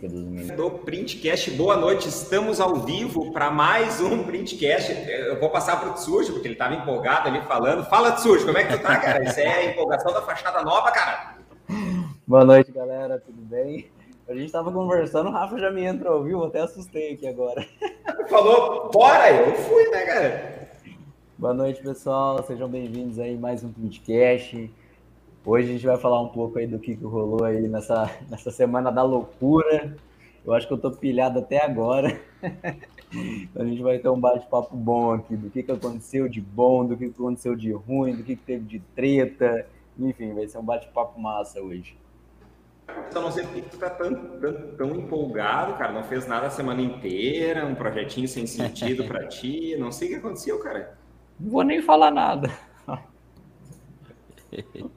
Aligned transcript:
Do 0.00 0.70
Printcast, 0.70 1.50
boa 1.50 1.76
noite. 1.76 2.08
Estamos 2.08 2.58
ao 2.58 2.76
vivo 2.76 3.30
para 3.32 3.50
mais 3.50 4.00
um 4.00 4.22
Printcast. 4.24 4.92
Eu 5.06 5.38
vou 5.38 5.50
passar 5.50 5.78
para 5.78 5.90
o 5.90 5.92
Tsurge, 5.92 6.32
porque 6.32 6.48
ele 6.48 6.54
estava 6.54 6.74
empolgado 6.74 7.28
ali 7.28 7.42
falando. 7.42 7.84
Fala, 7.84 8.12
Tsurge, 8.12 8.46
como 8.46 8.56
é 8.56 8.64
que 8.64 8.78
tu 8.78 8.82
tá, 8.82 8.96
cara? 8.96 9.22
Isso 9.22 9.38
é 9.38 9.46
a 9.46 9.64
empolgação 9.66 10.10
da 10.10 10.22
fachada 10.22 10.62
nova, 10.62 10.90
cara? 10.90 11.34
Boa 12.26 12.46
noite, 12.46 12.72
galera. 12.72 13.18
Tudo 13.18 13.42
bem? 13.42 13.90
A 14.26 14.32
gente 14.32 14.46
estava 14.46 14.72
conversando, 14.72 15.28
o 15.28 15.32
Rafa 15.32 15.58
já 15.58 15.70
me 15.70 15.84
entrou 15.84 16.14
ao 16.14 16.22
vivo, 16.22 16.44
até 16.44 16.60
assustei 16.60 17.12
aqui 17.12 17.28
agora. 17.28 17.62
Falou, 18.30 18.88
bora! 18.90 19.30
Eu 19.30 19.54
fui, 19.54 19.86
né, 19.90 20.06
cara? 20.06 20.68
Boa 21.36 21.52
noite, 21.52 21.82
pessoal. 21.82 22.42
Sejam 22.44 22.70
bem-vindos 22.70 23.18
aí 23.18 23.36
mais 23.36 23.62
um 23.62 23.70
Printcast. 23.70 24.70
Hoje 25.44 25.70
a 25.70 25.72
gente 25.72 25.86
vai 25.86 25.96
falar 25.96 26.20
um 26.20 26.28
pouco 26.28 26.58
aí 26.58 26.66
do 26.66 26.78
que, 26.78 26.94
que 26.94 27.04
rolou 27.04 27.44
aí 27.44 27.66
nessa, 27.66 28.10
nessa 28.28 28.50
semana 28.50 28.92
da 28.92 29.02
loucura. 29.02 29.96
Eu 30.44 30.52
acho 30.52 30.66
que 30.66 30.74
eu 30.74 30.78
tô 30.78 30.90
pilhado 30.90 31.38
até 31.38 31.64
agora. 31.64 32.20
então 33.12 33.62
a 33.62 33.64
gente 33.64 33.82
vai 33.82 33.98
ter 33.98 34.10
um 34.10 34.20
bate-papo 34.20 34.76
bom 34.76 35.12
aqui 35.12 35.36
do 35.36 35.48
que, 35.48 35.62
que 35.62 35.72
aconteceu 35.72 36.28
de 36.28 36.42
bom, 36.42 36.84
do 36.84 36.96
que 36.96 37.06
aconteceu 37.06 37.56
de 37.56 37.72
ruim, 37.72 38.16
do 38.16 38.22
que, 38.22 38.36
que 38.36 38.42
teve 38.42 38.64
de 38.64 38.80
treta. 38.94 39.66
Enfim, 39.98 40.34
vai 40.34 40.46
ser 40.46 40.58
um 40.58 40.64
bate-papo 40.64 41.18
massa 41.18 41.60
hoje. 41.60 41.96
Então 43.08 43.22
não 43.22 43.30
sei 43.30 43.44
por 43.44 43.54
que 43.54 43.62
tu 43.62 43.78
tá 43.78 43.88
tão, 43.88 44.14
tão, 44.14 44.52
tão, 44.76 44.94
empolgado, 44.94 45.74
cara. 45.74 45.92
Não 45.92 46.04
fez 46.04 46.26
nada 46.26 46.48
a 46.48 46.50
semana 46.50 46.82
inteira, 46.82 47.64
um 47.64 47.74
projetinho 47.74 48.28
sem 48.28 48.46
sentido 48.46 49.04
para 49.04 49.24
ti. 49.28 49.74
Não 49.78 49.90
sei 49.90 50.08
o 50.08 50.10
que 50.10 50.16
aconteceu, 50.16 50.58
cara. 50.58 50.98
Não 51.38 51.50
vou 51.50 51.62
nem 51.62 51.80
falar 51.80 52.10
nada 52.10 52.50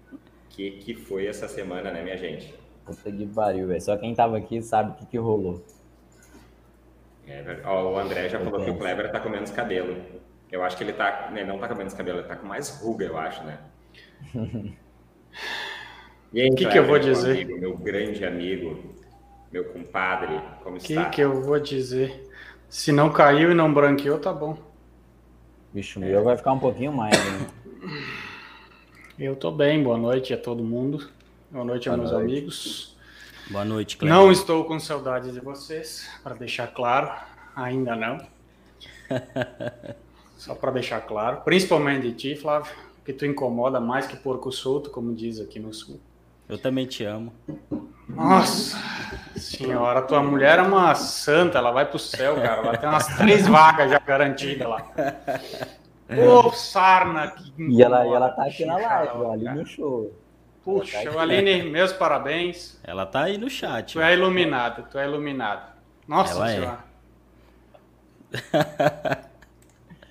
que, 0.53 0.71
que 0.71 0.93
foi 0.93 1.25
essa 1.27 1.47
semana, 1.47 1.91
né, 1.91 2.01
minha 2.01 2.17
gente? 2.17 2.53
Puta 2.85 3.11
que 3.11 3.25
pariu, 3.25 3.67
velho. 3.67 3.81
Só 3.81 3.97
quem 3.97 4.13
tava 4.13 4.37
aqui 4.37 4.61
sabe 4.61 4.91
o 4.91 4.93
que, 4.93 5.05
que 5.05 5.17
rolou. 5.17 5.63
É, 7.27 7.61
ó, 7.65 7.91
o 7.91 7.97
André 7.97 8.29
já 8.29 8.39
falou 8.39 8.63
que 8.63 8.69
o 8.69 8.77
Kleber 8.77 9.11
tá 9.11 9.19
com 9.19 9.29
menos 9.29 9.49
cabelo. 9.51 9.97
Eu 10.51 10.63
acho 10.63 10.77
que 10.77 10.83
ele 10.83 10.93
tá. 10.93 11.31
Né, 11.31 11.43
não 11.43 11.57
tá 11.57 11.67
com 11.67 11.75
menos 11.75 11.93
cabelo, 11.93 12.19
ele 12.19 12.27
tá 12.27 12.35
com 12.35 12.45
mais 12.45 12.81
ruga, 12.81 13.05
eu 13.05 13.17
acho, 13.17 13.43
né? 13.43 13.59
O 16.33 16.55
que, 16.55 16.65
que 16.65 16.79
eu 16.79 16.87
vou 16.87 16.97
dizer? 16.97 17.43
Amigo, 17.43 17.59
meu 17.59 17.77
grande 17.77 18.25
amigo, 18.25 18.95
meu 19.51 19.65
compadre, 19.65 20.41
como 20.63 20.79
que 20.79 20.93
está? 20.93 21.07
O 21.07 21.11
que 21.11 21.21
eu 21.21 21.43
vou 21.43 21.59
dizer? 21.59 22.27
Se 22.67 22.91
não 22.91 23.11
caiu 23.11 23.51
e 23.51 23.53
não 23.53 23.71
branqueou, 23.71 24.17
tá 24.17 24.33
bom. 24.33 24.57
Bicho, 25.71 25.99
o 25.99 26.03
é. 26.03 26.07
meu 26.07 26.23
vai 26.23 26.35
ficar 26.35 26.53
um 26.53 26.59
pouquinho 26.59 26.91
mais, 26.91 27.15
né? 27.15 27.47
Eu 29.17 29.35
tô 29.35 29.51
bem, 29.51 29.83
boa 29.83 29.95
noite 29.95 30.33
a 30.33 30.37
todo 30.37 30.63
mundo. 30.63 31.07
Boa 31.51 31.63
noite 31.63 31.87
boa 31.87 31.97
meus 31.97 32.11
noite. 32.11 32.23
amigos. 32.23 32.97
Boa 33.47 33.63
noite, 33.63 33.95
Cleber. 33.95 34.17
Não 34.17 34.31
estou 34.31 34.65
com 34.65 34.79
saudades 34.79 35.31
de 35.33 35.39
vocês, 35.39 36.09
para 36.23 36.33
deixar 36.33 36.65
claro, 36.73 37.11
ainda 37.55 37.95
não. 37.95 38.17
Só 40.35 40.55
para 40.55 40.71
deixar 40.71 41.01
claro, 41.01 41.41
principalmente 41.41 42.07
de 42.07 42.13
ti, 42.13 42.35
Flávio, 42.35 42.73
que 43.05 43.13
tu 43.13 43.23
incomoda 43.23 43.79
mais 43.79 44.07
que 44.07 44.17
porco 44.17 44.51
solto, 44.51 44.89
como 44.89 45.13
diz 45.13 45.39
aqui 45.39 45.59
no 45.59 45.71
sul. 45.71 45.99
Eu 46.49 46.57
também 46.57 46.87
te 46.87 47.03
amo. 47.03 47.31
Nossa 48.09 48.77
senhora, 49.35 50.01
tua 50.01 50.23
mulher 50.23 50.57
é 50.57 50.63
uma 50.63 50.95
santa, 50.95 51.59
ela 51.59 51.71
vai 51.71 51.85
pro 51.85 51.99
céu, 51.99 52.35
cara. 52.35 52.61
Ela 52.61 52.77
tem 52.77 52.89
umas 52.89 53.05
três 53.15 53.47
vagas 53.47 53.91
já 53.91 53.99
garantidas 53.99 54.67
lá. 54.67 54.91
Ô, 56.09 56.51
sarna 56.51 57.31
que 57.31 57.53
E 57.57 57.81
ela, 57.81 58.05
e 58.05 58.09
ela 58.09 58.29
tá 58.29 58.45
aqui 58.45 58.65
na 58.65 58.77
live, 58.77 59.25
ali 59.25 59.49
no 59.49 59.65
show. 59.65 60.11
Puxa, 60.63 61.11
tá 61.11 61.21
Aline, 61.21 61.63
meus 61.69 61.91
parabéns. 61.91 62.79
Ela 62.83 63.05
tá 63.05 63.23
aí 63.23 63.37
no 63.37 63.49
chat. 63.49 63.93
Tu 63.93 64.01
é 64.01 64.13
iluminado, 64.13 64.87
tu 64.89 64.97
é 64.97 65.05
iluminado. 65.05 65.73
Nossa 66.07 66.33
ela 66.35 66.49
é. 66.49 66.55
senhora. 66.55 66.79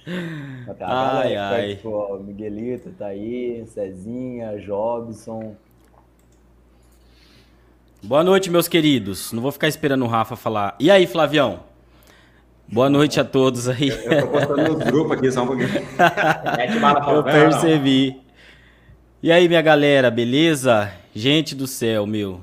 É. 0.04 0.84
ai, 0.84 1.36
ai. 1.36 1.78
Pô, 1.82 2.18
Miguelito 2.18 2.90
tá 2.92 3.06
aí, 3.06 3.64
Cezinha, 3.66 4.58
Jobson. 4.58 5.56
Boa 8.02 8.24
noite, 8.24 8.50
meus 8.50 8.68
queridos. 8.68 9.32
Não 9.32 9.40
vou 9.40 9.52
ficar 9.52 9.68
esperando 9.68 10.04
o 10.04 10.08
Rafa 10.08 10.34
falar. 10.36 10.74
E 10.78 10.90
aí, 10.90 11.06
Flavião? 11.06 11.71
Boa 12.72 12.88
noite 12.88 13.20
a 13.20 13.24
todos 13.24 13.68
aí. 13.68 13.90
Eu, 13.90 13.96
eu 13.96 14.22
tô 14.22 14.28
postando 14.28 14.72
nos 14.72 14.84
grupos 14.84 15.12
aqui 15.12 15.30
só 15.30 15.42
um 15.42 15.46
pouquinho. 15.46 15.68
eu 17.14 17.22
percebi. 17.22 18.18
E 19.22 19.30
aí, 19.30 19.46
minha 19.46 19.60
galera, 19.60 20.10
beleza? 20.10 20.90
Gente 21.14 21.54
do 21.54 21.66
céu, 21.66 22.06
meu. 22.06 22.40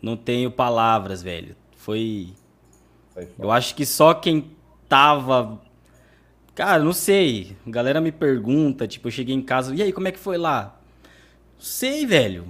Não 0.00 0.16
tenho 0.16 0.52
palavras, 0.52 1.20
velho. 1.20 1.56
Foi. 1.76 2.28
Foi 3.12 3.28
eu 3.36 3.50
acho 3.50 3.74
que 3.74 3.84
só 3.84 4.14
quem 4.14 4.52
tava. 4.88 5.60
Cara, 6.54 6.80
não 6.84 6.92
sei. 6.92 7.56
A 7.66 7.70
galera 7.70 8.00
me 8.00 8.12
pergunta, 8.12 8.86
tipo, 8.86 9.08
eu 9.08 9.12
cheguei 9.12 9.34
em 9.34 9.42
casa, 9.42 9.74
e 9.74 9.82
aí, 9.82 9.92
como 9.92 10.06
é 10.06 10.12
que 10.12 10.18
foi 10.20 10.38
lá? 10.38 10.78
Não 11.56 11.64
sei, 11.64 12.06
velho. 12.06 12.46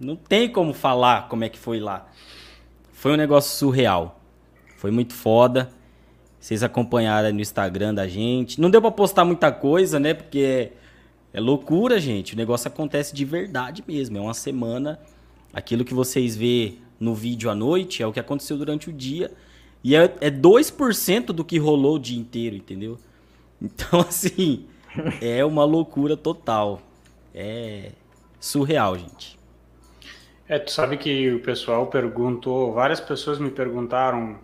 Não 0.00 0.16
tem 0.16 0.48
como 0.48 0.72
falar 0.72 1.28
como 1.28 1.44
é 1.44 1.50
que 1.50 1.58
foi 1.58 1.78
lá. 1.78 2.08
Foi 2.90 3.12
um 3.12 3.16
negócio 3.16 3.54
surreal. 3.54 4.16
Foi 4.76 4.90
muito 4.90 5.14
foda. 5.14 5.70
Vocês 6.38 6.62
acompanharam 6.62 7.32
no 7.32 7.40
Instagram 7.40 7.94
da 7.94 8.06
gente. 8.06 8.60
Não 8.60 8.70
deu 8.70 8.80
para 8.80 8.90
postar 8.90 9.24
muita 9.24 9.50
coisa, 9.50 9.98
né? 9.98 10.14
Porque 10.14 10.38
é, 10.38 10.72
é 11.32 11.40
loucura, 11.40 11.98
gente. 11.98 12.34
O 12.34 12.36
negócio 12.36 12.68
acontece 12.68 13.14
de 13.14 13.24
verdade 13.24 13.82
mesmo. 13.86 14.18
É 14.18 14.20
uma 14.20 14.34
semana. 14.34 15.00
Aquilo 15.52 15.84
que 15.84 15.94
vocês 15.94 16.36
vê 16.36 16.74
no 17.00 17.14
vídeo 17.14 17.50
à 17.50 17.54
noite 17.54 18.02
é 18.02 18.06
o 18.06 18.12
que 18.12 18.20
aconteceu 18.20 18.56
durante 18.56 18.90
o 18.90 18.92
dia. 18.92 19.32
E 19.82 19.96
é, 19.96 20.14
é 20.20 20.30
2% 20.30 21.26
do 21.26 21.44
que 21.44 21.58
rolou 21.58 21.96
o 21.96 21.98
dia 21.98 22.18
inteiro, 22.18 22.56
entendeu? 22.56 22.98
Então, 23.60 24.00
assim, 24.06 24.66
é 25.20 25.44
uma 25.44 25.64
loucura 25.64 26.16
total. 26.16 26.80
É 27.34 27.92
surreal, 28.38 28.98
gente. 28.98 29.36
É, 30.48 30.58
tu 30.58 30.70
sabe 30.70 30.96
que 30.96 31.32
o 31.32 31.40
pessoal 31.40 31.88
perguntou, 31.88 32.72
várias 32.72 33.00
pessoas 33.00 33.38
me 33.38 33.50
perguntaram 33.50 34.38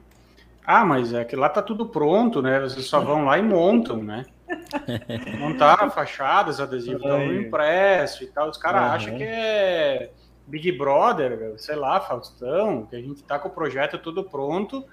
ah, 0.64 0.84
mas 0.84 1.12
é 1.12 1.24
que 1.24 1.36
lá 1.36 1.48
tá 1.48 1.60
tudo 1.60 1.86
pronto, 1.86 2.40
né? 2.40 2.60
Vocês 2.60 2.86
só 2.86 3.00
vão 3.00 3.24
lá 3.24 3.38
e 3.38 3.42
montam, 3.42 4.02
né? 4.02 4.24
Montaram 5.38 5.90
fachadas, 5.90 6.60
adesivos 6.60 7.02
estão 7.02 7.34
impresso 7.34 8.22
e 8.22 8.26
tal. 8.28 8.48
Os 8.48 8.58
caras 8.58 8.82
uhum. 8.82 8.88
acham 8.88 9.16
que 9.16 9.24
é 9.24 10.10
Big 10.46 10.70
Brother, 10.72 11.54
sei 11.56 11.76
lá, 11.76 12.00
Faustão, 12.00 12.86
que 12.86 12.96
a 12.96 13.00
gente 13.00 13.22
tá 13.22 13.38
com 13.38 13.48
o 13.48 13.52
projeto 13.52 13.98
tudo 13.98 14.22
pronto. 14.24 14.84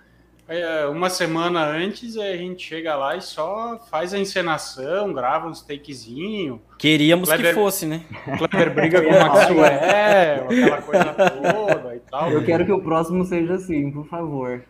É, 0.47 0.88
uma 0.88 1.12
semana 1.12 1.63
antes 1.63 2.18
a 2.18 2.35
gente 2.35 2.68
chega 2.68 2.96
lá 2.96 3.16
e 3.16 3.22
só 3.22 3.78
faz 3.91 4.16
a 4.16 4.18
encenação, 4.18 5.13
grava 5.13 5.47
uns 5.47 5.62
takezinho. 5.62 6.59
Queríamos 6.79 7.29
Kleber, 7.29 7.50
que 7.50 7.53
fosse, 7.53 7.85
né? 7.85 8.03
Kleber 8.35 8.74
briga 8.74 9.00
com 9.03 9.09
o 9.09 9.19
Maxwell, 9.19 10.46
aquela 10.46 10.81
coisa 10.81 11.13
toda 11.13 11.96
e 11.96 12.00
tal. 12.00 12.31
Eu 12.31 12.44
quero 12.44 12.66
que 12.66 12.72
o 12.72 12.81
próximo 12.81 13.24
seja 13.25 13.53
assim, 13.53 13.91
por 13.91 14.08
favor. 14.08 14.63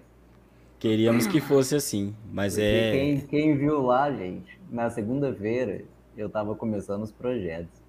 Queríamos 0.80 1.28
que 1.28 1.42
fosse 1.42 1.76
assim, 1.76 2.16
mas 2.32 2.54
Porque 2.54 2.66
é. 2.66 2.92
Quem, 2.92 3.20
quem 3.22 3.58
viu 3.58 3.82
lá, 3.82 4.10
gente, 4.12 4.58
na 4.72 4.90
segunda-feira 4.90 5.84
eu 6.16 6.30
tava 6.30 6.56
começando 6.56 7.04
os 7.04 7.12
projetos 7.12 7.82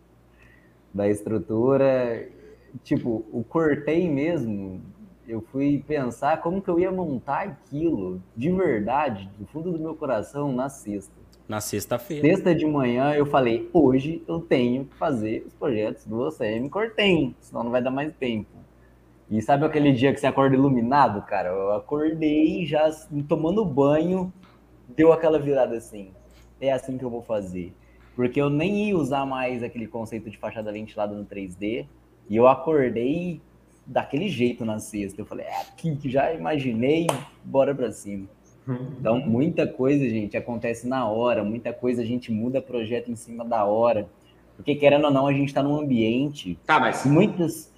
da 0.92 1.08
estrutura. 1.08 2.28
Tipo, 2.82 3.24
o 3.32 3.44
cortei 3.44 4.08
mesmo, 4.08 4.80
eu 5.26 5.40
fui 5.40 5.84
pensar 5.86 6.40
como 6.40 6.60
que 6.60 6.68
eu 6.68 6.80
ia 6.80 6.90
montar 6.90 7.42
aquilo 7.42 8.20
de 8.36 8.50
verdade, 8.50 9.30
do 9.38 9.46
fundo 9.46 9.70
do 9.70 9.78
meu 9.78 9.94
coração, 9.94 10.52
na 10.52 10.68
sexta. 10.68 11.12
Na 11.48 11.60
sexta-feira. 11.60 12.26
Sexta 12.26 12.54
de 12.54 12.66
manhã 12.66 13.12
eu 13.14 13.26
falei, 13.26 13.68
hoje 13.72 14.22
eu 14.26 14.40
tenho 14.40 14.84
que 14.84 14.96
fazer 14.96 15.44
os 15.46 15.54
projetos 15.54 16.04
do 16.06 16.20
OCM 16.20 16.68
Cortem, 16.68 17.34
senão 17.40 17.64
não 17.64 17.70
vai 17.70 17.82
dar 17.82 17.90
mais 17.90 18.12
tempo. 18.14 18.59
E 19.30 19.40
sabe 19.40 19.64
aquele 19.64 19.92
dia 19.92 20.12
que 20.12 20.18
você 20.18 20.26
acorda 20.26 20.56
iluminado, 20.56 21.22
cara? 21.22 21.50
Eu 21.50 21.72
acordei 21.72 22.66
já 22.66 22.90
tomando 23.28 23.64
banho, 23.64 24.32
deu 24.88 25.12
aquela 25.12 25.38
virada 25.38 25.76
assim. 25.76 26.10
É 26.60 26.72
assim 26.72 26.98
que 26.98 27.04
eu 27.04 27.10
vou 27.10 27.22
fazer. 27.22 27.72
Porque 28.16 28.40
eu 28.40 28.50
nem 28.50 28.88
ia 28.88 28.96
usar 28.96 29.24
mais 29.24 29.62
aquele 29.62 29.86
conceito 29.86 30.28
de 30.28 30.36
fachada 30.36 30.72
ventilada 30.72 31.14
no 31.14 31.24
3D. 31.24 31.86
E 32.28 32.36
eu 32.36 32.48
acordei 32.48 33.40
daquele 33.86 34.28
jeito 34.28 34.64
na 34.64 34.80
sexta. 34.80 35.20
Eu 35.20 35.26
falei, 35.26 35.46
é 35.46 35.60
aqui 35.60 35.94
que 35.94 36.10
já 36.10 36.34
imaginei, 36.34 37.06
bora 37.44 37.72
pra 37.72 37.92
cima. 37.92 38.26
Então, 38.98 39.20
muita 39.20 39.66
coisa, 39.66 40.08
gente, 40.08 40.36
acontece 40.36 40.86
na 40.86 41.08
hora, 41.08 41.42
muita 41.42 41.72
coisa 41.72 42.02
a 42.02 42.04
gente 42.04 42.30
muda 42.30 42.60
projeto 42.60 43.10
em 43.10 43.16
cima 43.16 43.44
da 43.44 43.64
hora. 43.64 44.08
Porque, 44.56 44.74
querendo 44.74 45.04
ou 45.04 45.10
não, 45.10 45.26
a 45.26 45.32
gente 45.32 45.48
está 45.48 45.62
num 45.62 45.78
ambiente. 45.78 46.58
Tá, 46.66 46.78
mas. 46.78 47.06
Muitas 47.06 47.69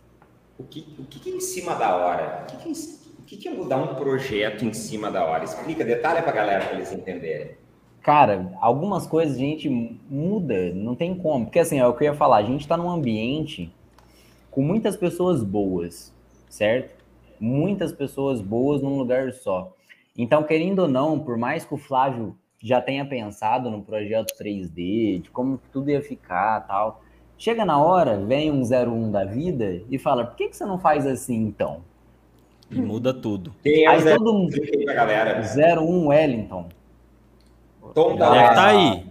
o 0.63 0.67
que, 0.67 0.87
o 0.99 1.05
que 1.05 1.31
é 1.31 1.35
em 1.35 1.41
cima 1.41 1.75
da 1.75 1.97
hora? 1.97 2.47
O 2.53 2.57
que, 2.57 2.69
é, 2.69 2.73
o 2.73 3.23
que 3.25 3.49
é 3.49 3.51
mudar 3.51 3.77
um 3.77 3.95
projeto 3.95 4.65
em 4.65 4.73
cima 4.73 5.11
da 5.11 5.25
hora? 5.25 5.45
Explica, 5.45 5.85
detalhe 5.85 6.23
para 6.23 6.31
a 6.31 6.35
galera 6.35 6.65
para 6.67 6.75
eles 6.75 6.93
entenderem. 6.93 7.57
Cara, 8.03 8.53
algumas 8.61 9.07
coisas 9.07 9.37
a 9.37 9.41
gente 9.41 9.69
muda, 9.69 10.73
não 10.75 10.95
tem 10.95 11.15
como. 11.15 11.47
Porque 11.47 11.59
assim, 11.59 11.79
é 11.79 11.87
o 11.87 11.95
que 11.95 12.05
eu 12.05 12.13
ia 12.13 12.15
falar, 12.15 12.39
a 12.39 12.43
gente 12.43 12.63
está 12.63 12.77
num 12.77 12.91
ambiente 12.91 13.73
com 14.51 14.61
muitas 14.61 14.97
pessoas 14.97 15.43
boas, 15.43 16.13
certo? 16.49 17.03
muitas 17.43 17.93
pessoas 17.93 18.41
boas 18.41 18.81
num 18.81 18.97
lugar 18.97 19.33
só. 19.33 19.75
Então, 20.17 20.45
querendo 20.45 20.81
ou 20.81 20.89
não, 20.89 21.19
por 21.19 21.37
mais 21.37 21.65
que 21.65 21.75
o 21.75 21.77
Flávio 21.77 22.39
já 22.63 22.81
tenha 22.81 23.05
pensado 23.05 23.69
no 23.69 23.83
projeto 23.83 24.33
3D, 24.41 25.23
de 25.23 25.31
como 25.31 25.61
tudo 25.73 25.91
ia 25.91 26.01
ficar 26.01 26.61
tal, 26.61 27.02
chega 27.43 27.65
na 27.65 27.77
hora, 27.77 28.17
vem 28.19 28.53
um 28.53 28.63
01 28.63 29.11
da 29.11 29.25
vida 29.25 29.83
e 29.91 29.99
fala: 29.99 30.25
por 30.25 30.37
que, 30.37 30.49
que 30.49 30.57
você 30.57 30.65
não 30.65 30.79
faz 30.79 31.05
assim 31.05 31.35
então? 31.35 31.81
E 32.71 32.81
muda 32.81 33.13
tudo. 33.13 33.53
Quem 33.63 33.85
é 33.85 33.89
Aí 33.89 34.05
todo 34.05 34.33
mundo. 34.33 34.57
Galera. 34.87 35.43
01 35.81 36.07
Wellington. 36.07 36.69
Tom 37.93 38.17
da 38.17 38.31
Deve 38.31 38.55
tá 38.55 38.67
aí. 38.69 39.07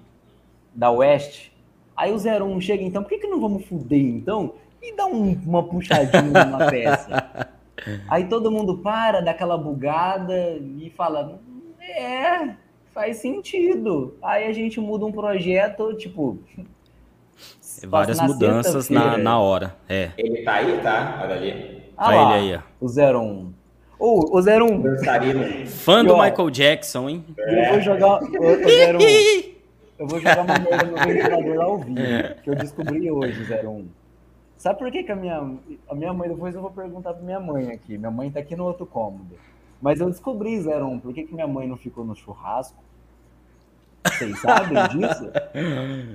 Da 0.74 0.90
West. 0.90 1.52
Aí 1.96 2.12
o 2.14 2.16
01 2.16 2.62
chega, 2.62 2.84
então, 2.84 3.04
por 3.04 3.10
que, 3.10 3.20
que 3.20 3.28
não 3.28 3.40
vamos 3.40 3.66
fuder 3.66 4.00
então? 4.00 4.54
E 4.82 4.96
dá 4.96 5.06
um, 5.06 5.34
uma 5.46 5.62
puxadinha 5.62 6.46
numa 6.46 6.66
peça. 6.72 7.50
Aí 8.08 8.26
todo 8.28 8.50
mundo 8.50 8.78
para, 8.78 9.20
dá 9.20 9.32
aquela 9.32 9.58
bugada 9.58 10.58
e 10.80 10.90
fala: 10.96 11.38
É, 11.82 12.56
faz 12.94 13.18
sentido. 13.18 14.16
Aí 14.22 14.46
a 14.46 14.54
gente 14.54 14.80
muda 14.80 15.06
um 15.06 15.12
projeto, 15.12 15.94
tipo. 15.96 16.40
Várias 17.88 18.20
mudanças 18.22 18.90
na, 18.90 19.18
na 19.18 19.40
hora. 19.40 19.76
É. 19.88 20.12
Ele 20.18 20.44
tá 20.44 20.54
aí, 20.54 20.80
tá? 20.82 21.20
Olha 21.24 21.36
ali. 21.36 21.82
Ah, 21.98 22.06
tá 22.06 22.12
lá, 22.12 22.38
ele 22.38 22.54
aí, 22.54 22.60
ó. 22.60 22.86
O 22.86 22.88
01. 22.88 23.54
Oh, 24.00 24.38
o 24.38 24.42
01. 24.42 25.68
Fã 25.68 26.04
do 26.04 26.18
Michael 26.18 26.50
Jackson, 26.50 27.10
hein? 27.10 27.26
É. 27.38 27.68
Eu 27.68 27.74
vou 27.74 27.82
jogar. 27.82 28.24
O, 28.24 28.26
o 28.26 28.98
01. 28.98 29.52
Eu 30.00 30.08
vou 30.08 30.20
jogar 30.20 30.42
uma 30.42 30.58
merda 30.58 30.86
no 30.88 30.98
ventilador 30.98 31.62
ao 31.62 31.78
vivo, 31.78 32.02
que 32.44 32.50
eu 32.50 32.56
descobri 32.56 33.12
hoje, 33.12 33.46
01. 33.54 33.88
Sabe 34.58 34.80
por 34.80 34.92
que, 34.92 35.04
que 35.04 35.12
a 35.12 35.16
minha, 35.16 35.58
a 35.88 35.94
minha 35.96 36.12
mãe, 36.12 36.28
depois 36.28 36.56
eu 36.56 36.62
vou 36.62 36.72
perguntar 36.72 37.14
pra 37.14 37.22
minha 37.22 37.40
mãe 37.40 37.72
aqui. 37.72 38.00
Minha 38.00 38.10
mãe 38.10 38.32
tá 38.32 38.40
aqui 38.40 38.56
no 38.56 38.66
outro 38.66 38.88
cômodo. 38.88 39.36
Mas 39.80 40.00
eu 40.00 40.10
descobri, 40.10 40.60
01, 40.60 41.00
por 41.00 41.14
que, 41.14 41.24
que 41.24 41.34
minha 41.34 41.48
mãe 41.48 41.68
não 41.68 41.78
ficou 41.78 42.04
no 42.04 42.16
churrasco? 42.16 42.78
Vocês 44.06 44.40
sabem 44.40 44.78
disso? 44.88 45.32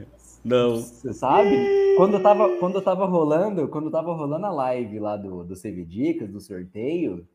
Não. 0.46 0.76
Você 0.76 1.12
sabe? 1.12 1.96
Quando 1.96 2.14
eu 2.14 2.22
tava, 2.22 2.56
quando 2.58 2.76
eu 2.76 2.82
tava 2.82 3.04
rolando, 3.04 3.66
quando 3.66 3.86
eu 3.86 3.90
tava 3.90 4.14
rolando 4.14 4.46
a 4.46 4.50
live 4.50 5.00
lá 5.00 5.16
do, 5.16 5.42
do 5.42 5.54
CV 5.56 5.84
Dicas, 5.84 6.30
do 6.30 6.40
sorteio, 6.40 7.26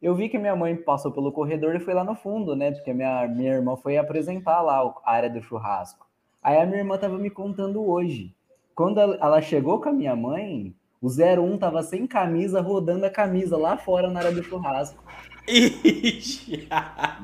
eu 0.00 0.14
vi 0.14 0.30
que 0.30 0.38
minha 0.38 0.56
mãe 0.56 0.74
passou 0.74 1.12
pelo 1.12 1.30
corredor 1.30 1.76
e 1.76 1.80
foi 1.80 1.92
lá 1.92 2.02
no 2.02 2.14
fundo, 2.14 2.56
né? 2.56 2.72
Porque 2.72 2.94
minha, 2.94 3.28
minha 3.28 3.52
irmã 3.52 3.76
foi 3.76 3.98
apresentar 3.98 4.62
lá 4.62 4.80
a 5.04 5.12
área 5.12 5.28
do 5.28 5.42
churrasco. 5.42 6.06
Aí 6.42 6.56
a 6.56 6.64
minha 6.64 6.78
irmã 6.78 6.96
tava 6.96 7.18
me 7.18 7.28
contando 7.28 7.86
hoje. 7.86 8.34
Quando 8.74 9.00
ela 9.00 9.42
chegou 9.42 9.78
com 9.78 9.90
a 9.90 9.92
minha 9.92 10.16
mãe, 10.16 10.74
o 11.02 11.08
01 11.08 11.58
tava 11.58 11.82
sem 11.82 12.06
camisa, 12.06 12.62
rodando 12.62 13.04
a 13.04 13.10
camisa 13.10 13.58
lá 13.58 13.76
fora 13.76 14.08
na 14.08 14.20
área 14.20 14.32
do 14.32 14.42
churrasco. 14.42 15.04
Ixi. 15.48 16.68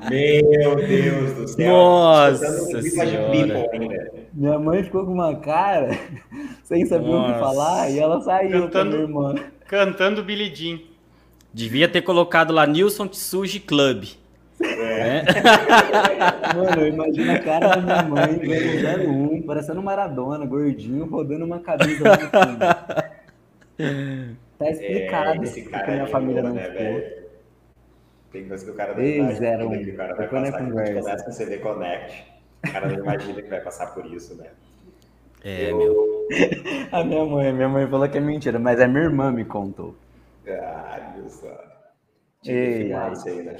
Meu 0.09 0.75
Deus 0.75 1.33
do 1.33 1.47
céu. 1.47 1.71
Nossa 1.71 2.81
senhora. 2.81 3.69
Minha 4.33 4.59
mãe 4.59 4.83
ficou 4.83 5.05
com 5.05 5.13
uma 5.13 5.35
cara 5.35 5.89
sem 6.63 6.85
saber 6.85 7.07
Nossa. 7.07 7.31
o 7.31 7.33
que 7.33 7.39
falar 7.39 7.89
e 7.89 7.99
ela 7.99 8.21
saiu 8.21 8.63
cantando, 8.63 8.71
com 8.71 8.79
a 8.79 8.85
minha 8.85 9.01
irmã. 9.01 9.35
Cantando 9.67 10.23
Billy 10.23 10.53
Jean. 10.53 10.79
Devia 11.53 11.87
ter 11.87 12.01
colocado 12.01 12.51
lá 12.51 12.65
Nilson 12.65 13.07
Tsuji 13.07 13.59
Club. 13.59 14.05
É. 14.61 15.17
é. 15.19 15.23
Mano, 16.55 16.87
imagina 16.87 17.33
a 17.33 17.39
cara 17.39 17.67
da 17.75 17.81
minha 17.81 18.03
mãe 18.03 18.39
vendo 18.39 19.37
01, 19.37 19.41
parecendo 19.43 19.81
Maradona, 19.81 20.45
gordinho, 20.45 21.05
rodando 21.05 21.45
uma 21.45 21.59
camisa. 21.59 22.03
Tá 24.59 24.69
explicado 24.69 25.41
é, 25.41 25.43
esse 25.43 25.63
cara 25.63 25.83
que 25.83 25.91
a 25.91 25.93
minha 25.95 26.07
família 26.07 26.41
boa, 26.41 26.53
não 26.53 26.61
né, 26.61 26.69
ficou. 26.69 27.01
Tem 27.01 27.22
coisa 28.41 28.65
que 28.65 28.71
o 28.71 28.73
cara 28.73 28.93
não 28.93 29.01
Eles 29.01 29.41
eram 29.41 29.69
que 29.69 29.91
o 29.91 29.95
cara 29.95 30.15
vai 30.15 30.27
passar, 30.27 30.65
conversa. 30.65 30.99
começa 30.99 31.23
com 31.23 31.29
o 31.29 31.33
CD 31.33 31.57
Connect. 31.59 32.33
O 32.65 32.71
cara 32.71 32.87
não 32.87 32.95
imagina 32.95 33.41
que 33.41 33.49
vai 33.49 33.61
passar 33.61 33.93
por 33.93 34.05
isso, 34.05 34.35
né? 34.35 34.49
É, 35.43 35.71
eu... 35.71 35.77
meu. 35.77 36.27
A 36.91 37.03
minha 37.03 37.25
mãe, 37.25 37.53
minha 37.53 37.69
mãe 37.69 37.87
falou 37.87 38.07
que 38.09 38.17
é 38.17 38.21
mentira, 38.21 38.57
mas 38.57 38.79
a 38.79 38.87
minha 38.87 39.03
irmã 39.03 39.31
me 39.31 39.43
contou. 39.43 39.95
Ah, 40.47 41.13
viu 41.15 41.29
só. 41.29 41.73
Ei, 42.45 42.91
aí, 42.93 43.43
né? 43.43 43.57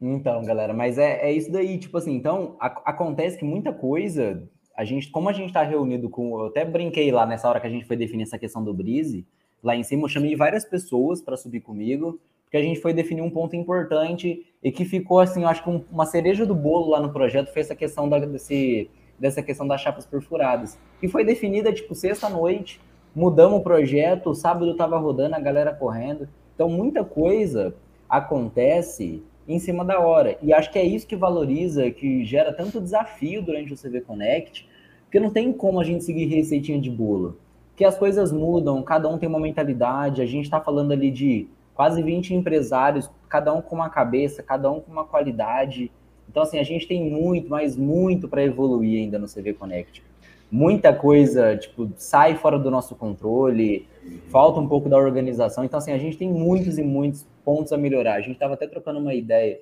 Então, 0.00 0.44
galera, 0.44 0.72
mas 0.72 0.98
é, 0.98 1.28
é 1.28 1.32
isso 1.32 1.50
daí, 1.50 1.78
tipo 1.78 1.96
assim, 1.98 2.14
então 2.14 2.56
a, 2.60 2.66
acontece 2.90 3.36
que 3.36 3.44
muita 3.44 3.72
coisa, 3.72 4.48
a 4.76 4.84
gente, 4.84 5.10
como 5.10 5.28
a 5.28 5.32
gente 5.32 5.52
tá 5.52 5.62
reunido 5.62 6.08
com, 6.08 6.38
eu 6.38 6.46
até 6.46 6.64
brinquei 6.64 7.10
lá 7.10 7.26
nessa 7.26 7.48
hora 7.48 7.60
que 7.60 7.66
a 7.66 7.70
gente 7.70 7.86
foi 7.86 7.96
definir 7.96 8.22
essa 8.22 8.38
questão 8.38 8.62
do 8.62 8.72
Brise, 8.72 9.26
lá 9.62 9.74
em 9.74 9.82
cima 9.82 10.04
eu 10.04 10.08
chamei 10.08 10.36
várias 10.36 10.64
pessoas 10.64 11.20
para 11.20 11.36
subir 11.36 11.60
comigo, 11.60 12.20
porque 12.48 12.56
a 12.56 12.62
gente 12.62 12.80
foi 12.80 12.94
definir 12.94 13.20
um 13.20 13.28
ponto 13.28 13.54
importante 13.54 14.46
e 14.62 14.72
que 14.72 14.86
ficou 14.86 15.20
assim, 15.20 15.42
eu 15.42 15.48
acho 15.48 15.62
que 15.62 15.68
um, 15.68 15.84
uma 15.92 16.06
cereja 16.06 16.46
do 16.46 16.54
bolo 16.54 16.88
lá 16.88 17.00
no 17.00 17.12
projeto 17.12 17.52
foi 17.52 17.60
essa 17.60 17.74
questão 17.74 18.08
da, 18.08 18.18
desse, 18.18 18.88
dessa 19.18 19.42
questão 19.42 19.68
das 19.68 19.82
chapas 19.82 20.06
perfuradas, 20.06 20.78
que 20.98 21.08
foi 21.08 21.26
definida 21.26 21.70
tipo 21.74 21.94
sexta 21.94 22.26
noite, 22.30 22.80
mudamos 23.14 23.60
o 23.60 23.62
projeto, 23.62 24.34
sábado 24.34 24.70
estava 24.70 24.98
rodando, 24.98 25.34
a 25.34 25.40
galera 25.40 25.74
correndo. 25.74 26.26
Então 26.54 26.70
muita 26.70 27.04
coisa 27.04 27.74
acontece 28.08 29.22
em 29.46 29.58
cima 29.58 29.84
da 29.84 30.00
hora. 30.00 30.38
E 30.42 30.50
acho 30.50 30.72
que 30.72 30.78
é 30.78 30.84
isso 30.84 31.06
que 31.06 31.16
valoriza, 31.16 31.90
que 31.90 32.24
gera 32.24 32.50
tanto 32.50 32.80
desafio 32.80 33.42
durante 33.42 33.74
o 33.74 33.76
CV 33.76 34.00
Connect, 34.00 34.66
porque 35.04 35.20
não 35.20 35.30
tem 35.30 35.52
como 35.52 35.80
a 35.80 35.84
gente 35.84 36.02
seguir 36.02 36.24
receitinha 36.24 36.80
de 36.80 36.90
bolo. 36.90 37.38
Que 37.76 37.84
as 37.84 37.98
coisas 37.98 38.32
mudam, 38.32 38.82
cada 38.82 39.06
um 39.06 39.18
tem 39.18 39.28
uma 39.28 39.38
mentalidade, 39.38 40.22
a 40.22 40.26
gente 40.26 40.44
está 40.44 40.60
falando 40.62 40.92
ali 40.92 41.10
de 41.10 41.46
quase 41.78 42.02
20 42.02 42.34
empresários, 42.34 43.08
cada 43.28 43.54
um 43.54 43.62
com 43.62 43.76
uma 43.76 43.88
cabeça, 43.88 44.42
cada 44.42 44.68
um 44.68 44.80
com 44.80 44.90
uma 44.90 45.04
qualidade. 45.04 45.92
Então, 46.28 46.42
assim, 46.42 46.58
a 46.58 46.64
gente 46.64 46.88
tem 46.88 47.08
muito, 47.08 47.48
mas 47.48 47.76
muito 47.76 48.26
para 48.26 48.42
evoluir 48.42 49.00
ainda 49.00 49.16
no 49.16 49.28
CV 49.28 49.54
Connect. 49.54 50.02
Muita 50.50 50.92
coisa, 50.92 51.56
tipo, 51.56 51.88
sai 51.96 52.34
fora 52.34 52.58
do 52.58 52.68
nosso 52.68 52.96
controle, 52.96 53.86
falta 54.28 54.58
um 54.58 54.66
pouco 54.66 54.88
da 54.88 54.98
organização. 54.98 55.62
Então, 55.62 55.78
assim, 55.78 55.92
a 55.92 55.98
gente 55.98 56.18
tem 56.18 56.28
muitos 56.28 56.78
e 56.78 56.82
muitos 56.82 57.24
pontos 57.44 57.72
a 57.72 57.76
melhorar. 57.76 58.14
A 58.14 58.20
gente 58.22 58.32
estava 58.32 58.54
até 58.54 58.66
trocando 58.66 58.98
uma 58.98 59.14
ideia 59.14 59.60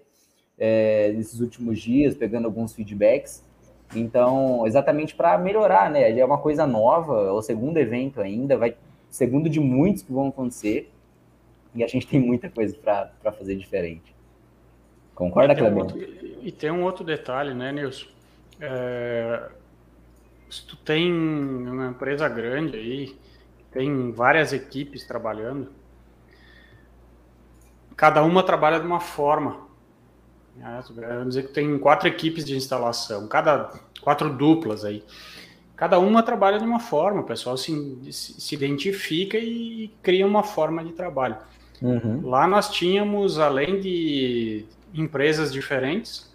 é, 0.58 1.12
nesses 1.12 1.38
últimos 1.40 1.78
dias, 1.78 2.14
pegando 2.14 2.46
alguns 2.46 2.72
feedbacks. 2.72 3.44
Então, 3.94 4.66
exatamente 4.66 5.14
para 5.14 5.36
melhorar, 5.36 5.90
né? 5.90 6.18
É 6.18 6.24
uma 6.24 6.38
coisa 6.38 6.66
nova, 6.66 7.26
é 7.26 7.30
o 7.30 7.42
segundo 7.42 7.76
evento 7.76 8.22
ainda, 8.22 8.56
vai 8.56 8.74
segundo 9.10 9.50
de 9.50 9.60
muitos 9.60 10.02
que 10.02 10.12
vão 10.12 10.28
acontecer 10.28 10.90
e 11.76 11.84
a 11.84 11.87
gente 11.87 12.06
tem 12.06 12.19
muita 12.19 12.49
coisa 12.49 12.76
para 12.76 13.32
fazer 13.32 13.55
diferente. 13.55 14.14
Concorda, 15.14 15.54
Cleber? 15.54 15.85
Um 15.85 16.42
e 16.42 16.50
tem 16.50 16.71
um 16.71 16.83
outro 16.83 17.04
detalhe, 17.04 17.54
né, 17.54 17.73
Nilson? 17.73 18.06
É, 18.61 19.50
se 20.50 20.66
tu 20.66 20.76
tem 20.76 21.12
uma 21.12 21.88
empresa 21.88 22.28
grande 22.28 22.76
aí, 22.76 23.18
tem 23.71 24.11
várias 24.12 24.52
equipes 24.52 25.06
trabalhando, 25.06 25.71
cada 27.97 28.23
uma 28.23 28.42
trabalha 28.42 28.78
de 28.80 28.87
uma 28.87 29.00
forma. 29.00 29.66
Né? 30.54 30.83
Vamos 30.90 31.35
dizer 31.35 31.49
que 31.49 31.52
tem 31.52 31.78
quatro 31.78 32.09
equipes 32.09 32.45
de 32.45 32.56
instalação, 32.56 33.26
cada 33.28 33.73
quatro 34.00 34.30
duplas 34.30 34.85
aí. 34.85 35.04
Cada 35.75 35.99
uma 35.99 36.23
trabalha 36.23 36.59
de 36.59 36.64
uma 36.64 36.80
forma, 36.80 37.21
o 37.21 37.25
pessoal 37.25 37.56
se, 37.56 38.11
se 38.11 38.54
identifica 38.54 39.37
e 39.37 39.92
cria 40.02 40.26
uma 40.26 40.42
forma 40.42 40.83
de 40.83 40.92
trabalho. 40.92 41.37
Uhum. 41.83 42.26
Lá 42.28 42.47
nós 42.47 42.71
tínhamos, 42.71 43.38
além 43.38 43.80
de 43.80 44.66
empresas 44.95 45.52
diferentes, 45.52 46.33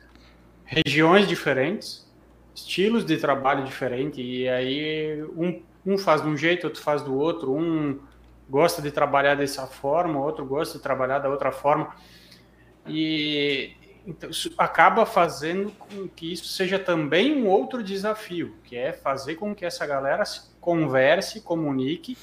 regiões 0.65 1.27
diferentes, 1.27 2.07
estilos 2.53 3.03
de 3.03 3.17
trabalho 3.17 3.65
diferentes, 3.65 4.19
e 4.23 4.47
aí 4.47 5.23
um, 5.35 5.61
um 5.85 5.97
faz 5.97 6.21
de 6.21 6.27
um 6.27 6.37
jeito, 6.37 6.65
outro 6.65 6.81
faz 6.81 7.01
do 7.01 7.15
outro, 7.15 7.53
um 7.53 7.99
gosta 8.49 8.81
de 8.81 8.91
trabalhar 8.91 9.35
dessa 9.35 9.65
forma, 9.65 10.19
outro 10.19 10.45
gosta 10.45 10.77
de 10.77 10.83
trabalhar 10.83 11.19
da 11.19 11.29
outra 11.29 11.51
forma, 11.51 11.95
e 12.87 13.71
então, 14.05 14.29
acaba 14.57 15.05
fazendo 15.05 15.71
com 15.71 16.07
que 16.07 16.33
isso 16.33 16.47
seja 16.47 16.79
também 16.79 17.41
um 17.41 17.47
outro 17.47 17.83
desafio, 17.83 18.55
que 18.63 18.75
é 18.75 18.91
fazer 18.91 19.35
com 19.35 19.53
que 19.53 19.63
essa 19.63 19.85
galera 19.85 20.25
se 20.25 20.51
converse, 20.59 21.41
comunique 21.41 22.17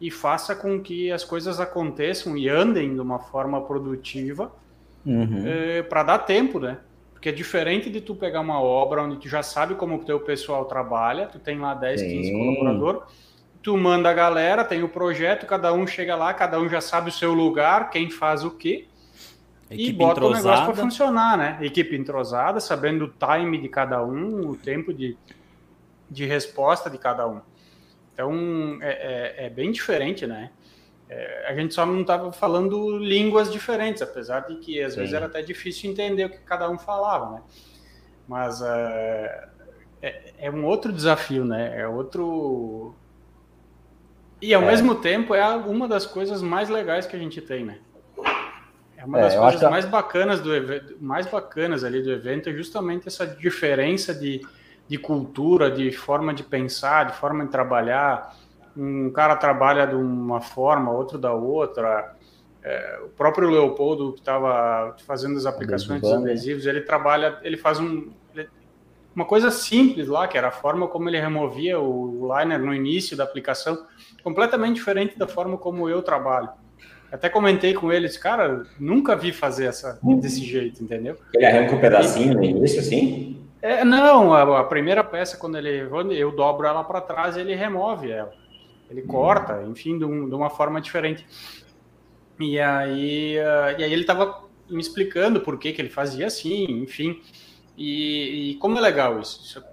e 0.00 0.10
faça 0.10 0.54
com 0.54 0.80
que 0.80 1.12
as 1.12 1.24
coisas 1.24 1.60
aconteçam 1.60 2.36
e 2.36 2.48
andem 2.48 2.94
de 2.94 3.00
uma 3.00 3.18
forma 3.18 3.60
produtiva 3.60 4.50
uhum. 5.04 5.44
eh, 5.46 5.82
para 5.82 6.02
dar 6.02 6.18
tempo, 6.20 6.58
né? 6.58 6.78
Porque 7.12 7.28
é 7.28 7.32
diferente 7.32 7.90
de 7.90 8.00
tu 8.00 8.14
pegar 8.14 8.40
uma 8.40 8.60
obra 8.60 9.02
onde 9.02 9.18
tu 9.18 9.28
já 9.28 9.42
sabe 9.42 9.74
como 9.74 9.96
o 9.96 10.04
teu 10.04 10.20
pessoal 10.20 10.64
trabalha, 10.64 11.26
tu 11.26 11.38
tem 11.38 11.58
lá 11.58 11.74
10, 11.74 12.00
Sim. 12.00 12.08
15 12.08 12.32
colaboradores, 12.32 13.02
tu 13.62 13.76
manda 13.76 14.08
a 14.08 14.14
galera, 14.14 14.64
tem 14.64 14.82
o 14.82 14.88
projeto, 14.88 15.44
cada 15.44 15.70
um 15.72 15.86
chega 15.86 16.16
lá, 16.16 16.32
cada 16.32 16.58
um 16.58 16.66
já 16.66 16.80
sabe 16.80 17.10
o 17.10 17.12
seu 17.12 17.34
lugar, 17.34 17.90
quem 17.90 18.10
faz 18.10 18.42
o 18.42 18.50
quê, 18.50 18.86
Equipe 19.70 19.90
e 19.90 19.92
bota 19.92 20.18
entrosada. 20.18 20.40
o 20.40 20.50
negócio 20.50 20.72
para 20.72 20.82
funcionar, 20.82 21.38
né? 21.38 21.58
Equipe 21.60 21.94
entrosada, 21.94 22.58
sabendo 22.58 23.04
o 23.04 23.08
time 23.08 23.56
de 23.58 23.68
cada 23.68 24.02
um, 24.04 24.48
o 24.48 24.56
tempo 24.56 24.92
de, 24.92 25.16
de 26.10 26.24
resposta 26.24 26.90
de 26.90 26.98
cada 26.98 27.28
um. 27.28 27.40
Então, 28.12 28.78
é, 28.82 28.90
é, 29.42 29.46
é 29.46 29.50
bem 29.50 29.72
diferente, 29.72 30.26
né? 30.26 30.50
É, 31.08 31.46
a 31.48 31.54
gente 31.54 31.74
só 31.74 31.84
não 31.84 32.02
estava 32.02 32.30
falando 32.30 32.96
línguas 32.96 33.50
diferentes, 33.50 34.00
apesar 34.00 34.40
de 34.40 34.56
que 34.56 34.80
às 34.80 34.92
Sim. 34.92 35.00
vezes 35.00 35.14
era 35.14 35.26
até 35.26 35.42
difícil 35.42 35.90
entender 35.90 36.24
o 36.24 36.30
que 36.30 36.38
cada 36.38 36.70
um 36.70 36.78
falava, 36.78 37.30
né? 37.30 37.42
Mas 38.28 38.62
é, 38.62 39.48
é, 40.38 40.50
um 40.50 40.64
outro 40.64 40.92
desafio, 40.92 41.44
né? 41.44 41.80
É 41.80 41.88
outro. 41.88 42.94
E 44.40 44.54
ao 44.54 44.62
é. 44.62 44.66
mesmo 44.66 44.94
tempo 44.94 45.34
é 45.34 45.44
uma 45.56 45.88
das 45.88 46.06
coisas 46.06 46.40
mais 46.40 46.68
legais 46.68 47.06
que 47.06 47.16
a 47.16 47.18
gente 47.18 47.40
tem, 47.40 47.64
né? 47.64 47.78
É 48.96 49.04
uma 49.04 49.18
das 49.18 49.34
coisas 49.34 49.62
mais 49.62 49.84
bacanas 49.84 50.40
do 50.40 50.50
mais 51.00 51.26
bacanas 51.26 51.84
ali 51.84 52.02
do 52.02 52.12
evento 52.12 52.50
é 52.50 52.52
justamente 52.52 53.08
essa 53.08 53.26
diferença 53.26 54.14
de, 54.14 54.40
de 54.90 54.98
cultura, 54.98 55.70
de 55.70 55.92
forma 55.92 56.34
de 56.34 56.42
pensar, 56.42 57.06
de 57.06 57.12
forma 57.12 57.44
de 57.44 57.52
trabalhar. 57.52 58.36
Um 58.76 59.08
cara 59.12 59.36
trabalha 59.36 59.86
de 59.86 59.94
uma 59.94 60.40
forma, 60.40 60.90
outro 60.90 61.16
da 61.16 61.32
outra. 61.32 62.16
É, 62.60 62.98
o 63.04 63.08
próprio 63.10 63.48
Leopoldo 63.48 64.12
que 64.14 64.18
estava 64.18 64.96
fazendo 65.06 65.36
as 65.36 65.46
aplicações 65.46 66.00
dos 66.00 66.12
adesivos, 66.12 66.66
ele 66.66 66.80
trabalha, 66.80 67.38
ele 67.42 67.56
faz 67.56 67.78
um, 67.78 68.10
uma 69.14 69.24
coisa 69.24 69.48
simples 69.52 70.08
lá, 70.08 70.26
que 70.26 70.36
era 70.36 70.48
a 70.48 70.50
forma 70.50 70.88
como 70.88 71.08
ele 71.08 71.20
removia 71.20 71.78
o 71.78 72.28
liner 72.36 72.58
no 72.58 72.74
início 72.74 73.16
da 73.16 73.22
aplicação, 73.22 73.86
completamente 74.24 74.74
diferente 74.74 75.16
da 75.16 75.28
forma 75.28 75.56
como 75.56 75.88
eu 75.88 76.02
trabalho. 76.02 76.48
Até 77.12 77.28
comentei 77.28 77.74
com 77.74 77.92
eles, 77.92 78.16
cara, 78.16 78.64
nunca 78.78 79.14
vi 79.14 79.32
fazer 79.32 79.66
essa 79.66 80.00
desse 80.20 80.44
jeito, 80.44 80.82
entendeu? 80.82 81.16
Ele 81.32 81.46
arranca 81.46 81.76
um 81.76 81.80
pedacinho 81.80 82.34
no 82.34 82.42
início, 82.42 82.80
assim? 82.80 83.39
É, 83.62 83.84
não, 83.84 84.32
a, 84.32 84.60
a, 84.60 84.64
primeira 84.64 85.04
peça, 85.04 85.36
quando 85.36 85.58
ele 85.58 85.88
eu 86.18 86.32
dobro 86.32 86.66
ela 86.66 86.82
para 86.82 87.00
trás, 87.00 87.36
ele 87.36 87.54
remove 87.54 88.10
ela. 88.10 88.32
Ele 88.88 89.02
corta, 89.02 89.62
enfim, 89.68 89.98
de, 89.98 90.04
um, 90.04 90.28
de 90.28 90.34
uma 90.34 90.50
forma 90.50 90.80
diferente. 90.80 91.26
E 92.38 92.58
aí, 92.58 93.36
uh, 93.38 93.78
e 93.78 93.84
aí 93.84 93.92
ele 93.92 94.00
estava 94.00 94.44
me 94.68 94.80
explicando 94.80 95.40
por 95.40 95.58
que, 95.58 95.72
que 95.72 95.80
ele 95.82 95.90
fazia 95.90 96.26
assim, 96.26 96.64
enfim. 96.82 97.20
E, 97.76 98.52
e 98.52 98.54
como 98.56 98.78
é 98.78 98.80
legal 98.80 99.20
isso, 99.20 99.42
isso, 99.44 99.64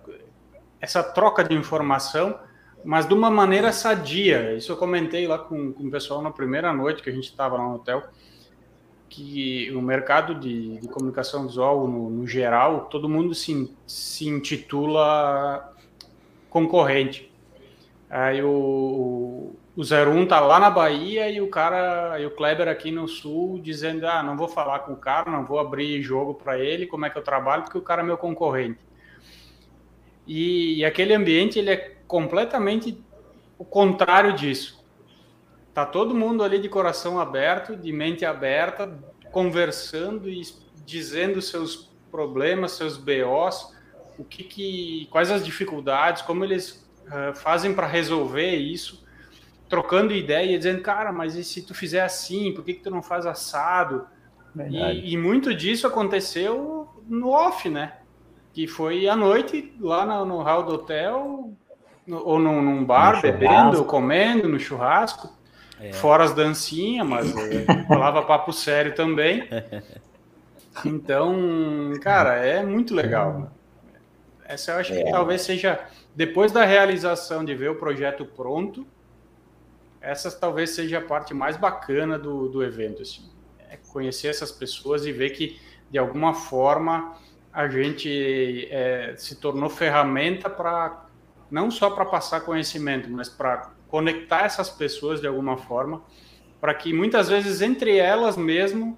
essa 0.79 1.01
troca 1.01 1.43
de 1.43 1.55
informação, 1.55 2.37
mas 2.83 3.07
de 3.07 3.13
uma 3.13 3.29
maneira 3.29 3.71
sadia. 3.71 4.53
Isso 4.55 4.71
eu 4.71 4.77
comentei 4.77 5.27
lá 5.27 5.39
com, 5.39 5.71
com 5.71 5.87
o 5.87 5.91
pessoal 5.91 6.21
na 6.21 6.31
primeira 6.31 6.71
noite 6.73 7.01
que 7.01 7.09
a 7.09 7.13
gente 7.13 7.29
estava 7.29 7.57
lá 7.57 7.63
no 7.63 7.75
hotel, 7.75 8.03
que 9.09 9.71
o 9.71 9.81
mercado 9.81 10.35
de, 10.35 10.77
de 10.77 10.87
comunicação 10.87 11.47
visual, 11.47 11.87
no, 11.87 12.09
no, 12.09 12.27
geral, 12.27 12.85
todo 12.85 13.09
mundo 13.09 13.33
se, 13.33 13.73
se 13.85 14.27
intitula 14.27 15.73
concorrente. 16.49 17.31
Aí 18.09 18.41
o, 18.41 19.55
o 19.75 19.81
01 19.81 20.27
tá 20.27 20.39
lá 20.39 20.59
na 20.59 20.69
Bahia 20.69 21.29
e 21.29 21.41
o 21.41 21.49
cara, 21.49 22.19
e 22.19 22.25
o 22.25 22.31
Kleber 22.31 22.67
aqui 22.67 22.91
no 22.91 23.07
Sul, 23.07 23.59
dizendo: 23.59 24.05
ah, 24.07 24.23
não 24.23 24.37
vou 24.37 24.47
falar 24.47 24.79
com 24.79 24.93
o 24.93 24.97
cara, 24.97 25.31
não 25.31 25.45
vou 25.45 25.59
abrir 25.59 26.01
jogo 26.01 26.33
para 26.33 26.59
ele, 26.59 26.87
como 26.87 27.05
é 27.05 27.09
que 27.09 27.17
eu 27.17 27.23
trabalho, 27.23 27.63
porque 27.63 27.77
o 27.77 27.81
cara 27.81 28.01
é 28.01 28.05
meu 28.05 28.17
concorrente. 28.17 28.79
E, 30.25 30.79
e 30.79 30.85
aquele 30.85 31.13
ambiente 31.13 31.57
ele 31.57 31.69
é 31.69 31.95
completamente 32.07 33.01
o 33.57 33.65
contrário 33.65 34.33
disso. 34.33 34.76
Tá 35.77 35.85
todo 35.85 36.15
mundo 36.15 36.43
ali 36.43 36.57
de 36.57 36.67
coração 36.67 37.19
aberto, 37.19 37.75
de 37.75 37.93
mente 37.93 38.25
aberta, 38.25 38.97
conversando 39.31 40.27
e 40.27 40.41
dizendo 40.83 41.39
seus 41.39 41.91
problemas, 42.09 42.71
seus 42.71 42.97
BOs, 42.97 43.75
o 44.17 44.23
que, 44.23 44.43
que 44.43 45.07
quais 45.11 45.29
as 45.29 45.45
dificuldades, 45.45 46.23
como 46.23 46.43
eles 46.43 46.83
uh, 47.05 47.35
fazem 47.35 47.75
para 47.75 47.85
resolver 47.85 48.55
isso 48.55 49.05
trocando 49.69 50.15
ideia, 50.15 50.57
dizendo, 50.57 50.81
cara, 50.81 51.11
mas 51.11 51.35
e 51.35 51.43
se 51.43 51.61
tu 51.61 51.75
fizer 51.75 52.01
assim, 52.01 52.51
por 52.55 52.63
que, 52.63 52.73
que 52.73 52.81
tu 52.81 52.89
não 52.89 53.03
faz 53.03 53.27
assado? 53.27 54.07
E, 54.71 55.13
e, 55.13 55.15
muito 55.15 55.53
disso 55.53 55.85
aconteceu 55.85 56.89
no 57.07 57.29
off, 57.29 57.69
né? 57.69 57.97
Que 58.51 58.65
foi 58.65 59.07
à 59.07 59.15
noite, 59.15 59.75
lá 59.79 60.07
no, 60.07 60.25
no 60.25 60.41
hall 60.41 60.63
do 60.63 60.73
hotel, 60.73 61.53
no, 62.07 62.25
ou 62.25 62.39
num, 62.39 62.63
num 62.63 62.83
bar, 62.83 63.21
bebendo, 63.21 63.85
comendo, 63.85 64.49
no 64.49 64.59
churrasco. 64.59 65.36
É. 65.79 65.93
Fora 65.93 66.23
as 66.23 66.33
dancinhas, 66.33 67.07
mas 67.07 67.31
falava 67.87 68.23
papo 68.25 68.51
sério 68.51 68.95
também. 68.95 69.47
Então, 70.85 71.91
cara, 72.03 72.35
é 72.35 72.63
muito 72.63 72.93
legal. 72.93 73.51
Essa 74.45 74.73
eu 74.73 74.77
acho 74.77 74.93
é. 74.93 75.03
que 75.03 75.11
talvez 75.11 75.41
seja, 75.41 75.79
depois 76.15 76.51
da 76.51 76.63
realização 76.63 77.43
de 77.43 77.55
ver 77.55 77.71
o 77.71 77.75
projeto 77.75 78.25
pronto, 78.25 78.85
essa 79.99 80.31
talvez 80.31 80.71
seja 80.71 80.99
a 80.99 81.01
parte 81.01 81.33
mais 81.33 81.57
bacana 81.57 82.17
do, 82.17 82.47
do 82.47 82.63
evento, 82.63 83.01
assim, 83.01 83.27
é 83.69 83.77
conhecer 83.91 84.27
essas 84.27 84.51
pessoas 84.51 85.05
e 85.05 85.11
ver 85.11 85.31
que, 85.31 85.59
de 85.89 85.97
alguma 85.97 86.33
forma, 86.33 87.17
a 87.51 87.67
gente 87.67 88.67
é, 88.71 89.15
se 89.17 89.35
tornou 89.35 89.69
ferramenta 89.69 90.49
para, 90.49 91.07
não 91.49 91.71
só 91.71 91.89
para 91.89 92.05
passar 92.05 92.41
conhecimento, 92.41 93.09
mas 93.09 93.27
para 93.27 93.71
conectar 93.87 94.45
essas 94.45 94.69
pessoas 94.69 95.21
de 95.21 95.27
alguma 95.27 95.57
forma, 95.57 96.01
para 96.59 96.73
que 96.73 96.93
muitas 96.93 97.29
vezes 97.29 97.61
entre 97.61 97.97
elas 97.97 98.35
mesmo, 98.35 98.97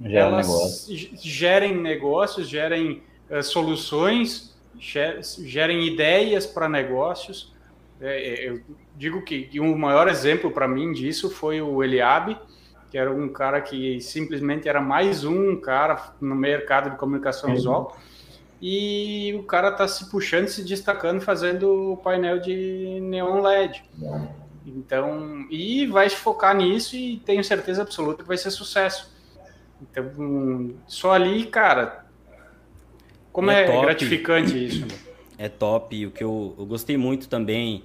Gera 0.00 0.26
elas 0.26 0.46
negócio. 0.46 1.18
gerem 1.22 1.76
negócios, 1.76 2.48
gerem 2.48 3.02
uh, 3.30 3.42
soluções, 3.42 4.54
gerem 4.78 5.86
ideias 5.86 6.46
para 6.46 6.68
negócios, 6.68 7.54
é, 8.00 8.46
é, 8.46 8.48
eu 8.50 8.60
digo 8.96 9.22
que, 9.22 9.44
que 9.44 9.60
um 9.60 9.76
maior 9.76 10.08
exemplo 10.08 10.50
para 10.50 10.66
mim 10.66 10.92
disso 10.92 11.30
foi 11.30 11.62
o 11.62 11.82
Eliabe, 11.82 12.36
que 12.90 12.98
era 12.98 13.10
um 13.10 13.28
cara 13.28 13.60
que 13.60 14.00
simplesmente 14.00 14.68
era 14.68 14.80
mais 14.80 15.24
um 15.24 15.56
cara 15.56 16.14
no 16.20 16.34
mercado 16.34 16.90
de 16.90 16.96
comunicação 16.96 17.50
uhum. 17.50 17.56
visual. 17.56 17.96
E 18.60 19.34
o 19.38 19.42
cara 19.42 19.68
está 19.68 19.86
se 19.86 20.10
puxando, 20.10 20.48
se 20.48 20.64
destacando, 20.64 21.20
fazendo 21.20 21.92
o 21.92 21.96
painel 21.96 22.40
de 22.40 22.98
neon 23.02 23.42
LED. 23.42 23.82
Então, 24.66 25.46
e 25.50 25.86
vai 25.86 26.08
se 26.08 26.16
focar 26.16 26.56
nisso 26.56 26.96
e 26.96 27.18
tenho 27.18 27.44
certeza 27.44 27.82
absoluta 27.82 28.22
que 28.22 28.28
vai 28.28 28.38
ser 28.38 28.50
sucesso. 28.50 29.12
Então, 29.82 30.74
só 30.86 31.12
ali, 31.12 31.44
cara, 31.44 32.06
como 33.30 33.50
é, 33.50 33.64
é 33.64 33.80
gratificante 33.80 34.64
isso. 34.64 34.86
Né? 34.86 34.94
É 35.36 35.48
top. 35.48 36.06
O 36.06 36.10
que 36.10 36.24
eu, 36.24 36.54
eu 36.58 36.64
gostei 36.64 36.96
muito 36.96 37.28
também 37.28 37.84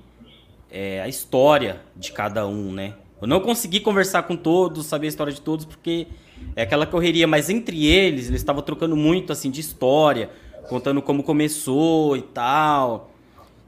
é, 0.70 1.02
a 1.02 1.08
história 1.08 1.82
de 1.96 2.12
cada 2.12 2.48
um, 2.48 2.72
né? 2.72 2.94
Eu 3.22 3.28
não 3.28 3.42
consegui 3.42 3.80
conversar 3.82 4.24
com 4.24 4.36
todos, 4.36 4.86
saber 4.86 5.08
a 5.08 5.10
história 5.10 5.34
de 5.34 5.42
todos, 5.42 5.66
porque 5.66 6.08
é 6.56 6.62
aquela 6.62 6.86
correria, 6.86 7.28
mas 7.28 7.50
entre 7.50 7.86
eles, 7.86 8.30
eles 8.30 8.40
estavam 8.40 8.62
trocando 8.62 8.96
muito, 8.96 9.34
assim, 9.34 9.52
de 9.52 9.60
história, 9.60 10.30
contando 10.70 11.02
como 11.02 11.24
começou 11.24 12.16
e 12.16 12.22
tal. 12.22 13.12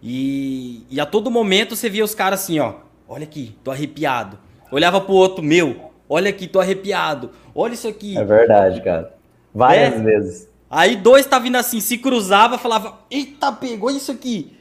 E, 0.01 0.85
e 0.89 0.99
a 0.99 1.05
todo 1.05 1.29
momento 1.29 1.75
você 1.75 1.89
via 1.89 2.03
os 2.03 2.15
caras 2.15 2.41
assim, 2.41 2.59
ó, 2.59 2.75
olha 3.07 3.23
aqui, 3.23 3.55
tô 3.63 3.71
arrepiado. 3.71 4.37
Olhava 4.71 5.01
pro 5.01 5.13
outro, 5.13 5.43
meu, 5.43 5.91
olha 6.07 6.29
aqui, 6.29 6.47
tô 6.47 6.59
arrepiado. 6.59 7.31
Olha 7.53 7.73
isso 7.73 7.87
aqui. 7.87 8.17
É 8.17 8.23
verdade, 8.23 8.81
cara. 8.81 9.13
Várias 9.53 9.93
é. 9.93 9.97
vezes. 9.97 10.49
Aí 10.69 10.95
dois 10.95 11.25
tá 11.25 11.37
vindo 11.37 11.57
assim, 11.57 11.81
se 11.81 11.97
cruzava, 11.97 12.57
falava, 12.57 12.99
eita, 13.09 13.51
pegou 13.51 13.91
isso 13.91 14.11
aqui. 14.11 14.55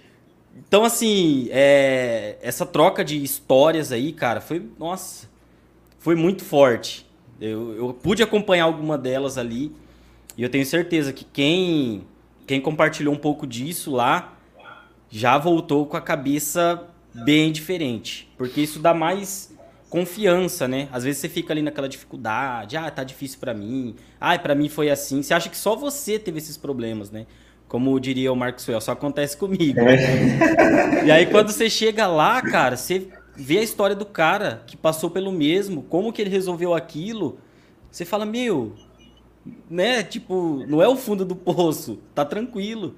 Então, 0.56 0.84
assim, 0.84 1.48
é, 1.50 2.36
essa 2.42 2.66
troca 2.66 3.04
de 3.04 3.22
histórias 3.22 3.92
aí, 3.92 4.12
cara, 4.12 4.40
foi. 4.40 4.68
Nossa, 4.78 5.28
foi 5.98 6.14
muito 6.14 6.44
forte. 6.44 7.06
Eu, 7.40 7.74
eu 7.76 7.94
pude 7.94 8.22
acompanhar 8.22 8.64
alguma 8.64 8.98
delas 8.98 9.38
ali. 9.38 9.72
E 10.36 10.42
eu 10.42 10.48
tenho 10.48 10.64
certeza 10.66 11.12
que 11.12 11.24
quem, 11.24 12.02
quem 12.50 12.60
compartilhou 12.60 13.14
um 13.14 13.16
pouco 13.16 13.46
disso 13.46 13.92
lá 13.92 14.36
já 15.08 15.38
voltou 15.38 15.86
com 15.86 15.96
a 15.96 16.00
cabeça 16.00 16.82
bem 17.14 17.52
diferente. 17.52 18.28
Porque 18.36 18.60
isso 18.60 18.80
dá 18.80 18.92
mais 18.92 19.56
confiança, 19.88 20.66
né? 20.66 20.88
Às 20.90 21.04
vezes 21.04 21.20
você 21.20 21.28
fica 21.28 21.52
ali 21.52 21.62
naquela 21.62 21.88
dificuldade, 21.88 22.76
ah, 22.76 22.90
tá 22.90 23.04
difícil 23.04 23.38
para 23.38 23.54
mim, 23.54 23.94
ah, 24.20 24.36
para 24.36 24.56
mim 24.56 24.68
foi 24.68 24.90
assim. 24.90 25.22
Você 25.22 25.32
acha 25.32 25.48
que 25.48 25.56
só 25.56 25.76
você 25.76 26.18
teve 26.18 26.38
esses 26.38 26.56
problemas, 26.56 27.08
né? 27.08 27.24
Como 27.68 28.00
diria 28.00 28.32
o 28.32 28.36
Suel, 28.56 28.80
só 28.80 28.90
acontece 28.90 29.36
comigo. 29.36 29.78
É. 29.78 31.04
E 31.06 31.10
aí 31.12 31.26
quando 31.26 31.52
você 31.52 31.70
chega 31.70 32.08
lá, 32.08 32.42
cara, 32.42 32.76
você 32.76 33.06
vê 33.36 33.58
a 33.58 33.62
história 33.62 33.94
do 33.94 34.04
cara 34.04 34.64
que 34.66 34.76
passou 34.76 35.08
pelo 35.08 35.30
mesmo, 35.30 35.84
como 35.84 36.12
que 36.12 36.20
ele 36.20 36.30
resolveu 36.30 36.74
aquilo, 36.74 37.38
você 37.92 38.04
fala, 38.04 38.26
meu, 38.26 38.74
né, 39.68 40.02
tipo, 40.02 40.64
não 40.66 40.82
é 40.82 40.88
o 40.88 40.96
fundo 40.96 41.24
do 41.24 41.36
poço, 41.36 41.98
tá 42.14 42.24
tranquilo. 42.24 42.94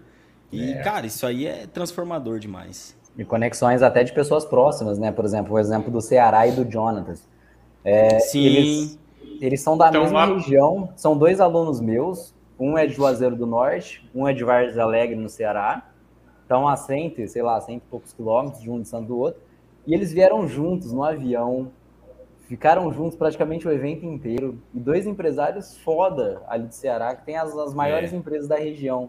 E, 0.51 0.73
é. 0.73 0.83
cara, 0.83 1.07
isso 1.07 1.27
aí 1.27 1.47
é 1.47 1.67
transformador 1.67 2.39
demais. 2.39 2.97
E 3.17 3.25
conexões 3.25 3.83
até 3.83 4.05
de 4.05 4.13
pessoas 4.13 4.45
próximas, 4.45 4.99
né? 4.99 5.13
Por 5.13 5.25
exemplo, 5.25 5.55
o 5.55 5.59
exemplo 5.59 5.91
do 5.91 6.01
Ceará 6.01 6.47
e 6.47 6.53
do 6.53 6.71
Jonatas. 6.71 7.29
É, 7.85 8.19
Sim. 8.21 8.45
Eles, 8.45 8.99
eles 9.41 9.61
são 9.61 9.77
da 9.77 9.89
então, 9.89 10.03
mesma 10.03 10.27
região, 10.27 10.91
são 10.95 11.17
dois 11.17 11.41
alunos 11.41 11.81
meus, 11.81 12.35
um 12.59 12.79
é 12.79 12.87
de 12.87 12.95
Juazeiro 12.95 13.35
do 13.35 13.47
Norte, 13.47 14.09
um 14.15 14.27
é 14.29 14.33
de 14.33 14.45
Vargas 14.45 14.79
Alegre, 14.79 15.17
no 15.17 15.29
Ceará. 15.29 15.91
Estão 16.43 16.69
a 16.69 16.77
cento, 16.77 17.27
sei 17.27 17.43
lá, 17.43 17.61
cento 17.61 17.83
e 17.83 17.91
poucos 17.91 18.13
quilômetros 18.13 18.63
de 18.63 18.71
um 18.71 18.81
distante 18.81 19.07
do 19.07 19.19
outro. 19.19 19.41
E 19.87 19.95
eles 19.95 20.13
vieram 20.13 20.47
juntos 20.47 20.93
no 20.93 21.03
avião, 21.03 21.71
ficaram 22.53 22.93
juntos 22.93 23.17
praticamente 23.17 23.67
o 23.67 23.73
evento 23.73 24.05
inteiro. 24.05 24.59
E 24.75 24.79
dois 24.79 25.07
empresários 25.07 25.79
foda 25.79 26.43
ali 26.47 26.67
de 26.67 26.75
Ceará, 26.75 27.17
que 27.17 27.25
tem 27.25 27.35
as, 27.35 27.57
as 27.57 27.73
maiores 27.73 28.13
é. 28.13 28.17
empresas 28.17 28.47
da 28.47 28.57
região. 28.57 29.09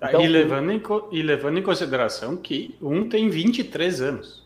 Tá, 0.00 0.08
então, 0.08 0.20
e, 0.20 0.26
levando 0.26 0.72
em, 0.72 0.82
e 1.12 1.22
levando 1.22 1.58
em 1.58 1.62
consideração 1.62 2.36
que 2.36 2.76
um 2.82 3.08
tem 3.08 3.30
23 3.30 4.00
anos. 4.00 4.44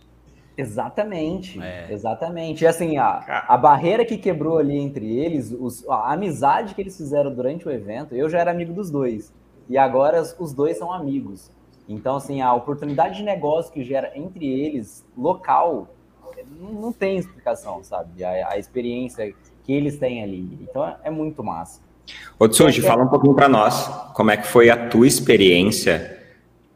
Exatamente, 0.59 1.59
é. 1.59 1.87
exatamente. 1.91 2.65
E 2.65 2.67
assim, 2.67 2.99
a, 2.99 3.47
a 3.49 3.57
barreira 3.57 4.05
que 4.05 4.19
quebrou 4.19 4.59
ali 4.59 4.77
entre 4.77 5.19
eles, 5.19 5.51
os, 5.51 5.89
a 5.89 6.13
amizade 6.13 6.75
que 6.75 6.83
eles 6.83 6.95
fizeram 6.95 7.35
durante 7.35 7.67
o 7.67 7.71
evento, 7.71 8.15
eu 8.15 8.29
já 8.29 8.41
era 8.41 8.51
amigo 8.51 8.75
dos 8.75 8.91
dois. 8.91 9.33
E 9.71 9.79
agora 9.79 10.21
os 10.39 10.53
dois 10.53 10.77
são 10.77 10.93
amigos. 10.93 11.51
Então, 11.89 12.17
assim, 12.17 12.43
a 12.43 12.53
oportunidade 12.53 13.17
de 13.17 13.23
negócio 13.23 13.73
que 13.73 13.83
gera 13.83 14.13
entre 14.15 14.47
eles, 14.47 15.03
local, 15.17 15.89
não, 16.61 16.73
não 16.73 16.93
tem 16.93 17.17
explicação, 17.17 17.83
sabe? 17.83 18.25
A, 18.25 18.51
a, 18.51 18.59
experiência 18.59 19.35
que 19.63 19.73
eles 19.73 19.99
têm 19.99 20.23
ali. 20.23 20.59
Então, 20.63 20.87
é, 20.87 20.97
é 21.05 21.11
muito 21.11 21.43
massa. 21.43 21.81
Ô, 22.39 22.49
Tsuji, 22.49 22.81
é, 22.81 22.87
fala 22.87 23.05
um 23.05 23.09
pouquinho 23.09 23.35
para 23.35 23.49
nós. 23.49 23.89
Como 24.15 24.31
é 24.31 24.37
que 24.37 24.47
foi 24.47 24.71
a 24.71 24.89
tua 24.89 25.07
experiência 25.07 26.23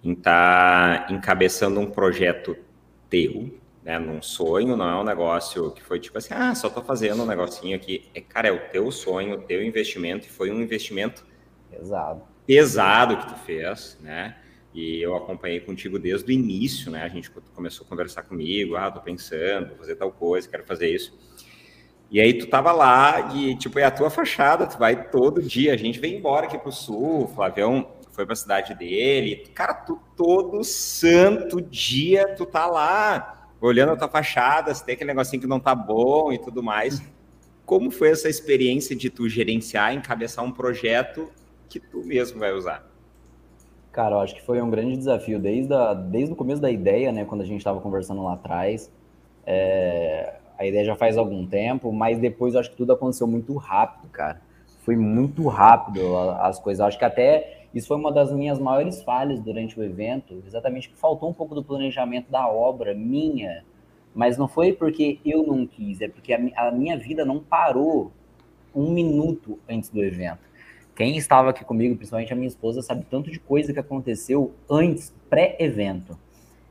em 0.02 0.12
estar 0.12 1.06
tá 1.06 1.12
encabeçando 1.12 1.80
um 1.80 1.86
projeto 1.86 2.56
teu, 3.10 3.58
né, 3.82 3.98
num 3.98 4.20
sonho, 4.20 4.76
não 4.76 4.88
é 4.88 5.00
um 5.00 5.04
negócio 5.04 5.70
que 5.70 5.82
foi 5.82 5.98
tipo 5.98 6.18
assim, 6.18 6.34
ah, 6.34 6.54
só 6.54 6.68
tô 6.68 6.82
fazendo 6.82 7.22
um 7.22 7.26
negocinho 7.26 7.74
aqui. 7.74 8.08
É, 8.14 8.20
cara, 8.20 8.48
é 8.48 8.52
o 8.52 8.68
teu 8.68 8.90
sonho, 8.90 9.34
o 9.34 9.38
teu 9.38 9.62
investimento, 9.64 10.26
e 10.26 10.30
foi 10.30 10.50
um 10.50 10.60
investimento 10.60 11.24
pesado, 11.70 12.22
pesado 12.46 13.16
que 13.16 13.28
tu 13.28 13.34
fez, 13.40 13.98
né? 14.00 14.36
E 14.78 15.02
eu 15.02 15.16
acompanhei 15.16 15.58
contigo 15.58 15.98
desde 15.98 16.30
o 16.30 16.32
início, 16.32 16.88
né? 16.88 17.02
A 17.02 17.08
gente 17.08 17.28
começou 17.52 17.84
a 17.84 17.88
conversar 17.88 18.22
comigo, 18.22 18.76
ah, 18.76 18.88
tô 18.88 19.00
pensando, 19.00 19.70
vou 19.70 19.78
fazer 19.78 19.96
tal 19.96 20.12
coisa, 20.12 20.48
quero 20.48 20.64
fazer 20.64 20.88
isso. 20.88 21.18
E 22.08 22.20
aí 22.20 22.32
tu 22.32 22.46
tava 22.46 22.70
lá 22.70 23.34
e, 23.34 23.56
tipo, 23.56 23.76
é 23.80 23.82
a 23.82 23.90
tua 23.90 24.08
fachada, 24.08 24.68
tu 24.68 24.78
vai 24.78 25.10
todo 25.10 25.42
dia, 25.42 25.74
a 25.74 25.76
gente 25.76 25.98
vem 25.98 26.14
embora 26.14 26.46
aqui 26.46 26.56
pro 26.56 26.70
sul, 26.70 27.24
o 27.24 27.26
Flavião 27.26 27.90
foi 28.12 28.24
pra 28.24 28.36
cidade 28.36 28.72
dele, 28.72 29.48
cara, 29.52 29.74
tu 29.74 30.00
todo 30.16 30.62
santo 30.62 31.60
dia 31.60 32.36
tu 32.36 32.46
tá 32.46 32.64
lá, 32.66 33.50
olhando 33.60 33.94
a 33.94 33.96
tua 33.96 34.08
fachada, 34.08 34.72
se 34.72 34.86
tem 34.86 34.94
aquele 34.94 35.08
negocinho 35.08 35.42
que 35.42 35.48
não 35.48 35.58
tá 35.58 35.74
bom 35.74 36.32
e 36.32 36.38
tudo 36.38 36.62
mais. 36.62 37.02
Como 37.66 37.90
foi 37.90 38.10
essa 38.10 38.28
experiência 38.28 38.94
de 38.94 39.10
tu 39.10 39.28
gerenciar, 39.28 39.92
encabeçar 39.92 40.44
um 40.44 40.52
projeto 40.52 41.32
que 41.68 41.80
tu 41.80 42.04
mesmo 42.04 42.38
vai 42.38 42.52
usar? 42.52 42.87
Cara, 43.92 44.16
eu 44.16 44.20
acho 44.20 44.34
que 44.34 44.42
foi 44.42 44.60
um 44.60 44.70
grande 44.70 44.96
desafio 44.96 45.38
desde, 45.38 45.72
a, 45.72 45.94
desde 45.94 46.32
o 46.32 46.36
começo 46.36 46.60
da 46.60 46.70
ideia, 46.70 47.10
né? 47.10 47.24
Quando 47.24 47.40
a 47.40 47.44
gente 47.44 47.58
estava 47.58 47.80
conversando 47.80 48.22
lá 48.22 48.34
atrás. 48.34 48.92
É, 49.46 50.34
a 50.58 50.66
ideia 50.66 50.84
já 50.84 50.96
faz 50.96 51.16
algum 51.16 51.46
tempo, 51.46 51.92
mas 51.92 52.18
depois 52.18 52.54
eu 52.54 52.60
acho 52.60 52.70
que 52.70 52.76
tudo 52.76 52.92
aconteceu 52.92 53.26
muito 53.26 53.56
rápido, 53.56 54.10
cara. 54.10 54.42
Foi 54.80 54.96
muito 54.96 55.46
rápido 55.46 56.16
as 56.16 56.58
coisas. 56.58 56.80
Eu 56.80 56.86
acho 56.86 56.98
que 56.98 57.04
até 57.04 57.58
isso 57.74 57.88
foi 57.88 57.96
uma 57.96 58.10
das 58.10 58.32
minhas 58.32 58.58
maiores 58.58 59.02
falhas 59.02 59.40
durante 59.40 59.78
o 59.78 59.84
evento, 59.84 60.42
exatamente 60.46 60.88
que 60.88 60.96
faltou 60.96 61.28
um 61.28 61.32
pouco 61.32 61.54
do 61.54 61.62
planejamento 61.62 62.30
da 62.30 62.48
obra 62.48 62.94
minha, 62.94 63.64
mas 64.14 64.36
não 64.36 64.48
foi 64.48 64.72
porque 64.72 65.20
eu 65.24 65.46
não 65.46 65.66
quis, 65.66 66.00
é 66.00 66.08
porque 66.08 66.32
a, 66.32 66.40
a 66.56 66.72
minha 66.72 66.96
vida 66.96 67.24
não 67.24 67.38
parou 67.38 68.10
um 68.74 68.90
minuto 68.90 69.58
antes 69.68 69.90
do 69.90 70.02
evento. 70.02 70.47
Quem 70.98 71.16
estava 71.16 71.50
aqui 71.50 71.64
comigo, 71.64 71.94
principalmente 71.94 72.32
a 72.32 72.34
minha 72.34 72.48
esposa, 72.48 72.82
sabe 72.82 73.06
tanto 73.08 73.30
de 73.30 73.38
coisa 73.38 73.72
que 73.72 73.78
aconteceu 73.78 74.52
antes, 74.68 75.14
pré-evento. 75.30 76.18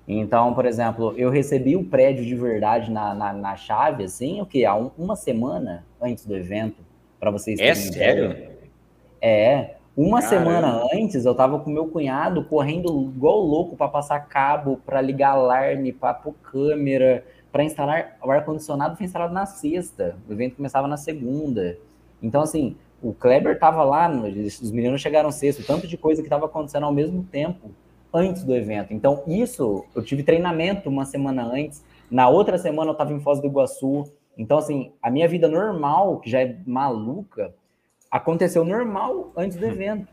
Então, 0.06 0.54
por 0.54 0.66
exemplo, 0.66 1.14
eu 1.16 1.30
recebi 1.30 1.78
o 1.78 1.86
prédio 1.86 2.26
de 2.26 2.36
verdade 2.36 2.92
na, 2.92 3.16
na, 3.16 3.32
na 3.32 3.56
chave, 3.56 4.04
assim, 4.04 4.42
o 4.42 4.46
que? 4.46 4.66
Há 4.66 4.76
um, 4.76 4.92
uma 4.98 5.16
semana 5.16 5.86
antes 6.02 6.26
do 6.26 6.36
evento, 6.36 6.76
para 7.18 7.32
vocês 7.32 7.58
terem 7.58 7.72
É 7.72 7.76
sério? 7.76 8.50
É. 9.22 9.76
Uma 9.96 10.22
Caramba. 10.22 10.44
semana 10.44 10.84
antes, 10.94 11.24
eu 11.24 11.34
tava 11.34 11.60
com 11.60 11.70
meu 11.70 11.88
cunhado 11.88 12.44
correndo 12.44 13.10
igual 13.16 13.40
louco 13.40 13.78
para 13.78 13.88
passar 13.88 14.20
cabo, 14.28 14.82
para 14.86 15.00
ligar 15.00 15.32
alarme, 15.32 15.94
para 15.94 16.14
pôr 16.14 16.34
câmera, 16.44 17.24
para 17.50 17.64
instalar 17.64 18.18
o 18.22 18.30
ar-condicionado 18.30 18.98
foi 18.98 19.06
instalado 19.06 19.34
na 19.34 19.46
sexta. 19.46 20.18
O 20.28 20.34
evento 20.34 20.58
começava 20.58 20.86
na 20.86 20.98
segunda. 20.98 21.78
Então, 22.22 22.42
assim, 22.42 22.76
o 23.02 23.14
Kleber 23.14 23.60
tava 23.60 23.84
lá, 23.84 24.10
os 24.10 24.72
meninos 24.72 25.02
chegaram 25.02 25.32
sexto, 25.32 25.64
tanto 25.66 25.88
de 25.88 25.98
coisa 25.98 26.24
que 26.24 26.30
tava 26.30 26.46
acontecendo 26.46 26.86
ao 26.86 26.94
mesmo 26.94 27.24
tempo 27.24 27.70
antes 28.14 28.44
do 28.44 28.56
evento. 28.56 28.94
Então, 28.94 29.24
isso, 29.28 29.86
eu 29.96 30.04
tive 30.04 30.24
treinamento 30.24 30.90
uma 30.90 31.06
semana 31.06 31.46
antes. 31.46 31.84
Na 32.10 32.28
outra 32.30 32.58
semana, 32.58 32.92
eu 32.92 32.96
tava 32.96 33.14
em 33.14 33.20
Foz 33.20 33.40
do 33.40 33.48
Iguaçu. 33.48 34.06
Então, 34.38 34.58
assim, 34.58 34.92
a 35.02 35.12
minha 35.12 35.28
vida 35.28 35.48
normal, 35.48 36.20
que 36.20 36.30
já 36.30 36.42
é 36.42 36.58
maluca, 36.66 37.54
aconteceu 38.10 38.64
normal 38.64 39.32
antes 39.36 39.58
do 39.58 39.66
uhum. 39.66 39.72
evento. 39.72 40.08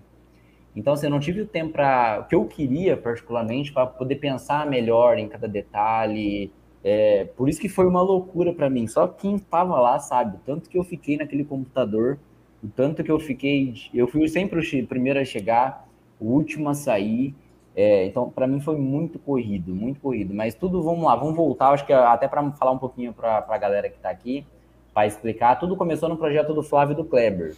Então, 0.77 0.93
assim, 0.93 1.07
eu 1.07 1.11
não 1.11 1.21
tive 1.21 1.41
o 1.41 1.47
tempo 1.47 1.73
para. 1.73 2.21
O 2.21 2.29
que 2.29 2.35
eu 2.35 2.45
queria, 2.47 2.97
particularmente, 2.97 3.73
para 3.73 3.87
poder 3.87 4.17
pensar 4.17 4.67
melhor 4.67 5.19
em 5.19 5.29
cada 5.29 5.47
detalhe. 5.47 6.53
É, 6.83 7.25
por 7.37 7.49
isso 7.49 7.61
que 7.61 7.69
foi 7.69 7.87
uma 7.87 8.03
loucura 8.03 8.53
para 8.53 8.69
mim. 8.69 8.87
Só 8.87 9.07
quem 9.07 9.37
estava 9.37 9.81
lá 9.81 9.99
sabe. 10.01 10.39
Tanto 10.45 10.69
que 10.69 10.77
eu 10.77 10.83
fiquei 10.83 11.17
naquele 11.17 11.45
computador, 11.45 12.19
o 12.65 12.69
tanto 12.69 13.05
que 13.05 13.11
eu 13.11 13.21
fiquei. 13.21 13.75
Eu 13.93 14.09
fui 14.09 14.27
sempre 14.29 14.59
o 14.59 14.87
primeiro 14.87 15.21
a 15.21 15.25
chegar, 15.25 15.87
o 16.19 16.27
último 16.27 16.69
a 16.69 16.75
sair. 16.75 17.35
É, 17.77 18.07
então, 18.07 18.31
para 18.31 18.47
mim 18.47 18.61
foi 18.61 18.77
muito 18.77 19.19
corrido, 19.19 19.75
muito 19.75 20.01
corrido. 20.01 20.33
Mas 20.33 20.55
tudo, 20.55 20.83
vamos 20.83 21.05
lá, 21.05 21.15
vamos 21.15 21.37
voltar. 21.37 21.71
Acho 21.71 21.85
que 21.87 21.93
até 21.93 22.27
para 22.27 22.51
falar 22.53 22.73
um 22.73 22.79
pouquinho 22.79 23.13
para 23.13 23.45
a 23.47 23.59
galera 23.59 23.89
que 23.89 23.97
está 23.97 24.11
aqui, 24.11 24.47
para 24.93 25.07
explicar. 25.07 25.57
Tudo 25.61 25.77
começou 25.77 26.09
no 26.09 26.17
projeto 26.17 26.55
do 26.55 26.63
Flávio 26.63 26.95
e 26.95 26.97
do 26.97 27.05
Kleber 27.05 27.55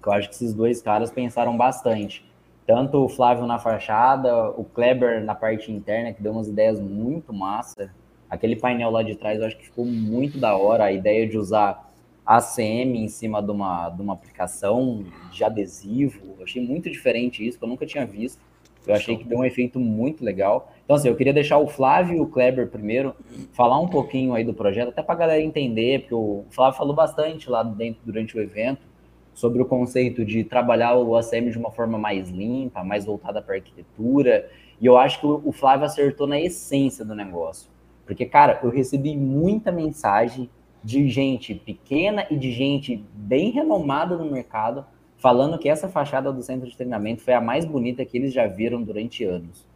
que 0.00 0.08
eu 0.08 0.12
acho 0.12 0.28
que 0.28 0.34
esses 0.34 0.54
dois 0.54 0.80
caras 0.80 1.10
pensaram 1.10 1.56
bastante. 1.56 2.24
Tanto 2.66 3.04
o 3.04 3.08
Flávio 3.08 3.46
na 3.46 3.58
fachada, 3.58 4.50
o 4.50 4.64
Kleber 4.64 5.24
na 5.24 5.34
parte 5.34 5.72
interna, 5.72 6.12
que 6.12 6.22
deu 6.22 6.32
umas 6.32 6.48
ideias 6.48 6.80
muito 6.80 7.32
massa. 7.32 7.92
Aquele 8.28 8.56
painel 8.56 8.90
lá 8.90 9.02
de 9.02 9.16
trás 9.16 9.40
eu 9.40 9.46
acho 9.46 9.56
que 9.56 9.64
ficou 9.64 9.84
muito 9.84 10.38
da 10.38 10.56
hora. 10.56 10.84
A 10.84 10.92
ideia 10.92 11.28
de 11.28 11.36
usar 11.36 11.89
ACM 12.24 12.96
em 12.96 13.08
cima 13.08 13.42
de 13.42 13.50
uma, 13.50 13.88
de 13.90 14.00
uma 14.02 14.12
aplicação 14.12 15.04
de 15.32 15.42
adesivo. 15.42 16.34
Eu 16.38 16.44
achei 16.44 16.62
muito 16.64 16.90
diferente 16.90 17.46
isso, 17.46 17.58
que 17.58 17.64
eu 17.64 17.68
nunca 17.68 17.86
tinha 17.86 18.06
visto. 18.06 18.40
Eu 18.86 18.94
achei 18.94 19.16
que 19.16 19.24
deu 19.24 19.38
um 19.38 19.44
efeito 19.44 19.78
muito 19.78 20.24
legal. 20.24 20.72
Então, 20.84 20.96
assim, 20.96 21.08
eu 21.08 21.14
queria 21.14 21.32
deixar 21.32 21.58
o 21.58 21.68
Flávio 21.68 22.16
e 22.16 22.20
o 22.20 22.26
Kleber 22.26 22.68
primeiro 22.68 23.14
falar 23.52 23.78
um 23.78 23.88
pouquinho 23.88 24.34
aí 24.34 24.42
do 24.42 24.54
projeto, 24.54 24.88
até 24.88 25.02
para 25.02 25.14
a 25.14 25.18
galera 25.18 25.42
entender, 25.42 26.00
porque 26.00 26.14
o 26.14 26.44
Flávio 26.50 26.78
falou 26.78 26.94
bastante 26.94 27.48
lá 27.50 27.62
dentro 27.62 28.00
durante 28.04 28.36
o 28.36 28.40
evento 28.40 28.88
sobre 29.34 29.62
o 29.62 29.64
conceito 29.64 30.24
de 30.24 30.44
trabalhar 30.44 30.96
o 30.96 31.16
ACM 31.16 31.50
de 31.50 31.58
uma 31.58 31.70
forma 31.70 31.98
mais 31.98 32.28
limpa, 32.30 32.82
mais 32.82 33.04
voltada 33.04 33.40
para 33.40 33.54
arquitetura. 33.56 34.50
E 34.80 34.86
eu 34.86 34.96
acho 34.96 35.20
que 35.20 35.26
o 35.26 35.52
Flávio 35.52 35.86
acertou 35.86 36.26
na 36.26 36.40
essência 36.40 37.04
do 37.04 37.14
negócio. 37.14 37.70
Porque, 38.04 38.26
cara, 38.26 38.58
eu 38.62 38.70
recebi 38.70 39.16
muita 39.16 39.70
mensagem 39.70 40.50
de 40.82 41.08
gente 41.08 41.54
pequena 41.54 42.26
e 42.30 42.36
de 42.36 42.52
gente 42.52 43.04
bem 43.14 43.50
renomada 43.50 44.16
no 44.16 44.30
mercado 44.30 44.84
falando 45.18 45.58
que 45.58 45.68
essa 45.68 45.88
fachada 45.88 46.32
do 46.32 46.42
centro 46.42 46.68
de 46.68 46.76
treinamento 46.76 47.22
foi 47.22 47.34
a 47.34 47.40
mais 47.40 47.64
bonita 47.64 48.04
que 48.04 48.16
eles 48.16 48.32
já 48.32 48.46
viram 48.46 48.82
durante 48.82 49.22
anos. 49.22 49.66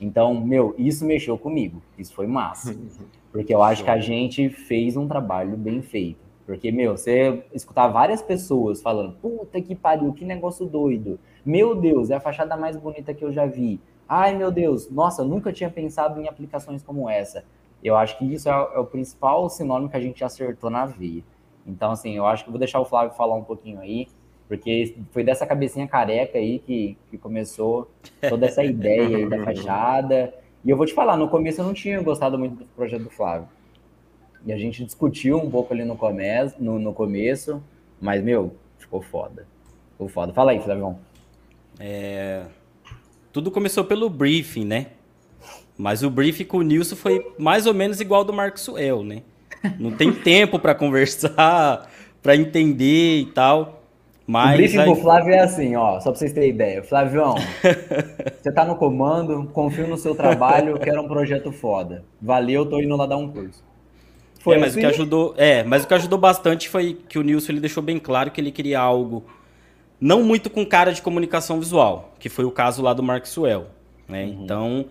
Então, 0.00 0.34
meu, 0.34 0.74
isso 0.76 1.04
mexeu 1.04 1.38
comigo. 1.38 1.80
Isso 1.96 2.12
foi 2.12 2.26
massa. 2.26 2.76
Porque 3.30 3.54
eu 3.54 3.62
acho 3.62 3.84
que 3.84 3.90
a 3.90 3.98
gente 3.98 4.48
fez 4.48 4.96
um 4.96 5.06
trabalho 5.06 5.56
bem 5.56 5.82
feito. 5.82 6.28
Porque, 6.46 6.72
meu, 6.72 6.96
você 6.96 7.44
escutar 7.52 7.88
várias 7.88 8.22
pessoas 8.22 8.80
falando, 8.80 9.14
puta 9.20 9.60
que 9.60 9.74
pariu, 9.74 10.12
que 10.12 10.24
negócio 10.24 10.64
doido. 10.64 11.18
Meu 11.44 11.74
Deus, 11.74 12.10
é 12.10 12.14
a 12.14 12.20
fachada 12.20 12.56
mais 12.56 12.76
bonita 12.76 13.12
que 13.12 13.24
eu 13.24 13.30
já 13.30 13.44
vi. 13.44 13.78
Ai, 14.08 14.34
meu 14.34 14.50
Deus, 14.50 14.90
nossa, 14.90 15.22
nunca 15.22 15.52
tinha 15.52 15.68
pensado 15.68 16.20
em 16.20 16.26
aplicações 16.26 16.82
como 16.82 17.08
essa. 17.08 17.44
Eu 17.82 17.96
acho 17.96 18.18
que 18.18 18.24
isso 18.24 18.48
é, 18.48 18.52
é 18.52 18.78
o 18.78 18.84
principal 18.84 19.48
sinônimo 19.48 19.90
que 19.90 19.96
a 19.96 20.00
gente 20.00 20.24
acertou 20.24 20.70
na 20.70 20.86
veia. 20.86 21.22
Então, 21.66 21.92
assim, 21.92 22.16
eu 22.16 22.26
acho 22.26 22.44
que 22.44 22.50
vou 22.50 22.58
deixar 22.58 22.80
o 22.80 22.84
Flávio 22.84 23.14
falar 23.16 23.34
um 23.34 23.44
pouquinho 23.44 23.80
aí, 23.80 24.08
porque 24.48 24.96
foi 25.10 25.22
dessa 25.22 25.46
cabecinha 25.46 25.86
careca 25.86 26.38
aí 26.38 26.58
que, 26.58 26.96
que 27.10 27.18
começou 27.18 27.90
toda 28.28 28.46
essa 28.46 28.64
ideia 28.64 29.18
aí 29.18 29.28
da 29.28 29.38
fachada. 29.44 30.34
E 30.64 30.70
eu 30.70 30.76
vou 30.76 30.86
te 30.86 30.94
falar, 30.94 31.16
no 31.16 31.28
começo 31.28 31.60
eu 31.60 31.66
não 31.66 31.74
tinha 31.74 32.00
gostado 32.00 32.38
muito 32.38 32.56
do 32.56 32.64
projeto 32.74 33.04
do 33.04 33.10
Flávio. 33.10 33.48
E 34.46 34.52
a 34.52 34.56
gente 34.56 34.84
discutiu 34.84 35.36
um 35.36 35.50
pouco 35.50 35.74
ali 35.74 35.84
no, 35.84 35.96
começo, 35.96 36.56
no, 36.58 36.78
no 36.78 36.94
começo, 36.94 37.62
mas, 38.00 38.22
meu, 38.22 38.54
ficou 38.78 39.02
foda. 39.02 39.46
Ficou 39.92 40.08
foda. 40.08 40.32
Fala 40.32 40.52
aí, 40.52 40.60
Flavião. 40.60 40.98
É... 41.78 42.44
Tudo 43.32 43.50
começou 43.50 43.84
pelo 43.84 44.08
briefing, 44.08 44.64
né? 44.64 44.86
Mas 45.78 46.02
o 46.02 46.10
briefing 46.10 46.44
com 46.44 46.58
o 46.58 46.62
Nilson 46.62 46.96
foi 46.96 47.24
mais 47.38 47.64
ou 47.64 47.72
menos 47.72 48.00
igual 48.00 48.22
ao 48.22 48.24
do 48.24 48.32
Marcos 48.32 48.62
Suel, 48.62 49.04
né? 49.04 49.22
Não 49.78 49.92
tem 49.92 50.10
tempo 50.12 50.58
para 50.58 50.74
conversar, 50.74 51.88
para 52.20 52.34
entender 52.34 53.20
e 53.20 53.26
tal. 53.26 53.84
Mas 54.26 54.54
o 54.54 54.56
briefing 54.56 54.78
aí... 54.78 54.84
com 54.86 54.92
o 54.92 54.96
Flávio 54.96 55.32
é 55.32 55.38
assim, 55.38 55.76
ó, 55.76 56.00
só 56.00 56.10
para 56.10 56.18
vocês 56.18 56.32
terem 56.32 56.50
ideia. 56.50 56.82
Flavião, 56.82 57.36
você 58.42 58.52
tá 58.52 58.64
no 58.64 58.74
comando, 58.74 59.48
confio 59.54 59.86
no 59.86 59.96
seu 59.96 60.16
trabalho, 60.16 60.78
quero 60.80 61.00
um 61.00 61.08
projeto 61.08 61.52
foda. 61.52 62.04
Valeu, 62.20 62.66
tô 62.66 62.80
indo 62.80 62.96
lá 62.96 63.06
dar 63.06 63.16
um 63.16 63.30
curso. 63.30 63.64
Foi 64.40 64.56
é, 64.56 64.58
mas 64.58 64.70
assim? 64.70 64.80
o 64.80 64.82
que 64.82 64.86
ajudou, 64.86 65.34
é, 65.36 65.62
mas 65.62 65.84
o 65.84 65.88
que 65.88 65.94
ajudou 65.94 66.18
bastante 66.18 66.68
foi 66.68 66.98
que 67.08 67.18
o 67.18 67.22
Nilson 67.22 67.52
ele 67.52 67.60
deixou 67.60 67.82
bem 67.82 67.98
claro 67.98 68.30
que 68.30 68.40
ele 68.40 68.50
queria 68.50 68.80
algo 68.80 69.24
não 70.00 70.22
muito 70.22 70.50
com 70.50 70.64
cara 70.64 70.92
de 70.92 71.02
comunicação 71.02 71.58
visual, 71.58 72.14
que 72.18 72.28
foi 72.28 72.44
o 72.44 72.50
caso 72.50 72.82
lá 72.82 72.92
do 72.92 73.02
Maxwell, 73.02 73.66
né? 74.08 74.24
Uhum. 74.24 74.44
Então, 74.44 74.86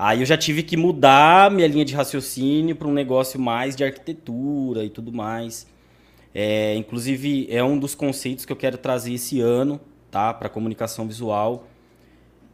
aí 0.00 0.20
eu 0.20 0.26
já 0.26 0.36
tive 0.36 0.62
que 0.62 0.76
mudar 0.76 1.50
minha 1.50 1.68
linha 1.68 1.84
de 1.84 1.94
raciocínio 1.94 2.74
para 2.74 2.88
um 2.88 2.92
negócio 2.92 3.38
mais 3.38 3.76
de 3.76 3.84
arquitetura 3.84 4.82
e 4.82 4.88
tudo 4.88 5.12
mais. 5.12 5.66
É, 6.34 6.74
inclusive, 6.74 7.46
é 7.50 7.62
um 7.62 7.78
dos 7.78 7.94
conceitos 7.94 8.44
que 8.46 8.52
eu 8.52 8.56
quero 8.56 8.78
trazer 8.78 9.12
esse 9.12 9.40
ano, 9.40 9.78
tá? 10.10 10.32
Para 10.32 10.48
comunicação 10.48 11.06
visual. 11.06 11.66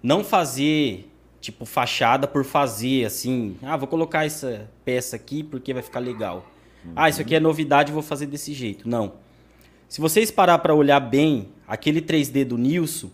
Não 0.02 0.24
fazer, 0.24 1.09
tipo, 1.40 1.64
fachada 1.64 2.26
por 2.26 2.44
fazer, 2.44 3.04
assim. 3.04 3.56
Ah, 3.62 3.76
vou 3.76 3.87
colocar 3.87 4.26
essa 4.26 4.68
peça 4.85 5.14
aqui 5.14 5.44
porque 5.44 5.72
vai 5.72 5.82
ficar 5.82 6.00
legal. 6.00 6.44
Uhum. 6.85 6.92
Ah, 6.96 7.09
isso 7.09 7.20
aqui 7.20 7.35
é 7.35 7.40
novidade, 7.40 7.92
vou 7.92 8.02
fazer 8.02 8.26
desse 8.26 8.52
jeito. 8.52 8.88
Não. 8.88 9.14
Se 9.88 10.00
vocês 10.00 10.32
parar 10.32 10.59
para 10.59 10.74
olhar 10.74 10.98
bem, 10.98 11.48
aquele 11.68 12.02
3D 12.02 12.44
do 12.44 12.59
Nilson 12.59 13.11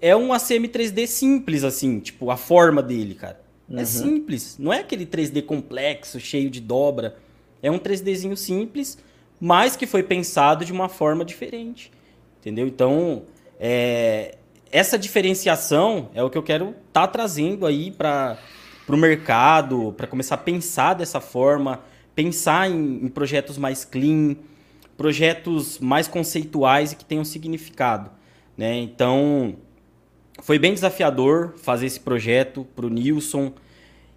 é 0.00 0.16
um 0.16 0.32
ACM 0.32 0.66
3D 0.66 1.06
simples, 1.06 1.62
assim, 1.62 2.00
tipo, 2.00 2.30
a 2.30 2.36
forma 2.36 2.82
dele, 2.82 3.14
cara. 3.14 3.49
É 3.70 3.74
uhum. 3.74 3.80
É 3.80 3.84
simples. 3.84 4.56
Não 4.58 4.72
é 4.72 4.80
aquele 4.80 5.06
3D 5.06 5.42
complexo, 5.44 6.18
cheio 6.18 6.50
de 6.50 6.60
dobra. 6.60 7.16
É 7.62 7.70
um 7.70 7.78
3Dzinho 7.78 8.36
simples 8.36 8.98
mas 9.40 9.74
que 9.74 9.86
foi 9.86 10.02
pensado 10.02 10.64
de 10.64 10.72
uma 10.72 10.88
forma 10.88 11.24
diferente. 11.24 11.90
Entendeu? 12.38 12.66
Então, 12.66 13.22
é, 13.58 14.36
essa 14.70 14.98
diferenciação 14.98 16.10
é 16.14 16.22
o 16.22 16.28
que 16.28 16.36
eu 16.36 16.42
quero 16.42 16.70
estar 16.70 17.06
tá 17.06 17.08
trazendo 17.08 17.66
aí 17.66 17.90
para 17.90 18.38
o 18.86 18.96
mercado, 18.96 19.94
para 19.96 20.06
começar 20.06 20.34
a 20.34 20.38
pensar 20.38 20.94
dessa 20.94 21.20
forma, 21.20 21.80
pensar 22.14 22.70
em, 22.70 23.04
em, 23.04 23.08
projetos 23.08 23.56
mais 23.56 23.84
clean, 23.84 24.36
projetos 24.96 25.78
mais 25.78 26.06
conceituais 26.06 26.92
e 26.92 26.96
que 26.96 27.04
tenham 27.04 27.24
significado. 27.24 28.10
Né? 28.56 28.78
Então, 28.78 29.56
foi 30.42 30.58
bem 30.58 30.74
desafiador 30.74 31.54
fazer 31.56 31.86
esse 31.86 32.00
projeto 32.00 32.66
para 32.74 32.86
o 32.86 32.88
Nilson. 32.88 33.52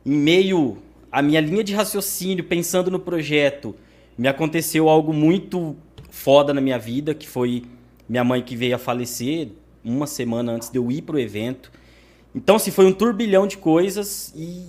Em 0.06 0.12
meio 0.12 0.78
à 1.12 1.22
minha 1.22 1.40
linha 1.40 1.64
de 1.64 1.74
raciocínio, 1.74 2.44
pensando 2.44 2.90
no 2.90 3.00
projeto, 3.00 3.76
me 4.18 4.28
aconteceu 4.28 4.90
algo 4.90 5.14
muito 5.14 5.76
foda 6.10 6.54
na 6.54 6.62
minha 6.62 6.78
vida, 6.78 7.14
que 7.14 7.28
foi 7.28 7.64
minha 8.08 8.24
mãe 8.24 8.42
que 8.42 8.56
veio 8.56 8.76
a 8.76 8.80
falecer 8.80 9.50
uma 9.84 10.08
semana 10.08 10.52
antes 10.52 10.70
de 10.70 10.78
eu 10.78 10.92
ir 10.92 11.02
pro 11.02 11.20
evento. 11.20 11.72
Então, 12.34 12.56
assim, 12.56 12.72
foi 12.72 12.86
um 12.86 12.94
turbilhão 12.94 13.46
de 13.46 13.58
coisas 13.58 14.34
e 14.36 14.66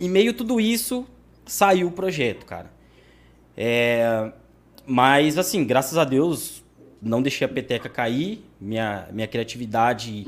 em 0.00 0.08
meio 0.08 0.32
a 0.32 0.34
tudo 0.34 0.60
isso 0.60 1.06
saiu 1.46 1.88
o 1.88 1.92
projeto, 1.92 2.44
cara. 2.46 2.72
É, 3.56 4.32
mas, 4.86 5.38
assim, 5.38 5.64
graças 5.64 5.96
a 5.96 6.04
Deus, 6.04 6.64
não 7.00 7.22
deixei 7.22 7.44
a 7.44 7.48
peteca 7.48 7.88
cair, 7.88 8.44
minha, 8.60 9.06
minha 9.12 9.28
criatividade 9.28 10.26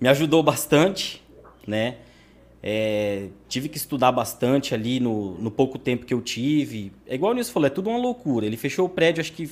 me 0.00 0.08
ajudou 0.08 0.42
bastante, 0.42 1.22
né? 1.66 1.96
É, 2.62 3.28
tive 3.48 3.68
que 3.68 3.76
estudar 3.76 4.10
bastante 4.10 4.74
ali 4.74 4.98
no, 4.98 5.38
no, 5.38 5.50
pouco 5.50 5.78
tempo 5.78 6.04
que 6.04 6.12
eu 6.12 6.20
tive. 6.20 6.92
É 7.06 7.14
igual 7.14 7.32
o 7.32 7.34
Nilson 7.34 7.52
falou, 7.52 7.66
é 7.66 7.70
tudo 7.70 7.90
uma 7.90 7.98
loucura. 7.98 8.44
Ele 8.44 8.56
fechou 8.56 8.86
o 8.86 8.88
prédio, 8.88 9.20
acho 9.20 9.32
que 9.32 9.50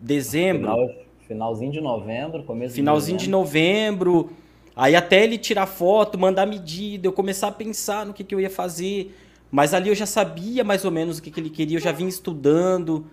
dezembro. 0.00 0.62
Final, 0.62 0.90
finalzinho 1.28 1.72
de 1.72 1.80
novembro, 1.80 2.42
começo 2.42 2.74
Finalzinho 2.74 3.18
de 3.18 3.30
novembro. 3.30 4.10
de 4.10 4.16
novembro. 4.16 4.46
Aí 4.74 4.96
até 4.96 5.22
ele 5.22 5.38
tirar 5.38 5.66
foto, 5.66 6.18
mandar 6.18 6.44
medida, 6.44 7.06
eu 7.06 7.12
começar 7.12 7.48
a 7.48 7.52
pensar 7.52 8.04
no 8.04 8.12
que, 8.12 8.24
que 8.24 8.34
eu 8.34 8.40
ia 8.40 8.50
fazer. 8.50 9.16
Mas 9.50 9.72
ali 9.72 9.88
eu 9.88 9.94
já 9.94 10.06
sabia 10.06 10.64
mais 10.64 10.84
ou 10.84 10.90
menos 10.90 11.18
o 11.18 11.22
que, 11.22 11.30
que 11.30 11.38
ele 11.38 11.50
queria, 11.50 11.76
eu 11.76 11.80
já 11.80 11.92
vinha 11.92 12.08
estudando. 12.08 13.06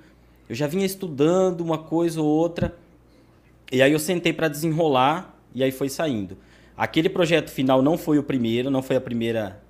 Eu 0.50 0.56
já 0.56 0.68
vinha 0.68 0.86
estudando 0.86 1.62
uma 1.62 1.78
coisa 1.78 2.22
ou 2.22 2.28
outra. 2.28 2.76
E 3.72 3.82
aí 3.82 3.92
eu 3.92 4.00
sentei 4.00 4.34
para 4.34 4.48
desenrolar 4.48 5.38
e 5.54 5.64
aí 5.64 5.72
foi 5.72 5.90
saindo. 5.90 6.38
Aquele 6.76 7.10
projeto 7.10 7.50
final 7.50 7.82
não 7.82 7.98
foi 7.98 8.18
o 8.18 8.24
primeiro, 8.24 8.70
não 8.70 8.82
foi 8.82 8.96
a 8.96 9.02
primeira, 9.02 9.62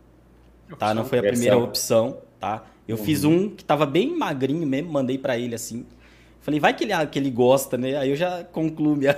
tá? 0.80 0.94
Não 0.94 1.06
foi 1.06 1.20
a 1.20 1.24
primeira 1.24 1.58
opção, 1.58 2.18
tá? 2.39 2.63
Eu 2.88 2.98
uhum. 2.98 3.04
fiz 3.04 3.24
um 3.24 3.50
que 3.50 3.63
tava 3.63 3.86
bem 3.86 4.18
magrinho 4.18 4.66
mesmo, 4.66 4.92
mandei 4.92 5.18
para 5.18 5.38
ele 5.38 5.56
assim. 5.56 5.86
Falei, 6.42 6.60
vai 6.60 6.74
que 6.74 6.84
ele, 6.84 6.94
que 7.08 7.18
ele 7.18 7.32
gosta, 7.32 7.78
né? 7.78 7.96
Aí 7.96 8.10
eu 8.10 8.18
já 8.18 8.44
concluo 8.44 8.98
minha, 8.98 9.16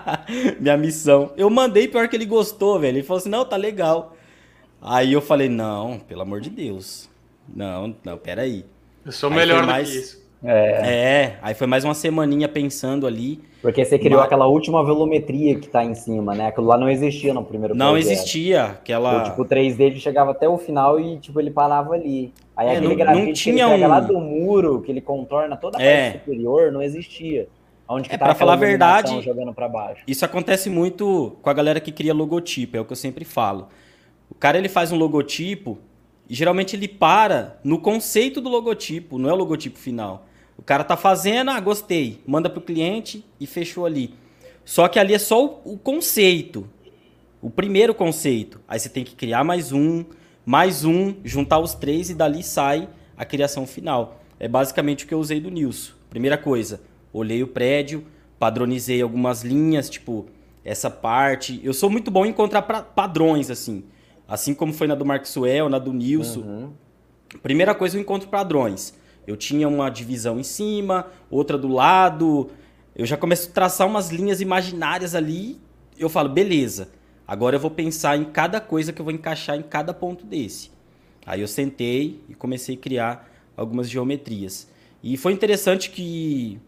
minha 0.60 0.76
missão. 0.76 1.32
Eu 1.34 1.48
mandei, 1.48 1.88
pior 1.88 2.06
que 2.06 2.14
ele 2.14 2.26
gostou, 2.26 2.78
velho. 2.78 2.98
Ele 2.98 3.02
falou 3.02 3.18
assim, 3.18 3.30
não, 3.30 3.46
tá 3.46 3.56
legal. 3.56 4.14
Aí 4.80 5.12
eu 5.12 5.22
falei, 5.22 5.48
não, 5.48 5.98
pelo 5.98 6.20
amor 6.20 6.42
de 6.42 6.50
Deus. 6.50 7.08
Não, 7.48 7.96
não, 8.04 8.18
peraí. 8.18 8.66
Eu 9.06 9.12
sou 9.12 9.30
aí 9.30 9.36
melhor 9.36 9.64
mais... 9.66 9.88
do 9.88 9.92
que 9.92 9.98
isso. 9.98 10.26
É. 10.44 10.58
é, 10.84 11.38
aí 11.40 11.54
foi 11.54 11.66
mais 11.66 11.82
uma 11.82 11.94
semaninha 11.94 12.46
pensando 12.46 13.06
ali. 13.06 13.42
Porque 13.66 13.84
você 13.84 13.98
criou 13.98 14.18
Mas... 14.18 14.26
aquela 14.26 14.46
última 14.46 14.80
volumetria 14.80 15.58
que 15.58 15.66
tá 15.66 15.84
em 15.84 15.92
cima, 15.92 16.36
né? 16.36 16.46
Aquilo 16.46 16.68
lá 16.68 16.78
não 16.78 16.88
existia 16.88 17.34
no 17.34 17.42
primeiro 17.42 17.74
Não 17.74 17.94
projeto. 17.94 18.12
existia, 18.12 18.64
aquela... 18.66 19.22
O, 19.22 19.24
tipo, 19.24 19.42
o 19.42 19.44
3D 19.44 19.80
ele 19.80 19.98
chegava 19.98 20.30
até 20.30 20.48
o 20.48 20.56
final 20.56 21.00
e, 21.00 21.18
tipo, 21.18 21.40
ele 21.40 21.50
parava 21.50 21.94
ali. 21.94 22.32
Aí 22.56 22.68
é, 22.68 22.70
aquele 22.76 22.86
não, 22.90 22.94
grafite 22.96 23.26
não 23.26 23.32
tinha 23.32 23.66
que 23.66 23.72
ele 23.72 23.72
pega 23.72 23.86
um... 23.86 23.88
lá 23.88 23.98
do 23.98 24.20
muro, 24.20 24.82
que 24.82 24.92
ele 24.92 25.00
contorna 25.00 25.56
toda 25.56 25.78
a 25.78 25.82
é. 25.82 26.10
parte 26.10 26.20
superior, 26.20 26.70
não 26.70 26.80
existia. 26.80 27.48
Onde 27.88 28.08
que 28.08 28.14
é, 28.14 28.18
tá 28.18 28.26
pra 28.26 28.34
falar 28.36 28.52
a 28.52 28.56
verdade, 28.56 29.20
jogando 29.20 29.52
para 29.52 29.68
baixo. 29.68 30.04
Isso 30.06 30.24
acontece 30.24 30.70
muito 30.70 31.36
com 31.42 31.50
a 31.50 31.52
galera 31.52 31.80
que 31.80 31.90
cria 31.90 32.14
logotipo, 32.14 32.76
é 32.76 32.80
o 32.80 32.84
que 32.84 32.92
eu 32.92 32.96
sempre 32.96 33.24
falo. 33.24 33.66
O 34.30 34.34
cara, 34.36 34.56
ele 34.56 34.68
faz 34.68 34.92
um 34.92 34.96
logotipo 34.96 35.76
e 36.30 36.34
geralmente 36.36 36.76
ele 36.76 36.86
para 36.86 37.58
no 37.64 37.80
conceito 37.80 38.40
do 38.40 38.48
logotipo, 38.48 39.18
não 39.18 39.28
é 39.28 39.32
o 39.32 39.36
logotipo 39.36 39.76
final. 39.76 40.25
O 40.58 40.62
cara 40.62 40.82
tá 40.82 40.96
fazendo, 40.96 41.50
ah, 41.50 41.60
gostei, 41.60 42.22
manda 42.26 42.48
pro 42.48 42.60
cliente 42.60 43.24
e 43.38 43.46
fechou 43.46 43.86
ali. 43.86 44.14
Só 44.64 44.88
que 44.88 44.98
ali 44.98 45.14
é 45.14 45.18
só 45.18 45.44
o, 45.44 45.74
o 45.74 45.78
conceito, 45.78 46.68
o 47.40 47.50
primeiro 47.50 47.94
conceito. 47.94 48.60
Aí 48.66 48.78
você 48.78 48.88
tem 48.88 49.04
que 49.04 49.14
criar 49.14 49.44
mais 49.44 49.70
um, 49.70 50.04
mais 50.44 50.84
um, 50.84 51.14
juntar 51.24 51.58
os 51.58 51.74
três 51.74 52.10
e 52.10 52.14
dali 52.14 52.42
sai 52.42 52.88
a 53.16 53.24
criação 53.24 53.66
final. 53.66 54.20
É 54.38 54.48
basicamente 54.48 55.04
o 55.04 55.08
que 55.08 55.14
eu 55.14 55.20
usei 55.20 55.40
do 55.40 55.50
Nilson. 55.50 55.92
Primeira 56.10 56.36
coisa, 56.36 56.80
olhei 57.12 57.42
o 57.42 57.46
prédio, 57.46 58.04
padronizei 58.38 59.00
algumas 59.00 59.42
linhas, 59.42 59.88
tipo 59.88 60.26
essa 60.64 60.90
parte. 60.90 61.60
Eu 61.62 61.72
sou 61.72 61.88
muito 61.88 62.10
bom 62.10 62.26
em 62.26 62.30
encontrar 62.30 62.62
padrões 62.62 63.50
assim. 63.50 63.84
Assim 64.28 64.52
como 64.52 64.72
foi 64.72 64.88
na 64.88 64.94
do 64.96 65.04
Maxwell, 65.04 65.68
na 65.68 65.78
do 65.78 65.92
Nilson. 65.92 66.40
Uhum. 66.40 66.72
Primeira 67.42 67.74
coisa, 67.74 67.96
eu 67.96 68.00
encontro 68.00 68.28
padrões. 68.28 68.92
Eu 69.26 69.36
tinha 69.36 69.68
uma 69.68 69.90
divisão 69.90 70.38
em 70.38 70.42
cima, 70.42 71.06
outra 71.30 71.58
do 71.58 71.68
lado. 71.68 72.50
Eu 72.94 73.04
já 73.04 73.16
começo 73.16 73.48
a 73.48 73.52
traçar 73.52 73.86
umas 73.86 74.10
linhas 74.10 74.40
imaginárias 74.40 75.14
ali. 75.14 75.60
Eu 75.98 76.08
falo, 76.08 76.28
beleza. 76.28 76.88
Agora 77.26 77.56
eu 77.56 77.60
vou 77.60 77.70
pensar 77.70 78.16
em 78.16 78.24
cada 78.24 78.60
coisa 78.60 78.92
que 78.92 79.00
eu 79.00 79.04
vou 79.04 79.12
encaixar 79.12 79.56
em 79.56 79.62
cada 79.62 79.92
ponto 79.92 80.24
desse. 80.24 80.70
Aí 81.24 81.40
eu 81.40 81.48
sentei 81.48 82.22
e 82.28 82.34
comecei 82.34 82.76
a 82.76 82.78
criar 82.78 83.28
algumas 83.56 83.90
geometrias. 83.90 84.68
E 85.02 85.16
foi 85.16 85.32
interessante 85.32 85.90
que 85.90 86.60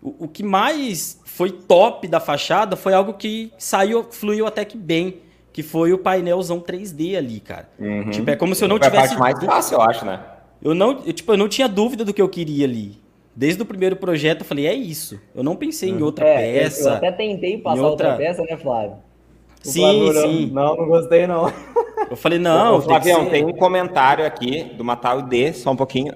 o, 0.00 0.24
o 0.24 0.28
que 0.28 0.44
mais 0.44 1.20
foi 1.24 1.50
top 1.50 2.06
da 2.06 2.20
fachada 2.20 2.76
foi 2.76 2.94
algo 2.94 3.14
que 3.14 3.52
saiu, 3.58 4.04
fluiu 4.10 4.46
até 4.46 4.64
que 4.64 4.76
bem 4.76 5.20
que 5.52 5.62
foi 5.62 5.92
o 5.92 5.98
painelzão 5.98 6.60
3D 6.60 7.16
ali, 7.16 7.38
cara. 7.38 7.68
Uhum. 7.78 8.10
Tipo, 8.10 8.30
é 8.30 8.36
como 8.36 8.54
se 8.54 8.64
eu 8.64 8.68
não 8.68 8.78
tivesse. 8.78 9.14
a 9.14 9.18
parte 9.18 9.18
mais 9.18 9.44
fácil, 9.44 9.74
eu 9.74 9.82
acho, 9.82 10.04
né? 10.06 10.20
Eu 10.62 10.74
não, 10.74 11.02
eu, 11.04 11.12
tipo, 11.12 11.32
eu 11.32 11.36
não 11.36 11.48
tinha 11.48 11.68
dúvida 11.68 12.04
do 12.04 12.14
que 12.14 12.22
eu 12.22 12.28
queria 12.28 12.64
ali. 12.64 13.00
Desde 13.34 13.62
o 13.62 13.66
primeiro 13.66 13.96
projeto 13.96 14.40
eu 14.40 14.44
falei, 14.44 14.66
é 14.66 14.74
isso. 14.74 15.20
Eu 15.34 15.42
não 15.42 15.56
pensei 15.56 15.90
uhum. 15.90 15.98
em 15.98 16.02
outra 16.02 16.26
é, 16.26 16.60
peça. 16.60 16.90
Eu 16.90 16.94
até 16.94 17.10
tentei 17.10 17.58
passar 17.58 17.82
outra... 17.82 18.10
outra 18.10 18.24
peça, 18.24 18.42
né, 18.42 18.56
Flávio? 18.56 18.96
O 19.64 19.68
sim, 19.68 19.80
Flávio, 19.80 20.20
sim. 20.20 20.50
Não, 20.52 20.76
não 20.76 20.86
gostei, 20.86 21.26
não. 21.26 21.52
Eu 22.10 22.16
falei, 22.16 22.38
não. 22.38 22.80
Flavião, 22.82 23.22
tem, 23.22 23.44
tem 23.44 23.54
um 23.54 23.56
comentário 23.56 24.26
aqui 24.26 24.64
do 24.64 24.84
Matal 24.84 25.22
D, 25.22 25.52
só 25.52 25.70
um 25.70 25.76
pouquinho. 25.76 26.14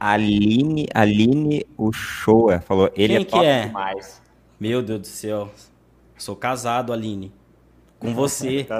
Aline, 0.00 0.86
Aline 0.94 1.66
Uchoa 1.78 2.60
falou, 2.60 2.90
ele 2.96 3.14
Quem 3.14 3.22
é 3.22 3.24
top 3.24 3.44
é? 3.44 3.66
demais. 3.66 4.22
Meu 4.58 4.82
Deus 4.82 5.00
do 5.00 5.06
céu. 5.06 5.50
Sou 6.16 6.34
casado, 6.34 6.92
Aline. 6.92 7.32
Com 7.98 8.14
você. 8.14 8.66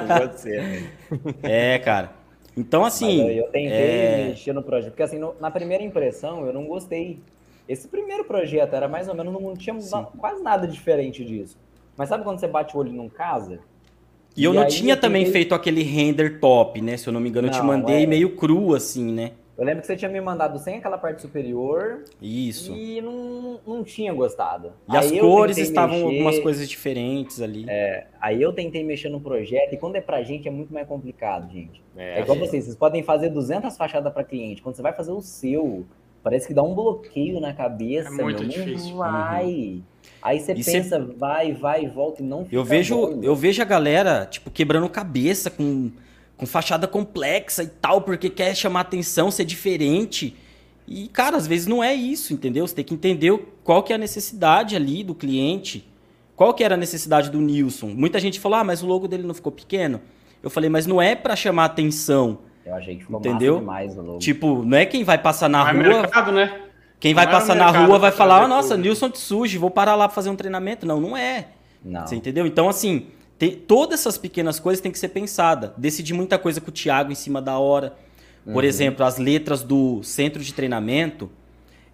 Com 0.00 0.28
você. 0.28 0.88
É, 1.42 1.78
cara. 1.78 2.19
Então, 2.56 2.84
assim. 2.84 3.28
eu 3.30 3.44
tentei 3.44 3.70
é... 3.70 4.24
mexer 4.28 4.52
no 4.52 4.62
projeto, 4.62 4.90
porque 4.90 5.02
assim, 5.02 5.18
no, 5.18 5.34
na 5.40 5.50
primeira 5.50 5.82
impressão 5.82 6.46
eu 6.46 6.52
não 6.52 6.64
gostei. 6.66 7.20
Esse 7.68 7.86
primeiro 7.86 8.24
projeto 8.24 8.74
era 8.74 8.88
mais 8.88 9.08
ou 9.08 9.14
menos, 9.14 9.32
não 9.32 9.56
tinha 9.56 9.76
quase 10.18 10.42
nada 10.42 10.66
diferente 10.66 11.24
disso. 11.24 11.56
Mas 11.96 12.08
sabe 12.08 12.24
quando 12.24 12.40
você 12.40 12.48
bate 12.48 12.76
o 12.76 12.80
olho 12.80 12.92
num 12.92 13.08
casa? 13.08 13.60
E 14.36 14.44
eu 14.44 14.52
e 14.52 14.56
não 14.56 14.66
tinha 14.66 14.94
eu 14.94 15.00
também 15.00 15.26
feito 15.26 15.54
aquele 15.54 15.82
render 15.82 16.40
top, 16.40 16.80
né? 16.80 16.96
Se 16.96 17.08
eu 17.08 17.12
não 17.12 17.20
me 17.20 17.28
engano, 17.28 17.48
não, 17.48 17.54
eu 17.54 17.60
te 17.60 17.66
mandei 17.66 18.04
é... 18.04 18.06
meio 18.06 18.34
cru, 18.36 18.74
assim, 18.74 19.12
né? 19.12 19.32
Eu 19.60 19.66
lembro 19.66 19.82
que 19.82 19.88
você 19.88 19.94
tinha 19.94 20.10
me 20.10 20.22
mandado 20.22 20.58
sem 20.58 20.78
aquela 20.78 20.96
parte 20.96 21.20
superior. 21.20 22.04
Isso. 22.20 22.74
E 22.74 23.02
não, 23.02 23.60
não 23.66 23.84
tinha 23.84 24.10
gostado. 24.10 24.72
E 24.90 24.96
aí 24.96 25.18
as 25.18 25.20
cores 25.20 25.58
estavam 25.58 25.98
mexer, 25.98 26.12
algumas 26.12 26.38
coisas 26.38 26.66
diferentes 26.66 27.42
ali. 27.42 27.66
É, 27.68 28.06
aí 28.18 28.40
eu 28.40 28.54
tentei 28.54 28.82
mexer 28.82 29.10
no 29.10 29.20
projeto, 29.20 29.74
e 29.74 29.76
quando 29.76 29.96
é 29.96 30.00
pra 30.00 30.22
gente 30.22 30.48
é 30.48 30.50
muito 30.50 30.72
mais 30.72 30.88
complicado, 30.88 31.52
gente. 31.52 31.82
É, 31.94 32.20
é 32.20 32.22
igual 32.22 32.38
é. 32.38 32.40
vocês, 32.40 32.64
vocês 32.64 32.74
podem 32.74 33.02
fazer 33.02 33.28
200 33.28 33.76
fachadas 33.76 34.10
para 34.10 34.24
cliente. 34.24 34.62
Quando 34.62 34.76
você 34.76 34.80
vai 34.80 34.94
fazer 34.94 35.12
o 35.12 35.20
seu, 35.20 35.84
parece 36.22 36.48
que 36.48 36.54
dá 36.54 36.62
um 36.62 36.74
bloqueio 36.74 37.38
na 37.38 37.52
cabeça. 37.52 38.08
É 38.08 38.12
muito 38.12 38.42
meu, 38.42 38.48
difícil. 38.48 38.92
Não 38.92 38.96
vai. 38.96 39.44
Uhum. 39.44 39.82
Aí 40.22 40.40
você 40.40 40.52
e 40.52 40.64
pensa, 40.64 41.06
cê... 41.06 41.14
vai, 41.18 41.52
vai, 41.52 41.86
volta 41.86 42.22
e 42.22 42.24
não 42.24 42.44
fica 42.44 42.56
Eu 42.56 42.64
vejo, 42.64 42.96
bom. 42.96 43.20
eu 43.22 43.36
vejo 43.36 43.60
a 43.60 43.66
galera, 43.66 44.24
tipo, 44.24 44.50
quebrando 44.50 44.88
cabeça 44.88 45.50
com 45.50 45.90
com 46.40 46.46
fachada 46.46 46.88
complexa 46.88 47.62
e 47.62 47.66
tal, 47.66 48.00
porque 48.00 48.30
quer 48.30 48.56
chamar 48.56 48.80
atenção, 48.80 49.30
ser 49.30 49.44
diferente. 49.44 50.34
E, 50.88 51.06
cara, 51.08 51.36
às 51.36 51.46
vezes 51.46 51.66
não 51.66 51.84
é 51.84 51.94
isso, 51.94 52.32
entendeu? 52.32 52.66
Você 52.66 52.74
tem 52.74 52.84
que 52.84 52.94
entender 52.94 53.38
qual 53.62 53.82
que 53.82 53.92
é 53.92 53.96
a 53.96 53.98
necessidade 53.98 54.74
ali 54.74 55.04
do 55.04 55.14
cliente. 55.14 55.86
Qual 56.34 56.54
que 56.54 56.64
era 56.64 56.76
a 56.76 56.78
necessidade 56.78 57.28
do 57.30 57.38
Nilson? 57.38 57.88
Muita 57.88 58.18
gente 58.18 58.40
falou, 58.40 58.58
ah, 58.58 58.64
mas 58.64 58.82
o 58.82 58.86
logo 58.86 59.06
dele 59.06 59.24
não 59.24 59.34
ficou 59.34 59.52
pequeno. 59.52 60.00
Eu 60.42 60.48
falei, 60.48 60.70
mas 60.70 60.86
não 60.86 61.00
é 61.00 61.14
para 61.14 61.36
chamar 61.36 61.66
atenção. 61.66 62.38
Eu 62.64 62.74
achei 62.74 62.96
que 62.96 63.02
ficou 63.02 63.20
entendeu? 63.20 63.58
demais 63.58 63.94
o 63.98 64.00
logo. 64.00 64.18
Tipo, 64.18 64.64
não 64.64 64.78
é 64.78 64.86
quem 64.86 65.04
vai 65.04 65.18
passar 65.18 65.50
na 65.50 65.70
não 65.70 65.82
rua... 65.82 65.92
É 65.92 66.00
mercado, 66.00 66.32
né? 66.32 66.58
Quem 66.98 67.12
vai 67.12 67.30
passar 67.30 67.54
na 67.54 67.70
rua 67.70 67.98
vai 67.98 68.12
falar, 68.12 68.44
oh, 68.44 68.48
nossa, 68.48 68.78
Nilson 68.78 69.10
Tsuji, 69.10 69.58
vou 69.58 69.70
parar 69.70 69.94
lá 69.94 70.08
pra 70.08 70.14
fazer 70.14 70.30
um 70.30 70.36
treinamento. 70.36 70.86
Não, 70.86 70.98
não 70.98 71.14
é. 71.14 71.48
Não. 71.84 72.06
Você 72.06 72.16
entendeu? 72.16 72.46
Então, 72.46 72.66
assim, 72.66 73.08
tem, 73.40 73.52
todas 73.52 74.00
essas 74.00 74.18
pequenas 74.18 74.60
coisas 74.60 74.82
têm 74.82 74.92
que 74.92 74.98
ser 74.98 75.08
pensada. 75.08 75.72
Decidi 75.78 76.12
muita 76.12 76.38
coisa 76.38 76.60
com 76.60 76.68
o 76.68 76.72
Thiago 76.72 77.10
em 77.10 77.14
cima 77.14 77.40
da 77.40 77.58
hora. 77.58 77.94
Por 78.44 78.56
uhum. 78.56 78.68
exemplo, 78.68 79.02
as 79.02 79.16
letras 79.16 79.62
do 79.62 80.02
centro 80.02 80.42
de 80.42 80.52
treinamento, 80.52 81.30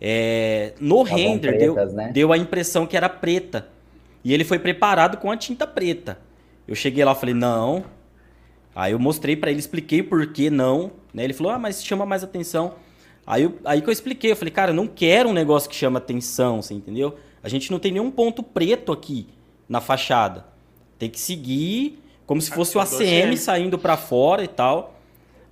é, 0.01 0.73
no 0.81 1.05
Estavam 1.05 1.23
render 1.23 1.57
pretas, 1.57 1.93
deu, 1.93 1.97
né? 1.97 2.11
deu 2.13 2.33
a 2.33 2.37
impressão 2.37 2.85
que 2.85 2.97
era 2.97 3.09
preta. 3.09 3.69
E 4.25 4.35
ele 4.35 4.43
foi 4.43 4.59
preparado 4.59 5.19
com 5.19 5.31
a 5.31 5.37
tinta 5.37 5.69
preta. 5.69 6.19
Eu 6.67 6.75
cheguei 6.75 7.05
lá 7.05 7.13
e 7.13 7.15
falei, 7.15 7.35
não. 7.35 7.85
Aí 8.75 8.91
eu 8.91 8.99
mostrei 8.99 9.37
para 9.37 9.49
ele, 9.49 9.61
expliquei 9.61 10.03
por 10.03 10.27
que 10.27 10.51
não. 10.51 10.91
Né? 11.15 11.23
Ele 11.23 11.33
falou, 11.33 11.53
ah, 11.53 11.61
mas 11.61 11.85
chama 11.85 12.05
mais 12.05 12.25
atenção. 12.25 12.75
Aí, 13.25 13.45
eu, 13.45 13.57
aí 13.65 13.81
que 13.81 13.89
eu 13.89 13.93
expliquei, 13.93 14.33
eu 14.33 14.37
falei, 14.37 14.51
cara, 14.51 14.73
eu 14.73 14.75
não 14.75 14.89
quero 14.89 15.29
um 15.29 15.33
negócio 15.33 15.71
que 15.71 15.77
chama 15.77 15.99
atenção, 15.99 16.61
você 16.61 16.75
entendeu? 16.75 17.17
A 17.41 17.49
gente 17.49 17.71
não 17.71 17.79
tem 17.79 17.93
nenhum 17.93 18.11
ponto 18.11 18.43
preto 18.43 18.91
aqui 18.91 19.29
na 19.69 19.81
fachada. 19.81 20.56
Tem 20.99 21.11
que 21.11 21.21
seguir 21.21 22.03
como 22.27 22.41
se 22.41 22.51
fosse 22.51 22.77
o 22.77 22.81
ACM 22.81 23.37
saindo 23.37 23.79
para 23.79 23.97
fora 23.97 24.43
e 24.43 24.49
tal. 24.49 24.99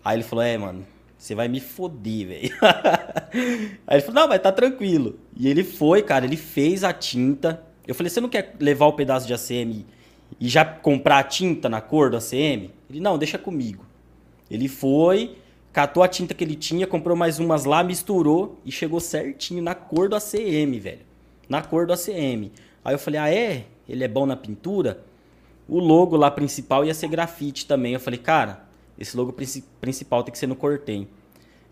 Aí 0.05 0.17
ele 0.17 0.25
falou: 0.25 0.45
É, 0.45 0.59
mano, 0.59 0.85
você 1.17 1.35
vai 1.35 1.49
me 1.49 1.61
foder, 1.61 2.27
velho. 2.27 2.51
Aí 3.87 3.97
ele 3.97 4.01
falou: 4.03 4.21
Não, 4.21 4.29
vai 4.29 4.39
tá 4.39 4.53
tranquilo. 4.53 5.19
E 5.37 5.49
ele 5.49 5.65
foi, 5.65 6.03
cara, 6.03 6.25
ele 6.25 6.37
fez 6.37 6.85
a 6.85 6.93
tinta. 6.93 7.63
Eu 7.87 7.95
falei: 7.95 8.11
Você 8.11 8.21
não 8.21 8.29
quer 8.29 8.55
levar 8.61 8.87
o 8.87 8.93
pedaço 8.93 9.27
de 9.27 9.33
ACM 9.33 9.87
e 10.41 10.49
já 10.49 10.65
comprar 10.65 11.19
a 11.19 11.23
tinta 11.23 11.69
na 11.69 11.81
cor 11.81 12.11
do 12.11 12.17
ACM? 12.17 12.71
Ele: 12.91 13.01
Não, 13.01 13.17
deixa 13.17 13.39
comigo. 13.39 13.87
Ele 14.51 14.69
foi, 14.69 15.39
catou 15.73 16.03
a 16.03 16.09
tinta 16.09 16.35
que 16.35 16.45
ele 16.45 16.55
tinha, 16.55 16.87
comprou 16.87 17.17
mais 17.17 17.39
umas 17.39 17.65
lá, 17.65 17.83
misturou 17.83 18.61
e 18.65 18.71
chegou 18.71 19.01
certinho 19.01 19.63
na 19.63 19.75
cor 19.75 20.09
do 20.09 20.17
ACM, 20.17 20.79
velho. 20.79 21.01
Na 21.49 21.63
cor 21.63 21.87
do 21.87 21.93
ACM. 21.93 22.51
Aí 22.85 22.95
eu 22.95 22.99
falei: 22.99 23.21
Ah, 23.21 23.33
é? 23.33 23.65
Ele 23.89 24.03
é 24.03 24.09
bom 24.09 24.27
na 24.27 24.37
pintura? 24.37 25.05
O 25.69 25.79
logo 25.79 26.17
lá 26.17 26.31
principal 26.31 26.85
ia 26.85 26.95
ser 26.95 27.09
grafite 27.09 27.67
também. 27.67 27.95
Eu 27.95 28.01
falei, 28.01 28.19
cara, 28.19 28.65
esse 28.99 29.17
logo 29.17 29.35
principal 29.81 30.23
tem 30.23 30.33
que 30.33 30.39
ser 30.39 30.47
no 30.47 30.57
Cortem. 30.57 31.09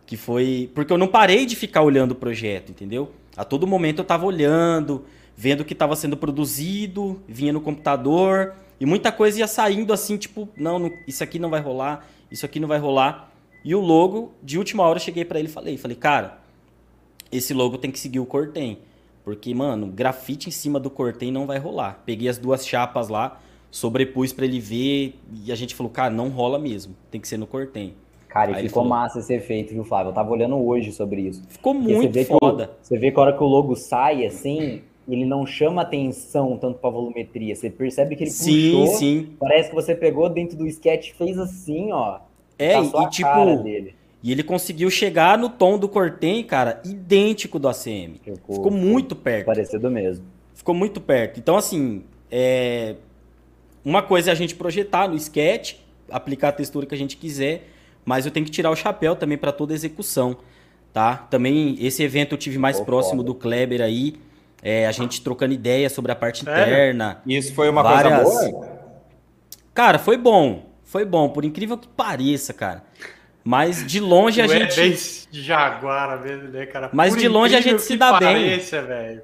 Que 0.06 0.16
foi. 0.16 0.70
Porque 0.74 0.92
eu 0.92 0.98
não 0.98 1.08
parei 1.08 1.46
de 1.46 1.54
ficar 1.54 1.82
olhando 1.82 2.12
o 2.12 2.16
projeto, 2.16 2.70
entendeu? 2.70 3.12
A 3.36 3.44
todo 3.44 3.66
momento 3.66 4.00
eu 4.00 4.04
tava 4.04 4.26
olhando, 4.26 5.04
vendo 5.36 5.60
o 5.60 5.64
que 5.64 5.72
estava 5.72 5.96
sendo 5.96 6.16
produzido, 6.16 7.22
vinha 7.26 7.52
no 7.52 7.60
computador, 7.60 8.54
e 8.80 8.84
muita 8.84 9.12
coisa 9.12 9.38
ia 9.38 9.46
saindo 9.46 9.92
assim, 9.92 10.16
tipo, 10.16 10.48
não, 10.56 10.78
não, 10.78 10.90
isso 11.06 11.22
aqui 11.22 11.38
não 11.38 11.48
vai 11.48 11.60
rolar, 11.60 12.06
isso 12.30 12.44
aqui 12.44 12.58
não 12.58 12.68
vai 12.68 12.78
rolar. 12.78 13.32
E 13.64 13.74
o 13.74 13.80
logo, 13.80 14.32
de 14.42 14.58
última 14.58 14.82
hora, 14.82 14.98
eu 14.98 15.02
cheguei 15.02 15.24
para 15.24 15.38
ele 15.38 15.48
e 15.48 15.52
falei, 15.52 15.78
falei, 15.78 15.96
cara, 15.96 16.40
esse 17.30 17.54
logo 17.54 17.78
tem 17.78 17.90
que 17.90 17.98
seguir 17.98 18.18
o 18.18 18.26
Cortem. 18.26 18.78
Porque, 19.24 19.54
mano, 19.54 19.86
grafite 19.86 20.48
em 20.48 20.52
cima 20.52 20.80
do 20.80 20.90
Cortem 20.90 21.30
não 21.30 21.46
vai 21.46 21.58
rolar. 21.58 22.02
Peguei 22.04 22.28
as 22.28 22.38
duas 22.38 22.66
chapas 22.66 23.08
lá, 23.08 23.40
sobrepus 23.72 24.32
para 24.34 24.44
ele 24.44 24.60
ver 24.60 25.18
e 25.44 25.50
a 25.50 25.54
gente 25.56 25.74
falou, 25.74 25.90
cara, 25.90 26.12
não 26.12 26.28
rola 26.28 26.58
mesmo, 26.58 26.94
tem 27.10 27.20
que 27.20 27.26
ser 27.26 27.38
no 27.38 27.46
Cortem. 27.46 27.94
Cara, 28.28 28.52
e 28.52 28.54
ficou 28.66 28.82
falou, 28.82 28.88
massa 28.88 29.18
esse 29.18 29.34
efeito, 29.34 29.74
viu, 29.74 29.84
Flávio? 29.84 30.10
Eu 30.10 30.14
tava 30.14 30.30
olhando 30.30 30.56
hoje 30.56 30.92
sobre 30.92 31.22
isso. 31.22 31.42
Ficou 31.48 31.74
muito 31.74 32.12
você 32.12 32.24
foda. 32.24 32.70
O, 32.80 32.86
você 32.86 32.98
vê 32.98 33.10
que 33.10 33.18
a 33.18 33.22
hora 33.22 33.36
que 33.36 33.42
o 33.42 33.46
logo 33.46 33.74
sai, 33.74 34.24
assim, 34.24 34.82
ele 35.08 35.24
não 35.24 35.44
chama 35.44 35.82
atenção 35.82 36.56
tanto 36.56 36.78
pra 36.78 36.88
volumetria. 36.88 37.54
Você 37.54 37.68
percebe 37.68 38.16
que 38.16 38.24
ele 38.24 38.30
sim, 38.30 38.72
puxou, 38.72 38.86
sim. 38.96 39.28
parece 39.38 39.68
que 39.68 39.74
você 39.74 39.94
pegou 39.94 40.28
dentro 40.30 40.56
do 40.56 40.66
sketch 40.66 41.08
e 41.08 41.14
fez 41.14 41.38
assim, 41.38 41.92
ó. 41.92 42.20
É, 42.58 42.78
e 42.78 43.10
tipo... 43.10 43.62
Dele. 43.62 43.94
E 44.22 44.30
ele 44.30 44.42
conseguiu 44.42 44.88
chegar 44.88 45.36
no 45.36 45.50
tom 45.50 45.76
do 45.76 45.88
Cortem, 45.88 46.44
cara, 46.44 46.80
idêntico 46.84 47.58
do 47.58 47.68
ACM. 47.68 48.20
Ficou, 48.22 48.54
ficou 48.54 48.70
muito 48.70 49.16
perto. 49.16 49.46
Parecido 49.46 49.90
mesmo. 49.90 50.24
Ficou 50.54 50.74
muito 50.74 51.00
perto. 51.00 51.40
Então, 51.40 51.56
assim, 51.56 52.04
é, 52.30 52.94
uma 53.84 54.02
coisa 54.02 54.30
é 54.30 54.32
a 54.32 54.34
gente 54.34 54.54
projetar 54.54 55.08
no 55.08 55.16
sketch, 55.16 55.76
aplicar 56.10 56.48
a 56.48 56.52
textura 56.52 56.86
que 56.86 56.94
a 56.94 56.98
gente 56.98 57.16
quiser, 57.16 57.68
mas 58.04 58.26
eu 58.26 58.32
tenho 58.32 58.44
que 58.46 58.52
tirar 58.52 58.70
o 58.70 58.76
chapéu 58.76 59.16
também 59.16 59.38
para 59.38 59.52
toda 59.52 59.72
execução, 59.72 60.36
tá? 60.92 61.16
Também 61.16 61.76
esse 61.80 62.02
evento 62.02 62.32
eu 62.34 62.38
tive 62.38 62.58
mais 62.58 62.78
oh, 62.80 62.84
próximo 62.84 63.18
foda. 63.18 63.26
do 63.26 63.34
Kleber 63.34 63.80
aí, 63.80 64.14
é, 64.62 64.86
a 64.86 64.92
gente 64.92 65.20
trocando 65.20 65.52
ideia 65.52 65.88
sobre 65.90 66.12
a 66.12 66.14
parte 66.14 66.42
interna. 66.42 67.20
Isso 67.26 67.54
foi 67.54 67.68
uma 67.68 67.82
várias... 67.82 68.22
coisa 68.22 68.50
boa? 68.50 68.82
Cara, 69.74 69.98
foi 69.98 70.16
bom. 70.16 70.70
Foi 70.84 71.04
bom, 71.04 71.28
por 71.30 71.44
incrível 71.44 71.78
que 71.78 71.88
pareça, 71.88 72.52
cara. 72.52 72.84
Mas 73.42 73.84
de 73.86 73.98
longe 73.98 74.40
a 74.40 74.46
gente. 74.46 74.78
É 74.78 74.84
bem 74.84 74.96
de 75.30 75.42
Jaguar 75.42 76.22
mesmo, 76.22 76.48
né, 76.48 76.66
cara? 76.66 76.90
Mas 76.92 77.14
por 77.14 77.20
de 77.20 77.28
longe 77.28 77.56
a 77.56 77.60
gente 77.60 77.82
se 77.82 77.96
dá 77.96 78.12
pareça, 78.12 78.82
bem. 78.82 78.86
Véio. 78.88 79.22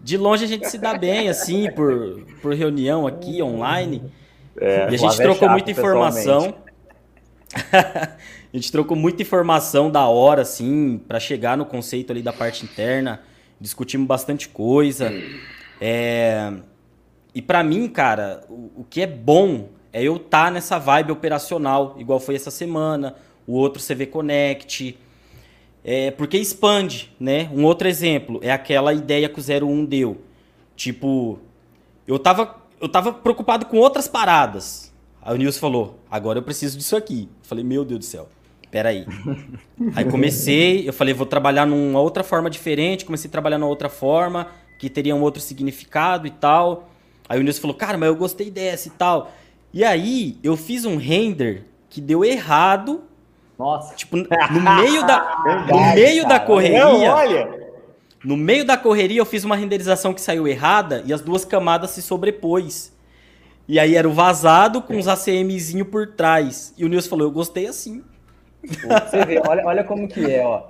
De 0.00 0.16
longe 0.16 0.44
a 0.44 0.48
gente 0.48 0.68
se 0.68 0.78
dá 0.78 0.96
bem, 0.96 1.28
assim, 1.28 1.70
por, 1.72 2.22
por 2.40 2.54
reunião 2.54 3.06
aqui, 3.06 3.42
online. 3.42 4.02
É, 4.60 4.90
e 4.90 4.94
a 4.94 4.96
gente 4.96 5.16
trocou 5.16 5.48
muita 5.48 5.70
informação. 5.70 6.54
a 7.72 8.16
gente 8.56 8.70
trocou 8.70 8.96
muita 8.96 9.22
informação 9.22 9.90
da 9.90 10.06
hora, 10.06 10.42
assim, 10.42 11.00
para 11.06 11.18
chegar 11.18 11.56
no 11.56 11.64
conceito 11.64 12.12
ali 12.12 12.22
da 12.22 12.32
parte 12.32 12.64
interna. 12.64 13.20
Discutimos 13.60 14.06
bastante 14.06 14.48
coisa. 14.48 15.12
É... 15.80 16.52
E 17.34 17.42
para 17.42 17.62
mim, 17.62 17.88
cara, 17.88 18.44
o, 18.48 18.80
o, 18.80 18.86
que 18.88 19.00
é 19.00 19.06
bom 19.06 19.68
é 19.92 20.02
eu 20.02 20.16
estar 20.16 20.46
tá 20.46 20.50
nessa 20.50 20.78
vibe 20.78 21.12
operacional, 21.12 21.94
igual 21.98 22.18
foi 22.18 22.34
essa 22.34 22.50
semana, 22.50 23.14
o 23.46 23.54
outro 23.54 23.82
CV 23.82 24.06
Connect. 24.06 24.98
É, 25.84 26.10
porque 26.10 26.36
expande, 26.36 27.12
né? 27.18 27.48
Um 27.52 27.64
outro 27.64 27.88
exemplo 27.88 28.40
é 28.42 28.50
aquela 28.50 28.92
ideia 28.92 29.28
que 29.28 29.40
o 29.40 29.42
01 29.42 29.84
deu. 29.84 30.20
Tipo, 30.76 31.38
eu 32.06 32.18
tava, 32.18 32.56
eu 32.80 32.88
tava 32.88 33.12
preocupado 33.12 33.66
com 33.66 33.78
outras 33.78 34.06
paradas. 34.06 34.92
Aí 35.22 35.34
o 35.34 35.36
Nilson 35.38 35.60
falou, 35.60 35.98
agora 36.10 36.38
eu 36.38 36.42
preciso 36.42 36.76
disso 36.78 36.96
aqui. 36.96 37.28
Eu 37.42 37.48
falei, 37.48 37.64
meu 37.64 37.84
Deus 37.84 37.98
do 37.98 38.04
céu, 38.04 38.28
peraí. 38.70 39.06
Aí 39.94 40.04
comecei, 40.04 40.88
eu 40.88 40.92
falei, 40.92 41.12
vou 41.14 41.26
trabalhar 41.26 41.66
numa 41.66 42.00
outra 42.00 42.22
forma 42.22 42.48
diferente. 42.48 43.04
Comecei 43.04 43.28
a 43.28 43.32
trabalhar 43.32 43.58
numa 43.58 43.68
outra 43.68 43.88
forma, 43.88 44.48
que 44.78 44.88
teria 44.88 45.14
um 45.14 45.20
outro 45.20 45.40
significado 45.40 46.26
e 46.26 46.30
tal. 46.30 46.90
Aí 47.28 47.38
o 47.38 47.42
Nilson 47.42 47.60
falou, 47.60 47.76
cara, 47.76 47.98
mas 47.98 48.08
eu 48.08 48.16
gostei 48.16 48.50
dessa 48.50 48.88
e 48.88 48.92
tal. 48.92 49.32
E 49.72 49.84
aí 49.84 50.38
eu 50.42 50.56
fiz 50.56 50.84
um 50.84 50.96
render 50.96 51.64
que 51.90 52.00
deu 52.00 52.24
errado 52.24 53.02
nossa. 53.58 53.94
Tipo, 53.94 54.16
no 54.16 54.60
meio 54.82 55.06
da, 55.06 55.42
Verdade, 55.42 55.72
no 55.72 55.94
meio 55.94 56.22
cara. 56.22 56.38
da 56.38 56.40
correria. 56.40 56.84
Não, 56.84 57.02
olha. 57.02 57.68
No 58.24 58.36
meio 58.36 58.64
da 58.64 58.76
correria 58.76 59.20
eu 59.20 59.26
fiz 59.26 59.44
uma 59.44 59.56
renderização 59.56 60.12
que 60.14 60.20
saiu 60.20 60.46
errada 60.46 61.02
e 61.04 61.12
as 61.12 61.20
duas 61.20 61.44
camadas 61.44 61.90
se 61.90 62.02
sobrepôs. 62.02 62.96
E 63.66 63.78
aí 63.78 63.96
era 63.96 64.08
o 64.08 64.12
vazado 64.12 64.80
com 64.80 64.96
os 64.96 65.06
ACMzinho 65.06 65.84
por 65.84 66.06
trás. 66.14 66.72
E 66.76 66.84
o 66.84 66.88
Nilson 66.88 67.10
falou: 67.10 67.26
"Eu 67.26 67.32
gostei 67.32 67.66
assim". 67.66 68.02
Você 68.62 69.24
vê, 69.24 69.40
olha, 69.46 69.64
olha 69.64 69.84
como 69.84 70.08
que 70.08 70.30
é, 70.30 70.44
ó. 70.44 70.64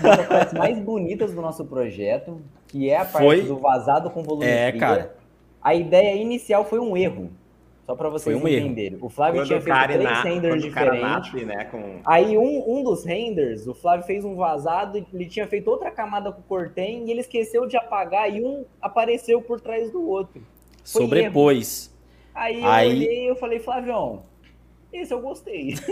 Uma 0.00 0.16
das 0.16 0.26
partes 0.26 0.54
mais 0.58 0.78
bonitas 0.78 1.32
do 1.32 1.40
nosso 1.40 1.64
projeto, 1.64 2.40
que 2.66 2.90
é 2.90 2.96
a 2.96 3.04
parte 3.04 3.24
foi... 3.24 3.42
do 3.42 3.58
vazado 3.58 4.10
com 4.10 4.22
volume. 4.22 4.46
É, 4.46 4.72
cara. 4.72 5.16
A 5.62 5.74
ideia 5.74 6.20
inicial 6.20 6.64
foi 6.64 6.78
um 6.78 6.96
erro. 6.96 7.30
Só 7.88 7.96
para 7.96 8.10
vocês 8.10 8.36
um 8.36 8.46
entenderem. 8.46 8.98
Erro. 8.98 9.06
O 9.06 9.08
Flávio 9.08 9.40
quando 9.40 9.46
tinha 9.46 9.60
feito 9.62 9.82
três 9.84 10.02
na, 10.02 10.22
renders 10.22 10.62
diferentes. 10.62 11.46
né, 11.46 11.64
com... 11.64 12.00
Aí 12.04 12.36
um, 12.36 12.70
um 12.70 12.84
dos 12.84 13.02
renders, 13.02 13.66
o 13.66 13.72
Flávio 13.72 14.04
fez 14.04 14.26
um 14.26 14.36
vazado, 14.36 15.06
ele 15.10 15.24
tinha 15.24 15.46
feito 15.46 15.68
outra 15.68 15.90
camada 15.90 16.30
com 16.30 16.38
o 16.38 16.44
Cortem 16.44 17.06
e 17.06 17.10
ele 17.10 17.20
esqueceu 17.20 17.66
de 17.66 17.78
apagar 17.78 18.30
e 18.30 18.44
um 18.44 18.66
apareceu 18.78 19.40
por 19.40 19.58
trás 19.58 19.90
do 19.90 20.06
outro. 20.06 20.42
Foi 20.84 21.00
Sobrepôs. 21.00 21.90
Aí 22.34 22.60
eu 22.60 22.68
Aí... 22.68 22.90
olhei 22.90 23.24
e 23.24 23.30
eu 23.30 23.36
falei, 23.36 23.58
Flavião, 23.58 24.22
esse 24.92 25.14
eu 25.14 25.22
gostei. 25.22 25.74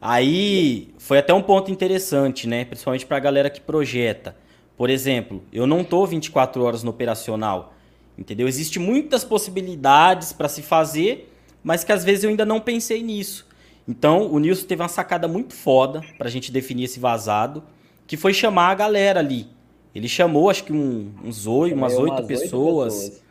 Aí 0.00 0.88
foi 0.96 1.18
até 1.18 1.34
um 1.34 1.42
ponto 1.42 1.70
interessante, 1.70 2.48
né? 2.48 2.64
Principalmente 2.64 3.04
para 3.04 3.18
a 3.18 3.20
galera 3.20 3.50
que 3.50 3.60
projeta. 3.60 4.34
Por 4.74 4.88
exemplo, 4.88 5.42
eu 5.52 5.66
não 5.66 5.84
tô 5.84 6.06
24 6.06 6.64
horas 6.64 6.82
no 6.82 6.90
operacional, 6.90 7.74
entendeu? 8.16 8.48
Existem 8.48 8.82
muitas 8.82 9.24
possibilidades 9.24 10.32
para 10.32 10.48
se 10.48 10.62
fazer, 10.62 11.32
mas 11.62 11.84
que 11.84 11.92
às 11.92 12.04
vezes 12.04 12.24
eu 12.24 12.30
ainda 12.30 12.44
não 12.44 12.60
pensei 12.60 13.02
nisso. 13.02 13.46
Então, 13.86 14.30
o 14.30 14.38
Nilson 14.38 14.66
teve 14.66 14.82
uma 14.82 14.88
sacada 14.88 15.26
muito 15.26 15.54
foda 15.54 16.02
para 16.16 16.28
a 16.28 16.30
gente 16.30 16.52
definir 16.52 16.84
esse 16.84 17.00
vazado, 17.00 17.62
que 18.06 18.16
foi 18.16 18.32
chamar 18.32 18.70
a 18.70 18.74
galera 18.74 19.20
ali. 19.20 19.48
Ele 19.94 20.08
chamou, 20.08 20.48
acho 20.48 20.64
que 20.64 20.72
um, 20.72 21.12
uns 21.24 21.46
oito, 21.46 21.76
umas 21.76 21.94
oito 21.94 22.22
pessoas, 22.24 22.94
pessoas, 22.94 23.22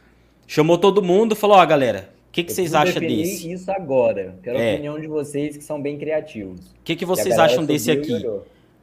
Chamou 0.51 0.77
todo 0.77 1.01
mundo, 1.01 1.33
falou: 1.33 1.55
Ó, 1.55 1.63
oh, 1.63 1.65
galera, 1.65 2.09
o 2.27 2.31
que, 2.33 2.43
que 2.43 2.51
vocês 2.51 2.73
acham 2.73 3.01
desse? 3.01 3.49
isso 3.49 3.71
agora. 3.71 4.37
Quero 4.43 4.57
é. 4.57 4.71
a 4.71 4.73
opinião 4.73 4.99
de 4.99 5.07
vocês 5.07 5.55
que 5.55 5.63
são 5.63 5.81
bem 5.81 5.97
criativos. 5.97 6.59
O 6.59 6.83
que, 6.83 6.93
que 6.93 7.05
vocês 7.05 7.39
acham 7.39 7.63
desse 7.63 7.89
aqui? 7.89 8.21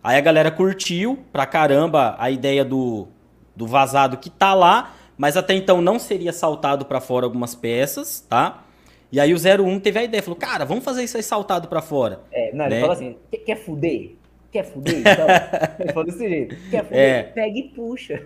Aí 0.02 0.16
a 0.16 0.20
galera 0.22 0.50
curtiu 0.50 1.18
pra 1.30 1.44
caramba 1.44 2.16
a 2.18 2.30
ideia 2.30 2.64
do, 2.64 3.06
do 3.54 3.66
vazado 3.66 4.16
que 4.16 4.30
tá 4.30 4.54
lá, 4.54 4.96
mas 5.18 5.36
até 5.36 5.52
então 5.52 5.82
não 5.82 5.98
seria 5.98 6.32
saltado 6.32 6.86
para 6.86 7.00
fora 7.00 7.26
algumas 7.26 7.54
peças, 7.54 8.20
tá? 8.20 8.64
E 9.10 9.18
aí 9.18 9.34
o 9.34 9.36
01 9.36 9.80
teve 9.80 9.98
a 9.98 10.04
ideia, 10.04 10.22
falou, 10.22 10.38
cara, 10.38 10.64
vamos 10.64 10.84
fazer 10.84 11.02
isso 11.02 11.16
aí 11.16 11.22
saltado 11.22 11.66
para 11.66 11.82
fora. 11.82 12.20
É, 12.30 12.52
não, 12.52 12.66
né? 12.66 12.76
ele 12.76 12.80
falou 12.80 12.92
assim, 12.94 13.16
quer 13.44 13.56
fuder? 13.56 14.12
Quer 14.52 14.64
fuder? 14.64 15.00
Então, 15.00 15.26
ele 15.80 15.92
falou 15.92 16.04
desse 16.04 16.28
jeito, 16.28 16.56
quer 16.70 16.84
fuder? 16.84 16.98
É. 16.98 17.22
Pega 17.24 17.58
e 17.58 17.62
puxa. 17.64 18.22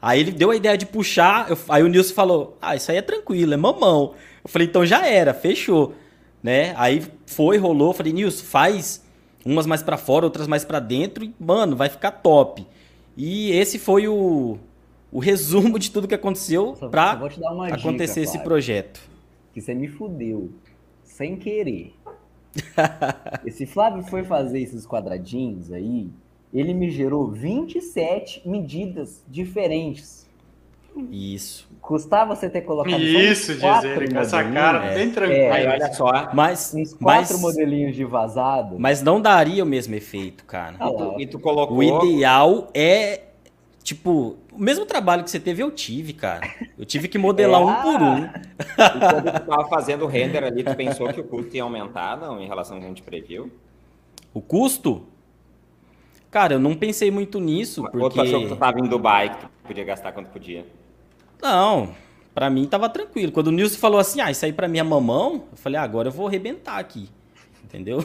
Aí 0.00 0.18
ele 0.18 0.32
deu 0.32 0.50
a 0.50 0.56
ideia 0.56 0.76
de 0.76 0.84
puxar, 0.84 1.48
eu, 1.48 1.56
aí 1.68 1.82
o 1.84 1.86
Nilson 1.86 2.12
falou, 2.12 2.58
ah, 2.60 2.74
isso 2.74 2.90
aí 2.90 2.96
é 2.96 3.02
tranquilo, 3.02 3.54
é 3.54 3.56
mamão. 3.56 4.14
Eu 4.42 4.50
falei, 4.50 4.66
então 4.66 4.84
já 4.84 5.06
era, 5.06 5.32
fechou. 5.32 5.94
Né? 6.42 6.74
Aí 6.76 7.04
foi, 7.24 7.56
rolou, 7.56 7.92
falei, 7.92 8.12
Nilson, 8.12 8.44
faz 8.44 9.04
umas 9.44 9.66
mais 9.66 9.82
para 9.82 9.96
fora, 9.96 10.24
outras 10.24 10.48
mais 10.48 10.64
para 10.64 10.80
dentro 10.80 11.22
e, 11.22 11.32
mano, 11.38 11.76
vai 11.76 11.88
ficar 11.88 12.10
top. 12.10 12.66
E 13.16 13.52
esse 13.52 13.78
foi 13.78 14.08
o, 14.08 14.58
o 15.12 15.18
resumo 15.18 15.78
de 15.78 15.90
tudo 15.90 16.08
que 16.08 16.14
aconteceu 16.14 16.72
para 16.90 17.12
acontecer 17.70 18.20
dica, 18.20 18.32
esse 18.32 18.38
projeto. 18.38 19.00
Que 19.52 19.60
você 19.60 19.74
me 19.74 19.86
fudeu, 19.86 20.50
sem 21.04 21.36
querer. 21.36 21.92
esse 23.44 23.66
Flávio 23.66 24.02
foi 24.04 24.24
fazer 24.24 24.60
esses 24.60 24.86
quadradinhos 24.86 25.70
aí, 25.70 26.08
ele 26.52 26.72
me 26.72 26.90
gerou 26.90 27.30
27 27.30 28.42
medidas 28.48 29.22
diferentes. 29.28 30.22
Isso. 31.10 31.68
Custava 31.80 32.36
você 32.36 32.50
ter 32.50 32.60
colocado 32.62 33.00
Isso, 33.00 33.54
dizer, 33.54 34.12
com 34.12 34.18
essa 34.18 34.44
cara 34.44 34.84
é. 34.84 34.94
bem 34.94 35.10
tranquilo. 35.10 35.40
É, 35.40 35.66
olha 35.66 35.92
só. 35.94 36.30
Mas, 36.34 36.74
uns 36.74 36.92
quatro 36.92 37.32
mas, 37.32 37.40
modelinhos 37.40 37.96
de 37.96 38.04
vazado. 38.04 38.78
Mas 38.78 39.02
não 39.02 39.20
daria 39.20 39.64
o 39.64 39.66
mesmo 39.66 39.94
efeito, 39.94 40.44
cara. 40.44 40.76
Ah, 40.78 40.88
e, 40.88 40.96
tu, 40.96 41.20
e 41.20 41.26
tu 41.26 41.38
colocou... 41.38 41.78
O 41.78 41.82
ideal 41.82 42.68
é, 42.74 43.22
tipo, 43.82 44.36
o 44.52 44.58
mesmo 44.62 44.84
trabalho 44.84 45.24
que 45.24 45.30
você 45.30 45.40
teve, 45.40 45.62
eu 45.62 45.70
tive, 45.70 46.12
cara. 46.12 46.48
Eu 46.78 46.84
tive 46.84 47.08
que 47.08 47.16
modelar 47.16 47.60
é, 47.60 47.64
um 47.64 47.82
por 47.82 48.02
um. 48.02 48.24
E 48.24 49.00
quando 49.00 49.32
tu 49.32 49.46
tava 49.46 49.68
fazendo 49.68 50.04
o 50.04 50.06
render 50.06 50.44
ali, 50.44 50.62
tu 50.62 50.74
pensou 50.74 51.12
que 51.12 51.20
o 51.20 51.24
custo 51.24 51.56
ia 51.56 51.62
aumentar, 51.62 52.16
não, 52.18 52.40
em 52.40 52.46
relação 52.46 52.76
ao 52.76 52.80
que 52.80 52.86
a 52.86 52.88
gente 52.88 53.02
previu? 53.02 53.50
O 54.34 54.40
custo? 54.40 55.06
Cara, 56.30 56.54
eu 56.54 56.58
não 56.58 56.74
pensei 56.74 57.10
muito 57.10 57.40
nisso, 57.40 57.82
porque... 57.82 57.98
Ou 57.98 58.10
tu 58.10 58.20
achou 58.20 58.40
que 58.40 58.48
tu 58.48 58.56
tava 58.56 58.78
em 58.78 58.84
Dubai, 58.84 59.30
que 59.30 59.40
tu 59.40 59.50
podia 59.64 59.84
gastar 59.84 60.12
quanto 60.12 60.28
podia? 60.28 60.66
Não, 61.40 61.94
para 62.34 62.48
mim 62.48 62.66
tava 62.66 62.88
tranquilo. 62.88 63.32
Quando 63.32 63.48
o 63.48 63.52
Nilson 63.52 63.78
falou 63.78 64.00
assim, 64.00 64.20
ah, 64.20 64.30
isso 64.30 64.44
aí 64.44 64.52
pra 64.52 64.68
mim 64.68 64.78
é 64.78 64.82
mamão, 64.82 65.44
eu 65.50 65.56
falei, 65.56 65.78
ah, 65.78 65.82
agora 65.82 66.08
eu 66.08 66.12
vou 66.12 66.26
arrebentar 66.26 66.78
aqui, 66.78 67.08
entendeu? 67.64 67.98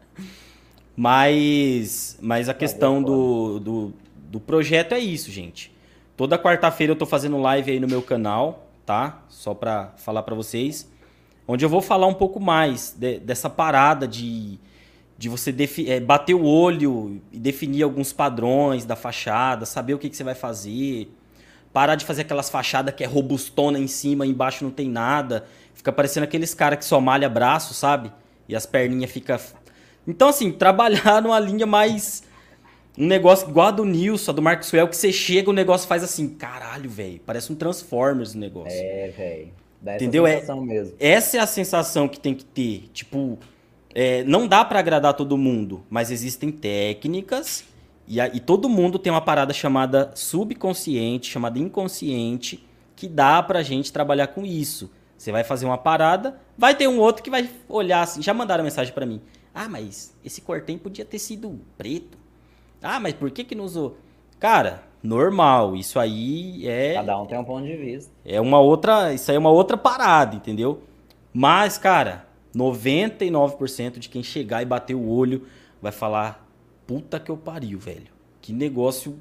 mas, 0.96 2.18
mas 2.20 2.48
a 2.48 2.54
questão 2.54 3.02
do, 3.02 3.60
do, 3.60 3.92
do 4.34 4.40
projeto 4.40 4.94
é 4.94 4.98
isso, 4.98 5.30
gente. 5.30 5.72
Toda 6.16 6.36
quarta-feira 6.36 6.90
eu 6.92 6.96
tô 6.96 7.06
fazendo 7.06 7.38
live 7.40 7.70
aí 7.70 7.78
no 7.78 7.86
meu 7.86 8.02
canal, 8.02 8.66
tá? 8.84 9.22
Só 9.28 9.54
pra 9.54 9.92
falar 9.96 10.24
pra 10.24 10.34
vocês. 10.34 10.90
Onde 11.46 11.64
eu 11.64 11.68
vou 11.68 11.80
falar 11.80 12.08
um 12.08 12.14
pouco 12.14 12.40
mais 12.40 12.96
de, 12.98 13.20
dessa 13.20 13.48
parada 13.48 14.08
de 14.08 14.58
de 15.16 15.28
você 15.28 15.54
é, 15.86 16.00
bater 16.00 16.34
o 16.34 16.42
olho 16.44 17.22
e 17.32 17.38
definir 17.38 17.84
alguns 17.84 18.12
padrões 18.12 18.84
da 18.84 18.96
fachada, 18.96 19.64
saber 19.64 19.94
o 19.94 19.98
que, 19.98 20.10
que 20.10 20.16
você 20.16 20.24
vai 20.24 20.34
fazer, 20.34 21.08
parar 21.72 21.94
de 21.94 22.04
fazer 22.04 22.22
aquelas 22.22 22.50
fachadas 22.50 22.92
que 22.92 23.04
é 23.04 23.06
robustona 23.06 23.78
em 23.78 23.86
cima, 23.86 24.26
embaixo 24.26 24.64
não 24.64 24.72
tem 24.72 24.88
nada, 24.88 25.46
fica 25.72 25.92
parecendo 25.92 26.24
aqueles 26.24 26.52
caras 26.52 26.80
que 26.80 26.84
só 26.84 27.00
malha 27.00 27.28
braço, 27.28 27.72
sabe? 27.72 28.10
E 28.48 28.56
as 28.56 28.66
perninhas 28.66 29.12
fica 29.12 29.40
Então 30.04 30.28
assim, 30.28 30.50
trabalhar 30.58 31.22
numa 31.22 31.38
linha 31.38 31.64
mais 31.64 32.24
um 32.96 33.06
negócio 33.06 33.48
igual 33.48 33.68
a 33.68 33.70
do 33.70 33.84
Nilson, 33.84 34.30
a 34.30 34.34
do 34.34 34.42
Maxwell, 34.42 34.88
que 34.88 34.96
você 34.96 35.12
chega, 35.12 35.50
o 35.50 35.52
negócio 35.52 35.88
faz 35.88 36.02
assim, 36.04 36.28
caralho, 36.28 36.88
velho, 36.88 37.20
parece 37.26 37.52
um 37.52 37.56
Transformers 37.56 38.34
o 38.34 38.38
negócio. 38.38 38.78
É, 38.78 39.08
velho. 39.08 39.64
Entendeu? 39.96 40.26
É, 40.26 40.42
mesmo. 40.60 40.94
Essa 40.98 41.36
é 41.36 41.40
a 41.40 41.46
sensação 41.46 42.08
que 42.08 42.18
tem 42.18 42.34
que 42.34 42.44
ter. 42.44 42.88
Tipo, 42.92 43.38
é, 43.94 44.24
não 44.24 44.46
dá 44.46 44.64
para 44.64 44.78
agradar 44.78 45.14
todo 45.14 45.36
mundo, 45.36 45.84
mas 45.90 46.10
existem 46.10 46.50
técnicas 46.50 47.64
e, 48.06 48.20
a, 48.20 48.28
e 48.28 48.40
todo 48.40 48.68
mundo 48.68 48.98
tem 48.98 49.12
uma 49.12 49.20
parada 49.20 49.52
chamada 49.52 50.10
subconsciente, 50.14 51.30
chamada 51.30 51.58
inconsciente, 51.58 52.66
que 52.96 53.06
dá 53.06 53.42
pra 53.42 53.62
gente 53.62 53.92
trabalhar 53.92 54.28
com 54.28 54.44
isso. 54.44 54.90
Você 55.16 55.30
vai 55.30 55.44
fazer 55.44 55.66
uma 55.66 55.78
parada, 55.78 56.38
vai 56.56 56.74
ter 56.74 56.88
um 56.88 56.98
outro 56.98 57.22
que 57.22 57.30
vai 57.30 57.48
olhar 57.68 58.02
assim. 58.02 58.22
Já 58.22 58.32
mandaram 58.34 58.64
mensagem 58.64 58.92
para 58.92 59.06
mim. 59.06 59.20
Ah, 59.54 59.68
mas 59.68 60.14
esse 60.24 60.40
cortem 60.40 60.76
podia 60.76 61.04
ter 61.04 61.18
sido 61.18 61.60
preto. 61.76 62.18
Ah, 62.84 63.00
mas 63.00 63.14
por 63.14 63.30
que 63.30 63.42
que 63.42 63.54
não 63.54 63.64
usou? 63.64 63.96
Cara, 64.38 64.82
normal. 65.02 65.74
Isso 65.74 65.98
aí 65.98 66.68
é. 66.68 66.94
Cada 66.94 67.20
um 67.20 67.26
tem 67.26 67.38
um 67.38 67.44
ponto 67.44 67.66
de 67.66 67.76
vista. 67.76 68.12
É 68.24 68.40
uma 68.40 68.60
outra. 68.60 69.12
Isso 69.12 69.30
aí 69.30 69.36
é 69.36 69.40
uma 69.40 69.50
outra 69.50 69.76
parada, 69.76 70.36
entendeu? 70.36 70.82
Mas, 71.32 71.78
cara, 71.78 72.26
99% 72.54 73.98
de 73.98 74.08
quem 74.08 74.22
chegar 74.22 74.62
e 74.62 74.66
bater 74.66 74.94
o 74.94 75.08
olho 75.08 75.46
vai 75.80 75.92
falar: 75.92 76.46
puta 76.86 77.18
que 77.18 77.30
eu 77.30 77.36
pariu, 77.36 77.78
velho. 77.78 78.12
Que 78.40 78.52
negócio 78.52 79.18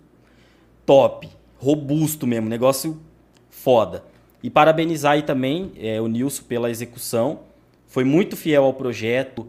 top, 0.86 1.30
robusto 1.58 2.28
mesmo, 2.28 2.50
negócio 2.50 3.02
foda. 3.50 4.04
E 4.44 4.50
parabenizar 4.50 5.14
aí 5.14 5.24
também 5.24 5.72
é, 5.78 6.02
o 6.02 6.08
Nilson 6.08 6.44
pela 6.44 6.70
execução. 6.70 7.40
Foi 7.88 8.04
muito 8.04 8.36
fiel 8.36 8.66
ao 8.66 8.74
projeto. 8.74 9.48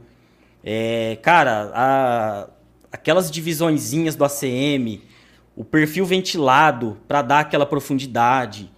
É, 0.63 1.19
cara, 1.21 1.73
a, 1.75 2.49
aquelas 2.95 3.29
divisõezinhas 3.29 4.15
do 4.15 4.25
ACM, 4.25 5.03
o 5.57 5.65
perfil 5.65 6.07
ventilado 6.07 6.97
para 7.09 7.23
dar 7.23 7.41
aquela 7.41 7.67
profundidade. 7.67 8.71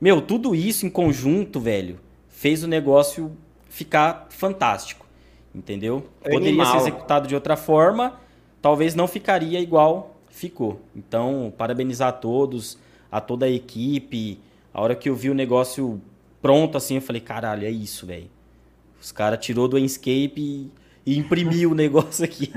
Meu, 0.00 0.20
tudo 0.20 0.52
isso 0.52 0.84
em 0.84 0.90
conjunto, 0.90 1.60
velho, 1.60 2.00
fez 2.28 2.64
o 2.64 2.66
negócio 2.66 3.30
ficar 3.68 4.26
fantástico. 4.30 5.06
Entendeu? 5.54 6.08
Poderia 6.28 6.64
ser 6.64 6.76
executado 6.78 7.28
de 7.28 7.36
outra 7.36 7.56
forma, 7.56 8.18
talvez 8.60 8.96
não 8.96 9.06
ficaria 9.06 9.60
igual 9.60 10.16
ficou. 10.28 10.80
Então, 10.96 11.52
parabenizar 11.56 12.08
a 12.08 12.12
todos, 12.12 12.76
a 13.12 13.20
toda 13.20 13.46
a 13.46 13.50
equipe. 13.50 14.40
A 14.74 14.82
hora 14.82 14.96
que 14.96 15.08
eu 15.08 15.14
vi 15.14 15.30
o 15.30 15.34
negócio 15.34 16.00
pronto 16.40 16.76
assim, 16.76 16.96
eu 16.96 17.02
falei, 17.02 17.20
caralho, 17.20 17.64
é 17.64 17.70
isso, 17.70 18.06
velho. 18.06 18.30
Os 19.00 19.12
caras 19.12 19.44
tirou 19.44 19.68
do 19.68 19.78
Enscape 19.78 20.68
e, 21.04 21.18
imprimiu 21.18 21.72
o 21.72 21.74
negócio 21.74 22.24
aqui. 22.24 22.52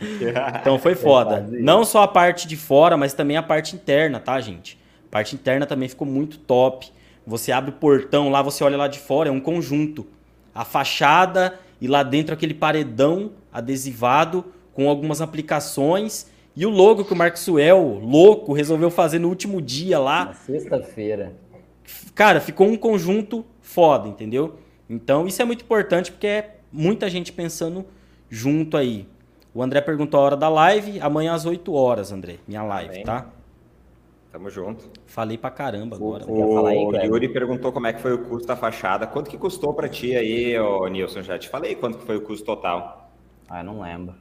então 0.60 0.78
foi 0.78 0.94
foda. 0.94 1.46
Não 1.50 1.84
só 1.84 2.02
a 2.02 2.08
parte 2.08 2.46
de 2.46 2.56
fora, 2.56 2.96
mas 2.96 3.14
também 3.14 3.36
a 3.36 3.42
parte 3.42 3.76
interna, 3.76 4.20
tá, 4.20 4.40
gente? 4.40 4.78
A 5.08 5.10
parte 5.10 5.34
interna 5.34 5.66
também 5.66 5.88
ficou 5.88 6.06
muito 6.06 6.38
top. 6.38 6.90
Você 7.26 7.52
abre 7.52 7.70
o 7.70 7.74
portão 7.74 8.30
lá, 8.30 8.42
você 8.42 8.62
olha 8.64 8.76
lá 8.76 8.88
de 8.88 8.98
fora, 8.98 9.28
é 9.28 9.32
um 9.32 9.40
conjunto 9.40 10.06
a 10.54 10.64
fachada 10.64 11.58
e 11.80 11.88
lá 11.88 12.02
dentro 12.02 12.32
aquele 12.32 12.54
paredão 12.54 13.32
adesivado 13.52 14.44
com 14.72 14.88
algumas 14.88 15.20
aplicações 15.20 16.26
e 16.56 16.64
o 16.64 16.70
logo 16.70 17.04
que 17.04 17.12
o 17.12 17.16
Maxwell, 17.16 17.98
louco, 18.00 18.52
resolveu 18.52 18.90
fazer 18.90 19.18
no 19.18 19.28
último 19.28 19.60
dia 19.60 19.98
lá. 19.98 20.26
Na 20.26 20.34
sexta-feira. 20.34 21.34
Cara, 22.14 22.40
ficou 22.40 22.68
um 22.68 22.76
conjunto 22.76 23.44
foda, 23.60 24.08
entendeu? 24.08 24.58
Então 24.88 25.26
isso 25.26 25.42
é 25.42 25.44
muito 25.44 25.64
importante 25.64 26.12
porque 26.12 26.26
é 26.26 26.54
muita 26.74 27.08
gente 27.08 27.32
pensando 27.32 27.86
junto 28.28 28.76
aí. 28.76 29.06
O 29.54 29.62
André 29.62 29.80
perguntou 29.80 30.18
a 30.18 30.22
hora 30.24 30.36
da 30.36 30.48
live, 30.48 30.98
amanhã 31.00 31.32
às 31.32 31.46
8 31.46 31.72
horas, 31.72 32.10
André, 32.10 32.36
minha 32.46 32.62
live, 32.64 32.90
Amém. 32.94 33.04
tá? 33.04 33.30
Tamo 34.32 34.50
junto. 34.50 34.90
Falei 35.06 35.38
pra 35.38 35.48
caramba 35.48 35.94
agora. 35.94 36.24
O, 36.26 36.62
o 36.62 36.66
aí, 36.66 37.06
Yuri 37.06 37.28
perguntou 37.28 37.70
como 37.70 37.86
é 37.86 37.92
que 37.92 38.00
foi 38.02 38.12
o 38.14 38.18
custo 38.24 38.48
da 38.48 38.56
fachada. 38.56 39.06
Quanto 39.06 39.30
que 39.30 39.38
custou 39.38 39.72
pra 39.72 39.88
ti 39.88 40.16
aí, 40.16 40.58
ô, 40.58 40.88
Nilson? 40.88 41.22
Já 41.22 41.38
te 41.38 41.48
falei 41.48 41.76
quanto 41.76 41.98
que 41.98 42.04
foi 42.04 42.16
o 42.16 42.20
custo 42.20 42.44
total. 42.44 43.12
Ah, 43.48 43.62
não 43.62 43.80
lembro. 43.80 44.16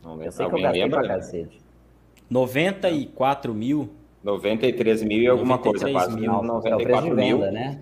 Não 0.00 0.12
lembro. 0.12 0.26
Eu 0.26 0.32
sei 0.32 0.44
Alguém 0.44 0.60
que 0.60 0.64
eu 0.64 0.70
gastei 0.70 0.82
lembra? 0.84 1.00
pra 1.00 1.08
cacete. 1.16 1.60
94 2.30 3.52
mil? 3.52 3.90
93 4.22 5.02
mil 5.02 5.22
e 5.22 5.26
alguma 5.26 5.58
coisa, 5.58 5.90
quase. 5.90 6.14
Mil. 6.14 6.30
94 6.42 6.68
é 6.70 6.76
o 6.76 6.84
preço 6.84 7.02
de 7.02 7.14
venda, 7.14 7.44
mil. 7.46 7.52
né? 7.52 7.80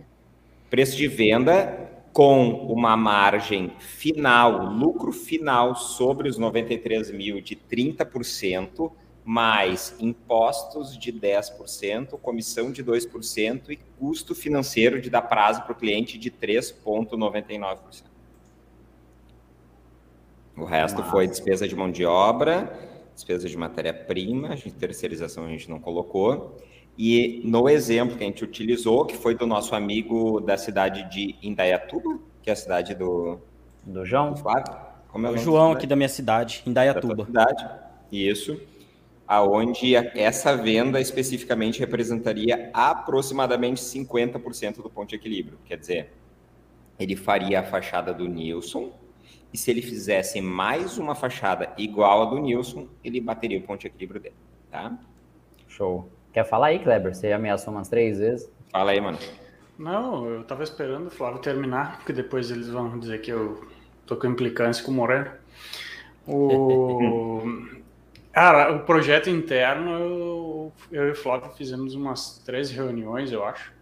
Preço 0.70 0.97
de 0.97 1.09
venda 1.09 1.86
com 2.16 2.48
uma 2.72 2.96
margem 2.96 3.68
final, 3.78 4.64
lucro 4.72 5.12
final 5.12 5.76
sobre 5.76 6.30
os 6.30 6.38
93 6.38 7.10
mil 7.10 7.42
de 7.42 7.54
30%, 7.54 8.90
mais 9.22 9.94
impostos 10.00 10.96
de 10.96 11.12
10%, 11.12 12.18
comissão 12.18 12.72
de 12.72 12.82
2% 12.82 13.68
e 13.68 13.76
custo 13.98 14.34
financeiro 14.34 14.98
de 14.98 15.10
dar 15.10 15.20
prazo 15.20 15.60
para 15.64 15.72
o 15.72 15.74
cliente 15.74 16.16
de 16.16 16.30
3,99%. 16.30 18.04
O 20.56 20.64
resto 20.64 21.00
Nossa. 21.00 21.10
foi 21.10 21.28
despesa 21.28 21.68
de 21.68 21.76
mão 21.76 21.90
de 21.90 22.06
obra, 22.06 22.80
despesa 23.14 23.46
de 23.46 23.58
matéria-prima, 23.58 24.56
terceirização 24.80 25.44
a 25.44 25.48
gente 25.48 25.68
não 25.68 25.78
colocou, 25.78 26.56
e 26.99 27.42
no 27.44 27.68
exemplo 27.68 28.16
que 28.16 28.24
a 28.24 28.26
gente 28.26 28.42
utilizou, 28.42 29.05
que 29.05 29.16
foi 29.16 29.34
do 29.34 29.47
nosso 29.47 29.74
amigo 29.74 30.40
da 30.40 30.57
cidade 30.57 31.09
de 31.11 31.36
Indaiatuba, 31.42 32.18
que 32.42 32.49
é 32.49 32.53
a 32.53 32.57
cidade 32.57 32.94
do, 32.94 33.38
do 33.84 34.05
João. 34.05 34.32
Do 34.32 34.38
Flávio. 34.38 34.74
Como 35.09 35.26
é 35.26 35.30
o, 35.30 35.34
o 35.34 35.38
João 35.38 35.72
aqui 35.72 35.86
da 35.86 35.94
minha 35.94 36.09
cidade, 36.09 36.62
Indaiatuba. 36.66 37.16
Da 37.16 37.24
cidade, 37.24 37.68
isso. 38.11 38.59
Aonde 39.28 39.94
essa 39.94 40.57
venda 40.57 41.01
especificamente 41.01 41.80
representaria 41.80 42.70
aproximadamente 42.72 43.80
50% 43.80 44.76
do 44.76 44.88
ponto 44.88 45.09
de 45.09 45.16
equilíbrio. 45.16 45.59
Quer 45.64 45.76
dizer, 45.76 46.12
ele 46.99 47.16
faria 47.16 47.61
a 47.61 47.62
fachada 47.62 48.14
do 48.14 48.26
Nilson, 48.26 48.92
e 49.53 49.59
se 49.59 49.70
ele 49.70 49.82
fizesse 49.82 50.40
mais 50.40 50.99
uma 50.99 51.14
fachada 51.14 51.72
igual 51.76 52.22
a 52.22 52.24
do 52.26 52.38
Nilson, 52.38 52.88
ele 53.03 53.20
bateria 53.20 53.59
o 53.59 53.62
ponto 53.62 53.80
de 53.80 53.86
equilíbrio 53.86 54.20
dele, 54.20 54.36
tá? 54.70 54.99
Show. 55.66 56.09
Quer 56.37 56.45
falar 56.45 56.66
aí, 56.66 56.78
Kleber? 56.78 57.14
Você 57.14 57.32
ameaçou 57.32 57.72
umas 57.72 57.89
três 57.89 58.18
vezes. 58.18 58.47
Fala 58.70 58.91
aí, 58.91 59.01
mano. 59.01 59.16
Não, 59.78 60.28
eu 60.28 60.45
tava 60.45 60.62
esperando 60.64 61.07
o 61.07 61.11
Flávio 61.11 61.41
terminar, 61.41 61.97
porque 61.97 62.12
depois 62.12 62.51
eles 62.51 62.68
vão 62.68 62.99
dizer 62.99 63.22
que 63.22 63.32
eu 63.32 63.66
tô 64.05 64.16
com 64.16 64.26
implicância 64.26 64.84
com 64.84 64.91
o 64.91 64.95
Moreno. 64.95 65.30
O... 66.28 67.41
Cara, 68.32 68.70
o 68.70 68.80
projeto 68.80 69.30
interno, 69.30 69.93
eu, 69.93 70.72
eu 70.93 71.09
e 71.09 71.11
o 71.12 71.16
Flávio 71.16 71.51
fizemos 71.53 71.95
umas 71.95 72.37
três 72.45 72.70
reuniões, 72.70 73.32
eu 73.32 73.43
acho. 73.43 73.72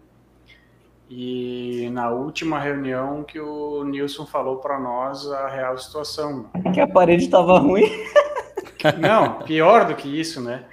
E 1.09 1.89
na 1.91 2.09
última 2.09 2.57
reunião 2.57 3.21
que 3.25 3.37
o 3.37 3.83
Nilson 3.83 4.25
falou 4.25 4.59
para 4.59 4.79
nós 4.79 5.29
a 5.29 5.49
real 5.49 5.77
situação. 5.77 6.49
Que 6.73 6.79
a 6.79 6.87
parede 6.87 7.25
estava 7.25 7.59
ruim. 7.59 7.83
Não, 8.99 9.39
pior 9.39 9.85
do 9.85 9.95
que 9.95 10.07
isso, 10.07 10.41
né? 10.41 10.63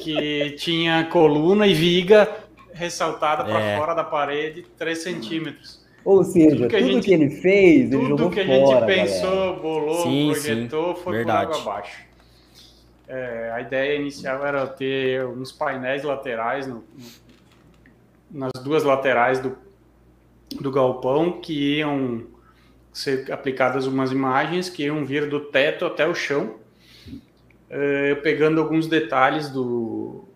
Que 0.00 0.52
tinha 0.58 1.04
coluna 1.04 1.66
e 1.66 1.74
viga 1.74 2.28
ressaltada 2.72 3.44
para 3.44 3.60
é. 3.60 3.78
fora 3.78 3.94
da 3.94 4.04
parede 4.04 4.66
3 4.78 4.98
centímetros. 4.98 5.82
Ou 6.04 6.24
seja, 6.24 6.56
tudo 6.56 6.68
que, 6.68 6.76
tudo 6.76 6.90
gente, 6.90 7.04
que 7.04 7.12
ele 7.12 7.30
fez, 7.30 7.90
tudo 7.90 8.00
ele 8.00 8.08
jogou 8.08 8.30
que 8.30 8.40
a 8.40 8.44
gente 8.44 8.66
fora, 8.66 8.86
pensou, 8.86 9.30
galera. 9.30 9.52
bolou, 9.60 10.02
sim, 10.02 10.30
projetou, 10.32 10.96
sim, 10.96 11.02
foi 11.02 11.16
verdade. 11.18 11.46
por 11.46 11.52
água 11.52 11.72
abaixo. 11.72 12.04
É, 13.06 13.52
a 13.54 13.60
ideia 13.60 14.00
inicial 14.00 14.44
era 14.44 14.66
ter 14.66 15.24
uns 15.26 15.52
painéis 15.52 16.02
laterais 16.02 16.66
no, 16.66 16.82
no, 18.30 18.42
nas 18.48 18.62
duas 18.64 18.82
laterais 18.82 19.38
do, 19.38 19.56
do 20.60 20.70
galpão 20.70 21.40
que 21.40 21.78
iam 21.78 22.24
ser 22.92 23.30
aplicadas 23.30 23.86
umas 23.86 24.10
imagens 24.10 24.68
que 24.68 24.84
iam 24.84 25.04
vir 25.04 25.28
do 25.28 25.40
teto 25.40 25.84
até 25.84 26.06
o 26.06 26.14
chão 26.14 26.56
eh, 27.74 28.16
pegando 28.16 28.60
alguns 28.60 28.86
detalhes 28.86 29.48
do, 29.48 30.28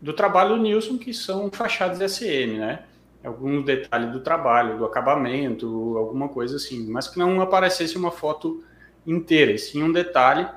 do 0.00 0.12
trabalho 0.12 0.50
do 0.50 0.62
Nilson, 0.62 0.96
que 0.96 1.12
são 1.12 1.50
fachadas 1.50 1.98
SM, 2.12 2.56
né? 2.56 2.84
Alguns 3.24 3.64
detalhes 3.64 4.12
do 4.12 4.20
trabalho, 4.20 4.78
do 4.78 4.84
acabamento, 4.84 5.96
alguma 5.98 6.28
coisa 6.28 6.54
assim, 6.56 6.88
mas 6.88 7.08
que 7.08 7.18
não 7.18 7.40
aparecesse 7.40 7.96
uma 7.96 8.12
foto 8.12 8.62
inteira, 9.04 9.58
sim 9.58 9.82
um 9.82 9.90
detalhe, 9.90 10.48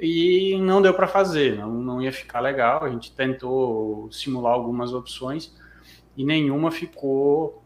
e 0.00 0.56
não 0.62 0.80
deu 0.80 0.94
para 0.94 1.06
fazer, 1.06 1.56
não, 1.56 1.72
não 1.72 2.00
ia 2.00 2.12
ficar 2.12 2.40
legal. 2.40 2.82
A 2.84 2.88
gente 2.88 3.12
tentou 3.12 4.10
simular 4.10 4.54
algumas 4.54 4.94
opções 4.94 5.54
e 6.16 6.24
nenhuma 6.24 6.70
ficou 6.70 7.62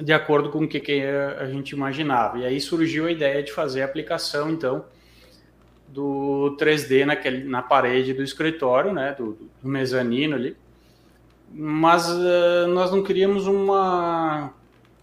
de 0.00 0.14
acordo 0.14 0.48
com 0.48 0.60
o 0.60 0.68
que, 0.68 0.80
que 0.80 1.02
a 1.02 1.44
gente 1.46 1.72
imaginava. 1.72 2.38
E 2.38 2.46
aí 2.46 2.58
surgiu 2.58 3.06
a 3.06 3.12
ideia 3.12 3.42
de 3.42 3.52
fazer 3.52 3.82
a 3.82 3.84
aplicação, 3.84 4.50
então, 4.50 4.86
do 5.88 6.56
3D 6.60 7.04
naquele, 7.04 7.44
na 7.44 7.62
parede 7.62 8.12
do 8.12 8.22
escritório, 8.22 8.92
né, 8.92 9.14
do, 9.16 9.38
do 9.62 9.68
mezanino 9.68 10.34
ali. 10.34 10.56
Mas 11.50 12.08
uh, 12.08 12.66
nós 12.68 12.90
não 12.90 13.02
queríamos 13.02 13.46
uma 13.46 14.52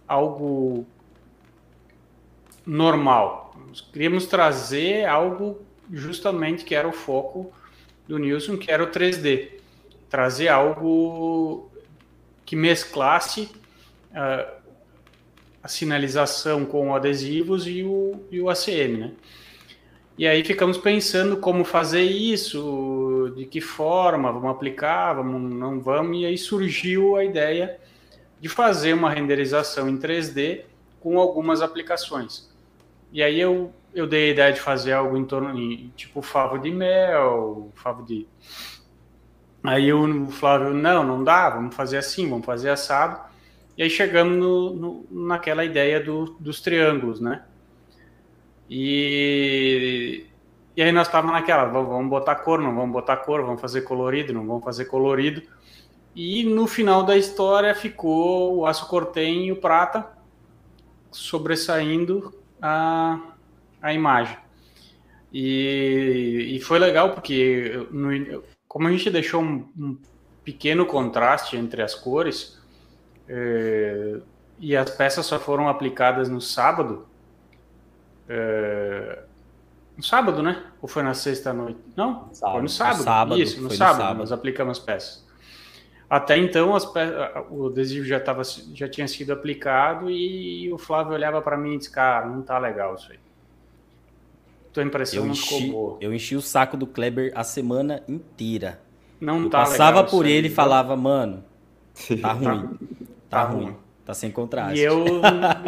algo 0.06 0.86
normal. 2.64 3.56
Nós 3.68 3.80
queríamos 3.80 4.26
trazer 4.26 5.06
algo 5.06 5.60
justamente 5.92 6.64
que 6.64 6.74
era 6.74 6.86
o 6.86 6.92
foco 6.92 7.52
do 8.06 8.18
Nilson, 8.18 8.56
que 8.56 8.70
era 8.70 8.82
o 8.82 8.88
3D. 8.88 9.50
Trazer 10.08 10.48
algo 10.48 11.68
que 12.44 12.54
mesclasse 12.54 13.50
uh, 14.12 14.56
a 15.60 15.68
sinalização 15.68 16.64
com 16.64 16.94
adesivos 16.94 17.66
e 17.66 17.82
o, 17.82 18.24
e 18.30 18.40
o 18.40 18.48
ACM, 18.48 18.98
né? 18.98 19.12
E 20.18 20.26
aí 20.26 20.42
ficamos 20.42 20.78
pensando 20.78 21.36
como 21.36 21.62
fazer 21.62 22.02
isso, 22.02 23.32
de 23.36 23.44
que 23.44 23.60
forma, 23.60 24.32
vamos 24.32 24.50
aplicar, 24.50 25.12
vamos, 25.12 25.54
não 25.54 25.78
vamos, 25.78 26.18
e 26.18 26.24
aí 26.24 26.38
surgiu 26.38 27.16
a 27.16 27.24
ideia 27.24 27.78
de 28.40 28.48
fazer 28.48 28.94
uma 28.94 29.10
renderização 29.10 29.88
em 29.88 29.98
3D 29.98 30.62
com 31.00 31.18
algumas 31.18 31.60
aplicações. 31.60 32.50
E 33.12 33.22
aí 33.22 33.38
eu, 33.38 33.72
eu 33.94 34.06
dei 34.06 34.30
a 34.30 34.32
ideia 34.32 34.52
de 34.52 34.60
fazer 34.60 34.92
algo 34.92 35.18
em 35.18 35.24
torno 35.24 35.54
de, 35.54 35.88
tipo 35.96 36.22
favo 36.22 36.58
de 36.58 36.70
mel, 36.70 37.70
favo 37.74 38.02
de... 38.02 38.26
Aí 39.62 39.92
o 39.92 40.28
Flávio, 40.28 40.72
não, 40.72 41.04
não 41.04 41.24
dá, 41.24 41.50
vamos 41.50 41.74
fazer 41.74 41.98
assim, 41.98 42.28
vamos 42.28 42.46
fazer 42.46 42.70
assado. 42.70 43.20
E 43.76 43.82
aí 43.82 43.90
chegamos 43.90 44.38
no, 44.38 44.74
no 44.74 45.26
naquela 45.26 45.64
ideia 45.64 46.00
do, 46.00 46.36
dos 46.40 46.60
triângulos, 46.60 47.20
né? 47.20 47.42
E, 48.68 50.26
e 50.76 50.82
aí 50.82 50.92
nós 50.92 51.06
estávamos 51.06 51.34
naquela, 51.34 51.64
vamos 51.64 52.10
botar 52.10 52.36
cor, 52.36 52.60
não 52.60 52.74
vamos 52.74 52.92
botar 52.92 53.18
cor, 53.18 53.42
vamos 53.42 53.60
fazer 53.60 53.82
colorido, 53.82 54.32
não 54.32 54.46
vamos 54.46 54.64
fazer 54.64 54.86
colorido. 54.86 55.42
E 56.14 56.44
no 56.44 56.66
final 56.66 57.02
da 57.02 57.16
história 57.16 57.74
ficou 57.74 58.58
o 58.58 58.66
aço 58.66 58.88
cortem 58.88 59.46
e 59.46 59.52
o 59.52 59.56
prata 59.56 60.10
sobressaindo 61.10 62.34
a, 62.60 63.20
a 63.80 63.92
imagem. 63.92 64.36
E, 65.32 66.56
e 66.56 66.60
foi 66.60 66.78
legal 66.78 67.12
porque 67.12 67.86
no, 67.90 68.42
como 68.66 68.88
a 68.88 68.90
gente 68.90 69.10
deixou 69.10 69.42
um, 69.42 69.68
um 69.78 69.98
pequeno 70.44 70.86
contraste 70.86 71.56
entre 71.56 71.82
as 71.82 71.94
cores 71.94 72.58
é, 73.28 74.20
e 74.58 74.76
as 74.76 74.90
peças 74.90 75.26
só 75.26 75.38
foram 75.38 75.68
aplicadas 75.68 76.28
no 76.28 76.40
sábado, 76.40 77.06
é... 78.28 79.22
No 79.96 80.02
sábado, 80.02 80.42
né? 80.42 80.62
Ou 80.82 80.88
foi 80.88 81.02
na 81.02 81.14
sexta 81.14 81.52
noite? 81.54 81.78
Não, 81.96 82.28
sábado. 82.32 82.52
foi 82.52 82.62
no 82.62 82.68
sábado. 82.68 82.98
No 82.98 83.04
sábado 83.04 83.40
Isso, 83.40 83.62
no 83.62 83.70
sábado, 83.70 83.96
sábado, 83.96 84.18
nós 84.18 84.32
aplicamos 84.32 84.78
peças. 84.78 85.24
Até 86.08 86.36
então, 86.36 86.72
pe... 86.92 87.00
o 87.50 87.66
adesivo 87.66 88.04
já, 88.04 88.20
tava, 88.20 88.42
já 88.74 88.88
tinha 88.88 89.08
sido 89.08 89.32
aplicado 89.32 90.10
e 90.10 90.70
o 90.72 90.78
Flávio 90.78 91.14
olhava 91.14 91.40
para 91.42 91.56
mim 91.56 91.74
e 91.74 91.78
disse: 91.78 91.90
Cara, 91.90 92.26
não 92.26 92.42
tá 92.42 92.58
legal 92.58 92.94
isso 92.94 93.10
aí. 93.10 93.18
Tua 94.72 94.84
impressão 94.84 95.20
eu 95.20 95.24
não 95.24 95.32
enchi, 95.32 95.48
ficou 95.48 95.72
boa. 95.72 95.98
Eu 96.00 96.14
enchi 96.14 96.36
o 96.36 96.42
saco 96.42 96.76
do 96.76 96.86
Kleber 96.86 97.32
a 97.34 97.42
semana 97.42 98.02
inteira. 98.06 98.80
Não 99.18 99.44
eu 99.44 99.50
tá 99.50 99.60
passava 99.60 100.04
por 100.04 100.26
ele 100.26 100.48
e 100.48 100.50
falava: 100.50 100.94
Mano, 100.94 101.42
tá 102.20 102.32
ruim. 102.32 102.44
tá, 102.44 102.76
tá 103.30 103.42
ruim. 103.44 103.64
ruim. 103.64 103.76
Tá 104.06 104.14
sem 104.14 104.30
contraste. 104.30 104.78
E 104.78 104.84
eu, 104.84 105.04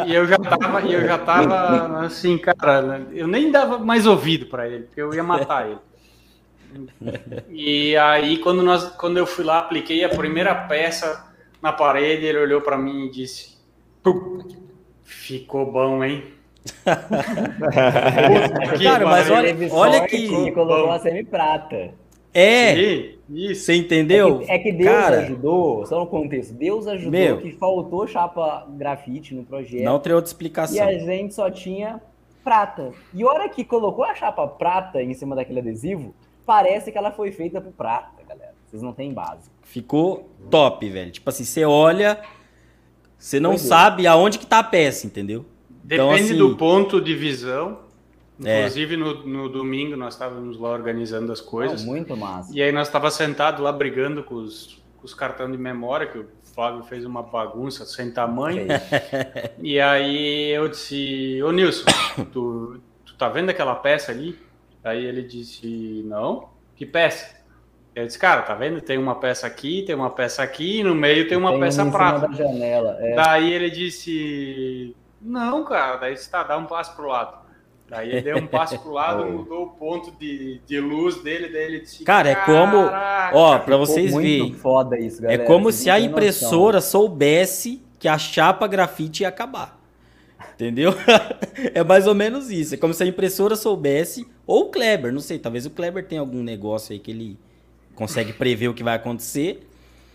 e 0.07 0.15
eu 0.15 0.25
já 0.25 0.37
tava, 0.37 0.79
eu 0.87 1.05
já 1.05 1.17
tava 1.17 2.05
assim, 2.05 2.37
cara, 2.37 3.05
eu 3.11 3.27
nem 3.27 3.51
dava 3.51 3.77
mais 3.77 4.07
ouvido 4.07 4.45
para 4.45 4.65
ele, 4.65 4.83
porque 4.85 5.01
eu 5.01 5.13
ia 5.13 5.21
matar 5.21 5.69
ele. 5.69 5.79
E 7.49 7.97
aí 7.97 8.37
quando 8.37 8.63
nós, 8.63 8.91
quando 8.95 9.17
eu 9.17 9.25
fui 9.25 9.43
lá, 9.43 9.59
apliquei 9.59 10.05
a 10.05 10.09
primeira 10.09 10.55
peça 10.55 11.27
na 11.61 11.73
parede, 11.73 12.25
ele 12.25 12.37
olhou 12.37 12.61
para 12.61 12.77
mim 12.77 13.07
e 13.07 13.11
disse: 13.11 13.57
"Ficou 15.03 15.69
bom, 15.69 16.01
hein?" 16.01 16.23
cara, 18.81 19.05
mas 19.05 19.29
olha, 19.29 19.53
olha 19.71 20.07
que 20.07 20.51
colocou 20.53 20.91
a 20.91 20.99
semi-prata. 20.99 21.93
É, 22.33 22.75
Sim, 22.75 23.09
isso. 23.29 23.65
Você 23.65 23.75
entendeu? 23.75 24.41
É 24.41 24.45
que, 24.45 24.51
é 24.51 24.59
que 24.59 24.71
Deus 24.71 24.89
Cara, 24.89 25.19
ajudou, 25.21 25.85
só 25.85 25.99
no 25.99 26.07
contexto, 26.07 26.53
Deus 26.53 26.87
ajudou 26.87 27.11
meu, 27.11 27.41
que 27.41 27.51
faltou 27.53 28.07
chapa 28.07 28.67
grafite 28.69 29.33
no 29.33 29.43
projeto. 29.43 29.83
Não 29.83 29.99
tem 29.99 30.13
outra 30.13 30.29
explicação. 30.29 30.75
E 30.75 30.79
a 30.79 30.97
gente 30.97 31.33
só 31.33 31.49
tinha 31.49 32.01
prata. 32.43 32.91
E 33.13 33.23
a 33.23 33.27
hora 33.27 33.49
que 33.49 33.63
colocou 33.63 34.03
a 34.03 34.13
chapa 34.13 34.47
prata 34.47 35.01
em 35.01 35.13
cima 35.13 35.35
daquele 35.35 35.59
adesivo, 35.59 36.13
parece 36.45 36.91
que 36.91 36.97
ela 36.97 37.11
foi 37.11 37.31
feita 37.31 37.59
por 37.59 37.71
prata, 37.71 38.23
galera. 38.27 38.53
Vocês 38.67 38.81
não 38.81 38.93
têm 38.93 39.11
base. 39.13 39.49
Ficou 39.63 40.29
top, 40.49 40.87
velho. 40.89 41.11
Tipo 41.11 41.29
assim, 41.29 41.43
você 41.43 41.65
olha, 41.65 42.21
Você 43.17 43.39
não 43.39 43.57
sabe 43.57 44.07
aonde 44.07 44.39
que 44.39 44.47
tá 44.47 44.59
a 44.59 44.63
peça, 44.63 45.05
entendeu? 45.05 45.45
Então, 45.85 46.07
Depende 46.09 46.33
então, 46.33 46.35
assim, 46.35 46.37
do 46.37 46.55
ponto 46.55 47.01
de 47.01 47.15
visão. 47.15 47.79
É. 48.43 48.59
Inclusive, 48.59 48.93
é. 48.93 48.97
no, 48.97 49.27
no, 49.27 49.49
domingo, 49.49 49.95
nós 49.95 50.13
estávamos 50.13 50.59
lá 50.59 50.69
organizando 50.69 51.31
as 51.31 51.41
coisas. 51.41 51.83
muito 51.83 52.15
massa. 52.15 52.51
E 52.53 52.61
aí, 52.61 52.71
nós 52.71 52.87
estávamos 52.87 53.15
sentados 53.15 53.61
lá 53.61 53.71
brigando 53.71 54.23
com 54.23 54.35
os, 54.35 54.81
com 54.97 55.05
os 55.05 55.13
cartões 55.13 55.51
de 55.51 55.57
memória, 55.57 56.07
que 56.07 56.19
o 56.19 56.27
Flávio 56.53 56.83
fez 56.83 57.05
uma 57.05 57.21
bagunça 57.21 57.85
sem 57.85 58.11
tamanho. 58.11 58.67
e 59.61 59.79
aí, 59.79 60.51
eu 60.51 60.67
disse: 60.69 61.41
Ô 61.43 61.51
Nilson, 61.51 61.85
tu, 62.31 62.79
tu 63.05 63.15
tá 63.15 63.27
vendo 63.27 63.49
aquela 63.49 63.75
peça 63.75 64.11
ali? 64.11 64.39
Aí 64.83 65.05
ele 65.05 65.23
disse: 65.23 66.03
Não, 66.05 66.49
que 66.75 66.85
peça? 66.85 67.39
Eu 67.93 68.05
disse, 68.05 68.19
cara, 68.19 68.43
tá 68.43 68.53
vendo? 68.53 68.79
Tem 68.79 68.97
uma 68.97 69.15
peça 69.15 69.45
aqui, 69.45 69.83
tem 69.85 69.95
uma 69.95 70.09
peça 70.09 70.41
aqui, 70.41 70.79
e 70.79 70.83
no 70.83 70.95
meio 70.95 71.27
tem 71.27 71.37
uma 71.37 71.51
tem 71.51 71.59
peça 71.59 71.85
prata. 71.85 72.27
Da 72.27 72.33
janela, 72.33 72.97
é. 73.01 73.15
Daí 73.15 73.51
ele 73.51 73.69
disse: 73.69 74.95
Não, 75.21 75.65
cara, 75.65 75.97
daí 75.97 76.15
você 76.15 76.29
tá, 76.29 76.43
dá 76.43 76.57
um 76.57 76.65
passo 76.65 76.95
pro 76.95 77.07
lado. 77.07 77.38
Daí 77.89 78.09
ele 78.09 78.21
deu 78.21 78.37
um 78.37 78.47
passo 78.47 78.77
pro 78.79 78.91
lado, 78.91 79.25
mudou 79.31 79.63
o 79.63 79.69
ponto 79.69 80.11
de, 80.19 80.61
de 80.65 80.79
luz 80.79 81.21
dele, 81.23 81.49
daí 81.49 81.63
ele 81.63 81.79
disse: 81.79 82.03
Cara, 82.03 82.29
é 82.29 82.35
como. 82.35 82.77
Ó, 83.33 83.59
pra 83.59 83.77
vocês 83.77 84.13
verem. 84.13 84.53
Foda 84.53 84.99
isso, 84.99 85.21
galera. 85.21 85.41
É 85.41 85.45
como 85.45 85.71
se 85.71 85.89
a 85.89 85.99
impressora 85.99 86.77
noção. 86.77 87.01
soubesse 87.01 87.81
que 87.97 88.07
a 88.07 88.17
chapa 88.17 88.67
grafite 88.67 89.23
ia 89.23 89.29
acabar. 89.29 89.79
Entendeu? 90.53 90.93
é 91.73 91.83
mais 91.83 92.05
ou 92.05 92.13
menos 92.13 92.51
isso. 92.51 92.75
É 92.75 92.77
como 92.77 92.93
se 92.93 93.01
a 93.01 93.05
impressora 93.05 93.55
soubesse, 93.55 94.27
ou 94.45 94.63
o 94.63 94.69
Kleber, 94.69 95.11
não 95.11 95.21
sei, 95.21 95.39
talvez 95.39 95.65
o 95.65 95.69
Kleber 95.69 96.05
tenha 96.05 96.21
algum 96.21 96.43
negócio 96.43 96.93
aí 96.93 96.99
que 96.99 97.11
ele 97.11 97.39
consegue 97.95 98.33
prever 98.33 98.67
o 98.67 98.73
que 98.73 98.83
vai 98.83 98.95
acontecer. 98.95 99.67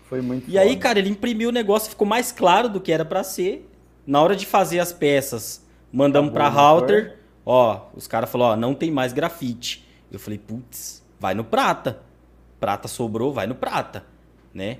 Foi 0.07 0.21
muito. 0.21 0.47
E 0.47 0.53
foda. 0.53 0.61
aí, 0.61 0.75
cara, 0.77 0.99
ele 0.99 1.09
imprimiu 1.09 1.49
o 1.49 1.51
negócio, 1.51 1.89
ficou 1.89 2.07
mais 2.07 2.31
claro 2.31 2.69
do 2.69 2.79
que 2.79 2.91
era 2.91 3.03
para 3.03 3.23
ser. 3.23 3.69
Na 4.05 4.21
hora 4.21 4.35
de 4.35 4.45
fazer 4.45 4.79
as 4.79 4.93
peças, 4.93 5.65
mandamos 5.91 6.31
para 6.31 6.47
router. 6.47 7.24
Ó, 7.45 7.87
os 7.93 8.07
caras 8.07 8.31
falaram, 8.31 8.53
ó, 8.53 8.55
não 8.55 8.73
tem 8.73 8.89
mais 8.89 9.13
grafite. 9.13 9.87
Eu 10.11 10.19
falei, 10.19 10.39
putz, 10.39 11.05
vai 11.19 11.33
no 11.33 11.43
prata. 11.43 11.99
Prata 12.59 12.87
sobrou, 12.87 13.31
vai 13.31 13.45
no 13.45 13.55
prata, 13.55 14.03
né? 14.53 14.79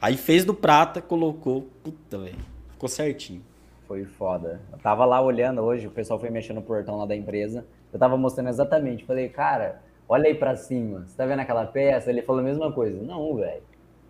Aí 0.00 0.16
fez 0.16 0.44
do 0.44 0.52
prata, 0.52 1.00
colocou, 1.00 1.68
puta, 1.82 2.18
velho, 2.18 2.36
ficou 2.70 2.88
certinho. 2.88 3.42
Foi 3.86 4.04
foda. 4.04 4.60
Eu 4.72 4.78
tava 4.78 5.04
lá 5.04 5.20
olhando 5.20 5.60
hoje, 5.62 5.86
o 5.86 5.90
pessoal 5.90 6.18
foi 6.18 6.30
mexendo 6.30 6.56
no 6.56 6.62
portão 6.62 6.98
lá 6.98 7.06
da 7.06 7.14
empresa. 7.14 7.64
Eu 7.92 7.98
tava 7.98 8.16
mostrando 8.16 8.48
exatamente. 8.48 9.04
Falei, 9.04 9.28
cara, 9.28 9.82
olha 10.08 10.26
aí 10.26 10.34
pra 10.34 10.56
cima. 10.56 11.04
Você 11.06 11.16
tá 11.16 11.26
vendo 11.26 11.40
aquela 11.40 11.66
peça? 11.66 12.10
Ele 12.10 12.22
falou 12.22 12.40
a 12.40 12.44
mesma 12.44 12.72
coisa. 12.72 13.00
Não, 13.02 13.36
velho. 13.36 13.62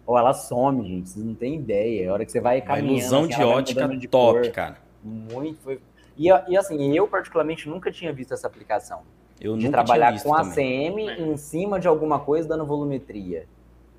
Ou 0.06 0.16
ela 0.16 0.32
some, 0.32 0.86
gente. 0.86 1.08
Vocês 1.08 1.24
não 1.24 1.34
tem 1.34 1.56
ideia. 1.56 2.10
A 2.10 2.12
hora 2.12 2.24
que 2.24 2.30
você 2.32 2.40
vai 2.40 2.60
caminhando... 2.60 2.90
Uma 2.90 2.98
ilusão 2.98 3.20
assim, 3.24 3.28
de 3.36 3.42
ótica 3.42 3.88
de 3.88 4.08
top, 4.08 4.40
cor. 4.40 4.50
cara. 4.52 4.76
Muito. 5.02 5.60
Foi... 5.62 5.80
E, 6.16 6.28
e, 6.48 6.56
assim, 6.56 6.96
eu 6.96 7.08
particularmente 7.08 7.68
nunca 7.68 7.90
tinha 7.90 8.12
visto 8.12 8.34
essa 8.34 8.46
aplicação. 8.46 9.02
Eu 9.40 9.56
de 9.56 9.68
trabalhar 9.70 10.22
com 10.22 10.34
ACM 10.34 11.00
em 11.18 11.36
cima 11.36 11.80
de 11.80 11.88
alguma 11.88 12.20
coisa 12.20 12.48
dando 12.48 12.64
volumetria. 12.64 13.46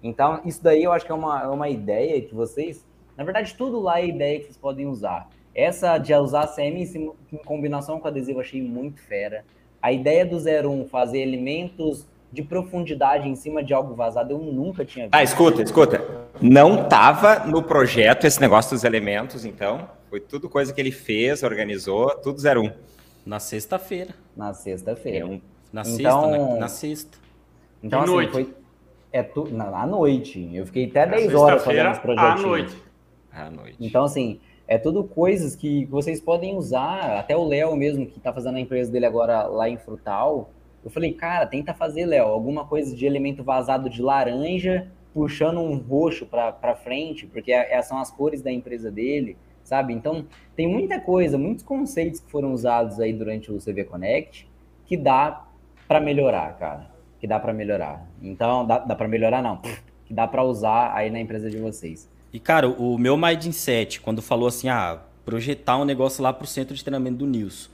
Então, 0.01 0.41
isso 0.45 0.64
daí 0.64 0.84
eu 0.84 0.91
acho 0.91 1.05
que 1.05 1.11
é 1.11 1.16
uma, 1.16 1.43
é 1.43 1.47
uma 1.47 1.70
ideia 1.70 2.22
que 2.22 2.34
vocês... 2.34 2.86
Na 3.18 3.24
verdade, 3.24 3.53
tudo 3.55 3.80
lá 3.80 3.99
é 3.99 4.07
ideia 4.07 4.39
que 4.39 4.45
vocês 4.45 4.57
podem 4.57 4.88
usar. 4.88 5.30
Essa 5.53 5.97
de 5.97 6.14
usar 6.14 6.43
ACM 6.43 6.84
em, 6.84 7.11
em 7.32 7.38
combinação 7.38 7.99
com 7.99 8.07
adesivo, 8.07 8.39
achei 8.39 8.61
muito 8.61 9.01
fera. 9.01 9.45
A 9.82 9.91
ideia 9.91 10.26
do 10.26 10.38
01 10.38 10.88
fazer 10.88 11.20
elementos 11.20 12.07
de 12.34 12.42
profundidade 12.42 13.30
em 13.30 13.36
cima 13.36 13.64
de 13.64 13.76
algo 13.76 13.94
vazado, 13.94 14.34
eu 14.34 14.40
nunca 14.40 14.84
tinha 14.84 15.06
visto. 15.06 15.14
Ah, 15.14 15.22
escuta, 15.22 15.62
escuta. 15.62 16.04
Não 16.42 16.90
tava 16.90 17.46
no 17.46 17.62
projeto 17.62 18.26
esse 18.26 18.42
negócio 18.42 18.72
dos 18.72 18.84
elementos, 18.84 19.46
então? 19.46 19.88
Foi 20.10 20.20
tudo 20.20 20.50
coisa 20.50 20.74
que 20.74 20.82
ele 20.82 20.92
fez, 20.92 21.44
organizou, 21.44 22.10
tudo 22.24 22.42
01. 22.42 22.72
Na 23.24 23.40
sexta-feira. 23.40 24.16
Na 24.36 24.52
sexta-feira. 24.52 25.28
É 25.28 25.42
na 25.72 25.82
então, 25.82 25.84
sexta, 25.84 26.28
na, 26.28 26.56
na 26.56 26.68
sexta. 26.68 27.18
Então, 27.84 28.02
assim, 28.02 28.12
noite. 28.12 28.32
foi. 28.32 28.54
É 29.12 29.22
tu, 29.22 29.48
na, 29.52 29.66
à 29.66 29.86
noite. 29.86 30.50
Eu 30.56 30.66
fiquei 30.66 30.86
até 30.86 31.06
na 31.06 31.18
10 31.18 31.36
horas 31.36 31.64
fazendo 31.64 31.92
esse 31.92 32.02
projeto. 32.02 32.26
À 32.26 32.36
noite. 32.36 32.84
À 33.32 33.52
noite. 33.52 33.78
Então, 33.80 34.06
assim, 34.06 34.40
é 34.68 34.80
tudo 34.80 35.04
coisas 35.04 35.56
que 35.56 35.86
vocês 35.86 36.20
podem 36.20 36.56
usar. 36.56 37.20
Até 37.20 37.38
o 37.38 37.44
Léo 37.44 37.76
mesmo, 37.76 38.08
que 38.08 38.18
está 38.18 38.34
fazendo 38.34 38.56
a 38.56 38.60
empresa 38.60 38.92
dele 38.92 39.06
agora 39.06 39.44
lá 39.44 39.70
em 39.70 39.78
Frutal. 39.78 40.50
Eu 40.84 40.92
falei, 40.92 41.14
cara, 41.14 41.46
tenta 41.46 41.74
fazer, 41.74 42.06
Léo, 42.06 42.28
alguma 42.28 42.66
coisa 42.66 42.96
de 42.96 43.06
elemento 43.06 43.44
vazado 43.44 43.90
de 43.90 44.02
laranja, 44.02 44.88
puxando 45.14 45.60
um 45.60 45.78
roxo 45.78 46.26
para 46.26 46.76
frente, 46.76 47.26
porque 47.28 47.52
é, 47.52 47.74
é, 47.74 47.82
são 47.82 47.98
as 47.98 48.12
cores 48.12 48.42
da 48.42 48.52
empresa 48.52 48.92
dele, 48.92 49.38
sabe? 49.64 49.94
Então, 49.94 50.26
tem 50.56 50.68
muita 50.68 51.00
coisa, 51.00 51.38
muitos 51.38 51.64
conceitos 51.64 52.20
que 52.20 52.30
foram 52.30 52.52
usados 52.52 53.00
aí 53.00 53.14
durante 53.14 53.52
o 53.52 53.60
CV 53.60 53.84
Connect 53.84 54.52
que 54.86 54.98
dá 54.98 55.46
para 55.88 56.00
melhorar, 56.00 56.58
cara. 56.58 56.92
Que 57.20 57.28
dá 57.28 57.40
para 57.40 57.54
melhorar. 57.54 58.06
Então, 58.22 58.66
dá, 58.66 58.80
dá 58.80 58.96
para 58.96 59.08
melhorar, 59.08 59.42
não. 59.42 59.58
Que 60.06 60.14
dá 60.14 60.28
para 60.28 60.44
usar 60.44 60.94
aí 60.94 61.10
na 61.10 61.20
empresa 61.20 61.50
de 61.50 61.58
vocês. 61.58 62.10
E, 62.34 62.40
cara, 62.40 62.68
o 62.68 62.98
meu 62.98 63.16
mindset, 63.16 64.02
quando 64.02 64.22
falou 64.22 64.48
assim, 64.48 64.68
ah, 64.68 65.00
projetar 65.24 65.78
um 65.78 65.86
negócio 65.86 66.22
lá 66.22 66.34
pro 66.34 66.46
centro 66.46 66.76
de 66.76 66.84
treinamento 66.84 67.18
do 67.18 67.28
Nilson. 67.28 67.70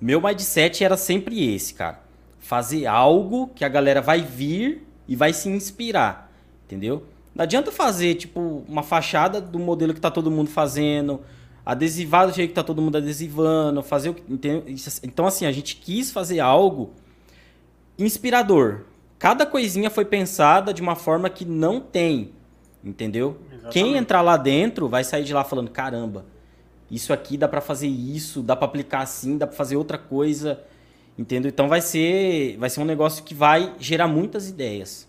Meu 0.00 0.20
mindset 0.20 0.84
era 0.84 0.96
sempre 0.96 1.54
esse, 1.54 1.72
cara. 1.74 2.00
Fazer 2.44 2.86
algo 2.86 3.48
que 3.54 3.64
a 3.64 3.68
galera 3.68 4.00
vai 4.00 4.20
vir 4.20 4.86
e 5.08 5.16
vai 5.16 5.32
se 5.32 5.48
inspirar, 5.48 6.30
entendeu? 6.64 7.04
Não 7.34 7.42
adianta 7.42 7.72
fazer, 7.72 8.14
tipo, 8.14 8.64
uma 8.68 8.82
fachada 8.82 9.40
do 9.40 9.58
modelo 9.58 9.92
que 9.92 10.00
tá 10.00 10.10
todo 10.10 10.30
mundo 10.30 10.50
fazendo, 10.50 11.20
adesivar 11.64 12.26
do 12.26 12.32
jeito 12.32 12.50
que 12.50 12.54
tá 12.54 12.62
todo 12.62 12.80
mundo 12.80 12.96
adesivando, 12.98 13.82
fazer 13.82 14.10
o 14.10 14.14
que... 14.14 14.22
Então, 15.02 15.26
assim, 15.26 15.46
a 15.46 15.52
gente 15.52 15.76
quis 15.76 16.12
fazer 16.12 16.40
algo 16.40 16.92
inspirador. 17.98 18.82
Cada 19.18 19.46
coisinha 19.46 19.90
foi 19.90 20.04
pensada 20.04 20.72
de 20.72 20.82
uma 20.82 20.94
forma 20.94 21.30
que 21.30 21.44
não 21.44 21.80
tem 21.80 22.32
Entendeu? 22.84 23.38
Exatamente. 23.46 23.72
Quem 23.72 23.96
entrar 23.96 24.20
lá 24.20 24.36
dentro 24.36 24.88
vai 24.88 25.02
sair 25.02 25.24
de 25.24 25.32
lá 25.32 25.42
falando: 25.42 25.70
caramba, 25.70 26.26
isso 26.90 27.12
aqui 27.12 27.38
dá 27.38 27.48
para 27.48 27.62
fazer 27.62 27.88
isso, 27.88 28.42
dá 28.42 28.54
para 28.54 28.66
aplicar 28.66 29.00
assim, 29.00 29.38
dá 29.38 29.46
para 29.46 29.56
fazer 29.56 29.76
outra 29.76 29.96
coisa. 29.96 30.60
Entendeu? 31.18 31.48
Então 31.48 31.68
vai 31.68 31.80
ser, 31.80 32.56
vai 32.58 32.68
ser 32.68 32.80
um 32.80 32.84
negócio 32.84 33.22
que 33.22 33.34
vai 33.34 33.74
gerar 33.78 34.08
muitas 34.08 34.48
ideias. 34.48 35.08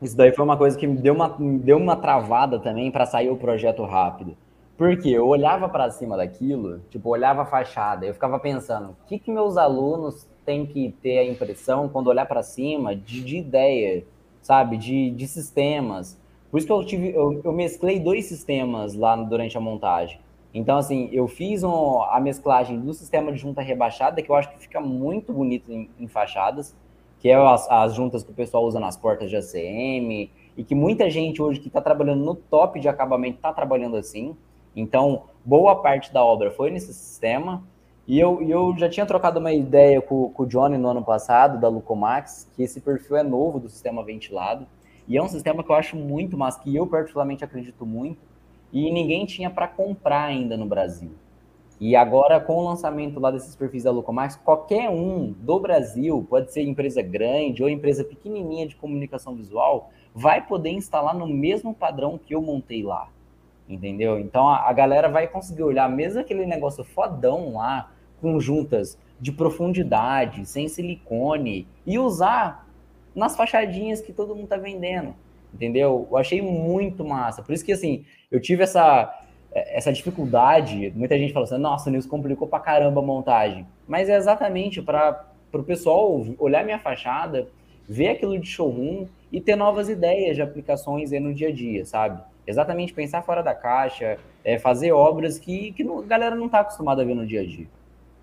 Isso 0.00 0.16
daí 0.16 0.30
foi 0.32 0.44
uma 0.44 0.56
coisa 0.56 0.76
que 0.76 0.86
me 0.86 0.98
deu 0.98 1.14
uma, 1.14 1.38
me 1.38 1.58
deu 1.58 1.78
uma 1.78 1.96
travada 1.96 2.58
também 2.58 2.90
para 2.90 3.06
sair 3.06 3.30
o 3.30 3.36
projeto 3.36 3.82
rápido. 3.84 4.36
Porque 4.76 5.08
eu 5.08 5.26
olhava 5.26 5.70
para 5.70 5.90
cima 5.90 6.18
daquilo, 6.18 6.80
tipo, 6.90 7.08
olhava 7.08 7.42
a 7.42 7.46
fachada, 7.46 8.04
eu 8.04 8.12
ficava 8.12 8.38
pensando, 8.38 8.90
o 8.90 9.06
que, 9.06 9.18
que 9.18 9.32
meus 9.32 9.56
alunos 9.56 10.28
têm 10.44 10.66
que 10.66 10.94
ter 11.02 11.18
a 11.18 11.24
impressão 11.24 11.88
quando 11.88 12.08
olhar 12.08 12.26
para 12.26 12.42
cima 12.42 12.94
de, 12.94 13.22
de 13.24 13.38
ideia, 13.38 14.04
sabe, 14.42 14.76
de, 14.76 15.10
de 15.10 15.26
sistemas. 15.26 16.20
Por 16.50 16.58
isso 16.58 16.66
que 16.66 16.72
eu 16.72 16.84
tive, 16.84 17.08
eu, 17.14 17.40
eu 17.42 17.52
mesclei 17.52 17.98
dois 17.98 18.26
sistemas 18.26 18.94
lá 18.94 19.16
durante 19.16 19.56
a 19.56 19.60
montagem. 19.60 20.20
Então, 20.58 20.78
assim, 20.78 21.10
eu 21.12 21.28
fiz 21.28 21.62
um, 21.62 22.00
a 22.04 22.18
mesclagem 22.18 22.80
do 22.80 22.94
sistema 22.94 23.30
de 23.30 23.36
junta 23.36 23.60
rebaixada, 23.60 24.22
que 24.22 24.30
eu 24.30 24.34
acho 24.34 24.48
que 24.48 24.58
fica 24.58 24.80
muito 24.80 25.30
bonito 25.30 25.70
em, 25.70 25.90
em 26.00 26.08
fachadas, 26.08 26.74
que 27.18 27.28
é 27.28 27.34
as, 27.34 27.70
as, 27.70 27.94
juntas 27.94 28.24
que 28.24 28.30
o 28.30 28.34
pessoal 28.34 28.64
usa 28.64 28.80
nas 28.80 28.96
portas 28.96 29.28
de 29.28 29.36
ACM, 29.36 30.30
e 30.56 30.64
que 30.64 30.74
muita 30.74 31.10
gente 31.10 31.42
hoje 31.42 31.60
que 31.60 31.68
está 31.68 31.82
trabalhando 31.82 32.24
no 32.24 32.34
top 32.34 32.80
de 32.80 32.88
acabamento 32.88 33.36
está 33.36 33.52
trabalhando 33.52 33.98
assim. 33.98 34.34
Então, 34.74 35.24
boa 35.44 35.76
parte 35.82 36.10
da 36.10 36.24
obra 36.24 36.50
foi 36.50 36.70
nesse 36.70 36.94
sistema. 36.94 37.62
E 38.08 38.18
eu, 38.18 38.40
eu 38.40 38.74
já 38.78 38.88
tinha 38.88 39.04
trocado 39.04 39.38
uma 39.38 39.52
ideia 39.52 40.00
com, 40.00 40.30
com 40.30 40.44
o 40.44 40.46
Johnny 40.46 40.78
no 40.78 40.88
ano 40.88 41.04
passado, 41.04 41.60
da 41.60 41.68
Lucomax, 41.68 42.50
que 42.56 42.62
esse 42.62 42.80
perfil 42.80 43.18
é 43.18 43.22
novo 43.22 43.60
do 43.60 43.68
sistema 43.68 44.02
ventilado. 44.02 44.66
E 45.06 45.18
é 45.18 45.22
um 45.22 45.28
sistema 45.28 45.62
que 45.62 45.70
eu 45.70 45.76
acho 45.76 45.96
muito 45.96 46.34
mas 46.38 46.56
que 46.56 46.74
eu 46.74 46.86
particularmente 46.86 47.44
acredito 47.44 47.84
muito, 47.84 48.18
e 48.84 48.90
ninguém 48.90 49.24
tinha 49.24 49.48
para 49.48 49.66
comprar 49.66 50.24
ainda 50.24 50.54
no 50.56 50.66
Brasil. 50.66 51.10
E 51.80 51.96
agora, 51.96 52.38
com 52.38 52.56
o 52.56 52.64
lançamento 52.64 53.18
lá 53.18 53.30
desses 53.30 53.56
perfis 53.56 53.84
da 53.84 53.90
Lucomax, 53.90 54.36
qualquer 54.36 54.90
um 54.90 55.32
do 55.32 55.58
Brasil, 55.58 56.26
pode 56.28 56.52
ser 56.52 56.62
empresa 56.62 57.00
grande 57.00 57.62
ou 57.62 57.70
empresa 57.70 58.04
pequenininha 58.04 58.66
de 58.66 58.76
comunicação 58.76 59.34
visual, 59.34 59.90
vai 60.14 60.46
poder 60.46 60.70
instalar 60.70 61.14
no 61.14 61.26
mesmo 61.26 61.74
padrão 61.74 62.18
que 62.18 62.34
eu 62.34 62.42
montei 62.42 62.82
lá. 62.82 63.08
Entendeu? 63.68 64.18
Então 64.18 64.46
a, 64.48 64.68
a 64.68 64.72
galera 64.72 65.08
vai 65.08 65.26
conseguir 65.26 65.62
olhar 65.62 65.88
mesmo 65.88 66.20
aquele 66.20 66.44
negócio 66.46 66.84
fodão 66.84 67.54
lá, 67.54 67.90
com 68.20 68.38
juntas 68.38 68.98
de 69.18 69.32
profundidade, 69.32 70.44
sem 70.46 70.68
silicone, 70.68 71.66
e 71.86 71.98
usar 71.98 72.68
nas 73.14 73.36
fachadinhas 73.36 74.00
que 74.02 74.12
todo 74.12 74.34
mundo 74.34 74.48
tá 74.48 74.58
vendendo, 74.58 75.14
entendeu? 75.52 76.06
Eu 76.10 76.16
achei 76.16 76.40
muito 76.40 77.04
massa. 77.04 77.42
Por 77.42 77.52
isso 77.52 77.64
que, 77.64 77.72
assim, 77.72 78.04
eu 78.30 78.40
tive 78.40 78.62
essa, 78.62 79.12
essa 79.52 79.92
dificuldade. 79.92 80.92
Muita 80.94 81.18
gente 81.18 81.32
fala 81.32 81.44
assim, 81.44 81.58
nossa, 81.58 81.88
o 81.88 81.92
Nilson 81.92 82.08
complicou 82.08 82.46
pra 82.46 82.60
caramba 82.60 83.00
a 83.00 83.04
montagem. 83.04 83.66
Mas 83.86 84.08
é 84.08 84.16
exatamente 84.16 84.82
para 84.82 85.24
o 85.52 85.62
pessoal 85.62 86.24
olhar 86.38 86.64
minha 86.64 86.78
fachada, 86.78 87.48
ver 87.88 88.08
aquilo 88.08 88.38
de 88.38 88.46
showroom 88.46 89.06
e 89.32 89.40
ter 89.40 89.56
novas 89.56 89.88
ideias 89.88 90.36
de 90.36 90.42
aplicações 90.42 91.10
no 91.12 91.32
dia 91.32 91.48
a 91.48 91.52
dia, 91.52 91.84
sabe? 91.84 92.22
Exatamente 92.46 92.92
pensar 92.92 93.22
fora 93.22 93.42
da 93.42 93.54
caixa, 93.54 94.18
é, 94.44 94.58
fazer 94.58 94.92
obras 94.92 95.38
que, 95.38 95.72
que 95.72 95.82
a 95.82 96.02
galera 96.02 96.34
não 96.36 96.46
está 96.46 96.60
acostumada 96.60 97.02
a 97.02 97.04
ver 97.04 97.14
no 97.14 97.26
dia 97.26 97.40
a 97.40 97.46
dia. 97.46 97.66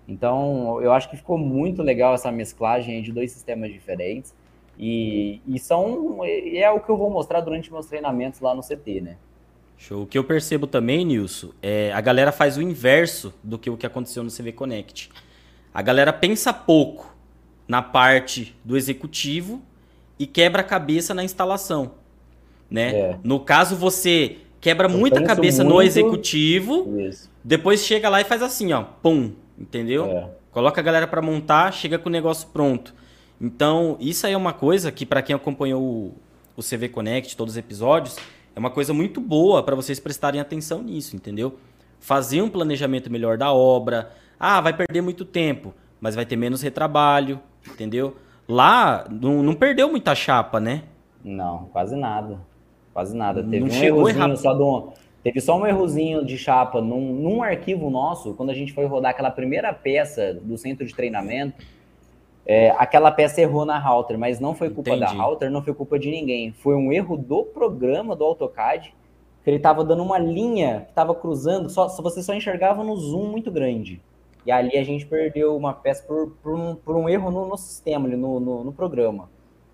Então, 0.06 0.80
eu 0.82 0.92
acho 0.92 1.08
que 1.08 1.16
ficou 1.16 1.38
muito 1.38 1.82
legal 1.82 2.14
essa 2.14 2.30
mesclagem 2.30 3.02
de 3.02 3.12
dois 3.12 3.32
sistemas 3.32 3.72
diferentes. 3.72 4.34
E, 4.78 5.40
e 5.46 5.58
são 5.58 6.24
é 6.24 6.70
o 6.70 6.80
que 6.80 6.90
eu 6.90 6.96
vou 6.96 7.10
mostrar 7.10 7.40
durante 7.40 7.72
meus 7.72 7.86
treinamentos 7.86 8.40
lá 8.40 8.54
no 8.54 8.62
CT, 8.62 9.00
né? 9.00 9.16
Show. 9.76 10.02
O 10.02 10.06
que 10.06 10.16
eu 10.16 10.24
percebo 10.24 10.66
também, 10.66 11.04
Nilson, 11.04 11.50
é 11.62 11.92
a 11.92 12.00
galera 12.00 12.32
faz 12.32 12.56
o 12.56 12.62
inverso 12.62 13.34
do 13.42 13.58
que 13.58 13.68
o 13.68 13.76
que 13.76 13.86
aconteceu 13.86 14.22
no 14.22 14.30
CV 14.30 14.52
Connect. 14.52 15.10
A 15.72 15.82
galera 15.82 16.12
pensa 16.12 16.52
pouco 16.52 17.14
na 17.66 17.82
parte 17.82 18.56
do 18.64 18.76
executivo 18.76 19.62
e 20.18 20.26
quebra 20.26 20.60
a 20.60 20.64
cabeça 20.64 21.12
na 21.12 21.24
instalação, 21.24 21.92
né? 22.70 22.94
É. 22.94 23.18
No 23.22 23.40
caso, 23.40 23.74
você 23.76 24.38
quebra 24.60 24.86
eu 24.86 24.96
muita 24.96 25.22
cabeça 25.22 25.64
muito... 25.64 25.74
no 25.74 25.82
executivo, 25.82 26.98
Isso. 27.00 27.30
depois 27.42 27.84
chega 27.84 28.08
lá 28.08 28.20
e 28.20 28.24
faz 28.24 28.42
assim, 28.42 28.72
ó, 28.72 28.82
pum, 28.82 29.32
entendeu? 29.58 30.06
É. 30.06 30.30
Coloca 30.50 30.80
a 30.80 30.84
galera 30.84 31.06
para 31.06 31.20
montar, 31.20 31.72
chega 31.72 31.98
com 31.98 32.08
o 32.08 32.12
negócio 32.12 32.48
pronto. 32.48 32.94
Então, 33.40 33.96
isso 34.00 34.26
aí 34.26 34.32
é 34.32 34.36
uma 34.36 34.52
coisa 34.52 34.90
que 34.92 35.04
para 35.04 35.22
quem 35.22 35.34
acompanhou 35.34 35.82
o, 35.82 36.14
o 36.56 36.62
CV 36.62 36.88
Connect, 36.88 37.36
todos 37.36 37.54
os 37.54 37.58
episódios, 37.58 38.16
é 38.54 38.58
uma 38.58 38.70
coisa 38.70 38.94
muito 38.94 39.20
boa 39.20 39.62
para 39.62 39.74
vocês 39.74 39.98
prestarem 39.98 40.40
atenção 40.40 40.82
nisso, 40.82 41.16
entendeu? 41.16 41.56
Fazer 41.98 42.42
um 42.42 42.48
planejamento 42.48 43.10
melhor 43.10 43.36
da 43.36 43.52
obra. 43.52 44.12
Ah, 44.38 44.60
vai 44.60 44.72
perder 44.72 45.00
muito 45.00 45.24
tempo, 45.24 45.74
mas 46.00 46.14
vai 46.14 46.24
ter 46.24 46.36
menos 46.36 46.62
retrabalho, 46.62 47.40
entendeu? 47.68 48.16
Lá 48.48 49.06
não, 49.10 49.42
não 49.42 49.54
perdeu 49.54 49.90
muita 49.90 50.14
chapa, 50.14 50.60
né? 50.60 50.82
Não, 51.24 51.66
quase 51.72 51.96
nada. 51.96 52.38
Quase 52.92 53.16
nada. 53.16 53.42
Teve 53.42 53.60
não 53.60 53.66
um 53.66 53.70
chegou 53.70 54.08
errozinho 54.08 54.36
só 54.36 54.54
do, 54.54 54.92
Teve 55.24 55.40
só 55.40 55.58
um 55.58 55.66
errozinho 55.66 56.22
de 56.22 56.36
chapa 56.36 56.82
num, 56.82 57.14
num 57.14 57.42
arquivo 57.42 57.88
nosso, 57.88 58.34
quando 58.34 58.50
a 58.50 58.54
gente 58.54 58.74
foi 58.74 58.84
rodar 58.84 59.12
aquela 59.12 59.30
primeira 59.30 59.72
peça 59.72 60.34
do 60.34 60.58
centro 60.58 60.84
de 60.86 60.94
treinamento. 60.94 61.64
É, 62.46 62.70
aquela 62.76 63.10
peça 63.10 63.40
errou 63.40 63.64
na 63.64 63.78
router, 63.78 64.18
mas 64.18 64.38
não 64.38 64.54
foi 64.54 64.68
culpa 64.68 64.90
Entendi. 64.90 65.16
da 65.16 65.22
router, 65.22 65.50
não 65.50 65.62
foi 65.62 65.72
culpa 65.72 65.98
de 65.98 66.10
ninguém. 66.10 66.52
Foi 66.52 66.74
um 66.74 66.92
erro 66.92 67.16
do 67.16 67.42
programa 67.42 68.14
do 68.14 68.24
AutoCAD, 68.24 68.94
que 69.42 69.50
ele 69.50 69.56
estava 69.56 69.82
dando 69.84 70.02
uma 70.02 70.18
linha 70.18 70.82
que 70.82 70.90
estava 70.90 71.14
cruzando, 71.14 71.70
só, 71.70 71.88
você 71.88 72.22
só 72.22 72.34
enxergava 72.34 72.84
no 72.84 72.96
zoom 72.96 73.28
muito 73.28 73.50
grande. 73.50 74.00
E 74.44 74.52
ali 74.52 74.76
a 74.76 74.84
gente 74.84 75.06
perdeu 75.06 75.56
uma 75.56 75.72
peça 75.72 76.02
por, 76.02 76.32
por, 76.42 76.54
um, 76.54 76.74
por 76.74 76.96
um 76.96 77.08
erro 77.08 77.30
no, 77.30 77.48
no 77.48 77.56
sistema, 77.56 78.06
no, 78.08 78.38
no, 78.38 78.64
no, 78.64 78.72
programa. 78.72 79.30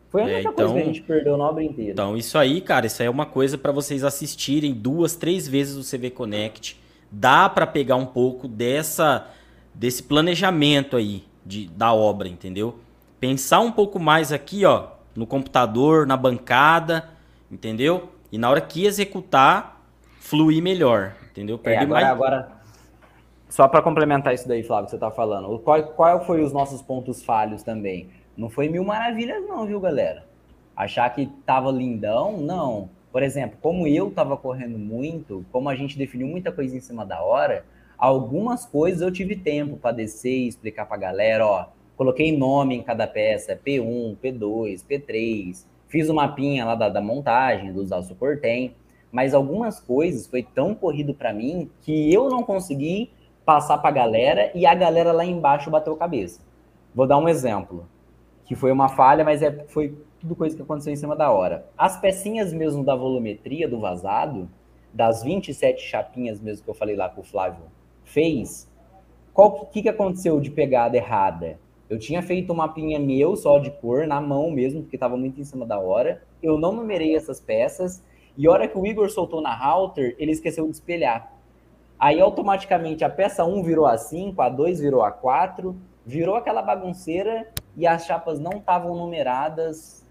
Foi 0.08 0.22
a 0.22 0.24
única 0.24 0.38
é, 0.38 0.40
então, 0.42 0.54
coisa 0.54 0.72
que 0.72 0.78
a 0.78 0.82
então 0.82 0.94
gente 0.94 1.02
perdeu 1.02 1.36
na 1.36 1.48
obra 1.48 1.64
inteira. 1.64 1.90
Então, 1.90 2.16
isso 2.16 2.38
aí, 2.38 2.60
cara, 2.60 2.86
isso 2.86 3.02
aí 3.02 3.06
é 3.06 3.10
uma 3.10 3.26
coisa 3.26 3.58
para 3.58 3.72
vocês 3.72 4.04
assistirem 4.04 4.72
duas, 4.72 5.16
três 5.16 5.48
vezes 5.48 5.76
o 5.76 5.88
CV 5.88 6.10
Connect. 6.10 6.78
Dá 7.10 7.48
para 7.48 7.66
pegar 7.66 7.96
um 7.96 8.06
pouco 8.06 8.46
dessa 8.46 9.26
desse 9.74 10.02
planejamento 10.02 10.96
aí 10.96 11.24
de, 11.50 11.68
da 11.68 11.92
obra, 11.92 12.28
entendeu? 12.28 12.78
Pensar 13.18 13.60
um 13.60 13.72
pouco 13.72 13.98
mais 13.98 14.32
aqui, 14.32 14.64
ó, 14.64 14.86
no 15.14 15.26
computador, 15.26 16.06
na 16.06 16.16
bancada, 16.16 17.10
entendeu? 17.50 18.08
E 18.30 18.38
na 18.38 18.48
hora 18.48 18.60
que 18.60 18.86
executar, 18.86 19.82
fluir 20.20 20.62
melhor, 20.62 21.12
entendeu? 21.30 21.56
É, 21.56 21.58
Perder 21.58 21.80
é, 21.80 21.82
agora, 21.82 22.00
mais... 22.00 22.12
agora, 22.12 22.52
só 23.48 23.66
para 23.66 23.82
complementar 23.82 24.32
isso 24.32 24.46
daí, 24.46 24.62
Flávio, 24.62 24.84
que 24.84 24.92
você 24.92 24.98
tá 24.98 25.10
falando, 25.10 25.58
qual, 25.58 25.82
qual 25.82 26.24
foi 26.24 26.42
os 26.42 26.52
nossos 26.52 26.80
pontos 26.80 27.22
falhos 27.22 27.62
também? 27.64 28.08
Não 28.36 28.48
foi 28.48 28.68
mil 28.68 28.84
maravilhas 28.84 29.44
não, 29.46 29.66
viu, 29.66 29.80
galera? 29.80 30.24
Achar 30.76 31.10
que 31.10 31.26
tava 31.44 31.70
lindão, 31.70 32.38
não. 32.38 32.88
Por 33.10 33.24
exemplo, 33.24 33.58
como 33.60 33.88
eu 33.88 34.10
tava 34.12 34.36
correndo 34.36 34.78
muito, 34.78 35.44
como 35.50 35.68
a 35.68 35.74
gente 35.74 35.98
definiu 35.98 36.28
muita 36.28 36.52
coisa 36.52 36.76
em 36.76 36.80
cima 36.80 37.04
da 37.04 37.20
hora, 37.20 37.64
algumas 38.00 38.64
coisas 38.64 39.02
eu 39.02 39.12
tive 39.12 39.36
tempo 39.36 39.76
para 39.76 39.94
descer 39.94 40.38
e 40.38 40.48
explicar 40.48 40.86
para 40.86 40.96
a 40.96 41.00
galera, 41.00 41.46
ó, 41.46 41.66
coloquei 41.96 42.34
nome 42.34 42.74
em 42.74 42.82
cada 42.82 43.06
peça, 43.06 43.54
P1, 43.54 44.16
P2, 44.16 44.82
P3, 44.88 45.66
fiz 45.86 46.08
o 46.08 46.14
mapinha 46.14 46.64
lá 46.64 46.74
da, 46.74 46.88
da 46.88 47.02
montagem, 47.02 47.72
do 47.72 47.82
usar 47.82 48.00
suportem, 48.02 48.74
mas 49.12 49.34
algumas 49.34 49.78
coisas 49.78 50.26
foi 50.26 50.42
tão 50.42 50.74
corrido 50.74 51.12
para 51.12 51.32
mim 51.32 51.70
que 51.82 52.12
eu 52.12 52.30
não 52.30 52.42
consegui 52.42 53.10
passar 53.44 53.76
para 53.78 53.90
a 53.90 53.92
galera 53.92 54.50
e 54.54 54.64
a 54.64 54.74
galera 54.74 55.12
lá 55.12 55.24
embaixo 55.24 55.70
bateu 55.70 55.94
cabeça. 55.94 56.40
Vou 56.94 57.06
dar 57.06 57.18
um 57.18 57.28
exemplo, 57.28 57.86
que 58.46 58.54
foi 58.54 58.72
uma 58.72 58.88
falha, 58.88 59.24
mas 59.24 59.42
é, 59.42 59.64
foi 59.68 59.94
tudo 60.18 60.34
coisa 60.34 60.56
que 60.56 60.62
aconteceu 60.62 60.92
em 60.92 60.96
cima 60.96 61.14
da 61.14 61.30
hora. 61.30 61.66
As 61.76 62.00
pecinhas 62.00 62.52
mesmo 62.52 62.82
da 62.82 62.94
volumetria 62.94 63.68
do 63.68 63.78
vazado, 63.78 64.48
das 64.92 65.22
27 65.22 65.82
chapinhas 65.82 66.40
mesmo 66.40 66.64
que 66.64 66.70
eu 66.70 66.74
falei 66.74 66.96
lá 66.96 67.08
com 67.08 67.20
o 67.20 67.24
Flávio 67.24 67.64
fez, 68.10 68.68
o 69.34 69.66
que, 69.66 69.82
que 69.82 69.88
aconteceu 69.88 70.40
de 70.40 70.50
pegada 70.50 70.96
errada? 70.96 71.58
Eu 71.88 71.98
tinha 71.98 72.22
feito 72.22 72.52
um 72.52 72.56
mapinha 72.56 72.98
meu 72.98 73.34
só 73.34 73.58
de 73.58 73.70
cor, 73.70 74.06
na 74.06 74.20
mão 74.20 74.50
mesmo, 74.50 74.82
porque 74.82 74.96
estava 74.96 75.16
muito 75.16 75.40
em 75.40 75.44
cima 75.44 75.66
da 75.66 75.78
hora. 75.78 76.22
Eu 76.42 76.58
não 76.58 76.72
numerei 76.72 77.16
essas 77.16 77.40
peças. 77.40 78.02
E 78.36 78.46
a 78.46 78.50
hora 78.50 78.68
que 78.68 78.78
o 78.78 78.86
Igor 78.86 79.10
soltou 79.10 79.40
na 79.40 79.54
router, 79.54 80.14
ele 80.18 80.30
esqueceu 80.30 80.64
de 80.66 80.72
espelhar. 80.72 81.32
Aí 81.98 82.20
automaticamente 82.20 83.04
a 83.04 83.10
peça 83.10 83.44
1 83.44 83.62
virou 83.62 83.86
a 83.86 83.98
5, 83.98 84.40
a 84.40 84.48
2 84.48 84.80
virou 84.80 85.02
a 85.02 85.10
4, 85.10 85.76
virou 86.06 86.36
aquela 86.36 86.62
bagunceira 86.62 87.48
e 87.76 87.86
as 87.86 88.06
chapas 88.06 88.38
não 88.38 88.52
estavam 88.52 88.96
numeradas. 88.96 90.06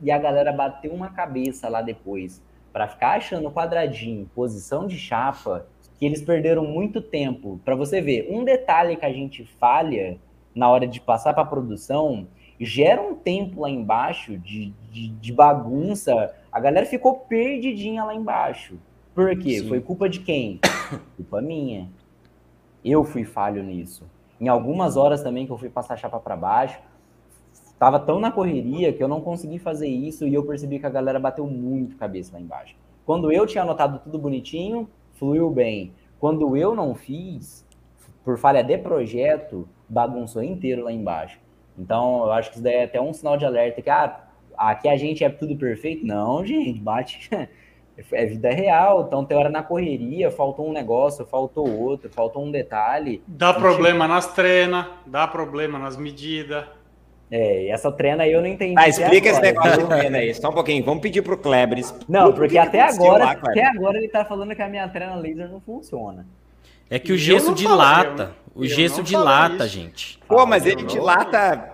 E 0.00 0.10
a 0.10 0.18
galera 0.18 0.52
bateu 0.52 0.92
uma 0.92 1.10
cabeça 1.10 1.68
lá 1.68 1.82
depois. 1.82 2.42
Para 2.72 2.86
ficar 2.86 3.16
achando 3.16 3.50
quadradinho, 3.50 4.30
posição 4.34 4.86
de 4.86 4.98
chapa, 4.98 5.66
que 5.98 6.04
eles 6.04 6.22
perderam 6.22 6.64
muito 6.64 7.00
tempo. 7.00 7.60
Para 7.64 7.74
você 7.74 8.00
ver, 8.00 8.28
um 8.30 8.44
detalhe 8.44 8.96
que 8.96 9.04
a 9.04 9.12
gente 9.12 9.44
falha 9.44 10.18
na 10.54 10.70
hora 10.70 10.86
de 10.86 11.00
passar 11.00 11.32
para 11.32 11.42
a 11.42 11.46
produção 11.46 12.26
gera 12.58 13.02
um 13.02 13.14
tempo 13.14 13.60
lá 13.60 13.70
embaixo 13.70 14.38
de, 14.38 14.72
de, 14.90 15.08
de, 15.08 15.32
bagunça. 15.32 16.34
A 16.50 16.58
galera 16.58 16.86
ficou 16.86 17.20
perdidinha 17.20 18.04
lá 18.04 18.14
embaixo. 18.14 18.78
Por 19.14 19.36
quê? 19.38 19.60
Sim. 19.60 19.68
Foi 19.68 19.80
culpa 19.80 20.08
de 20.08 20.20
quem? 20.20 20.60
culpa 21.16 21.40
minha. 21.40 21.88
Eu 22.84 23.04
fui 23.04 23.24
falho 23.24 23.62
nisso. 23.62 24.04
Em 24.40 24.48
algumas 24.48 24.96
horas 24.96 25.22
também 25.22 25.46
que 25.46 25.52
eu 25.52 25.58
fui 25.58 25.68
passar 25.68 25.94
a 25.94 25.96
chapa 25.96 26.20
para 26.20 26.36
baixo, 26.36 26.78
estava 27.52 27.98
tão 27.98 28.20
na 28.20 28.30
correria 28.30 28.92
que 28.92 29.02
eu 29.02 29.08
não 29.08 29.20
consegui 29.20 29.58
fazer 29.58 29.88
isso 29.88 30.26
e 30.26 30.34
eu 30.34 30.44
percebi 30.44 30.78
que 30.78 30.86
a 30.86 30.90
galera 30.90 31.18
bateu 31.18 31.46
muito 31.46 31.96
cabeça 31.96 32.32
lá 32.34 32.40
embaixo. 32.40 32.76
Quando 33.04 33.30
eu 33.30 33.46
tinha 33.46 33.62
anotado 33.62 33.98
tudo 33.98 34.18
bonitinho, 34.18 34.88
fluiu 35.18 35.50
bem. 35.50 35.92
Quando 36.18 36.56
eu 36.56 36.74
não 36.74 36.94
fiz, 36.94 37.66
por 38.24 38.38
falha 38.38 38.62
de 38.62 38.78
projeto, 38.78 39.68
bagunçou 39.88 40.42
inteiro 40.42 40.84
lá 40.84 40.92
embaixo. 40.92 41.38
Então, 41.78 42.24
eu 42.24 42.32
acho 42.32 42.50
que 42.50 42.56
isso 42.56 42.64
daí 42.64 42.74
é 42.74 42.84
até 42.84 43.00
um 43.00 43.12
sinal 43.12 43.36
de 43.36 43.44
alerta 43.44 43.82
que 43.82 43.90
ah, 43.90 44.20
aqui 44.56 44.88
a 44.88 44.96
gente 44.96 45.22
é 45.22 45.28
tudo 45.28 45.56
perfeito. 45.56 46.06
Não, 46.06 46.44
gente, 46.44 46.80
bate. 46.80 47.28
É 48.12 48.26
vida 48.26 48.50
real, 48.50 49.06
então 49.06 49.24
tem 49.24 49.38
hora 49.38 49.48
na 49.48 49.62
correria, 49.62 50.30
faltou 50.30 50.68
um 50.68 50.72
negócio, 50.72 51.24
faltou 51.24 51.66
outro, 51.66 52.10
faltou 52.10 52.44
um 52.44 52.50
detalhe. 52.50 53.22
Dá 53.26 53.54
problema 53.54 54.06
nas 54.06 54.34
treinas, 54.34 54.84
dá 55.06 55.26
problema 55.26 55.78
nas 55.78 55.96
medidas. 55.96 56.66
É, 57.30 57.68
essa 57.68 57.90
treina 57.90 58.22
aí 58.22 58.32
eu 58.32 58.40
não 58.40 58.48
entendi. 58.48 58.74
Ah, 58.78 58.88
explica 58.88 59.28
esse 59.28 59.40
negócio 59.40 59.78
de 59.78 59.86
treina 59.88 60.18
aí, 60.18 60.34
só 60.34 60.50
um 60.50 60.52
pouquinho. 60.52 60.84
Vamos 60.84 61.02
pedir 61.02 61.22
pro 61.22 61.36
Kleber. 61.36 61.84
Não, 62.08 62.32
porque 62.32 62.56
até 62.56 62.80
agora, 62.80 63.24
lá, 63.24 63.32
até 63.32 63.64
agora 63.66 63.98
ele 63.98 64.08
tá 64.08 64.24
falando 64.24 64.54
que 64.54 64.62
a 64.62 64.68
minha 64.68 64.88
treina 64.88 65.16
laser 65.16 65.48
não 65.48 65.60
funciona. 65.60 66.26
É 66.88 66.98
que 66.98 67.12
o 67.12 67.18
gesso 67.18 67.52
dilata. 67.54 68.34
O 68.54 68.64
gesso 68.64 69.02
dilata, 69.02 69.66
gente. 69.68 70.18
Pô, 70.26 70.46
mas 70.46 70.64
ele 70.64 70.84
dilata 70.84 71.68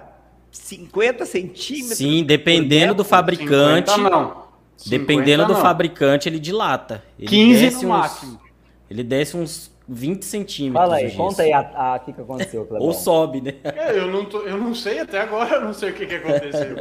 50 0.51 1.27
centímetros. 1.27 1.99
Sim, 1.99 2.25
dependendo 2.25 2.95
do 2.95 3.05
fabricante. 3.05 3.91
50 3.91 4.11
não. 4.11 4.43
Dependendo 4.87 5.47
do 5.47 5.55
fabricante, 5.55 6.29
ele 6.29 6.39
dilata. 6.39 7.05
Ele 7.19 7.29
15 7.29 7.63
no 7.63 7.77
uns, 7.77 7.83
máximo. 7.85 8.41
Ele 8.91 9.05
desce 9.05 9.37
uns 9.37 9.72
20 9.93 10.25
centímetros. 10.25 10.83
Fala 10.83 10.97
aí, 10.97 11.13
conta 11.15 11.43
aí 11.43 11.53
a, 11.53 11.95
a, 11.95 11.99
que, 11.99 12.13
que 12.13 12.21
aconteceu, 12.21 12.65
Clebão. 12.65 12.87
Ou 12.87 12.95
sobe, 12.95 13.41
né? 13.41 13.55
É, 13.65 13.99
eu, 13.99 14.09
não 14.09 14.25
tô, 14.25 14.41
eu 14.41 14.57
não 14.57 14.75
sei, 14.75 14.99
até 14.99 15.21
agora 15.21 15.57
eu 15.57 15.61
não 15.61 15.75
sei 15.75 15.91
o 15.91 15.95
que, 15.95 16.07
que 16.07 16.15
aconteceu. 16.15 16.77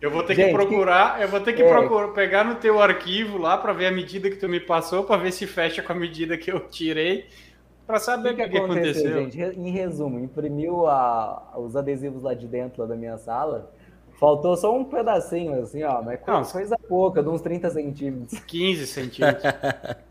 Eu 0.00 0.10
vou 0.10 0.22
ter 0.22 0.34
Gente, 0.34 0.48
que 0.48 0.52
procurar, 0.52 1.20
eu 1.22 1.28
vou 1.28 1.40
ter 1.40 1.52
que 1.52 1.62
é... 1.62 1.68
procurar, 1.68 2.08
pegar 2.08 2.44
no 2.44 2.56
teu 2.56 2.80
arquivo 2.80 3.38
lá 3.38 3.56
para 3.56 3.72
ver 3.72 3.86
a 3.86 3.92
medida 3.92 4.28
que 4.28 4.36
tu 4.36 4.48
me 4.48 4.60
passou, 4.60 5.04
para 5.04 5.16
ver 5.16 5.32
se 5.32 5.46
fecha 5.46 5.82
com 5.82 5.92
a 5.92 5.94
medida 5.94 6.36
que 6.36 6.50
eu 6.50 6.60
tirei, 6.60 7.26
para 7.86 7.98
saber 7.98 8.32
o 8.32 8.36
que, 8.36 8.42
que, 8.44 8.50
que, 8.50 8.58
aconteceu. 8.58 9.18
aconteceu. 9.18 9.42
Gente, 9.44 9.58
em 9.58 9.70
resumo, 9.70 10.18
imprimiu 10.18 10.86
a, 10.86 11.54
os 11.56 11.76
adesivos 11.76 12.22
lá 12.22 12.34
de 12.34 12.46
dentro 12.46 12.82
lá 12.82 12.88
da 12.88 12.96
minha 12.96 13.16
sala, 13.18 13.72
Faltou 14.18 14.56
só 14.56 14.76
um 14.76 14.82
pedacinho, 14.84 15.62
assim, 15.62 15.84
ó, 15.84 16.02
mas 16.02 16.18
não, 16.26 16.44
coisa 16.44 16.76
pouca, 16.88 17.22
de 17.22 17.28
uns 17.28 17.40
30 17.40 17.70
centímetros. 17.70 18.40
15 18.40 18.86
centímetros. 18.88 19.44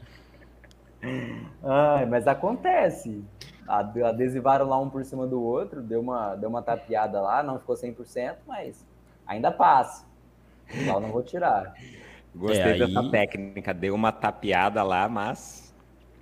Ai, 1.64 2.05
mas 2.05 2.28
acontece. 2.28 3.24
Adesivaram 3.68 4.68
lá 4.68 4.80
um 4.80 4.89
por 4.89 5.03
cima 5.03 5.28
do 5.28 5.41
outro, 5.41 5.82
deu 5.82 5.99
uma, 5.99 6.36
deu 6.36 6.49
uma 6.49 6.62
tapeada 6.62 7.20
lá, 7.20 7.43
não 7.43 7.60
ficou 7.60 7.76
100%, 7.76 8.36
mas 8.47 8.86
ainda 9.26 9.51
passa. 9.51 10.05
Lá 10.86 10.99
não 10.99 11.12
vou 11.12 11.24
tirar. 11.24 11.74
Gostei 12.34 12.62
é, 12.62 12.78
dessa 12.78 12.99
aí... 12.99 13.12
técnica, 13.12 13.74
deu 13.74 13.93
uma 13.95 14.12
tapeada 14.12 14.84
lá, 14.84 15.10
mas. 15.10 15.74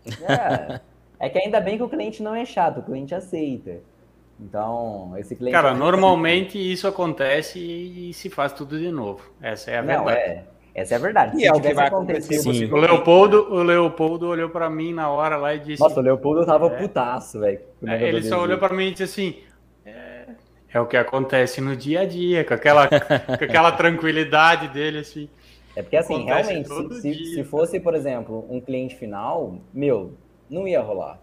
É, 0.07 0.79
é 1.19 1.29
que 1.29 1.37
ainda 1.37 1.59
bem 1.59 1.77
que 1.77 1.83
o 1.83 1.89
cliente 1.89 2.23
não 2.23 2.33
é 2.33 2.45
chato, 2.45 2.79
o 2.79 2.83
cliente 2.83 3.13
aceita. 3.13 3.79
Então, 4.39 5.13
esse 5.17 5.35
cliente. 5.35 5.53
Cara, 5.53 5.73
normalmente 5.73 6.57
isso 6.57 6.87
acontece 6.87 7.59
e 7.59 8.13
se 8.13 8.29
faz 8.29 8.53
tudo 8.53 8.77
de 8.77 8.91
novo. 8.91 9.31
Essa 9.41 9.71
é 9.71 9.77
a 9.77 9.81
verdade. 9.81 10.05
Não, 10.05 10.11
é. 10.11 10.43
Essa 10.75 10.95
é 10.95 10.97
a 10.97 10.99
verdade. 10.99 11.37
E 11.37 11.39
Se 11.39 11.47
é 11.47 11.53
o 11.53 11.61
que 11.61 11.73
vai 11.73 11.87
acontecer. 11.87 12.39
Sim. 12.39 12.65
O 12.65 12.75
Leopoldo, 12.75 13.47
o 13.49 13.63
Leopoldo 13.63 14.27
olhou 14.27 14.49
para 14.49 14.69
mim 14.69 14.93
na 14.93 15.09
hora 15.09 15.37
lá 15.37 15.55
e 15.55 15.59
disse. 15.59 15.81
Nossa, 15.81 16.01
o 16.01 16.03
Leopoldo 16.03 16.45
tava 16.45 16.67
é, 16.67 16.69
putaço, 16.71 17.39
velho. 17.39 17.61
É, 17.87 18.09
ele 18.09 18.21
só 18.21 18.41
olhou 18.41 18.57
para 18.57 18.75
mim 18.75 18.87
e 18.87 18.91
disse 18.91 19.03
assim: 19.03 19.35
é, 19.85 20.25
é, 20.73 20.81
o 20.81 20.85
que 20.85 20.97
acontece 20.97 21.61
no 21.61 21.77
dia 21.77 22.01
a 22.01 22.05
dia, 22.05 22.43
com 22.43 22.53
aquela, 22.53 22.89
com 22.91 23.45
aquela 23.45 23.71
tranquilidade 23.71 24.67
dele, 24.67 24.99
assim. 24.99 25.29
É 25.77 25.81
porque, 25.81 25.95
assim, 25.95 26.25
realmente, 26.25 26.69
se, 27.01 27.13
se, 27.35 27.43
fosse, 27.45 27.79
por 27.79 27.95
exemplo, 27.95 28.45
um 28.49 28.59
cliente 28.59 28.95
final, 28.95 29.57
meu, 29.73 30.13
não 30.49 30.67
ia 30.67 30.81
rolar. 30.81 31.21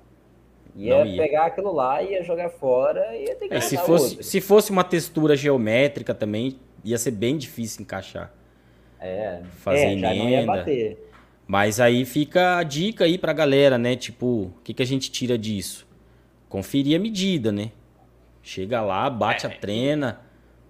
Ia, 0.75 1.05
ia, 1.05 1.23
pegar 1.23 1.47
aquilo 1.47 1.73
lá, 1.73 2.03
ia 2.03 2.23
jogar 2.23 2.49
fora 2.49 3.15
e 3.15 3.27
ia 3.27 3.35
ter 3.35 3.49
que 3.49 3.55
é, 3.55 3.61
se 3.61 3.77
fosse 3.77 4.23
Se 4.23 4.41
fosse 4.41 4.71
uma 4.71 4.83
textura 4.83 5.37
geométrica 5.37 6.15
também, 6.15 6.59
ia 6.83 6.97
ser 6.97 7.11
bem 7.11 7.37
difícil 7.37 7.83
encaixar. 7.83 8.33
É, 9.03 9.41
fazer 9.59 9.97
é, 9.97 9.99
já 9.99 10.15
emenda. 10.15 10.65
Mas 11.47 11.81
aí 11.81 12.05
fica 12.05 12.59
a 12.59 12.63
dica 12.63 13.05
aí 13.05 13.19
pra 13.19 13.33
galera, 13.33 13.77
né? 13.77 13.97
Tipo, 13.97 14.27
o 14.27 14.55
que, 14.63 14.73
que 14.73 14.83
a 14.83 14.87
gente 14.87 15.11
tira 15.11 15.37
disso? 15.37 15.87
Conferir 16.49 16.97
a 16.97 17.01
medida, 17.01 17.51
né? 17.51 17.73
Chega 18.43 18.81
lá, 18.81 19.09
bate 19.11 19.47
é, 19.47 19.49
a 19.49 19.53
trena, 19.53 20.21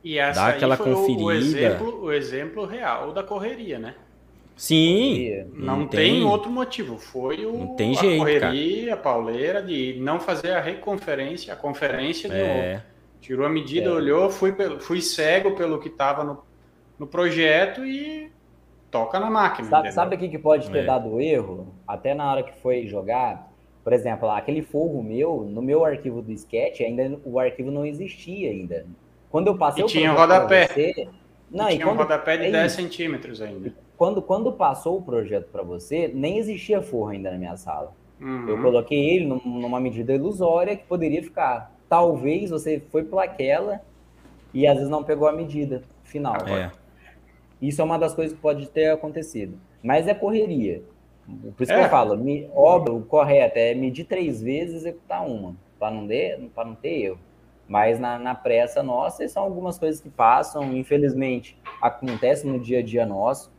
e 0.04 0.18
essa 0.18 0.40
dá 0.40 0.48
aquela 0.48 0.76
conferida. 0.76 1.22
O, 1.22 1.32
exemplo, 1.32 2.04
o 2.04 2.12
exemplo 2.12 2.64
real 2.64 3.12
da 3.12 3.22
correria, 3.22 3.78
né? 3.78 3.94
Sim. 4.56 5.44
Não, 5.54 5.78
não 5.78 5.86
tem, 5.86 6.14
tem, 6.14 6.24
outro 6.24 6.50
motivo. 6.50 6.98
Foi 6.98 7.46
o, 7.46 7.56
não 7.56 7.76
tem 7.76 7.94
jeito, 7.94 8.16
a 8.16 8.18
correria, 8.18 8.88
cara. 8.88 8.94
a 8.94 8.96
pauleira 8.96 9.62
de 9.62 9.96
não 10.00 10.20
fazer 10.20 10.52
a 10.52 10.60
reconferência, 10.60 11.52
a 11.52 11.56
conferência 11.56 12.28
de 12.28 12.36
é. 12.36 12.72
novo. 12.72 12.84
Tirou 13.20 13.46
a 13.46 13.48
medida, 13.48 13.88
é. 13.88 13.92
olhou, 13.92 14.28
fui, 14.28 14.52
fui 14.80 15.00
cego 15.00 15.52
pelo 15.52 15.78
que 15.78 15.88
estava 15.88 16.24
no 16.24 16.42
no 17.02 17.06
projeto 17.08 17.84
e 17.84 18.30
toca 18.88 19.18
na 19.18 19.28
máquina. 19.28 19.68
Sabe, 19.68 19.92
sabe 19.92 20.14
o 20.14 20.18
que, 20.18 20.28
que 20.28 20.38
pode 20.38 20.70
ter 20.70 20.78
é. 20.78 20.84
dado 20.84 21.20
erro? 21.20 21.74
Até 21.86 22.14
na 22.14 22.30
hora 22.30 22.44
que 22.44 22.52
foi 22.60 22.86
jogar, 22.86 23.52
por 23.82 23.92
exemplo, 23.92 24.30
aquele 24.30 24.62
fogo 24.62 25.02
meu, 25.02 25.42
no 25.42 25.60
meu 25.60 25.84
arquivo 25.84 26.22
do 26.22 26.30
sketch, 26.30 26.80
ainda 26.80 27.18
o 27.24 27.40
arquivo 27.40 27.72
não 27.72 27.84
existia 27.84 28.50
ainda. 28.50 28.86
Quando 29.30 29.48
eu 29.48 29.58
passei 29.58 29.82
e 29.82 29.84
o 29.84 29.88
tinha 29.88 30.12
rodapé. 30.12 30.68
Você, 30.68 31.08
não, 31.50 31.68
e, 31.68 31.72
e 31.72 31.74
tinha 31.74 31.86
quando, 31.86 31.96
um 31.96 32.02
rodapé 32.02 32.36
de 32.36 32.46
é 32.46 32.50
10 32.52 32.72
centímetros 32.72 33.42
ainda. 33.42 33.74
Quando, 33.96 34.22
quando 34.22 34.52
passou 34.52 34.98
o 34.98 35.02
projeto 35.02 35.48
para 35.50 35.64
você, 35.64 36.08
nem 36.14 36.38
existia 36.38 36.80
forro 36.80 37.08
ainda 37.08 37.32
na 37.32 37.38
minha 37.38 37.56
sala. 37.56 37.92
Uhum. 38.20 38.48
Eu 38.48 38.62
coloquei 38.62 39.10
ele 39.10 39.26
numa 39.44 39.80
medida 39.80 40.14
ilusória 40.14 40.76
que 40.76 40.84
poderia 40.84 41.20
ficar. 41.20 41.74
Talvez 41.88 42.50
você 42.50 42.80
foi 42.92 43.02
por 43.02 43.18
aquela 43.18 43.80
e 44.54 44.68
às 44.68 44.76
vezes 44.76 44.88
não 44.88 45.02
pegou 45.02 45.26
a 45.26 45.32
medida 45.32 45.82
final. 46.04 46.36
É. 46.46 46.70
Isso 47.62 47.80
é 47.80 47.84
uma 47.84 47.96
das 47.96 48.12
coisas 48.12 48.34
que 48.34 48.42
pode 48.42 48.68
ter 48.68 48.90
acontecido. 48.90 49.56
Mas 49.80 50.08
é 50.08 50.14
correria. 50.14 50.82
Por 51.56 51.62
isso 51.62 51.72
é. 51.72 51.78
que 51.78 51.84
eu 51.84 51.88
falo, 51.88 52.16
me, 52.16 52.50
óbvio, 52.52 52.96
o 52.96 53.02
correto 53.02 53.56
é 53.56 53.72
medir 53.74 54.04
três 54.04 54.42
vezes 54.42 54.74
e 54.74 54.76
executar 54.78 55.24
uma, 55.24 55.54
para 55.78 55.92
não, 55.92 56.02
não 56.02 56.74
ter 56.74 57.04
erro. 57.04 57.18
Mas 57.68 58.00
na, 58.00 58.18
na 58.18 58.34
pressa 58.34 58.82
nossa, 58.82 59.26
são 59.28 59.44
algumas 59.44 59.78
coisas 59.78 60.00
que 60.00 60.10
passam, 60.10 60.76
infelizmente, 60.76 61.56
acontecem 61.80 62.50
no 62.50 62.58
dia 62.58 62.80
a 62.80 62.82
dia 62.82 63.06
nosso. 63.06 63.52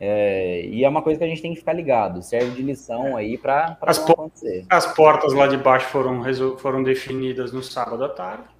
É, 0.00 0.66
e 0.66 0.84
é 0.84 0.88
uma 0.88 1.02
coisa 1.02 1.18
que 1.18 1.24
a 1.24 1.28
gente 1.28 1.40
tem 1.40 1.52
que 1.52 1.60
ficar 1.60 1.72
ligado, 1.72 2.20
serve 2.20 2.50
de 2.50 2.62
lição 2.62 3.16
aí 3.16 3.38
para 3.38 3.78
não 3.80 4.04
acontecer. 4.12 4.66
As 4.68 4.92
portas 4.92 5.32
lá 5.32 5.46
de 5.46 5.56
baixo 5.56 5.86
foram, 5.86 6.20
foram 6.58 6.82
definidas 6.82 7.52
no 7.52 7.62
sábado 7.62 8.04
à 8.04 8.08
tarde. 8.08 8.53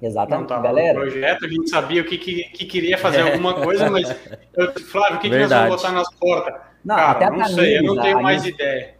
Exatamente, 0.00 0.50
não 0.50 0.62
galera. 0.62 0.94
No 0.94 1.00
projeto, 1.00 1.44
a 1.44 1.48
gente 1.48 1.68
sabia 1.68 2.00
o 2.00 2.04
que, 2.04 2.16
que, 2.16 2.44
que 2.44 2.64
queria 2.64 2.96
fazer 2.96 3.20
alguma 3.20 3.54
coisa, 3.54 3.90
mas 3.90 4.08
eu, 4.56 4.72
Flávio, 4.84 5.16
o 5.16 5.20
que, 5.20 5.28
que 5.28 5.38
nós 5.38 5.50
vamos 5.50 5.76
botar 5.76 5.92
nas 5.92 6.14
portas? 6.14 6.54
Não, 6.84 6.96
Cara, 6.96 7.10
até 7.10 7.24
a 7.26 7.30
não 7.30 7.38
Tamires, 7.38 7.56
sei, 7.56 7.78
eu 7.78 7.82
não 7.82 8.02
tenho 8.02 8.18
a, 8.18 8.22
mais 8.22 8.44
a, 8.44 8.48
ideia. 8.48 8.94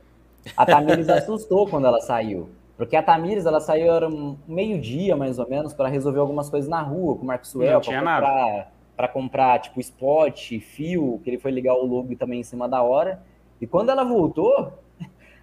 A 0.57 0.67
Tamires 0.67 1.09
assustou 1.11 1.67
quando 1.67 1.87
ela 1.87 2.01
saiu. 2.01 2.51
Porque 2.77 2.97
a 2.97 3.03
Tamires, 3.03 3.47
ela 3.47 3.61
saiu 3.61 3.93
era 3.93 4.09
meio-dia, 4.47 5.17
mais 5.17 5.39
ou 5.39 5.49
menos, 5.49 5.73
para 5.73 5.89
resolver 5.89 6.19
algumas 6.19 6.49
coisas 6.49 6.69
na 6.69 6.81
rua 6.81 7.17
com 7.17 7.23
o 7.23 7.27
Maxwell, 7.27 7.81
para 7.81 7.99
comprar, 7.99 8.73
pra 8.97 9.09
comprar, 9.09 9.59
tipo, 9.61 9.81
spot, 9.81 10.59
fio, 10.61 11.21
que 11.23 11.31
ele 11.31 11.39
foi 11.39 11.51
ligar 11.51 11.75
o 11.75 11.85
logo 11.85 12.15
também 12.17 12.41
em 12.41 12.45
cima 12.45 12.69
da 12.69 12.83
hora. 12.83 13.23
E 13.61 13.67
quando 13.67 13.91
ela 13.91 14.05
voltou, 14.05 14.73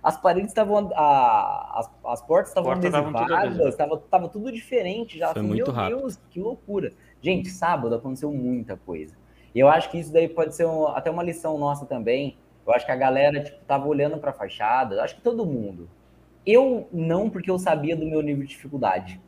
as 0.07 0.17
paredes 0.17 0.51
estavam. 0.51 0.89
As, 0.95 1.91
as 2.05 2.21
portas 2.21 2.49
estavam 2.49 2.71
Porta 2.71 2.87
adesivadas, 2.87 3.67
estava 3.67 3.97
tava 3.97 4.29
tudo 4.29 4.49
diferente 4.53 5.19
já. 5.19 5.33
Foi 5.33 5.41
assim, 5.41 5.49
muito 5.49 5.65
meu 5.65 5.73
rápido. 5.73 5.97
Deus, 5.99 6.19
que 6.29 6.39
loucura. 6.39 6.93
Gente, 7.21 7.49
sábado 7.49 7.93
aconteceu 7.93 8.31
muita 8.31 8.77
coisa. 8.77 9.13
E 9.53 9.59
eu 9.59 9.67
acho 9.67 9.91
que 9.91 9.99
isso 9.99 10.13
daí 10.13 10.29
pode 10.29 10.55
ser 10.55 10.65
um, 10.65 10.87
até 10.87 11.11
uma 11.11 11.21
lição 11.21 11.57
nossa 11.57 11.85
também. 11.85 12.37
Eu 12.65 12.71
acho 12.73 12.85
que 12.85 12.91
a 12.91 12.95
galera 12.95 13.43
tipo, 13.43 13.57
tava 13.65 13.85
olhando 13.85 14.17
para 14.17 14.29
a 14.29 14.33
fachada, 14.33 14.95
eu 14.95 15.01
acho 15.01 15.15
que 15.15 15.21
todo 15.21 15.45
mundo. 15.45 15.89
Eu 16.45 16.87
não, 16.93 17.29
porque 17.29 17.51
eu 17.51 17.59
sabia 17.59 17.93
do 17.93 18.05
meu 18.05 18.21
nível 18.21 18.43
de 18.43 18.49
dificuldade. 18.49 19.19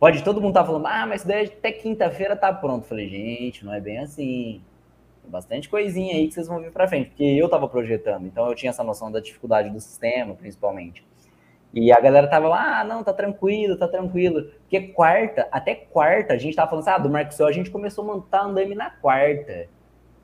Pode 0.00 0.24
todo 0.24 0.40
mundo 0.40 0.50
estar 0.50 0.62
tá 0.62 0.66
falando, 0.66 0.86
ah, 0.88 1.06
mas 1.06 1.22
daí 1.22 1.46
até 1.46 1.70
quinta-feira 1.70 2.34
tá 2.34 2.52
pronto. 2.52 2.82
Eu 2.82 2.88
falei, 2.88 3.08
gente, 3.08 3.64
não 3.64 3.72
é 3.72 3.80
bem 3.80 3.98
assim 3.98 4.60
bastante 5.28 5.68
coisinha 5.68 6.14
aí 6.14 6.28
que 6.28 6.34
vocês 6.34 6.48
vão 6.48 6.60
ver 6.60 6.72
para 6.72 6.88
frente, 6.88 7.10
porque 7.10 7.24
eu 7.24 7.46
estava 7.46 7.68
projetando, 7.68 8.26
então 8.26 8.46
eu 8.48 8.54
tinha 8.54 8.70
essa 8.70 8.82
noção 8.82 9.10
da 9.10 9.20
dificuldade 9.20 9.70
do 9.70 9.80
sistema, 9.80 10.34
principalmente. 10.34 11.04
E 11.72 11.92
a 11.92 12.00
galera 12.00 12.26
tava 12.26 12.48
lá, 12.48 12.80
ah, 12.80 12.84
não, 12.84 13.04
tá 13.04 13.12
tranquilo, 13.12 13.76
tá 13.76 13.86
tranquilo. 13.86 14.50
Porque 14.60 14.80
quarta, 14.88 15.46
até 15.52 15.74
quarta, 15.74 16.32
a 16.32 16.38
gente 16.38 16.56
tava 16.56 16.70
falando 16.70 16.88
assim, 16.88 16.96
ah, 16.96 16.98
do 16.98 17.10
Marcos 17.10 17.40
a 17.40 17.52
gente 17.52 17.70
começou 17.70 18.04
a 18.04 18.14
montar 18.14 18.44
andame 18.44 18.74
na 18.74 18.90
quarta. 18.90 19.68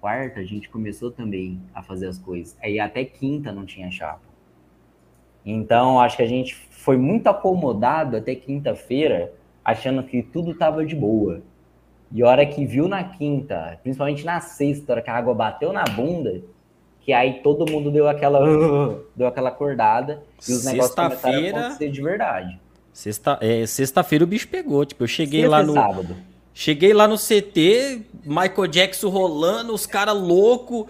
Quarta, 0.01 0.41
a 0.41 0.45
gente 0.45 0.69
começou 0.69 1.11
também 1.11 1.61
a 1.75 1.83
fazer 1.83 2.09
as 2.09 2.19
coisas. 2.19 2.57
Aí 2.63 2.81
até 2.81 3.05
quinta 3.05 3.53
não 3.53 3.67
tinha 3.67 3.91
chapa. 3.91 4.23
Então, 5.45 6.01
acho 6.01 6.17
que 6.17 6.23
a 6.23 6.29
gente 6.29 6.55
foi 6.55 6.97
muito 6.97 7.27
acomodado 7.27 8.17
até 8.17 8.35
quinta-feira, 8.35 9.33
achando 9.63 10.03
que 10.03 10.23
tudo 10.23 10.55
tava 10.55 10.85
de 10.85 10.97
boa. 10.97 11.43
E 12.15 12.23
a 12.23 12.29
hora 12.29 12.47
que 12.47 12.65
viu 12.65 12.87
na 12.87 13.03
quinta, 13.03 13.77
principalmente 13.83 14.25
na 14.25 14.41
sexta, 14.41 14.93
hora 14.93 15.03
que 15.03 15.11
a 15.11 15.17
água 15.17 15.35
bateu 15.35 15.73
na 15.73 15.83
bunda, 15.83 16.41
que 17.01 17.12
aí 17.12 17.41
todo 17.43 17.69
mundo 17.69 17.91
deu 17.91 18.09
aquela 18.09 18.39
deu 19.17 19.27
aquela 19.27 19.49
acordada 19.49 20.23
e 20.49 20.53
os 20.53 20.65
negócios 20.65 20.95
começaram 20.95 21.45
a 21.45 21.49
acontecer 21.49 21.91
de 21.91 22.01
verdade. 22.01 22.61
Sexta, 22.93 23.37
é, 23.41 23.67
sexta-feira 23.67 24.23
o 24.23 24.29
bicho 24.29 24.47
pegou, 24.47 24.85
tipo, 24.85 25.03
eu 25.03 25.09
cheguei 25.09 25.41
sexta 25.41 25.57
lá 25.57 25.62
no 25.65 25.75
sábado. 25.75 26.17
Cheguei 26.55 26.95
lá 26.95 27.09
no 27.09 27.17
CT, 27.17 28.03
Michael 28.25 28.69
Jackson 28.69 29.09
rolando, 29.09 29.75
os 29.75 29.85
caras 29.85 30.15
loucos, 30.15 30.87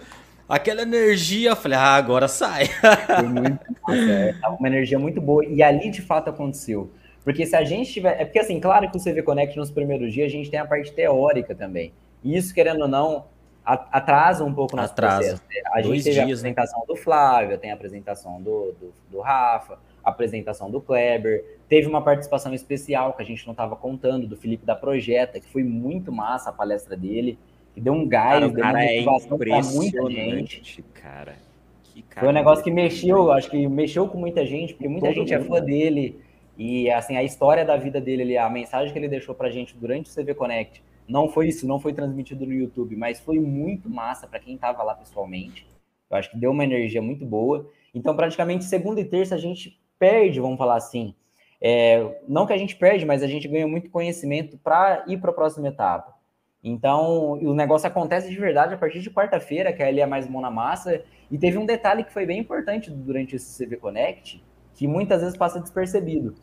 aquela 0.47 0.83
energia, 0.83 1.49
eu 1.49 1.55
falei, 1.55 1.75
ah, 1.75 1.95
agora 1.95 2.27
sai. 2.27 2.67
Foi 2.67 3.27
muito, 3.27 3.59
é, 3.89 4.35
uma 4.59 4.67
energia 4.67 4.99
muito 4.99 5.19
boa 5.19 5.43
e 5.43 5.63
ali 5.63 5.89
de 5.89 6.03
fato 6.03 6.29
aconteceu. 6.29 6.91
Porque 7.25 7.43
se 7.43 7.55
a 7.55 7.63
gente 7.63 7.91
tiver. 7.91 8.21
É 8.21 8.23
porque, 8.23 8.37
assim, 8.37 8.59
claro 8.59 8.89
que 8.89 8.95
o 8.95 9.03
CV 9.03 9.23
Connect 9.23 9.57
nos 9.57 9.71
primeiros 9.71 10.13
dias 10.13 10.27
a 10.27 10.29
gente 10.29 10.49
tem 10.49 10.59
a 10.59 10.65
parte 10.65 10.93
teórica 10.93 11.55
também. 11.55 11.91
E 12.23 12.37
isso, 12.37 12.53
querendo 12.53 12.83
ou 12.83 12.87
não, 12.87 13.25
atrasa 13.65 14.45
um 14.45 14.53
pouco 14.53 14.75
o 14.75 14.77
nosso 14.77 14.93
atrasa. 14.93 15.17
processo. 15.17 15.43
Né? 15.49 15.61
A 15.73 15.81
gente 15.81 16.03
teve 16.03 16.23
dias, 16.23 16.39
a 16.39 16.43
né? 16.43 16.49
apresentação 16.49 16.79
né? 16.81 16.85
do 16.87 16.95
Flávio, 16.95 17.57
tem 17.57 17.71
a 17.71 17.73
apresentação 17.73 18.39
do, 18.41 18.75
do, 18.79 18.93
do 19.09 19.19
Rafa, 19.21 19.79
a 20.03 20.09
apresentação 20.11 20.69
do 20.69 20.79
Kleber. 20.79 21.43
Teve 21.67 21.87
uma 21.87 22.01
participação 22.01 22.53
especial 22.53 23.13
que 23.13 23.23
a 23.23 23.25
gente 23.25 23.43
não 23.47 23.53
estava 23.53 23.75
contando, 23.75 24.27
do 24.27 24.37
Felipe 24.37 24.63
da 24.63 24.75
Projeta, 24.75 25.39
que 25.39 25.47
foi 25.47 25.63
muito 25.63 26.11
massa 26.11 26.51
a 26.51 26.53
palestra 26.53 26.95
dele, 26.95 27.39
que 27.73 27.81
deu 27.81 27.93
um 27.93 28.07
gás, 28.07 28.39
cara, 28.39 28.49
deu 28.49 28.63
uma 28.63 28.83
é 28.83 29.01
motivação 29.01 29.35
é 29.35 29.45
para 29.45 29.63
muita 29.63 30.11
gente. 30.11 30.83
Cara. 30.93 31.35
cara. 32.07 32.19
Foi 32.19 32.29
um 32.29 32.33
negócio 32.33 32.63
que 32.63 32.69
mexeu, 32.69 33.31
acho 33.31 33.49
que 33.49 33.67
mexeu 33.67 34.07
com 34.07 34.19
muita 34.19 34.45
gente, 34.45 34.75
porque 34.75 34.87
muita 34.87 35.07
Todo 35.07 35.15
gente 35.15 35.33
mundo. 35.33 35.43
é 35.43 35.59
fã 35.59 35.65
dele. 35.65 36.23
E 36.57 36.89
assim, 36.89 37.17
a 37.17 37.23
história 37.23 37.65
da 37.65 37.75
vida 37.75 37.99
dele, 37.99 38.37
a 38.37 38.49
mensagem 38.49 38.91
que 38.91 38.99
ele 38.99 39.09
deixou 39.09 39.35
pra 39.35 39.49
gente 39.49 39.75
durante 39.75 40.09
o 40.09 40.13
CV 40.13 40.33
Connect, 40.33 40.83
não 41.07 41.29
foi 41.29 41.49
isso, 41.49 41.67
não 41.67 41.79
foi 41.79 41.93
transmitido 41.93 42.45
no 42.45 42.53
YouTube, 42.53 42.95
mas 42.95 43.19
foi 43.19 43.39
muito 43.39 43.89
massa 43.89 44.27
para 44.27 44.39
quem 44.39 44.55
estava 44.55 44.81
lá 44.83 44.95
pessoalmente. 44.95 45.67
Eu 46.09 46.17
acho 46.17 46.31
que 46.31 46.37
deu 46.37 46.51
uma 46.51 46.63
energia 46.63 47.01
muito 47.01 47.25
boa. 47.25 47.69
Então, 47.93 48.15
praticamente 48.15 48.65
segunda 48.65 49.01
e 49.01 49.05
terça 49.05 49.35
a 49.35 49.37
gente 49.37 49.79
perde, 49.99 50.39
vamos 50.39 50.57
falar 50.57 50.75
assim. 50.75 51.13
É, 51.61 52.19
não 52.27 52.45
que 52.45 52.53
a 52.53 52.57
gente 52.57 52.75
perde, 52.75 53.05
mas 53.05 53.23
a 53.23 53.27
gente 53.27 53.47
ganha 53.47 53.67
muito 53.67 53.89
conhecimento 53.89 54.57
para 54.57 55.03
ir 55.07 55.17
para 55.17 55.31
a 55.31 55.33
próxima 55.33 55.67
etapa. 55.67 56.13
Então, 56.63 57.33
o 57.33 57.53
negócio 57.53 57.87
acontece 57.87 58.29
de 58.29 58.35
verdade 58.37 58.73
a 58.73 58.77
partir 58.77 58.99
de 58.99 59.11
quarta-feira, 59.11 59.71
que 59.71 59.83
ali 59.83 60.01
é 60.01 60.05
mais 60.05 60.27
mão 60.27 60.41
na 60.41 60.49
massa. 60.49 61.03
E 61.29 61.37
teve 61.37 61.57
um 61.57 61.65
detalhe 61.65 62.03
que 62.03 62.11
foi 62.11 62.25
bem 62.25 62.39
importante 62.39 62.89
durante 62.89 63.35
esse 63.35 63.63
CV 63.63 63.77
Connect, 63.77 64.43
que 64.75 64.87
muitas 64.87 65.21
vezes 65.21 65.37
passa 65.37 65.59
despercebido. 65.59 66.35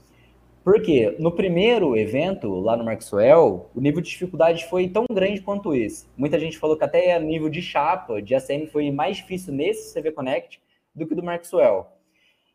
Porque 0.65 1.17
no 1.19 1.33
primeiro 1.33 1.97
evento, 1.97 2.49
lá 2.61 2.77
no 2.77 2.85
Maxwell, 2.85 3.69
o 3.75 3.81
nível 3.81 4.01
de 4.01 4.11
dificuldade 4.11 4.65
foi 4.67 4.89
tão 4.89 5.05
grande 5.11 5.41
quanto 5.41 5.75
esse. 5.75 6.07
Muita 6.17 6.39
gente 6.39 6.59
falou 6.59 6.77
que 6.77 6.85
até 6.85 7.15
a 7.15 7.21
nível 7.21 7.49
de 7.49 7.61
chapa, 7.61 8.23
de 8.23 8.35
ACM, 8.35 8.67
foi 8.67 8.91
mais 8.91 9.17
difícil 9.17 9.53
nesse 9.53 9.93
CV 9.93 10.13
Connect 10.13 10.61
do 10.95 11.07
que 11.07 11.15
do 11.15 11.23
Maxwell. 11.23 11.89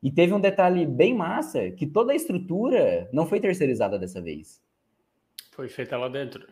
E 0.02 0.10
teve 0.10 0.34
um 0.34 0.40
detalhe 0.40 0.86
bem 0.86 1.14
massa, 1.14 1.70
que 1.72 1.86
toda 1.86 2.14
a 2.14 2.16
estrutura 2.16 3.10
não 3.12 3.26
foi 3.26 3.40
terceirizada 3.40 4.00
dessa 4.00 4.22
vez. 4.22 4.62
Foi 5.52 5.68
feita 5.68 5.98
lá 5.98 6.08
dentro. 6.08 6.48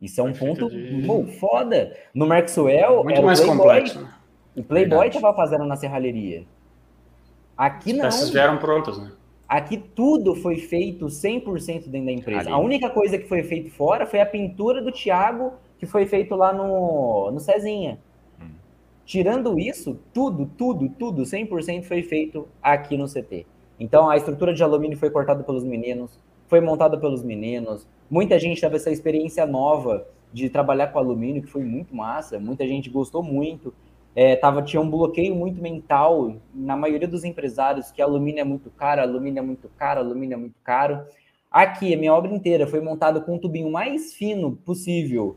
Isso 0.00 0.20
é 0.20 0.24
um 0.24 0.32
ponto 0.32 0.70
de... 0.70 1.06
foda. 1.38 1.96
No 2.14 2.26
Maxwell, 2.26 3.04
muito 3.04 3.22
mais 3.22 3.40
Playboy, 3.40 3.58
complexo. 3.58 4.00
Né? 4.00 4.14
O 4.56 4.62
Playboy 4.62 5.08
estava 5.08 5.34
fazendo 5.34 5.64
na 5.64 5.76
serralheria. 5.76 6.46
Aqui 7.56 7.92
não. 7.92 8.06
As 8.06 8.16
peças 8.16 8.30
vieram 8.30 8.58
prontas, 8.58 8.98
né? 8.98 9.12
Aqui 9.48 9.76
tudo 9.76 10.34
foi 10.34 10.56
feito 10.56 11.06
100% 11.06 11.88
dentro 11.88 12.06
da 12.06 12.12
empresa. 12.12 12.50
A 12.50 12.58
única 12.58 12.90
coisa 12.90 13.18
que 13.18 13.28
foi 13.28 13.42
feito 13.42 13.70
fora 13.70 14.06
foi 14.06 14.20
a 14.20 14.26
pintura 14.26 14.82
do 14.82 14.90
Thiago, 14.90 15.52
que 15.78 15.86
foi 15.86 16.06
feito 16.06 16.34
lá 16.34 16.52
no, 16.52 17.30
no 17.30 17.38
Cezinha. 17.38 17.98
Hum. 18.40 18.48
Tirando 19.04 19.58
isso, 19.58 19.98
tudo, 20.12 20.50
tudo, 20.56 20.88
tudo, 20.88 21.22
100% 21.22 21.84
foi 21.84 22.02
feito 22.02 22.48
aqui 22.62 22.96
no 22.96 23.06
CT. 23.06 23.46
Então 23.78 24.08
a 24.08 24.16
estrutura 24.16 24.54
de 24.54 24.62
alumínio 24.62 24.96
foi 24.96 25.10
cortada 25.10 25.44
pelos 25.44 25.62
meninos, 25.62 26.18
foi 26.46 26.60
montada 26.60 26.96
pelos 26.96 27.22
meninos. 27.22 27.86
Muita 28.10 28.38
gente 28.38 28.60
teve 28.60 28.76
essa 28.76 28.90
experiência 28.90 29.46
nova 29.46 30.06
de 30.32 30.48
trabalhar 30.48 30.88
com 30.88 30.98
alumínio, 30.98 31.42
que 31.42 31.48
foi 31.48 31.62
muito 31.62 31.94
massa. 31.94 32.40
Muita 32.40 32.66
gente 32.66 32.90
gostou 32.90 33.22
muito 33.22 33.74
é, 34.16 34.36
tava, 34.36 34.62
tinha 34.62 34.80
um 34.80 34.88
bloqueio 34.88 35.34
muito 35.34 35.60
mental 35.60 36.36
na 36.54 36.76
maioria 36.76 37.08
dos 37.08 37.24
empresários 37.24 37.90
que 37.90 38.00
alumínio 38.00 38.40
é 38.40 38.44
muito 38.44 38.70
caro, 38.70 39.00
alumínio 39.00 39.40
é 39.40 39.42
muito 39.42 39.68
caro, 39.76 40.00
alumínio 40.00 40.34
é 40.34 40.38
muito 40.38 40.56
caro. 40.62 41.04
Aqui, 41.50 41.94
a 41.94 41.96
minha 41.96 42.12
obra 42.12 42.32
inteira 42.32 42.66
foi 42.66 42.80
montada 42.80 43.20
com 43.20 43.34
um 43.34 43.38
tubinho 43.38 43.70
mais 43.70 44.14
fino 44.14 44.52
possível 44.64 45.36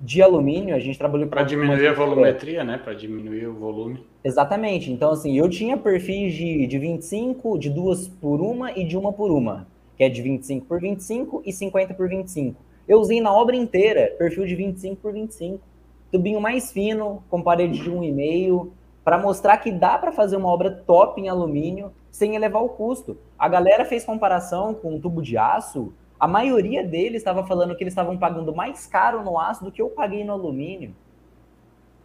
de 0.00 0.22
alumínio. 0.22 0.74
A 0.74 0.78
gente 0.78 0.98
trabalhou 0.98 1.28
para 1.28 1.42
diminuir 1.42 1.86
a 1.86 1.92
volumetria, 1.92 2.64
né? 2.64 2.78
Para 2.78 2.94
diminuir 2.94 3.46
o 3.46 3.54
volume. 3.54 4.04
Exatamente. 4.24 4.90
Então, 4.90 5.10
assim, 5.10 5.36
eu 5.36 5.48
tinha 5.48 5.76
perfis 5.76 6.34
de, 6.34 6.66
de 6.66 6.78
25, 6.78 7.58
de 7.58 7.70
duas 7.70 8.08
por 8.08 8.40
uma 8.40 8.72
e 8.72 8.84
de 8.84 8.96
uma 8.96 9.12
por 9.12 9.30
uma, 9.30 9.66
que 9.96 10.04
é 10.04 10.08
de 10.08 10.22
25 10.22 10.66
por 10.66 10.80
25 10.80 11.42
e 11.44 11.52
50 11.52 11.94
por 11.94 12.08
25. 12.08 12.60
Eu 12.86 12.98
usei 12.98 13.20
na 13.20 13.32
obra 13.32 13.56
inteira 13.56 14.14
perfil 14.18 14.44
de 14.44 14.54
25 14.54 14.96
por 15.00 15.12
25 15.12 15.71
tubinho 16.12 16.40
mais 16.40 16.70
fino, 16.70 17.24
com 17.30 17.42
parede 17.42 17.82
de 17.82 17.90
1,5, 17.90 18.70
para 19.02 19.18
mostrar 19.18 19.56
que 19.56 19.72
dá 19.72 19.98
para 19.98 20.12
fazer 20.12 20.36
uma 20.36 20.48
obra 20.48 20.70
top 20.70 21.20
em 21.20 21.28
alumínio 21.28 21.90
sem 22.10 22.36
elevar 22.36 22.62
o 22.62 22.68
custo. 22.68 23.16
A 23.38 23.48
galera 23.48 23.84
fez 23.86 24.04
comparação 24.04 24.74
com 24.74 24.94
um 24.94 25.00
tubo 25.00 25.22
de 25.22 25.36
aço, 25.38 25.92
a 26.20 26.28
maioria 26.28 26.84
deles 26.86 27.16
estava 27.16 27.44
falando 27.44 27.74
que 27.74 27.82
eles 27.82 27.92
estavam 27.92 28.16
pagando 28.16 28.54
mais 28.54 28.86
caro 28.86 29.24
no 29.24 29.36
aço 29.36 29.64
do 29.64 29.72
que 29.72 29.82
eu 29.82 29.90
paguei 29.90 30.22
no 30.22 30.34
alumínio. 30.34 30.94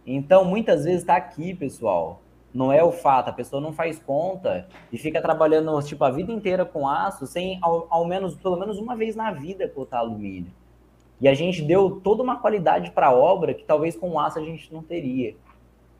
Então, 0.04 0.44
muitas 0.44 0.84
vezes 0.84 1.02
está 1.02 1.14
aqui, 1.14 1.54
pessoal. 1.54 2.20
Não 2.52 2.72
é 2.72 2.82
o 2.82 2.90
fato, 2.90 3.28
a 3.28 3.32
pessoa 3.32 3.60
não 3.60 3.72
faz 3.72 3.98
conta 4.00 4.66
e 4.90 4.96
fica 4.96 5.20
trabalhando 5.20 5.80
tipo 5.82 6.02
a 6.02 6.10
vida 6.10 6.32
inteira 6.32 6.64
com 6.64 6.88
aço 6.88 7.26
sem 7.26 7.58
ao, 7.60 7.86
ao 7.90 8.06
menos 8.06 8.34
pelo 8.34 8.56
menos 8.56 8.78
uma 8.78 8.96
vez 8.96 9.14
na 9.14 9.30
vida 9.30 9.68
cotar 9.68 10.00
alumínio. 10.00 10.50
E 11.20 11.28
a 11.28 11.34
gente 11.34 11.62
deu 11.62 12.00
toda 12.02 12.22
uma 12.22 12.36
qualidade 12.36 12.90
para 12.92 13.08
a 13.08 13.12
obra 13.12 13.52
que 13.52 13.64
talvez 13.64 13.96
com 13.96 14.10
o 14.10 14.20
aço 14.20 14.38
a 14.38 14.42
gente 14.42 14.72
não 14.72 14.82
teria. 14.82 15.34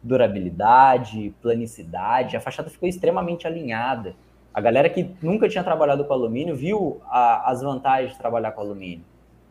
Durabilidade, 0.02 1.34
planicidade, 1.42 2.36
a 2.36 2.40
fachada 2.40 2.70
ficou 2.70 2.88
extremamente 2.88 3.46
alinhada. 3.46 4.14
A 4.54 4.60
galera 4.60 4.88
que 4.88 5.10
nunca 5.20 5.48
tinha 5.48 5.64
trabalhado 5.64 6.04
com 6.04 6.12
alumínio 6.12 6.54
viu 6.54 7.00
a, 7.06 7.50
as 7.50 7.62
vantagens 7.62 8.12
de 8.12 8.18
trabalhar 8.18 8.52
com 8.52 8.60
alumínio. 8.60 9.04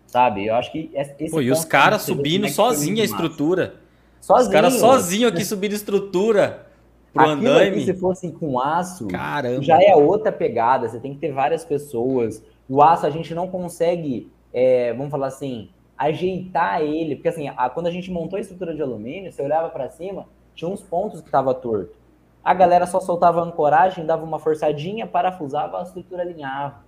Sabe? 0.06 0.48
Eu 0.48 0.56
acho 0.56 0.72
que 0.72 0.90
esse 0.94 1.30
Pô, 1.30 1.42
e 1.42 1.52
os 1.52 1.66
caras 1.66 2.04
subindo 2.04 2.48
sozinho 2.48 3.02
a 3.02 3.06
estrutura. 3.06 3.76
Sozinho. 4.22 4.48
Os 4.48 4.54
caras 4.54 4.74
sozinho 4.76 5.28
aqui 5.28 5.44
subindo 5.44 5.74
estrutura 5.74 6.66
pro 7.14 7.24
Aquilo 7.24 7.50
andaime. 7.50 7.78
Aqui, 7.78 7.86
se 7.86 7.94
fosse 7.94 8.32
com 8.32 8.58
aço, 8.58 9.08
Caramba. 9.08 9.62
já 9.62 9.82
é 9.82 9.94
outra 9.96 10.32
pegada. 10.32 10.88
Você 10.88 11.00
tem 11.00 11.14
que 11.14 11.20
ter 11.20 11.34
várias 11.34 11.66
pessoas. 11.66 12.42
O 12.70 12.82
aço 12.82 13.06
a 13.06 13.10
gente 13.10 13.36
não 13.36 13.50
consegue 13.50 14.32
é, 14.54 14.94
vamos 14.94 15.12
falar 15.12 15.28
assim, 15.28 15.70
ajeitar 15.98 16.82
ele, 16.82 17.16
porque 17.16 17.30
assim, 17.30 17.48
a, 17.50 17.70
quando 17.70 17.88
a 17.88 17.92
gente 17.92 18.12
montou 18.12 18.38
a 18.38 18.40
estrutura 18.40 18.76
de 18.76 18.82
alumínio, 18.82 19.32
você 19.32 19.42
olhava 19.42 19.70
para 19.70 19.90
cima, 19.90 20.28
tinha 20.54 20.70
uns 20.70 20.84
pontos 20.84 21.22
que 21.22 21.28
estava 21.28 21.54
torto. 21.54 21.96
A 22.44 22.54
galera 22.54 22.86
só 22.86 23.00
soltava 23.00 23.42
a 23.42 23.44
ancoragem, 23.44 24.06
dava 24.06 24.24
uma 24.24 24.40
forçadinha, 24.40 25.06
parafusava, 25.06 25.80
a 25.80 25.84
estrutura 25.84 26.22
alinhava. 26.22 26.86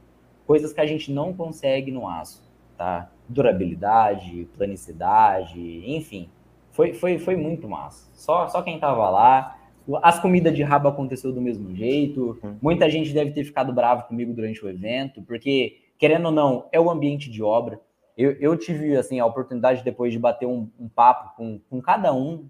Coisas 0.48 0.72
que 0.72 0.80
a 0.80 0.86
gente 0.86 1.12
não 1.12 1.34
consegue 1.34 1.92
no 1.92 2.08
aço, 2.08 2.50
tá? 2.78 3.10
Durabilidade, 3.28 4.48
planicidade, 4.56 5.84
enfim. 5.86 6.30
Foi, 6.72 6.94
foi, 6.94 7.20
foi 7.20 7.36
muito 7.36 7.68
massa. 7.68 8.10
Só, 8.14 8.48
só 8.48 8.62
quem 8.62 8.80
tava 8.80 9.10
lá. 9.10 9.58
As 10.02 10.20
comidas 10.20 10.56
de 10.56 10.64
rabo 10.64 10.88
aconteceu 10.88 11.34
do 11.34 11.42
mesmo 11.42 11.76
jeito. 11.76 12.40
Uhum. 12.42 12.58
Muita 12.62 12.90
gente 12.90 13.14
deve 13.14 13.32
ter 13.32 13.44
ficado 13.44 13.74
bravo 13.74 14.04
comigo 14.08 14.34
durante 14.34 14.64
o 14.64 14.70
evento, 14.70 15.22
porque 15.24 15.78
querendo 16.00 16.28
ou 16.28 16.32
não, 16.32 16.68
é 16.72 16.80
o 16.80 16.90
ambiente 16.90 17.30
de 17.30 17.44
obra. 17.44 17.80
Eu, 18.18 18.32
eu 18.40 18.58
tive 18.58 18.96
assim 18.96 19.20
a 19.20 19.26
oportunidade 19.26 19.84
depois 19.84 20.12
de 20.12 20.18
bater 20.18 20.48
um, 20.48 20.68
um 20.80 20.88
papo 20.88 21.36
com, 21.36 21.60
com 21.70 21.82
cada 21.82 22.14
um 22.14 22.50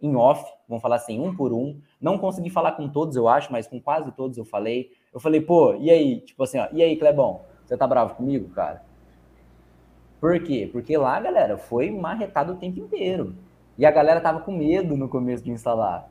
em 0.00 0.14
off, 0.14 0.44
vamos 0.68 0.80
falar 0.80 0.96
assim, 0.96 1.18
um 1.18 1.34
por 1.34 1.52
um. 1.52 1.80
Não 2.00 2.16
consegui 2.18 2.50
falar 2.50 2.72
com 2.72 2.88
todos, 2.88 3.16
eu 3.16 3.28
acho, 3.28 3.50
mas 3.50 3.66
com 3.66 3.80
quase 3.80 4.12
todos 4.12 4.38
eu 4.38 4.44
falei. 4.44 4.92
Eu 5.12 5.18
falei, 5.18 5.40
pô, 5.40 5.74
e 5.74 5.90
aí? 5.90 6.20
Tipo 6.20 6.42
assim, 6.42 6.58
ó, 6.58 6.68
e 6.72 6.82
aí, 6.82 6.96
Clebão, 6.96 7.40
você 7.64 7.76
tá 7.76 7.86
bravo 7.86 8.14
comigo, 8.14 8.48
cara? 8.50 8.82
Por 10.20 10.42
quê? 10.42 10.68
Porque 10.70 10.96
lá, 10.96 11.18
galera, 11.20 11.56
foi 11.56 11.90
marretado 11.90 12.52
o 12.52 12.56
tempo 12.56 12.78
inteiro. 12.78 13.34
E 13.76 13.86
a 13.86 13.90
galera 13.90 14.20
tava 14.20 14.40
com 14.40 14.52
medo 14.52 14.96
no 14.96 15.08
começo 15.08 15.42
de 15.42 15.50
instalar. 15.50 16.10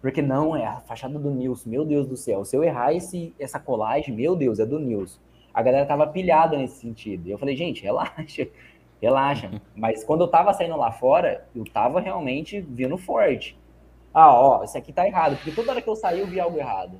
Porque 0.00 0.20
não, 0.20 0.54
é 0.54 0.66
a 0.66 0.80
fachada 0.80 1.18
do 1.18 1.30
Nilson, 1.30 1.70
meu 1.70 1.84
Deus 1.84 2.06
do 2.06 2.16
céu. 2.16 2.44
Se 2.44 2.56
eu 2.56 2.62
errar 2.62 2.92
esse, 2.92 3.34
essa 3.38 3.58
colagem, 3.58 4.14
meu 4.14 4.36
Deus, 4.36 4.58
é 4.58 4.66
do 4.66 4.78
Nilson 4.78 5.18
a 5.54 5.62
galera 5.62 5.86
tava 5.86 6.06
pilhada 6.08 6.58
nesse 6.58 6.80
sentido. 6.80 7.28
E 7.28 7.30
eu 7.30 7.38
falei, 7.38 7.56
gente, 7.56 7.82
relaxa, 7.82 8.48
relaxa. 9.00 9.50
Mas 9.74 10.02
quando 10.02 10.22
eu 10.22 10.28
tava 10.28 10.52
saindo 10.52 10.76
lá 10.76 10.90
fora, 10.90 11.46
eu 11.54 11.64
tava 11.64 12.00
realmente 12.00 12.60
vindo 12.60 12.98
forte. 12.98 13.56
Ah, 14.12 14.34
ó, 14.34 14.64
isso 14.64 14.76
aqui 14.76 14.92
tá 14.92 15.06
errado, 15.06 15.36
porque 15.36 15.52
toda 15.52 15.70
hora 15.70 15.82
que 15.82 15.88
eu 15.88 15.96
saí 15.96 16.20
eu 16.20 16.26
vi 16.26 16.40
algo 16.40 16.58
errado. 16.58 16.98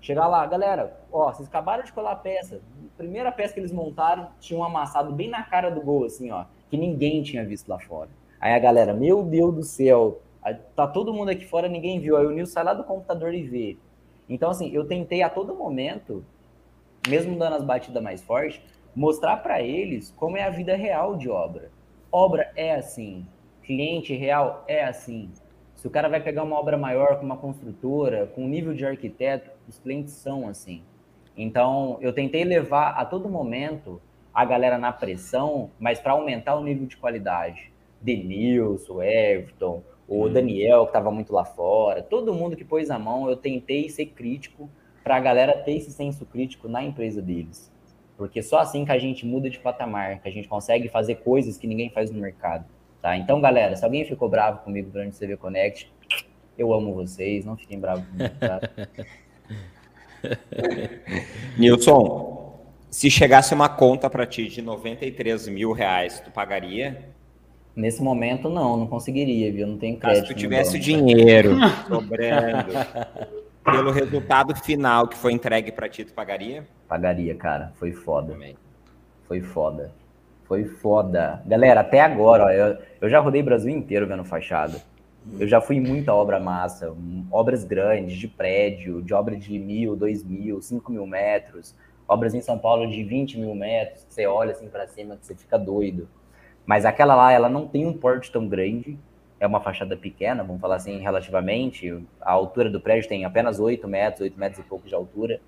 Chegar 0.00 0.26
lá, 0.26 0.46
galera, 0.46 0.98
ó, 1.12 1.32
vocês 1.32 1.48
acabaram 1.48 1.84
de 1.84 1.92
colar 1.92 2.12
a 2.12 2.16
peça. 2.16 2.60
Primeira 2.96 3.32
peça 3.32 3.54
que 3.54 3.60
eles 3.60 3.72
montaram, 3.72 4.28
tinha 4.40 4.58
um 4.58 4.64
amassado 4.64 5.12
bem 5.12 5.28
na 5.28 5.42
cara 5.42 5.70
do 5.70 5.80
gol, 5.80 6.04
assim, 6.04 6.30
ó, 6.30 6.44
que 6.70 6.76
ninguém 6.76 7.22
tinha 7.22 7.44
visto 7.44 7.68
lá 7.68 7.78
fora. 7.78 8.08
Aí 8.40 8.54
a 8.54 8.58
galera, 8.58 8.94
meu 8.94 9.22
Deus 9.22 9.54
do 9.54 9.62
céu, 9.62 10.20
tá 10.74 10.86
todo 10.86 11.12
mundo 11.12 11.30
aqui 11.30 11.44
fora, 11.44 11.68
ninguém 11.68 12.00
viu. 12.00 12.16
Aí 12.16 12.24
o 12.24 12.30
Nil 12.30 12.46
sai 12.46 12.64
lá 12.64 12.72
do 12.72 12.84
computador 12.84 13.34
e 13.34 13.42
vê. 13.42 13.76
Então, 14.28 14.50
assim, 14.50 14.70
eu 14.70 14.86
tentei 14.86 15.22
a 15.22 15.28
todo 15.28 15.54
momento 15.54 16.24
mesmo 17.08 17.38
dando 17.38 17.56
as 17.56 17.64
batidas 17.64 18.02
mais 18.02 18.22
fortes, 18.22 18.60
mostrar 18.94 19.38
para 19.38 19.62
eles 19.62 20.12
como 20.16 20.36
é 20.36 20.44
a 20.44 20.50
vida 20.50 20.74
real 20.76 21.16
de 21.16 21.28
obra. 21.28 21.70
Obra 22.10 22.50
é 22.56 22.74
assim, 22.74 23.26
cliente 23.62 24.14
real 24.14 24.64
é 24.66 24.84
assim. 24.84 25.30
Se 25.74 25.86
o 25.86 25.90
cara 25.90 26.08
vai 26.08 26.20
pegar 26.20 26.42
uma 26.42 26.58
obra 26.58 26.76
maior 26.76 27.18
com 27.18 27.24
uma 27.24 27.36
construtora, 27.36 28.26
com 28.26 28.44
um 28.44 28.48
nível 28.48 28.74
de 28.74 28.84
arquiteto, 28.84 29.50
os 29.68 29.78
clientes 29.78 30.12
são 30.12 30.48
assim. 30.48 30.82
Então, 31.36 31.96
eu 32.00 32.12
tentei 32.12 32.44
levar 32.44 32.90
a 32.90 33.04
todo 33.04 33.28
momento 33.28 34.00
a 34.34 34.44
galera 34.44 34.76
na 34.76 34.92
pressão, 34.92 35.70
mas 35.78 35.98
para 35.98 36.12
aumentar 36.12 36.56
o 36.56 36.62
nível 36.62 36.86
de 36.86 36.96
qualidade. 36.96 37.72
Denilson, 38.00 39.02
Everton, 39.02 39.82
o 40.08 40.26
hum. 40.26 40.32
Daniel, 40.32 40.82
que 40.82 40.90
estava 40.90 41.10
muito 41.10 41.32
lá 41.32 41.44
fora, 41.44 42.02
todo 42.02 42.34
mundo 42.34 42.56
que 42.56 42.64
pôs 42.64 42.90
a 42.90 42.98
mão, 42.98 43.28
eu 43.28 43.36
tentei 43.36 43.88
ser 43.88 44.06
crítico 44.06 44.68
para 45.10 45.16
a 45.16 45.20
galera 45.20 45.54
ter 45.54 45.72
esse 45.72 45.90
senso 45.90 46.24
crítico 46.24 46.68
na 46.68 46.84
empresa 46.84 47.20
deles. 47.20 47.68
Porque 48.16 48.40
só 48.44 48.60
assim 48.60 48.84
que 48.84 48.92
a 48.92 48.98
gente 48.98 49.26
muda 49.26 49.50
de 49.50 49.58
patamar, 49.58 50.20
que 50.20 50.28
a 50.28 50.30
gente 50.30 50.46
consegue 50.46 50.88
fazer 50.88 51.16
coisas 51.16 51.58
que 51.58 51.66
ninguém 51.66 51.90
faz 51.90 52.12
no 52.12 52.20
mercado. 52.20 52.64
Tá? 53.02 53.16
Então, 53.16 53.40
galera, 53.40 53.74
se 53.74 53.84
alguém 53.84 54.04
ficou 54.04 54.28
bravo 54.28 54.62
comigo 54.62 54.88
durante 54.88 55.16
o 55.16 55.18
CV 55.18 55.36
Connect, 55.36 55.92
eu 56.56 56.72
amo 56.72 56.94
vocês, 56.94 57.44
não 57.44 57.56
fiquem 57.56 57.80
bravos 57.80 58.04
comigo, 58.06 58.34
tá? 58.38 58.60
Nilson, 61.58 62.60
se 62.88 63.10
chegasse 63.10 63.52
uma 63.52 63.68
conta 63.68 64.08
para 64.08 64.24
ti 64.24 64.46
de 64.46 64.62
93 64.62 65.48
mil 65.48 65.72
reais, 65.72 66.20
tu 66.20 66.30
pagaria? 66.30 67.10
Nesse 67.74 68.00
momento, 68.00 68.48
não, 68.48 68.76
não 68.76 68.86
conseguiria, 68.86 69.50
viu? 69.52 69.66
Não 69.66 69.76
tenho 69.76 69.96
crédito. 69.96 70.20
Mas 70.20 70.28
se 70.28 70.34
tu 70.34 70.38
tivesse 70.38 70.78
dinheiro 70.78 71.56
sobrando, 71.88 72.74
pelo 73.64 73.90
resultado 73.90 74.54
final 74.56 75.08
que 75.08 75.16
foi 75.16 75.32
entregue 75.32 75.72
para 75.72 75.88
ti, 75.88 76.04
tu 76.04 76.12
pagaria? 76.12 76.66
Pagaria, 76.88 77.34
cara. 77.34 77.72
Foi 77.76 77.92
foda. 77.92 78.32
Também. 78.32 78.56
Foi 79.26 79.40
foda. 79.40 79.92
Foi 80.44 80.64
foda. 80.64 81.42
Galera, 81.46 81.80
até 81.80 82.00
agora, 82.00 82.44
ó, 82.46 82.50
eu, 82.50 82.78
eu 83.00 83.08
já 83.08 83.20
rodei 83.20 83.42
o 83.42 83.44
Brasil 83.44 83.70
inteiro 83.70 84.06
vendo 84.06 84.24
fachada. 84.24 84.80
Eu 85.38 85.46
já 85.46 85.60
fui 85.60 85.76
em 85.76 85.80
muita 85.80 86.14
obra 86.14 86.40
massa, 86.40 86.94
obras 87.30 87.62
grandes, 87.62 88.16
de 88.16 88.26
prédio, 88.26 89.02
de 89.02 89.12
obra 89.12 89.36
de 89.36 89.58
mil, 89.58 89.94
dois 89.94 90.24
mil, 90.24 90.62
cinco 90.62 90.90
mil 90.90 91.06
metros, 91.06 91.76
Obras 92.10 92.34
em 92.34 92.40
São 92.40 92.58
Paulo 92.58 92.88
de 92.88 93.04
20 93.04 93.38
mil 93.38 93.54
metros, 93.54 94.02
que 94.02 94.12
você 94.12 94.26
olha 94.26 94.50
assim 94.50 94.68
para 94.68 94.84
cima, 94.88 95.16
que 95.16 95.24
você 95.24 95.32
fica 95.32 95.56
doido. 95.56 96.08
Mas 96.66 96.84
aquela 96.84 97.14
lá, 97.14 97.30
ela 97.30 97.48
não 97.48 97.68
tem 97.68 97.86
um 97.86 97.92
porte 97.92 98.32
tão 98.32 98.48
grande, 98.48 98.98
é 99.40 99.46
uma 99.46 99.60
fachada 99.60 99.96
pequena, 99.96 100.44
vamos 100.44 100.60
falar 100.60 100.76
assim, 100.76 100.98
relativamente. 100.98 101.98
A 102.20 102.30
altura 102.30 102.68
do 102.68 102.78
prédio 102.78 103.08
tem 103.08 103.24
apenas 103.24 103.58
8 103.58 103.88
metros, 103.88 104.20
8 104.20 104.38
metros 104.38 104.64
e 104.64 104.68
pouco 104.68 104.86
de 104.86 104.94
altura. 104.94 105.40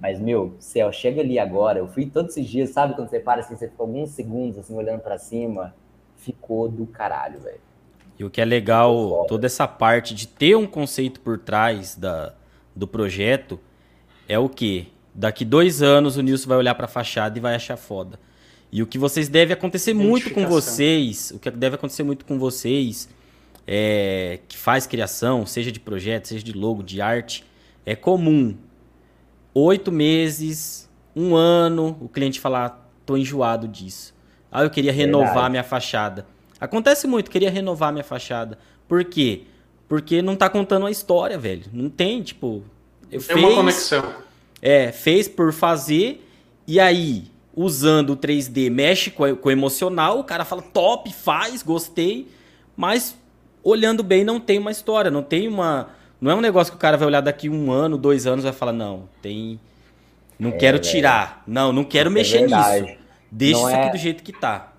Mas, 0.00 0.18
meu, 0.18 0.56
céu, 0.58 0.90
chega 0.90 1.20
ali 1.20 1.38
agora. 1.38 1.78
Eu 1.78 1.86
fui 1.86 2.06
todos 2.06 2.36
esses 2.36 2.48
dias, 2.48 2.70
sabe 2.70 2.94
quando 2.94 3.10
você 3.10 3.20
para 3.20 3.40
assim, 3.40 3.54
você 3.54 3.68
fica 3.68 3.82
alguns 3.82 4.10
segundos 4.10 4.58
assim, 4.58 4.74
olhando 4.74 5.00
para 5.00 5.18
cima? 5.18 5.74
Ficou 6.16 6.70
do 6.70 6.86
caralho, 6.86 7.38
velho. 7.40 7.60
E 8.18 8.24
o 8.24 8.30
que 8.30 8.40
é 8.40 8.44
legal, 8.44 9.26
toda 9.28 9.46
essa 9.46 9.68
parte 9.68 10.14
de 10.14 10.26
ter 10.26 10.56
um 10.56 10.66
conceito 10.66 11.20
por 11.20 11.38
trás 11.38 11.94
da, 11.94 12.34
do 12.74 12.88
projeto 12.88 13.60
é 14.26 14.38
o 14.38 14.48
que? 14.48 14.90
Daqui 15.14 15.44
dois 15.44 15.82
anos 15.82 16.16
o 16.16 16.22
Nilson 16.22 16.48
vai 16.48 16.58
olhar 16.58 16.74
para 16.74 16.86
a 16.86 16.88
fachada 16.88 17.38
e 17.38 17.40
vai 17.40 17.54
achar 17.54 17.76
foda. 17.76 18.18
E 18.72 18.82
o 18.82 18.86
que 18.86 18.98
vocês 18.98 19.28
deve 19.28 19.52
acontecer 19.52 19.94
muito 19.94 20.32
com 20.32 20.46
vocês, 20.46 21.30
o 21.30 21.38
que 21.38 21.50
deve 21.50 21.76
acontecer 21.76 22.02
muito 22.02 22.24
com 22.24 22.38
vocês, 22.38 23.08
é, 23.70 24.40
que 24.48 24.56
faz 24.56 24.86
criação, 24.86 25.44
seja 25.44 25.70
de 25.70 25.78
projeto, 25.78 26.28
seja 26.28 26.42
de 26.42 26.54
logo, 26.54 26.82
de 26.82 27.02
arte, 27.02 27.44
é 27.84 27.94
comum. 27.94 28.56
Oito 29.52 29.92
meses, 29.92 30.88
um 31.14 31.36
ano, 31.36 31.94
o 32.00 32.08
cliente 32.08 32.40
falar, 32.40 32.90
tô 33.04 33.14
enjoado 33.14 33.68
disso. 33.68 34.14
Ah, 34.50 34.62
eu 34.62 34.70
queria 34.70 34.90
renovar 34.90 35.26
Verdade. 35.26 35.50
minha 35.50 35.64
fachada. 35.64 36.26
Acontece 36.58 37.06
muito, 37.06 37.30
queria 37.30 37.50
renovar 37.50 37.92
minha 37.92 38.02
fachada. 38.02 38.58
Por 38.88 39.04
quê? 39.04 39.42
Porque 39.86 40.22
não 40.22 40.34
tá 40.34 40.48
contando 40.48 40.86
a 40.86 40.90
história, 40.90 41.38
velho. 41.38 41.64
Não 41.70 41.90
tem, 41.90 42.22
tipo. 42.22 42.64
Eu 43.12 43.20
tem 43.20 43.36
fez, 43.36 43.44
uma 43.44 43.54
conexão. 43.54 44.14
É, 44.62 44.90
fez 44.92 45.28
por 45.28 45.52
fazer, 45.52 46.26
e 46.66 46.80
aí, 46.80 47.24
usando 47.54 48.14
o 48.14 48.16
3D, 48.16 48.70
mexe 48.70 49.10
com, 49.10 49.36
com 49.36 49.48
o 49.50 49.52
emocional, 49.52 50.20
o 50.20 50.24
cara 50.24 50.46
fala 50.46 50.62
top, 50.62 51.12
faz, 51.12 51.62
gostei, 51.62 52.28
mas 52.74 53.14
olhando 53.62 54.02
bem 54.02 54.24
não 54.24 54.40
tem 54.40 54.58
uma 54.58 54.70
história, 54.70 55.10
não 55.10 55.22
tem 55.22 55.48
uma. 55.48 55.90
Não 56.20 56.30
é 56.30 56.34
um 56.34 56.40
negócio 56.40 56.72
que 56.72 56.76
o 56.76 56.80
cara 56.80 56.96
vai 56.96 57.06
olhar 57.06 57.20
daqui 57.20 57.48
um 57.48 57.70
ano, 57.70 57.96
dois 57.96 58.26
anos 58.26 58.44
e 58.44 58.48
vai 58.48 58.52
falar, 58.52 58.72
não, 58.72 59.08
tem. 59.22 59.60
Não 60.38 60.50
é, 60.50 60.52
quero 60.52 60.78
tirar. 60.78 61.42
Não, 61.46 61.72
não 61.72 61.84
quero 61.84 62.10
é 62.10 62.12
mexer 62.12 62.38
é 62.38 62.46
nisso. 62.46 62.98
Deixa 63.30 63.60
não 63.60 63.68
isso 63.68 63.76
aqui 63.76 63.88
é... 63.88 63.90
do 63.90 63.98
jeito 63.98 64.22
que 64.22 64.32
tá 64.32 64.72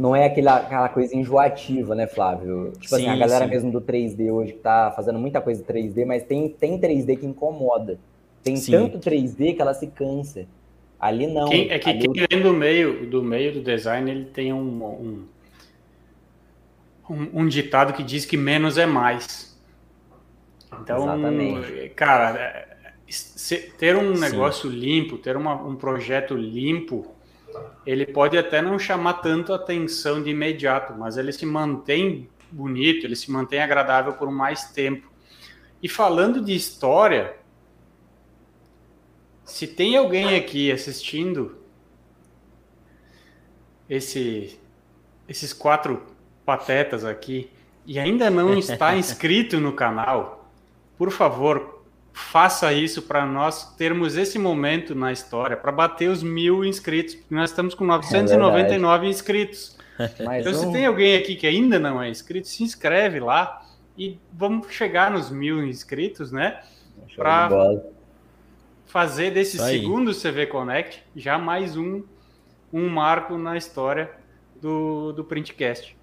não 0.00 0.16
é 0.16 0.24
aquela, 0.24 0.56
aquela 0.56 0.88
coisa 0.88 1.14
enjoativa, 1.14 1.94
né, 1.94 2.06
Flávio? 2.06 2.72
Tipo 2.80 2.88
sim, 2.88 2.94
assim, 2.96 3.08
a 3.08 3.16
galera 3.16 3.44
sim. 3.44 3.50
mesmo 3.50 3.70
do 3.70 3.80
3D 3.80 4.32
hoje 4.32 4.52
que 4.54 4.58
tá 4.60 4.92
fazendo 4.96 5.18
muita 5.18 5.40
coisa 5.40 5.62
3D, 5.62 6.06
mas 6.06 6.22
tem, 6.22 6.48
tem 6.48 6.80
3D 6.80 7.18
que 7.18 7.26
incomoda. 7.26 7.98
Tem 8.42 8.56
sim. 8.56 8.72
tanto 8.72 8.98
3D 8.98 9.54
que 9.54 9.60
ela 9.60 9.74
se 9.74 9.86
cansa. 9.88 10.46
Ali 10.98 11.26
não. 11.26 11.48
Quem, 11.48 11.70
é 11.70 11.78
que 11.78 11.92
quem 11.94 12.12
eu... 12.16 12.26
vem 12.30 12.42
do 12.42 12.52
meio, 12.52 13.08
do 13.08 13.22
meio 13.22 13.52
do 13.52 13.60
design, 13.60 14.10
ele 14.10 14.24
tem 14.26 14.52
um, 14.52 14.58
um, 14.58 15.24
um, 17.10 17.40
um 17.40 17.48
ditado 17.48 17.92
que 17.92 18.04
diz 18.04 18.24
que 18.24 18.36
menos 18.36 18.78
é 18.78 18.86
mais. 18.86 19.58
Então, 20.80 21.02
Exatamente. 21.02 21.88
cara, 21.90 22.38
é, 22.38 22.94
ter 23.76 23.96
um 23.96 24.16
negócio 24.16 24.70
limpo, 24.70 25.18
ter 25.18 25.36
uma, 25.36 25.54
um 25.54 25.74
projeto 25.74 26.36
limpo, 26.36 27.12
ele 27.84 28.06
pode 28.06 28.38
até 28.38 28.62
não 28.62 28.78
chamar 28.78 29.14
tanto 29.14 29.52
atenção 29.52 30.22
de 30.22 30.30
imediato, 30.30 30.94
mas 30.96 31.16
ele 31.16 31.32
se 31.32 31.44
mantém 31.44 32.28
bonito, 32.48 33.04
ele 33.04 33.16
se 33.16 33.28
mantém 33.30 33.60
agradável 33.60 34.12
por 34.12 34.30
mais 34.30 34.70
tempo. 34.70 35.10
E 35.82 35.88
falando 35.88 36.40
de 36.40 36.54
história, 36.54 37.36
se 39.44 39.66
tem 39.66 39.96
alguém 39.96 40.36
aqui 40.36 40.70
assistindo 40.70 41.58
esse, 43.88 44.60
esses 45.28 45.52
quatro 45.52 46.09
patetas 46.50 47.04
aqui 47.04 47.48
e 47.86 47.96
ainda 47.96 48.28
não 48.28 48.58
está 48.58 48.94
inscrito 48.98 49.60
no 49.60 49.72
canal, 49.72 50.50
por 50.98 51.12
favor, 51.12 51.84
faça 52.12 52.72
isso 52.72 53.02
para 53.02 53.24
nós 53.24 53.76
termos 53.76 54.16
esse 54.16 54.36
momento 54.36 54.92
na 54.92 55.12
história, 55.12 55.56
para 55.56 55.70
bater 55.70 56.10
os 56.10 56.24
mil 56.24 56.64
inscritos. 56.64 57.16
Nós 57.30 57.50
estamos 57.50 57.72
com 57.72 57.84
999 57.84 59.06
é 59.06 59.08
inscritos. 59.08 59.78
Mais 60.24 60.44
então, 60.44 60.60
um... 60.60 60.64
se 60.64 60.72
tem 60.72 60.86
alguém 60.86 61.16
aqui 61.16 61.36
que 61.36 61.46
ainda 61.46 61.78
não 61.78 62.02
é 62.02 62.08
inscrito, 62.08 62.48
se 62.48 62.64
inscreve 62.64 63.20
lá 63.20 63.64
e 63.96 64.18
vamos 64.32 64.66
chegar 64.72 65.08
nos 65.08 65.30
mil 65.30 65.64
inscritos, 65.64 66.32
né? 66.32 66.60
Para 67.14 67.48
fazer 68.86 69.30
desse 69.30 69.56
segundo 69.56 70.12
CV 70.12 70.46
Connect 70.46 71.04
já 71.14 71.38
mais 71.38 71.76
um, 71.76 72.02
um 72.72 72.88
marco 72.88 73.38
na 73.38 73.56
história 73.56 74.10
do, 74.60 75.12
do 75.12 75.24
Printcast. 75.24 75.99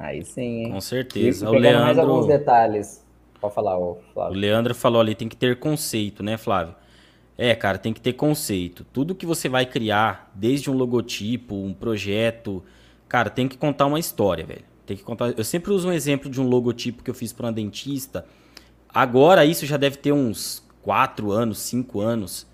Aí 0.00 0.24
sim, 0.24 0.64
hein? 0.64 0.72
Com 0.72 0.80
certeza. 0.80 1.44
E, 1.44 1.48
o 1.48 1.52
Leandro... 1.52 1.82
mais 1.82 1.98
alguns 1.98 2.26
detalhes. 2.26 3.04
Pode 3.38 3.54
falar, 3.54 3.78
Flávio. 4.14 4.36
O 4.36 4.40
Leandro 4.40 4.74
falou 4.74 5.00
ali, 5.00 5.14
tem 5.14 5.28
que 5.28 5.36
ter 5.36 5.58
conceito, 5.58 6.22
né, 6.22 6.38
Flávio? 6.38 6.74
É, 7.36 7.54
cara, 7.54 7.76
tem 7.76 7.92
que 7.92 8.00
ter 8.00 8.14
conceito. 8.14 8.84
Tudo 8.92 9.14
que 9.14 9.26
você 9.26 9.48
vai 9.48 9.66
criar, 9.66 10.30
desde 10.34 10.70
um 10.70 10.74
logotipo, 10.74 11.54
um 11.54 11.74
projeto, 11.74 12.62
cara, 13.08 13.28
tem 13.28 13.46
que 13.46 13.58
contar 13.58 13.86
uma 13.86 13.98
história, 13.98 14.44
velho. 14.44 14.64
Tem 14.86 14.96
que 14.96 15.02
contar. 15.02 15.34
Eu 15.36 15.44
sempre 15.44 15.70
uso 15.70 15.88
um 15.88 15.92
exemplo 15.92 16.30
de 16.30 16.40
um 16.40 16.48
logotipo 16.48 17.02
que 17.02 17.10
eu 17.10 17.14
fiz 17.14 17.32
para 17.32 17.46
uma 17.46 17.52
dentista. 17.52 18.26
Agora 18.88 19.44
isso 19.44 19.66
já 19.66 19.76
deve 19.76 19.96
ter 19.96 20.12
uns 20.12 20.66
4 20.82 21.30
anos, 21.30 21.58
5 21.60 22.00
anos. 22.00 22.46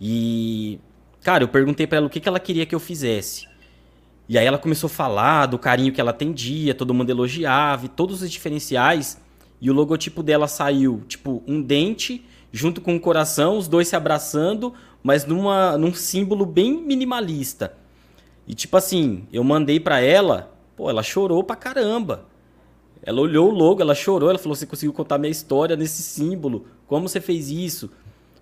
E 0.00 0.78
cara, 1.22 1.44
eu 1.44 1.48
perguntei 1.48 1.86
para 1.86 1.98
ela 1.98 2.06
o 2.06 2.10
que, 2.10 2.20
que 2.20 2.28
ela 2.28 2.40
queria 2.40 2.66
que 2.66 2.74
eu 2.74 2.80
fizesse. 2.80 3.47
E 4.28 4.36
aí 4.36 4.44
ela 4.44 4.58
começou 4.58 4.88
a 4.88 4.90
falar 4.90 5.46
do 5.46 5.58
carinho 5.58 5.92
que 5.92 6.00
ela 6.00 6.10
atendia, 6.10 6.74
todo 6.74 6.92
mundo 6.92 7.08
elogiava, 7.08 7.86
e 7.86 7.88
todos 7.88 8.20
os 8.20 8.30
diferenciais. 8.30 9.18
E 9.60 9.70
o 9.70 9.74
logotipo 9.74 10.22
dela 10.22 10.46
saiu, 10.46 11.02
tipo, 11.08 11.42
um 11.46 11.62
dente 11.62 12.24
junto 12.52 12.80
com 12.80 12.94
um 12.94 12.98
coração, 12.98 13.56
os 13.56 13.68
dois 13.68 13.88
se 13.88 13.96
abraçando, 13.96 14.74
mas 15.02 15.24
numa, 15.24 15.78
num 15.78 15.94
símbolo 15.94 16.44
bem 16.44 16.80
minimalista. 16.82 17.74
E 18.46 18.54
tipo 18.54 18.76
assim, 18.76 19.26
eu 19.32 19.42
mandei 19.42 19.80
para 19.80 20.00
ela, 20.00 20.54
pô, 20.76 20.90
ela 20.90 21.02
chorou 21.02 21.42
pra 21.42 21.56
caramba. 21.56 22.26
Ela 23.02 23.20
olhou 23.20 23.48
o 23.48 23.54
logo, 23.54 23.80
ela 23.80 23.94
chorou, 23.94 24.28
ela 24.28 24.38
falou: 24.38 24.54
"Você 24.54 24.66
conseguiu 24.66 24.92
contar 24.92 25.18
minha 25.18 25.30
história 25.30 25.76
nesse 25.76 26.02
símbolo? 26.02 26.66
Como 26.86 27.08
você 27.08 27.20
fez 27.20 27.48
isso?" 27.48 27.90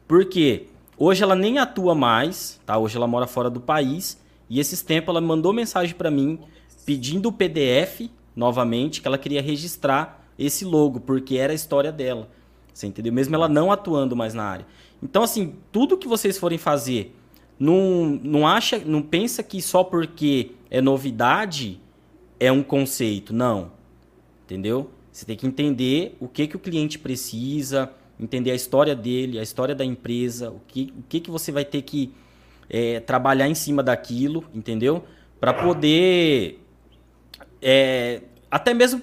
Por 0.09 0.25
quê? 0.25 0.67
Hoje 0.97 1.23
ela 1.23 1.35
nem 1.35 1.59
atua 1.59 1.95
mais, 1.95 2.61
tá? 2.65 2.79
Hoje 2.79 2.97
ela 2.97 3.07
mora 3.07 3.27
fora 3.27 3.51
do 3.51 3.61
país 3.61 4.19
e 4.49 4.61
esses 4.61 4.83
tempos 4.83 5.11
ela 5.11 5.21
mandou 5.21 5.53
mensagem 5.53 5.95
para 5.95 6.11
mim 6.11 6.39
pedindo 6.85 7.29
o 7.29 7.33
PDF 7.33 8.09
novamente 8.35 9.01
que 9.01 9.09
ela 9.09 9.19
queria 9.19 9.43
registrar 9.43 10.25
esse 10.39 10.65
logo, 10.65 11.01
porque 11.01 11.37
era 11.37 11.53
a 11.53 11.57
história 11.57 11.91
dela. 11.91 12.29
Você 12.73 12.87
entendeu? 12.87 13.13
Mesmo 13.13 13.35
ela 13.35 13.49
não 13.49 13.73
atuando 13.73 14.15
mais 14.15 14.35
na 14.35 14.45
área. 14.45 14.67
Então, 15.03 15.23
assim, 15.23 15.55
tudo 15.73 15.97
que 15.97 16.07
vocês 16.07 16.37
forem 16.37 16.59
fazer, 16.59 17.17
não, 17.59 18.21
não 18.23 18.47
acha, 18.47 18.79
não 18.79 19.01
pensa 19.01 19.43
que 19.43 19.63
só 19.63 19.83
porque 19.83 20.53
é 20.71 20.81
novidade 20.81 21.81
é 22.39 22.53
um 22.53 22.63
conceito. 22.63 23.33
Não. 23.33 23.73
Entendeu? 24.45 24.91
Você 25.11 25.25
tem 25.25 25.37
que 25.37 25.47
entender 25.47 26.17
o 26.21 26.29
que, 26.29 26.47
que 26.47 26.57
o 26.57 26.59
cliente 26.59 26.99
precisa, 26.99 27.91
entender 28.21 28.51
a 28.51 28.55
história 28.55 28.95
dele, 28.95 29.39
a 29.39 29.43
história 29.43 29.75
da 29.75 29.85
empresa, 29.85 30.51
o 30.51 30.61
que, 30.69 30.93
o 30.99 31.03
que, 31.09 31.21
que 31.21 31.31
você 31.31 31.51
vai 31.51 31.65
ter 31.65 31.81
que 31.83 32.13
é, 32.69 33.01
trabalhar 33.01 33.49
em 33.49 33.55
cima 33.55 33.83
daquilo, 33.83 34.45
entendeu? 34.55 35.05
Para 35.41 35.53
poder 35.55 36.61
é, 37.61 38.23
até 38.51 38.73
mesmo 38.73 39.03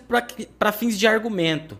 para 0.57 0.72
fins 0.72 0.97
de 0.97 1.07
argumento. 1.07 1.78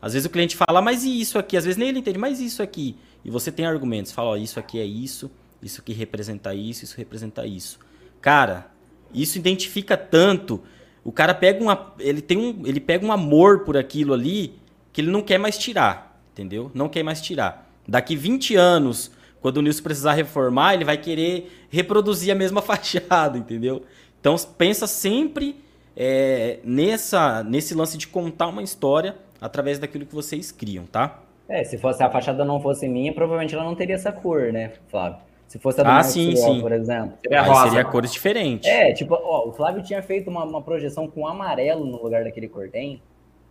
Às 0.00 0.12
vezes 0.12 0.26
o 0.26 0.30
cliente 0.30 0.56
fala, 0.56 0.80
mas 0.80 1.04
e 1.04 1.20
isso 1.20 1.38
aqui? 1.38 1.56
Às 1.56 1.64
vezes 1.64 1.76
nem 1.76 1.88
ele 1.88 1.98
entende, 1.98 2.18
mas 2.18 2.40
isso 2.40 2.62
aqui? 2.62 2.96
E 3.24 3.30
você 3.30 3.50
tem 3.50 3.66
argumentos, 3.66 4.12
fala, 4.12 4.30
ó, 4.30 4.36
isso 4.36 4.60
aqui 4.60 4.78
é 4.78 4.84
isso, 4.84 5.30
isso 5.62 5.80
aqui 5.80 5.92
representa 5.92 6.54
isso, 6.54 6.84
isso 6.84 6.96
representa 6.96 7.44
isso. 7.46 7.80
Cara, 8.20 8.70
isso 9.12 9.38
identifica 9.38 9.96
tanto. 9.96 10.62
O 11.02 11.10
cara 11.10 11.34
pega 11.34 11.62
uma, 11.62 11.94
ele 11.98 12.20
tem 12.20 12.38
um, 12.38 12.66
ele 12.66 12.78
pega 12.78 13.04
um 13.04 13.10
amor 13.10 13.60
por 13.60 13.76
aquilo 13.76 14.14
ali 14.14 14.54
que 14.92 15.00
ele 15.00 15.10
não 15.10 15.22
quer 15.22 15.38
mais 15.38 15.58
tirar, 15.58 16.20
entendeu? 16.32 16.70
Não 16.74 16.88
quer 16.88 17.02
mais 17.02 17.20
tirar. 17.20 17.68
Daqui 17.86 18.14
20 18.14 18.54
anos, 18.54 19.10
quando 19.40 19.58
o 19.58 19.62
Nilson 19.62 19.82
precisar 19.82 20.12
reformar, 20.12 20.74
ele 20.74 20.84
vai 20.84 20.96
querer 20.96 21.50
reproduzir 21.70 22.32
a 22.32 22.34
mesma 22.34 22.60
fachada, 22.62 23.38
entendeu? 23.38 23.82
Então 24.20 24.34
pensa 24.56 24.86
sempre 24.86 25.56
é, 25.96 26.58
nessa, 26.64 27.42
nesse 27.42 27.74
lance 27.74 27.96
de 27.96 28.06
contar 28.06 28.48
uma 28.48 28.62
história 28.62 29.16
através 29.40 29.78
daquilo 29.78 30.06
que 30.06 30.14
vocês 30.14 30.50
criam, 30.50 30.84
tá? 30.86 31.22
É, 31.48 31.64
se 31.64 31.78
fosse 31.78 32.02
a 32.02 32.10
fachada 32.10 32.44
não 32.44 32.60
fosse 32.60 32.86
minha, 32.88 33.12
provavelmente 33.12 33.54
ela 33.54 33.64
não 33.64 33.74
teria 33.74 33.94
essa 33.94 34.12
cor, 34.12 34.52
né, 34.52 34.72
Flávio? 34.88 35.18
Se 35.46 35.58
fosse 35.58 35.80
a 35.80 35.84
do 35.84 35.90
ah, 35.90 36.02
sim, 36.02 36.36
sim. 36.36 36.60
por 36.60 36.72
exemplo. 36.72 37.14
Seria, 37.22 37.42
rosa. 37.42 37.70
seria 37.70 37.84
cores 37.86 38.12
diferentes. 38.12 38.68
É, 38.68 38.92
tipo, 38.92 39.14
ó, 39.14 39.48
o 39.48 39.52
Flávio 39.52 39.82
tinha 39.82 40.02
feito 40.02 40.28
uma, 40.28 40.44
uma 40.44 40.60
projeção 40.60 41.08
com 41.08 41.26
amarelo 41.26 41.86
no 41.86 42.02
lugar 42.02 42.22
daquele 42.22 42.48
cor 42.48 42.68
tem, 42.68 43.00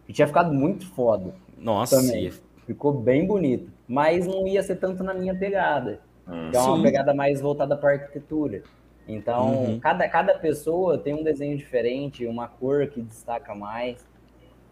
e 0.07 0.13
tinha 0.13 0.27
ficado 0.27 0.53
muito 0.53 0.85
foda. 0.91 1.33
Nossa, 1.57 1.99
também. 1.99 2.31
Ficou 2.67 2.93
bem 2.93 3.25
bonito. 3.25 3.71
Mas 3.87 4.27
não 4.27 4.47
ia 4.47 4.61
ser 4.61 4.75
tanto 4.75 5.03
na 5.03 5.13
minha 5.13 5.33
pegada. 5.33 5.99
Hum, 6.27 6.51
que 6.51 6.57
é 6.57 6.59
uma 6.59 6.77
sim. 6.77 6.83
pegada 6.83 7.13
mais 7.13 7.39
voltada 7.39 7.75
para 7.77 7.93
arquitetura. 7.93 8.63
Então, 9.07 9.63
uhum. 9.63 9.79
cada, 9.79 10.07
cada 10.09 10.37
pessoa 10.37 10.97
tem 10.97 11.13
um 11.13 11.23
desenho 11.23 11.57
diferente, 11.57 12.25
uma 12.25 12.47
cor 12.47 12.87
que 12.87 13.01
destaca 13.01 13.55
mais. 13.55 14.05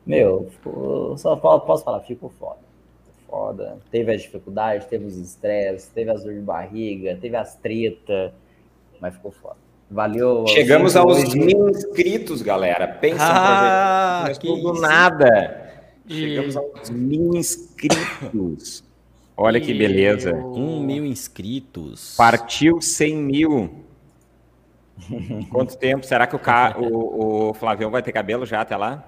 Meu, 0.06 0.48
ficou, 0.52 1.18
só 1.18 1.36
posso 1.38 1.84
falar, 1.84 2.02
ficou 2.02 2.30
foda. 2.30 2.60
Foda. 3.28 3.78
Teve 3.90 4.14
as 4.14 4.22
dificuldades, 4.22 4.86
teve 4.88 5.06
os 5.06 5.18
estresses, 5.18 5.88
teve 5.90 6.12
as 6.12 6.24
dor 6.24 6.34
de 6.34 6.42
barriga, 6.42 7.18
teve 7.20 7.36
as 7.36 7.56
treta, 7.56 8.34
mas 9.00 9.16
ficou 9.16 9.32
foda. 9.32 9.58
Valeu. 9.90 10.46
Chegamos 10.50 10.96
aos 10.96 11.24
hoje. 11.24 11.40
mil 11.40 11.70
inscritos, 11.70 12.42
galera. 12.42 12.88
Pensa 12.88 13.24
ah, 13.24 14.20
um 14.20 14.24
projeto 14.26 14.62
do 14.62 14.74
nada. 14.82 15.72
Chegamos 16.08 16.56
aos 16.56 16.90
mil 16.90 17.36
inscritos. 17.36 18.85
Olha 19.38 19.60
que 19.60 19.74
beleza. 19.74 20.34
Um 20.34 20.80
mil 20.80 21.06
inscritos. 21.06 22.16
Partiu 22.18 22.82
100 22.82 23.16
mil. 23.16 23.86
Quanto 25.52 25.78
tempo? 25.78 26.06
Será 26.06 26.26
que 26.26 26.36
o, 26.36 26.40
ca... 26.40 26.76
o, 26.78 27.50
o 27.50 27.54
Flavião 27.54 27.92
vai 27.92 28.02
ter 28.02 28.12
cabelo 28.12 28.46
já 28.46 28.62
até 28.62 28.78
lá? 28.78 29.04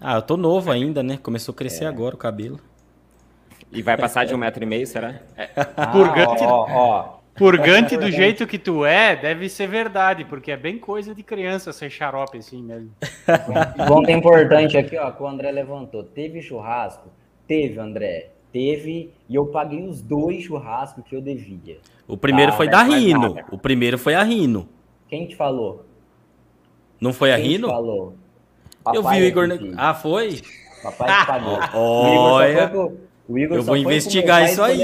Ah, 0.00 0.16
eu 0.16 0.22
tô 0.22 0.36
novo 0.36 0.70
ainda, 0.70 1.02
né? 1.02 1.18
Começou 1.22 1.52
a 1.52 1.56
crescer 1.56 1.84
é. 1.84 1.88
agora 1.88 2.14
o 2.14 2.18
cabelo. 2.18 2.58
E 3.70 3.82
vai 3.82 3.96
passar 3.96 4.24
de 4.24 4.34
um 4.34 4.38
metro 4.38 4.62
e 4.62 4.66
meio, 4.66 4.86
será? 4.86 5.20
Ah, 5.76 5.86
purgante, 5.86 6.42
ó, 6.44 6.66
ó. 6.68 7.18
purgante 7.34 7.96
do 7.96 8.10
jeito 8.10 8.46
que 8.46 8.58
tu 8.58 8.84
é, 8.84 9.16
deve 9.16 9.48
ser 9.48 9.66
verdade, 9.66 10.26
porque 10.26 10.50
é 10.52 10.56
bem 10.56 10.78
coisa 10.78 11.14
de 11.14 11.22
criança 11.22 11.72
ser 11.72 11.88
xarope 11.88 12.38
assim 12.38 12.62
mesmo. 12.62 12.90
Ponto 13.88 14.10
importante 14.10 14.76
aqui, 14.76 14.98
ó, 14.98 15.10
que 15.10 15.22
o 15.22 15.26
André 15.26 15.50
levantou. 15.50 16.04
Teve 16.04 16.42
churrasco? 16.42 17.08
Teve, 17.46 17.80
André. 17.80 18.32
Teve, 18.52 19.10
e 19.28 19.34
eu 19.34 19.46
paguei 19.46 19.82
os 19.82 20.02
dois 20.02 20.44
churrascos 20.44 21.02
que 21.04 21.16
eu 21.16 21.22
devia. 21.22 21.78
O 22.06 22.18
primeiro 22.18 22.52
ah, 22.52 22.54
foi 22.54 22.68
da 22.68 22.82
Rino. 22.82 23.34
O 23.50 23.56
primeiro 23.56 23.96
foi 23.96 24.14
a 24.14 24.22
Rino. 24.22 24.68
Quem 25.08 25.26
te 25.26 25.34
falou? 25.34 25.86
Não 27.00 27.14
foi 27.14 27.32
a 27.32 27.36
Quem 27.36 27.52
Rino? 27.52 27.68
falou? 27.68 28.14
Papai 28.84 28.98
eu 28.98 29.08
vi 29.08 29.22
o 29.22 29.24
Igor. 29.24 29.48
Ah, 29.76 29.94
foi? 29.94 30.42
Papai 30.82 31.20
te 31.20 31.26
pagou. 31.26 31.58
Olha. 31.74 32.70
O 33.26 33.38
Igor 33.38 33.56
eu 33.56 33.62
vou 33.62 33.76
investigar 33.76 34.44
isso 34.44 34.62
aí. 34.62 34.80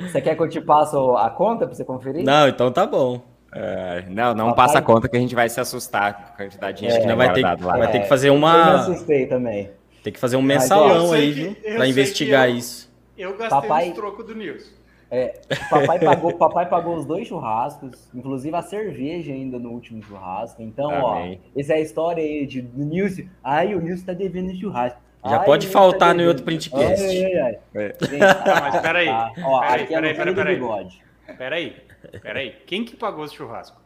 Você 0.00 0.20
quer 0.22 0.34
que 0.34 0.42
eu 0.42 0.48
te 0.48 0.60
passe 0.62 0.96
a 0.96 1.28
conta 1.28 1.66
para 1.66 1.74
você 1.74 1.84
conferir? 1.84 2.24
Não, 2.24 2.48
então 2.48 2.72
tá 2.72 2.86
bom. 2.86 3.20
É, 3.52 4.04
não, 4.08 4.32
não 4.32 4.48
Papai... 4.50 4.66
passa 4.66 4.78
a 4.78 4.82
conta 4.82 5.08
que 5.08 5.16
a 5.16 5.20
gente 5.20 5.34
vai 5.34 5.48
se 5.48 5.60
assustar 5.60 6.14
com 6.14 6.22
a 6.22 6.36
quantidade 6.36 6.80
de 6.80 6.86
dinheiro 6.86 7.04
é, 7.04 7.06
que 7.10 7.14
vai 7.16 7.32
ter, 7.32 7.42
lá. 7.42 7.76
Vai 7.76 7.90
ter 7.90 8.00
que 8.00 8.08
fazer 8.08 8.30
uma. 8.30 8.56
Eu 8.56 8.64
me 8.64 8.70
assustei 8.80 9.26
também. 9.26 9.70
Tem 10.02 10.12
que 10.12 10.18
fazer 10.18 10.36
um 10.36 10.42
mensalão 10.42 11.12
aí, 11.12 11.30
viu? 11.30 11.54
Pra 11.54 11.86
investigar 11.86 12.48
eu, 12.48 12.56
isso. 12.56 12.90
Eu 13.16 13.36
gastei 13.36 13.60
papai, 13.60 13.88
os 13.90 13.94
trocos 13.94 14.26
do 14.26 14.34
Nilson. 14.34 14.80
É, 15.10 15.40
papai, 15.68 15.98
pagou, 15.98 16.32
papai 16.34 16.68
pagou 16.68 16.96
os 16.96 17.04
dois 17.04 17.26
churrascos, 17.26 18.08
inclusive 18.14 18.56
a 18.56 18.62
cerveja 18.62 19.32
ainda 19.32 19.58
no 19.58 19.70
último 19.70 20.00
churrasco. 20.02 20.62
Então, 20.62 20.90
Amém. 20.90 21.40
ó, 21.44 21.60
essa 21.60 21.72
é 21.72 21.76
a 21.76 21.80
história 21.80 22.22
aí 22.22 22.46
de, 22.46 22.62
do 22.62 22.84
Nilson. 22.84 23.22
Ai, 23.42 23.74
o 23.74 23.80
Nilson 23.80 24.06
tá 24.06 24.12
devendo 24.12 24.54
churrasco. 24.54 25.00
Já 25.24 25.40
ai, 25.40 25.44
pode 25.44 25.66
tá 25.66 25.72
faltar 25.72 26.08
tá 26.10 26.14
no 26.14 26.26
outro 26.28 26.44
printcast. 26.44 27.04
Ai, 27.04 27.24
ai, 27.24 27.40
ai. 27.40 27.58
É. 27.74 27.88
Tá, 27.88 28.60
mas 28.72 28.80
peraí. 28.80 29.06
Tá, 29.06 29.32
ó, 29.44 29.60
peraí, 29.60 29.82
aqui 29.82 29.94
peraí, 29.94 30.10
é 30.10 30.14
peraí, 30.14 30.34
peraí, 30.34 30.60
peraí. 30.60 31.36
Peraí, 31.36 31.76
peraí. 32.22 32.50
Quem 32.66 32.84
que 32.84 32.96
pagou 32.96 33.24
esse 33.24 33.34
churrasco? 33.34 33.80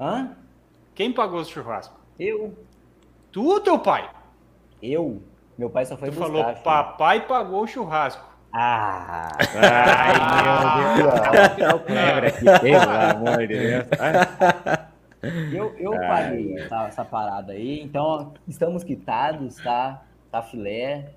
Hã? 0.00 0.36
Quem 0.94 1.12
pagou 1.12 1.42
esse 1.42 1.50
churrasco? 1.50 1.98
Eu. 2.18 2.56
Tu 3.32 3.44
ou 3.44 3.60
teu 3.60 3.78
pai? 3.80 4.08
Eu? 4.82 5.22
Meu 5.56 5.68
pai 5.68 5.84
só 5.84 5.96
foi 5.96 6.10
tu 6.10 6.14
buscar. 6.14 6.26
falou, 6.26 6.44
filho. 6.44 6.62
papai 6.62 7.26
pagou 7.26 7.62
o 7.62 7.66
churrasco. 7.66 8.24
Ah! 8.52 9.28
Ai, 9.54 10.96
meu 10.96 11.08
Deus! 11.56 11.82
quebra 11.86 12.28
aqui, 12.28 12.44
pelo 12.60 12.90
amor 12.90 13.46
de 13.46 13.58
Deus. 13.58 13.86
Eu, 15.52 15.74
eu 15.78 15.90
paguei 15.90 16.58
essa, 16.58 16.86
essa, 16.86 17.04
parada 17.04 17.52
aí, 17.52 17.80
então 17.82 18.32
estamos 18.46 18.84
quitados, 18.84 19.56
tá? 19.56 20.02
Tá 20.30 20.42
filé, 20.42 21.10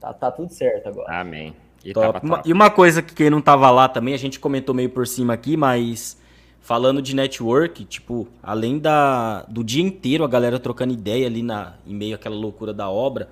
tá, 0.00 0.12
tá 0.12 0.30
tudo 0.30 0.52
certo 0.52 0.88
agora. 0.88 1.20
Amém. 1.20 1.54
E, 1.84 1.92
top. 1.92 2.24
Uma, 2.24 2.42
e 2.44 2.52
uma 2.52 2.70
coisa 2.70 3.02
que 3.02 3.12
quem 3.12 3.28
não 3.28 3.40
tava 3.40 3.68
lá 3.70 3.88
também, 3.88 4.14
a 4.14 4.18
gente 4.18 4.38
comentou 4.38 4.74
meio 4.74 4.90
por 4.90 5.06
cima 5.06 5.34
aqui, 5.34 5.56
mas 5.56 6.21
falando 6.62 7.02
de 7.02 7.14
network, 7.14 7.84
tipo, 7.84 8.28
além 8.42 8.78
da, 8.78 9.42
do 9.42 9.62
dia 9.62 9.82
inteiro 9.82 10.24
a 10.24 10.28
galera 10.28 10.58
trocando 10.58 10.94
ideia 10.94 11.26
ali 11.26 11.42
na, 11.42 11.74
em 11.86 11.94
meio 11.94 12.14
àquela 12.14 12.36
loucura 12.36 12.72
da 12.72 12.88
obra, 12.88 13.28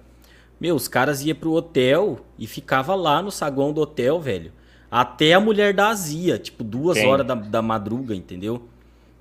meu, 0.60 0.74
os 0.74 0.88
caras 0.88 1.24
iam 1.24 1.36
pro 1.36 1.52
hotel 1.52 2.20
e 2.38 2.46
ficava 2.46 2.94
lá 2.94 3.22
no 3.22 3.30
saguão 3.30 3.72
do 3.72 3.80
hotel, 3.80 4.20
velho. 4.20 4.52
Até 4.90 5.32
a 5.32 5.40
mulher 5.40 5.72
da 5.72 5.88
Azia, 5.88 6.38
tipo, 6.38 6.64
duas 6.64 6.98
Quem? 6.98 7.06
horas 7.06 7.24
da, 7.24 7.34
da 7.34 7.62
madruga, 7.62 8.14
entendeu? 8.14 8.62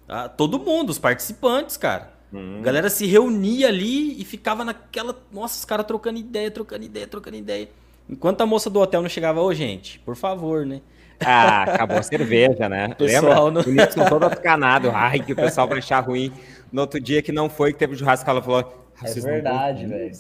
Ah, 0.07 0.28
todo 0.28 0.60
mundo, 0.60 0.89
os 0.89 0.97
participantes, 0.97 1.78
cara. 1.78 2.12
Hum. 2.34 2.57
A 2.60 2.62
galera 2.62 2.89
se 2.89 3.05
reunia 3.05 3.68
ali 3.68 4.20
e 4.20 4.26
ficava 4.26 4.66
naquela. 4.66 5.16
Nossa, 5.32 5.60
os 5.60 5.66
caras 5.66 5.86
trocando 5.86 6.18
ideia, 6.18 6.49
trocando 6.49 6.84
ideia, 6.84 7.07
trocando 7.07 7.38
ideia. 7.38 7.70
Enquanto 8.10 8.41
a 8.41 8.45
moça 8.45 8.70
do 8.70 8.80
hotel 8.80 9.03
não 9.03 9.10
chegava, 9.10 9.39
ô, 9.39 9.53
gente, 9.53 9.99
por 9.99 10.16
favor, 10.16 10.66
né? 10.66 10.82
Ah, 11.26 11.63
acabou 11.63 11.97
a 11.97 12.03
cerveja, 12.03 12.70
né? 12.70 12.93
Pessoal, 12.97 13.45
Lembra? 13.45 13.63
Não... 13.63 13.72
O 13.72 13.76
Nixon 13.76 14.05
todo 14.05 14.26
atucanado. 14.26 14.91
Ai, 14.93 15.20
que 15.20 15.34
o 15.34 15.36
pessoal 15.36 15.67
vai 15.67 15.80
achar 15.80 15.99
ruim. 15.99 16.32
No 16.72 16.82
outro 16.82 16.99
dia 16.99 17.22
que 17.22 17.32
não 17.32 17.49
foi, 17.49 17.74
que 17.74 17.80
teve 17.80 17.95
churrasco, 17.95 18.30
ela 18.30 18.41
falou... 18.41 18.88
É 19.03 19.13
verdade, 19.13 19.86
velho. 19.86 20.11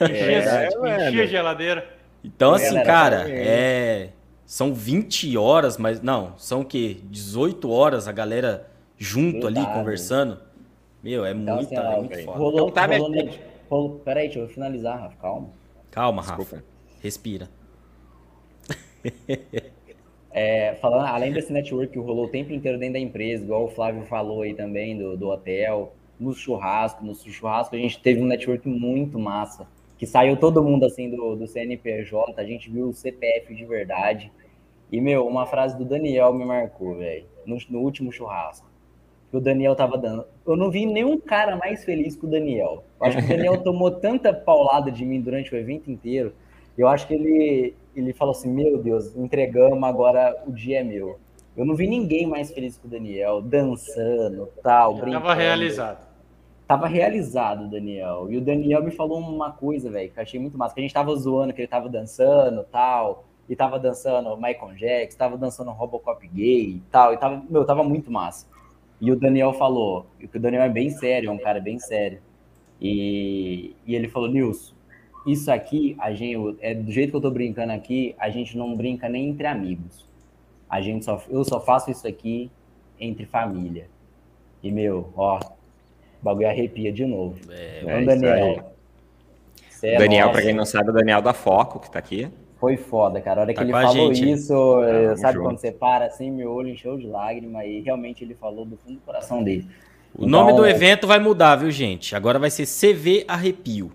É, 0.00 0.68
enchia 1.06 1.22
a 1.22 1.26
geladeira. 1.26 1.88
Então, 2.24 2.54
assim, 2.54 2.82
cara, 2.82 3.26
é... 3.28 4.10
São 4.44 4.74
20 4.74 5.36
horas, 5.36 5.76
mas... 5.76 6.00
Não, 6.00 6.34
são 6.36 6.62
o 6.62 6.64
quê? 6.64 6.98
18 7.04 7.70
horas 7.70 8.08
a 8.08 8.12
galera 8.12 8.66
junto 8.96 9.42
verdade. 9.42 9.66
ali, 9.66 9.74
conversando. 9.74 10.38
Meu, 11.02 11.24
é 11.24 11.32
então, 11.32 11.56
muita, 11.56 11.80
assim, 11.80 11.92
é 11.92 11.96
muito 11.96 12.24
foda. 12.24 12.38
Rolou, 12.38 12.68
então, 12.68 12.70
tá, 12.70 12.86
rolou, 12.96 13.28
rolou, 13.70 13.98
peraí, 14.00 14.26
deixa 14.26 14.40
eu 14.40 14.48
finalizar, 14.48 14.98
Rafa, 15.00 15.16
calma. 15.16 15.50
Calma, 15.90 16.22
Desculpa. 16.22 16.56
Rafa. 16.56 16.64
Respira. 17.00 17.48
É, 20.40 20.76
falando, 20.76 21.04
além 21.04 21.32
desse 21.32 21.52
network 21.52 21.92
que 21.92 21.98
rolou 21.98 22.26
o 22.26 22.28
tempo 22.28 22.52
inteiro 22.52 22.78
dentro 22.78 22.92
da 22.92 23.00
empresa, 23.00 23.42
igual 23.42 23.64
o 23.64 23.68
Flávio 23.68 24.04
falou 24.04 24.42
aí 24.42 24.54
também 24.54 24.96
do, 24.96 25.16
do 25.16 25.28
hotel, 25.30 25.92
no 26.18 26.32
churrasco, 26.32 27.04
no 27.04 27.12
churrasco 27.12 27.74
a 27.74 27.78
gente 27.78 28.00
teve 28.00 28.22
um 28.22 28.24
network 28.24 28.68
muito 28.68 29.18
massa, 29.18 29.66
que 29.98 30.06
saiu 30.06 30.36
todo 30.36 30.62
mundo 30.62 30.86
assim 30.86 31.10
do, 31.10 31.34
do 31.34 31.48
CNPJ, 31.48 32.40
a 32.40 32.44
gente 32.44 32.70
viu 32.70 32.88
o 32.88 32.94
CPF 32.94 33.52
de 33.52 33.64
verdade. 33.64 34.30
E, 34.92 35.00
meu, 35.00 35.26
uma 35.26 35.44
frase 35.44 35.76
do 35.76 35.84
Daniel 35.84 36.32
me 36.32 36.44
marcou, 36.44 36.94
velho, 36.94 37.26
no, 37.44 37.58
no, 37.68 37.80
último 37.80 38.12
churrasco. 38.12 38.68
Que 39.32 39.36
o 39.36 39.40
Daniel 39.40 39.74
tava 39.74 39.98
dando. 39.98 40.24
Eu 40.46 40.56
não 40.56 40.70
vi 40.70 40.86
nenhum 40.86 41.18
cara 41.18 41.56
mais 41.56 41.84
feliz 41.84 42.14
que 42.14 42.24
o 42.24 42.28
Daniel. 42.28 42.84
Eu 43.00 43.06
acho 43.06 43.18
que 43.18 43.24
o 43.24 43.28
Daniel 43.28 43.58
tomou 43.64 43.90
tanta 43.90 44.32
paulada 44.32 44.90
de 44.90 45.04
mim 45.04 45.20
durante 45.20 45.52
o 45.52 45.58
evento 45.58 45.90
inteiro. 45.90 46.32
Eu 46.78 46.86
acho 46.86 47.08
que 47.08 47.14
ele, 47.14 47.74
ele 47.94 48.12
falou 48.12 48.32
assim: 48.32 48.48
Meu 48.48 48.80
Deus, 48.80 49.14
entregamos, 49.16 49.82
agora 49.82 50.42
o 50.46 50.52
dia 50.52 50.78
é 50.78 50.84
meu. 50.84 51.18
Eu 51.56 51.64
não 51.64 51.74
vi 51.74 51.88
ninguém 51.88 52.24
mais 52.24 52.52
feliz 52.52 52.78
que 52.78 52.86
o 52.86 52.88
Daniel, 52.88 53.42
dançando, 53.42 54.48
tal, 54.62 54.94
brincando. 54.94 55.24
Tava 55.24 55.34
realizado. 55.34 56.08
Tava 56.68 56.86
realizado 56.86 57.68
Daniel. 57.68 58.30
E 58.30 58.36
o 58.36 58.40
Daniel 58.40 58.84
me 58.84 58.92
falou 58.92 59.18
uma 59.18 59.50
coisa, 59.50 59.90
velho, 59.90 60.08
que 60.08 60.18
eu 60.18 60.22
achei 60.22 60.38
muito 60.38 60.56
massa. 60.56 60.72
Que 60.72 60.80
a 60.80 60.82
gente 60.82 60.94
tava 60.94 61.12
zoando 61.16 61.52
que 61.52 61.60
ele 61.62 61.66
tava 61.66 61.88
dançando, 61.88 62.62
tal. 62.70 63.24
E 63.48 63.56
tava 63.56 63.76
dançando 63.78 64.36
Michael 64.36 64.74
Jackson, 64.76 65.18
tava 65.18 65.36
dançando 65.36 65.72
Robocop 65.72 66.28
gay 66.28 66.76
e 66.76 66.82
tal. 66.92 67.12
E 67.12 67.16
tava, 67.16 67.42
meu, 67.50 67.64
tava 67.64 67.82
muito 67.82 68.08
massa. 68.08 68.46
E 69.00 69.10
o 69.10 69.16
Daniel 69.16 69.52
falou, 69.52 70.06
que 70.18 70.36
o 70.36 70.40
Daniel 70.40 70.62
é 70.62 70.68
bem 70.68 70.90
sério, 70.90 71.30
é 71.30 71.32
um 71.32 71.38
cara 71.38 71.60
bem 71.60 71.78
sério. 71.78 72.20
E, 72.80 73.74
e 73.84 73.96
ele 73.96 74.08
falou, 74.08 74.28
Nilson, 74.28 74.74
isso 75.32 75.50
aqui, 75.50 75.96
a 75.98 76.12
gente, 76.12 76.56
é 76.60 76.74
do 76.74 76.90
jeito 76.90 77.10
que 77.10 77.16
eu 77.16 77.20
tô 77.20 77.30
brincando 77.30 77.72
aqui, 77.72 78.14
a 78.18 78.30
gente 78.30 78.56
não 78.56 78.76
brinca 78.76 79.08
nem 79.08 79.28
entre 79.28 79.46
amigos. 79.46 80.06
A 80.68 80.80
gente 80.80 81.04
só, 81.04 81.22
eu 81.28 81.44
só 81.44 81.60
faço 81.60 81.90
isso 81.90 82.06
aqui 82.06 82.50
entre 83.00 83.24
família. 83.24 83.86
E 84.62 84.70
meu, 84.70 85.12
ó, 85.16 85.38
o 85.38 86.24
bagulho 86.24 86.48
arrepia 86.48 86.92
de 86.92 87.06
novo. 87.06 87.38
É, 87.50 87.80
então, 87.82 87.90
é 87.90 88.04
Daniel. 88.04 88.72
É 89.82 89.98
Daniel, 89.98 90.30
para 90.30 90.42
quem 90.42 90.54
não 90.54 90.64
sabe, 90.64 90.88
é 90.88 90.90
o 90.90 90.94
Daniel 90.94 91.22
da 91.22 91.32
Foco, 91.32 91.78
que 91.78 91.90
tá 91.90 91.98
aqui. 91.98 92.28
Foi 92.58 92.76
foda, 92.76 93.20
cara. 93.20 93.40
A 93.40 93.42
hora 93.44 93.54
tá 93.54 93.60
que 93.60 93.64
ele 93.64 93.72
falou 93.72 94.12
gente, 94.12 94.32
isso, 94.32 94.80
ah, 94.80 95.16
sabe 95.16 95.34
junto. 95.34 95.44
quando 95.44 95.58
você 95.58 95.70
para 95.70 96.06
assim, 96.06 96.30
meu 96.30 96.50
olho 96.50 96.70
encheu 96.70 96.98
de 96.98 97.06
lágrima 97.06 97.64
e 97.64 97.80
realmente 97.80 98.24
ele 98.24 98.34
falou 98.34 98.64
do 98.64 98.76
fundo 98.76 98.96
do 98.96 99.00
coração 99.02 99.44
dele. 99.44 99.68
O 100.12 100.26
então, 100.26 100.28
nome 100.28 100.52
do 100.54 100.66
evento 100.66 101.06
vai 101.06 101.20
mudar, 101.20 101.54
viu, 101.54 101.70
gente? 101.70 102.16
Agora 102.16 102.38
vai 102.38 102.50
ser 102.50 102.66
CV 102.66 103.24
Arrepio. 103.28 103.92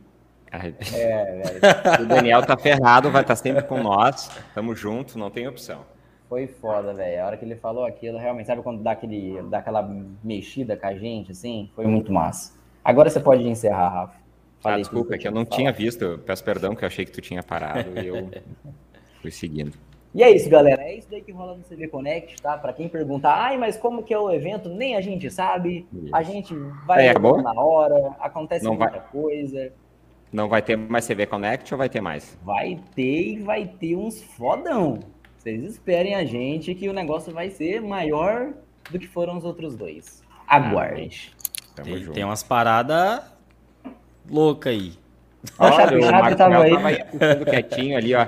É, 0.94 1.42
velho. 1.42 2.04
o 2.04 2.06
Daniel 2.06 2.46
tá 2.46 2.56
ferrado, 2.56 3.10
vai 3.10 3.22
estar 3.22 3.36
tá 3.36 3.42
sempre 3.42 3.64
com 3.64 3.82
nós. 3.82 4.30
Tamo 4.54 4.76
junto, 4.76 5.18
não 5.18 5.32
tem 5.32 5.48
opção. 5.48 5.82
Foi 6.30 6.48
foda, 6.48 6.94
velho. 6.94 7.22
A 7.22 7.26
hora 7.26 7.38
que 7.38 7.46
ele 7.46 7.56
falou 7.56 7.86
aquilo, 7.86 8.18
realmente, 8.18 8.48
sabe 8.48 8.62
quando 8.62 8.82
dá, 8.82 8.92
aquele, 8.92 9.42
dá 9.50 9.60
aquela 9.60 9.82
mexida 10.24 10.78
com 10.78 10.88
a 10.88 10.96
gente, 10.96 11.32
assim? 11.32 11.70
Foi 11.76 11.86
muito 11.86 12.12
massa. 12.12 12.54
Agora 12.84 13.10
você 13.10 13.20
pode 13.20 13.48
encerrar, 13.48 13.90
Rafa. 13.90 14.24
Ah, 14.64 14.78
desculpa, 14.78 15.16
é 15.16 15.18
que 15.18 15.28
eu 15.28 15.32
não 15.32 15.46
tinha 15.46 15.72
visto. 15.72 16.20
Peço 16.26 16.44
perdão 16.44 16.76
que 16.76 16.84
eu 16.84 16.88
achei 16.88 17.06
que 17.06 17.12
tu 17.12 17.20
tinha 17.20 17.44
parado 17.44 18.00
e 18.00 18.08
eu 18.08 18.30
fui 19.22 19.32
seguindo. 19.32 19.74
E 20.16 20.22
é 20.22 20.30
isso, 20.30 20.48
galera. 20.50 20.84
É 20.84 20.96
isso 20.96 21.08
daí 21.10 21.22
que 21.22 21.32
rola 21.32 21.58
no 21.58 21.64
CV 21.64 21.88
Connect, 21.88 22.42
tá? 22.42 22.58
Para 22.58 22.72
quem 22.72 22.88
perguntar, 22.88 23.34
ai, 23.34 23.58
mas 23.58 23.76
como 23.76 24.04
que 24.04 24.14
é 24.14 24.20
o 24.20 24.32
evento? 24.32 24.70
Nem 24.70 24.96
a 24.96 25.02
gente 25.02 25.30
sabe. 25.32 25.88
Isso. 25.92 26.16
A 26.16 26.22
gente 26.22 26.56
vai 26.86 27.08
é, 27.08 27.14
na 27.14 27.54
hora, 27.54 28.16
acontece 28.20 28.64
não 28.64 28.76
muita 28.76 28.92
vai... 28.92 29.08
coisa. 29.12 29.74
Não 30.34 30.49
vai 30.49 30.64
ter 30.64 30.76
mais 30.76 31.07
CV 31.07 31.27
Connect 31.27 31.72
ou 31.72 31.77
vai 31.77 31.88
ter 31.88 32.01
mais? 32.01 32.35
Vai 32.43 32.80
ter 32.95 33.34
e 33.34 33.39
vai 33.39 33.68
ter 33.68 33.95
uns 33.95 34.19
fodão. 34.19 34.99
Vocês 35.38 35.64
esperem 35.64 36.15
a 36.15 36.26
gente 36.26 36.73
que 36.73 36.89
o 36.89 36.93
negócio 36.93 37.31
vai 37.31 37.51
ser 37.51 37.80
maior 37.81 38.51
do 38.89 38.97
que 38.97 39.07
foram 39.07 39.38
os 39.38 39.45
outros 39.45 39.76
dois. 39.76 40.23
Aguarde. 40.47 41.31
Ah, 41.77 41.81
tem, 41.84 42.05
tem 42.11 42.23
umas 42.23 42.41
paradas 42.41 43.22
loucas 44.27 44.73
aí. 44.73 44.93
Olha, 45.60 45.99
o 45.99 46.11
Marcos 46.11 46.35
tava 46.35 46.64
aí. 46.64 46.72
tava 46.72 46.88
aí 46.88 47.45
quietinho 47.45 47.97
ali, 47.97 48.15
ó. 48.15 48.26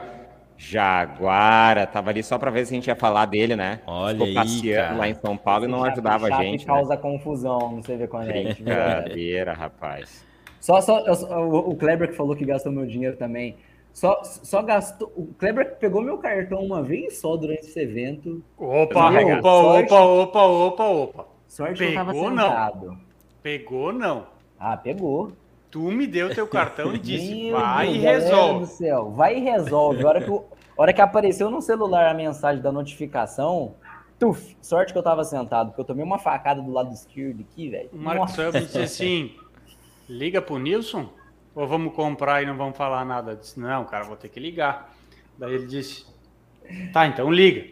Jaguara, 0.58 1.88
tava 1.88 2.12
ali 2.12 2.22
só 2.22 2.38
para 2.38 2.52
ver 2.52 2.66
se 2.66 2.74
a 2.74 2.76
gente 2.76 2.88
ia 2.88 2.96
falar 2.96 3.26
dele, 3.26 3.56
né? 3.56 3.82
Olha 3.88 4.26
Ficou 4.26 4.34
passeando 4.36 5.00
lá 5.00 5.10
em 5.10 5.16
São 5.16 5.36
Paulo 5.36 5.66
Esse 5.66 5.74
e 5.74 5.76
não 5.76 5.84
ajudava 5.84 6.28
a 6.28 6.44
gente. 6.44 6.66
Causa 6.66 6.96
né? 6.96 7.02
confusão 7.02 7.72
no 7.72 7.82
CV 7.82 8.08
Connect. 8.08 8.64
Brincadeira, 8.64 9.54
rapaz. 9.54 10.26
Só, 10.66 10.82
só 10.82 11.04
o, 11.44 11.70
o 11.70 11.76
Kleber 11.76 12.10
que 12.10 12.16
falou 12.16 12.36
que 12.36 12.44
gastou 12.44 12.72
meu 12.72 12.88
dinheiro 12.88 13.16
também. 13.16 13.56
Só, 13.94 14.24
só 14.24 14.64
gastou. 14.64 15.12
O 15.16 15.28
Kleber 15.38 15.76
pegou 15.76 16.02
meu 16.02 16.18
cartão 16.18 16.58
uma 16.58 16.82
vez 16.82 17.20
só 17.20 17.38
durante 17.38 17.68
esse 17.68 17.80
evento. 17.80 18.44
Opa, 18.58 19.12
opa, 19.12 19.52
opa, 19.52 20.02
opa, 20.02 20.42
opa, 20.42 20.84
opa. 20.86 21.28
Sorte 21.48 21.78
pegou, 21.78 21.94
que 21.94 22.00
eu 22.00 22.04
tava 22.04 22.14
sentado. 22.14 22.86
Não. 22.88 22.98
Pegou 23.44 23.94
não. 23.94 24.26
Ah, 24.60 24.76
pegou. 24.76 25.34
Tu 25.70 25.80
me 25.92 26.08
deu 26.08 26.34
teu 26.34 26.48
cartão 26.48 26.96
e 26.96 26.98
disse, 26.98 27.44
Meu 27.44 27.60
vai 27.60 27.86
Deus, 27.86 27.98
e 27.98 28.00
resolve. 28.00 28.60
Do 28.62 28.66
céu, 28.66 29.12
vai 29.12 29.38
e 29.38 29.42
resolve. 29.42 30.04
A 30.04 30.08
hora, 30.08 30.22
que, 30.24 30.32
a 30.32 30.42
hora 30.78 30.94
que 30.94 31.02
apareceu 31.02 31.52
no 31.52 31.62
celular 31.62 32.10
a 32.10 32.14
mensagem 32.16 32.64
da 32.64 32.72
notificação, 32.72 33.76
tuf, 34.18 34.58
sorte 34.62 34.92
que 34.92 34.98
eu 34.98 35.04
tava 35.04 35.24
sentado, 35.24 35.68
porque 35.68 35.82
eu 35.82 35.86
tomei 35.86 36.04
uma 36.04 36.18
facada 36.18 36.60
do 36.60 36.72
lado 36.72 36.92
esquerdo 36.92 37.42
aqui, 37.42 37.70
velho. 37.70 37.90
O 37.94 37.98
Marcos 37.98 38.36
disse 38.52 38.80
assim, 38.80 39.36
liga 40.10 40.42
pro 40.42 40.58
Nilson, 40.58 41.10
ou 41.54 41.68
vamos 41.68 41.94
comprar 41.94 42.44
e 42.44 42.46
não 42.46 42.58
vamos 42.58 42.78
falar 42.78 43.06
nada? 43.06 43.32
Eu 43.32 43.36
disse, 43.38 43.60
não, 43.60 43.86
cara, 43.86 44.04
vou 44.04 44.16
ter 44.16 44.30
que 44.30 44.40
ligar. 44.40 44.94
Daí 45.38 45.54
ele 45.54 45.68
disse, 45.68 46.06
tá, 46.92 47.08
então 47.08 47.32
liga. 47.32 47.68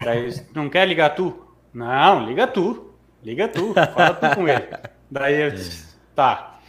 Daí 0.00 0.18
ele 0.18 0.28
disse, 0.28 0.46
não 0.54 0.68
quer 0.68 0.86
ligar 0.86 1.10
tu? 1.10 1.46
Não, 1.72 2.24
liga 2.26 2.46
tu. 2.46 2.92
Liga 3.22 3.48
tu, 3.48 3.74
fala 3.74 4.14
tu 4.14 4.34
com 4.34 4.48
ele. 4.48 4.66
Daí 5.10 5.40
eu 5.40 5.50
disse, 5.50 5.96
tá. 6.14 6.60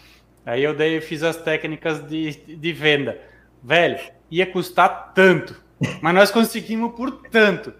Aí 0.45 0.63
eu 0.63 0.75
dei, 0.75 0.99
fiz 1.01 1.21
as 1.21 1.37
técnicas 1.37 2.07
de, 2.07 2.31
de 2.55 2.73
venda. 2.73 3.19
Velho, 3.61 3.99
ia 4.31 4.45
custar 4.45 5.13
tanto, 5.13 5.61
mas 6.01 6.15
nós 6.15 6.31
conseguimos 6.31 6.93
por 6.95 7.11
tanto. 7.29 7.73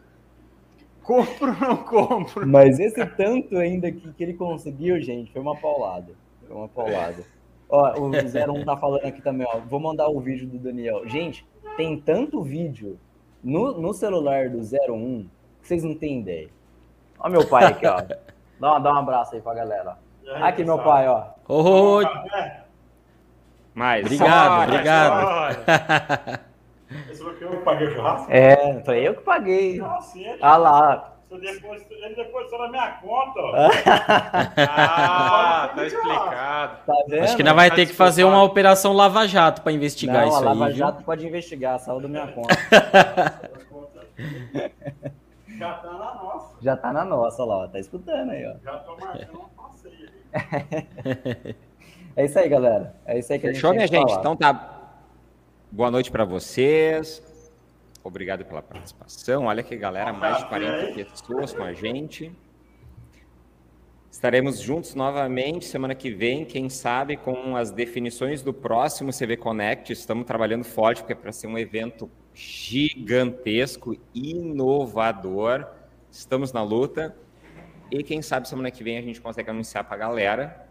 Compro 1.01 1.51
ou 1.51 1.59
não 1.59 1.77
compro? 1.77 2.45
Mas 2.45 2.79
esse 2.79 3.03
tanto 3.05 3.57
ainda 3.57 3.91
que, 3.91 4.13
que 4.13 4.23
ele 4.23 4.33
conseguiu, 4.33 5.01
gente, 5.01 5.31
foi 5.31 5.41
uma 5.41 5.55
paulada. 5.55 6.13
Foi 6.49 6.57
uma 6.57 6.67
paulada. 6.67 7.23
Ó, 7.69 7.99
o 7.99 8.09
01 8.09 8.65
tá 8.65 8.75
falando 8.75 9.05
aqui 9.05 9.21
também, 9.21 9.45
ó. 9.47 9.59
Vou 9.59 9.79
mandar 9.79 10.09
o 10.09 10.19
vídeo 10.19 10.47
do 10.47 10.57
Daniel. 10.57 11.07
Gente, 11.07 11.47
tem 11.77 11.95
tanto 12.01 12.41
vídeo 12.41 12.99
no, 13.43 13.79
no 13.79 13.93
celular 13.93 14.49
do 14.49 14.57
01 14.57 15.29
que 15.61 15.67
vocês 15.67 15.83
não 15.83 15.93
têm 15.93 16.21
ideia. 16.21 16.49
Ó 17.19 17.29
meu 17.29 17.47
pai 17.47 17.65
aqui, 17.65 17.85
ó. 17.85 18.01
Dá, 18.59 18.77
dá 18.77 18.93
um 18.93 18.97
abraço 18.97 19.35
aí 19.35 19.41
pra 19.41 19.53
galera. 19.53 19.97
Aqui, 20.41 20.65
meu 20.65 20.79
pai, 20.79 21.07
ó. 21.07 21.27
Oi. 21.47 22.05
Mais. 23.73 24.05
Obrigado, 24.05 24.63
obrigado. 24.63 26.39
Esse 27.09 27.23
foi 27.23 27.41
eu 27.41 27.51
que 27.51 27.57
paguei 27.57 27.87
o 27.87 27.91
churrasco? 27.91 28.27
É, 28.29 28.83
foi 28.83 29.07
eu 29.07 29.15
que 29.15 29.21
paguei. 29.21 29.77
Nossa, 29.77 30.19
ah 30.41 30.57
lá. 30.57 31.18
Ele 31.31 32.15
depositou 32.15 32.59
na 32.59 32.69
minha 32.69 32.91
conta. 32.93 33.39
ah, 34.67 35.71
tá 35.75 35.85
explicado. 35.85 36.77
Tá 36.85 36.93
vendo? 37.07 37.23
Acho 37.23 37.35
que 37.35 37.41
ainda 37.41 37.53
vai 37.53 37.69
tá 37.69 37.75
ter 37.75 37.85
que 37.85 37.93
fazer 37.93 38.23
uma 38.23 38.43
operação 38.43 38.93
Lava 38.93 39.27
Jato 39.27 39.61
para 39.61 39.71
investigar 39.71 40.23
Não, 40.23 40.29
isso 40.29 40.37
a 40.37 40.41
Lava 40.41 40.65
aí. 40.65 40.73
Jato 40.73 40.97
viu? 40.97 41.05
pode 41.05 41.27
investigar, 41.27 41.79
saiu 41.79 42.01
da 42.01 42.07
minha 42.07 42.27
conta. 42.33 42.55
Já 45.57 45.73
tá 45.73 45.91
na 45.91 46.15
nossa. 46.15 46.55
Já 46.61 46.77
tá 46.77 46.93
na 46.93 47.05
nossa 47.05 47.45
lá, 47.45 47.57
ó. 47.57 47.67
Tá 47.67 47.79
escutando 47.79 48.31
aí, 48.31 48.45
ó. 48.47 48.55
Já 48.63 48.77
tô 48.79 48.97
marcando 48.97 49.39
um 49.39 49.49
passeio 49.49 50.09
é 52.15 52.25
isso 52.25 52.39
aí, 52.39 52.49
galera. 52.49 52.95
É 53.05 53.19
isso 53.19 53.31
aí 53.31 53.39
que 53.39 53.47
Fechou, 53.47 53.71
a 53.71 53.73
gente 53.73 53.91
minha 53.91 54.01
gente? 54.01 54.17
Então 54.17 54.35
tá. 54.35 54.77
Boa 55.71 55.91
noite 55.91 56.09
para 56.09 56.25
vocês. 56.25 57.28
Obrigado 58.03 58.45
pela 58.45 58.61
participação. 58.61 59.45
Olha 59.45 59.61
que 59.61 59.75
galera, 59.75 60.13
mais 60.13 60.37
de 60.39 60.47
40 60.47 60.93
pessoas 61.05 61.53
com 61.53 61.63
a 61.63 61.73
gente. 61.73 62.31
Estaremos 64.09 64.59
juntos 64.59 64.95
novamente 64.95 65.65
semana 65.65 65.93
que 65.93 66.09
vem, 66.09 66.43
quem 66.43 66.67
sabe, 66.67 67.15
com 67.15 67.55
as 67.55 67.71
definições 67.71 68.41
do 68.41 68.53
próximo 68.53 69.11
CV 69.11 69.37
Connect. 69.37 69.93
Estamos 69.93 70.25
trabalhando 70.25 70.63
forte, 70.63 71.01
porque 71.01 71.13
é 71.13 71.15
para 71.15 71.31
ser 71.31 71.47
um 71.47 71.57
evento 71.57 72.09
gigantesco, 72.33 73.95
inovador. 74.13 75.67
Estamos 76.09 76.51
na 76.51 76.63
luta. 76.63 77.15
E 77.91 78.03
quem 78.03 78.21
sabe 78.21 78.47
semana 78.47 78.71
que 78.71 78.83
vem 78.83 78.97
a 78.97 79.01
gente 79.01 79.21
consegue 79.21 79.49
anunciar 79.49 79.83
para 79.83 79.95
a 79.95 79.99
galera. 79.99 80.67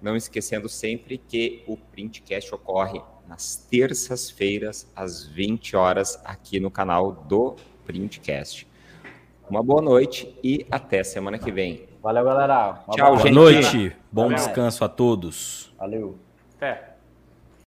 Não 0.00 0.14
esquecendo 0.14 0.68
sempre 0.68 1.16
que 1.16 1.64
o 1.66 1.76
Printcast 1.76 2.54
ocorre 2.54 3.00
nas 3.32 3.56
terças-feiras, 3.56 4.86
às 4.94 5.24
20 5.26 5.74
horas, 5.74 6.20
aqui 6.22 6.60
no 6.60 6.70
canal 6.70 7.12
do 7.12 7.56
Printcast. 7.86 8.68
Uma 9.48 9.62
boa 9.62 9.80
noite 9.80 10.38
e 10.44 10.66
até 10.70 11.02
semana 11.02 11.38
que 11.38 11.50
vem. 11.50 11.88
Valeu, 12.02 12.24
galera. 12.26 12.82
Uma 12.86 12.94
Tchau, 12.94 13.16
boa 13.16 13.22
gente. 13.22 13.34
Boa 13.34 13.50
noite. 13.52 13.96
Bom 14.12 14.22
Valeu. 14.24 14.36
descanso 14.36 14.84
a 14.84 14.88
todos. 14.88 15.72
Valeu. 15.78 16.18
Até. 16.56 16.91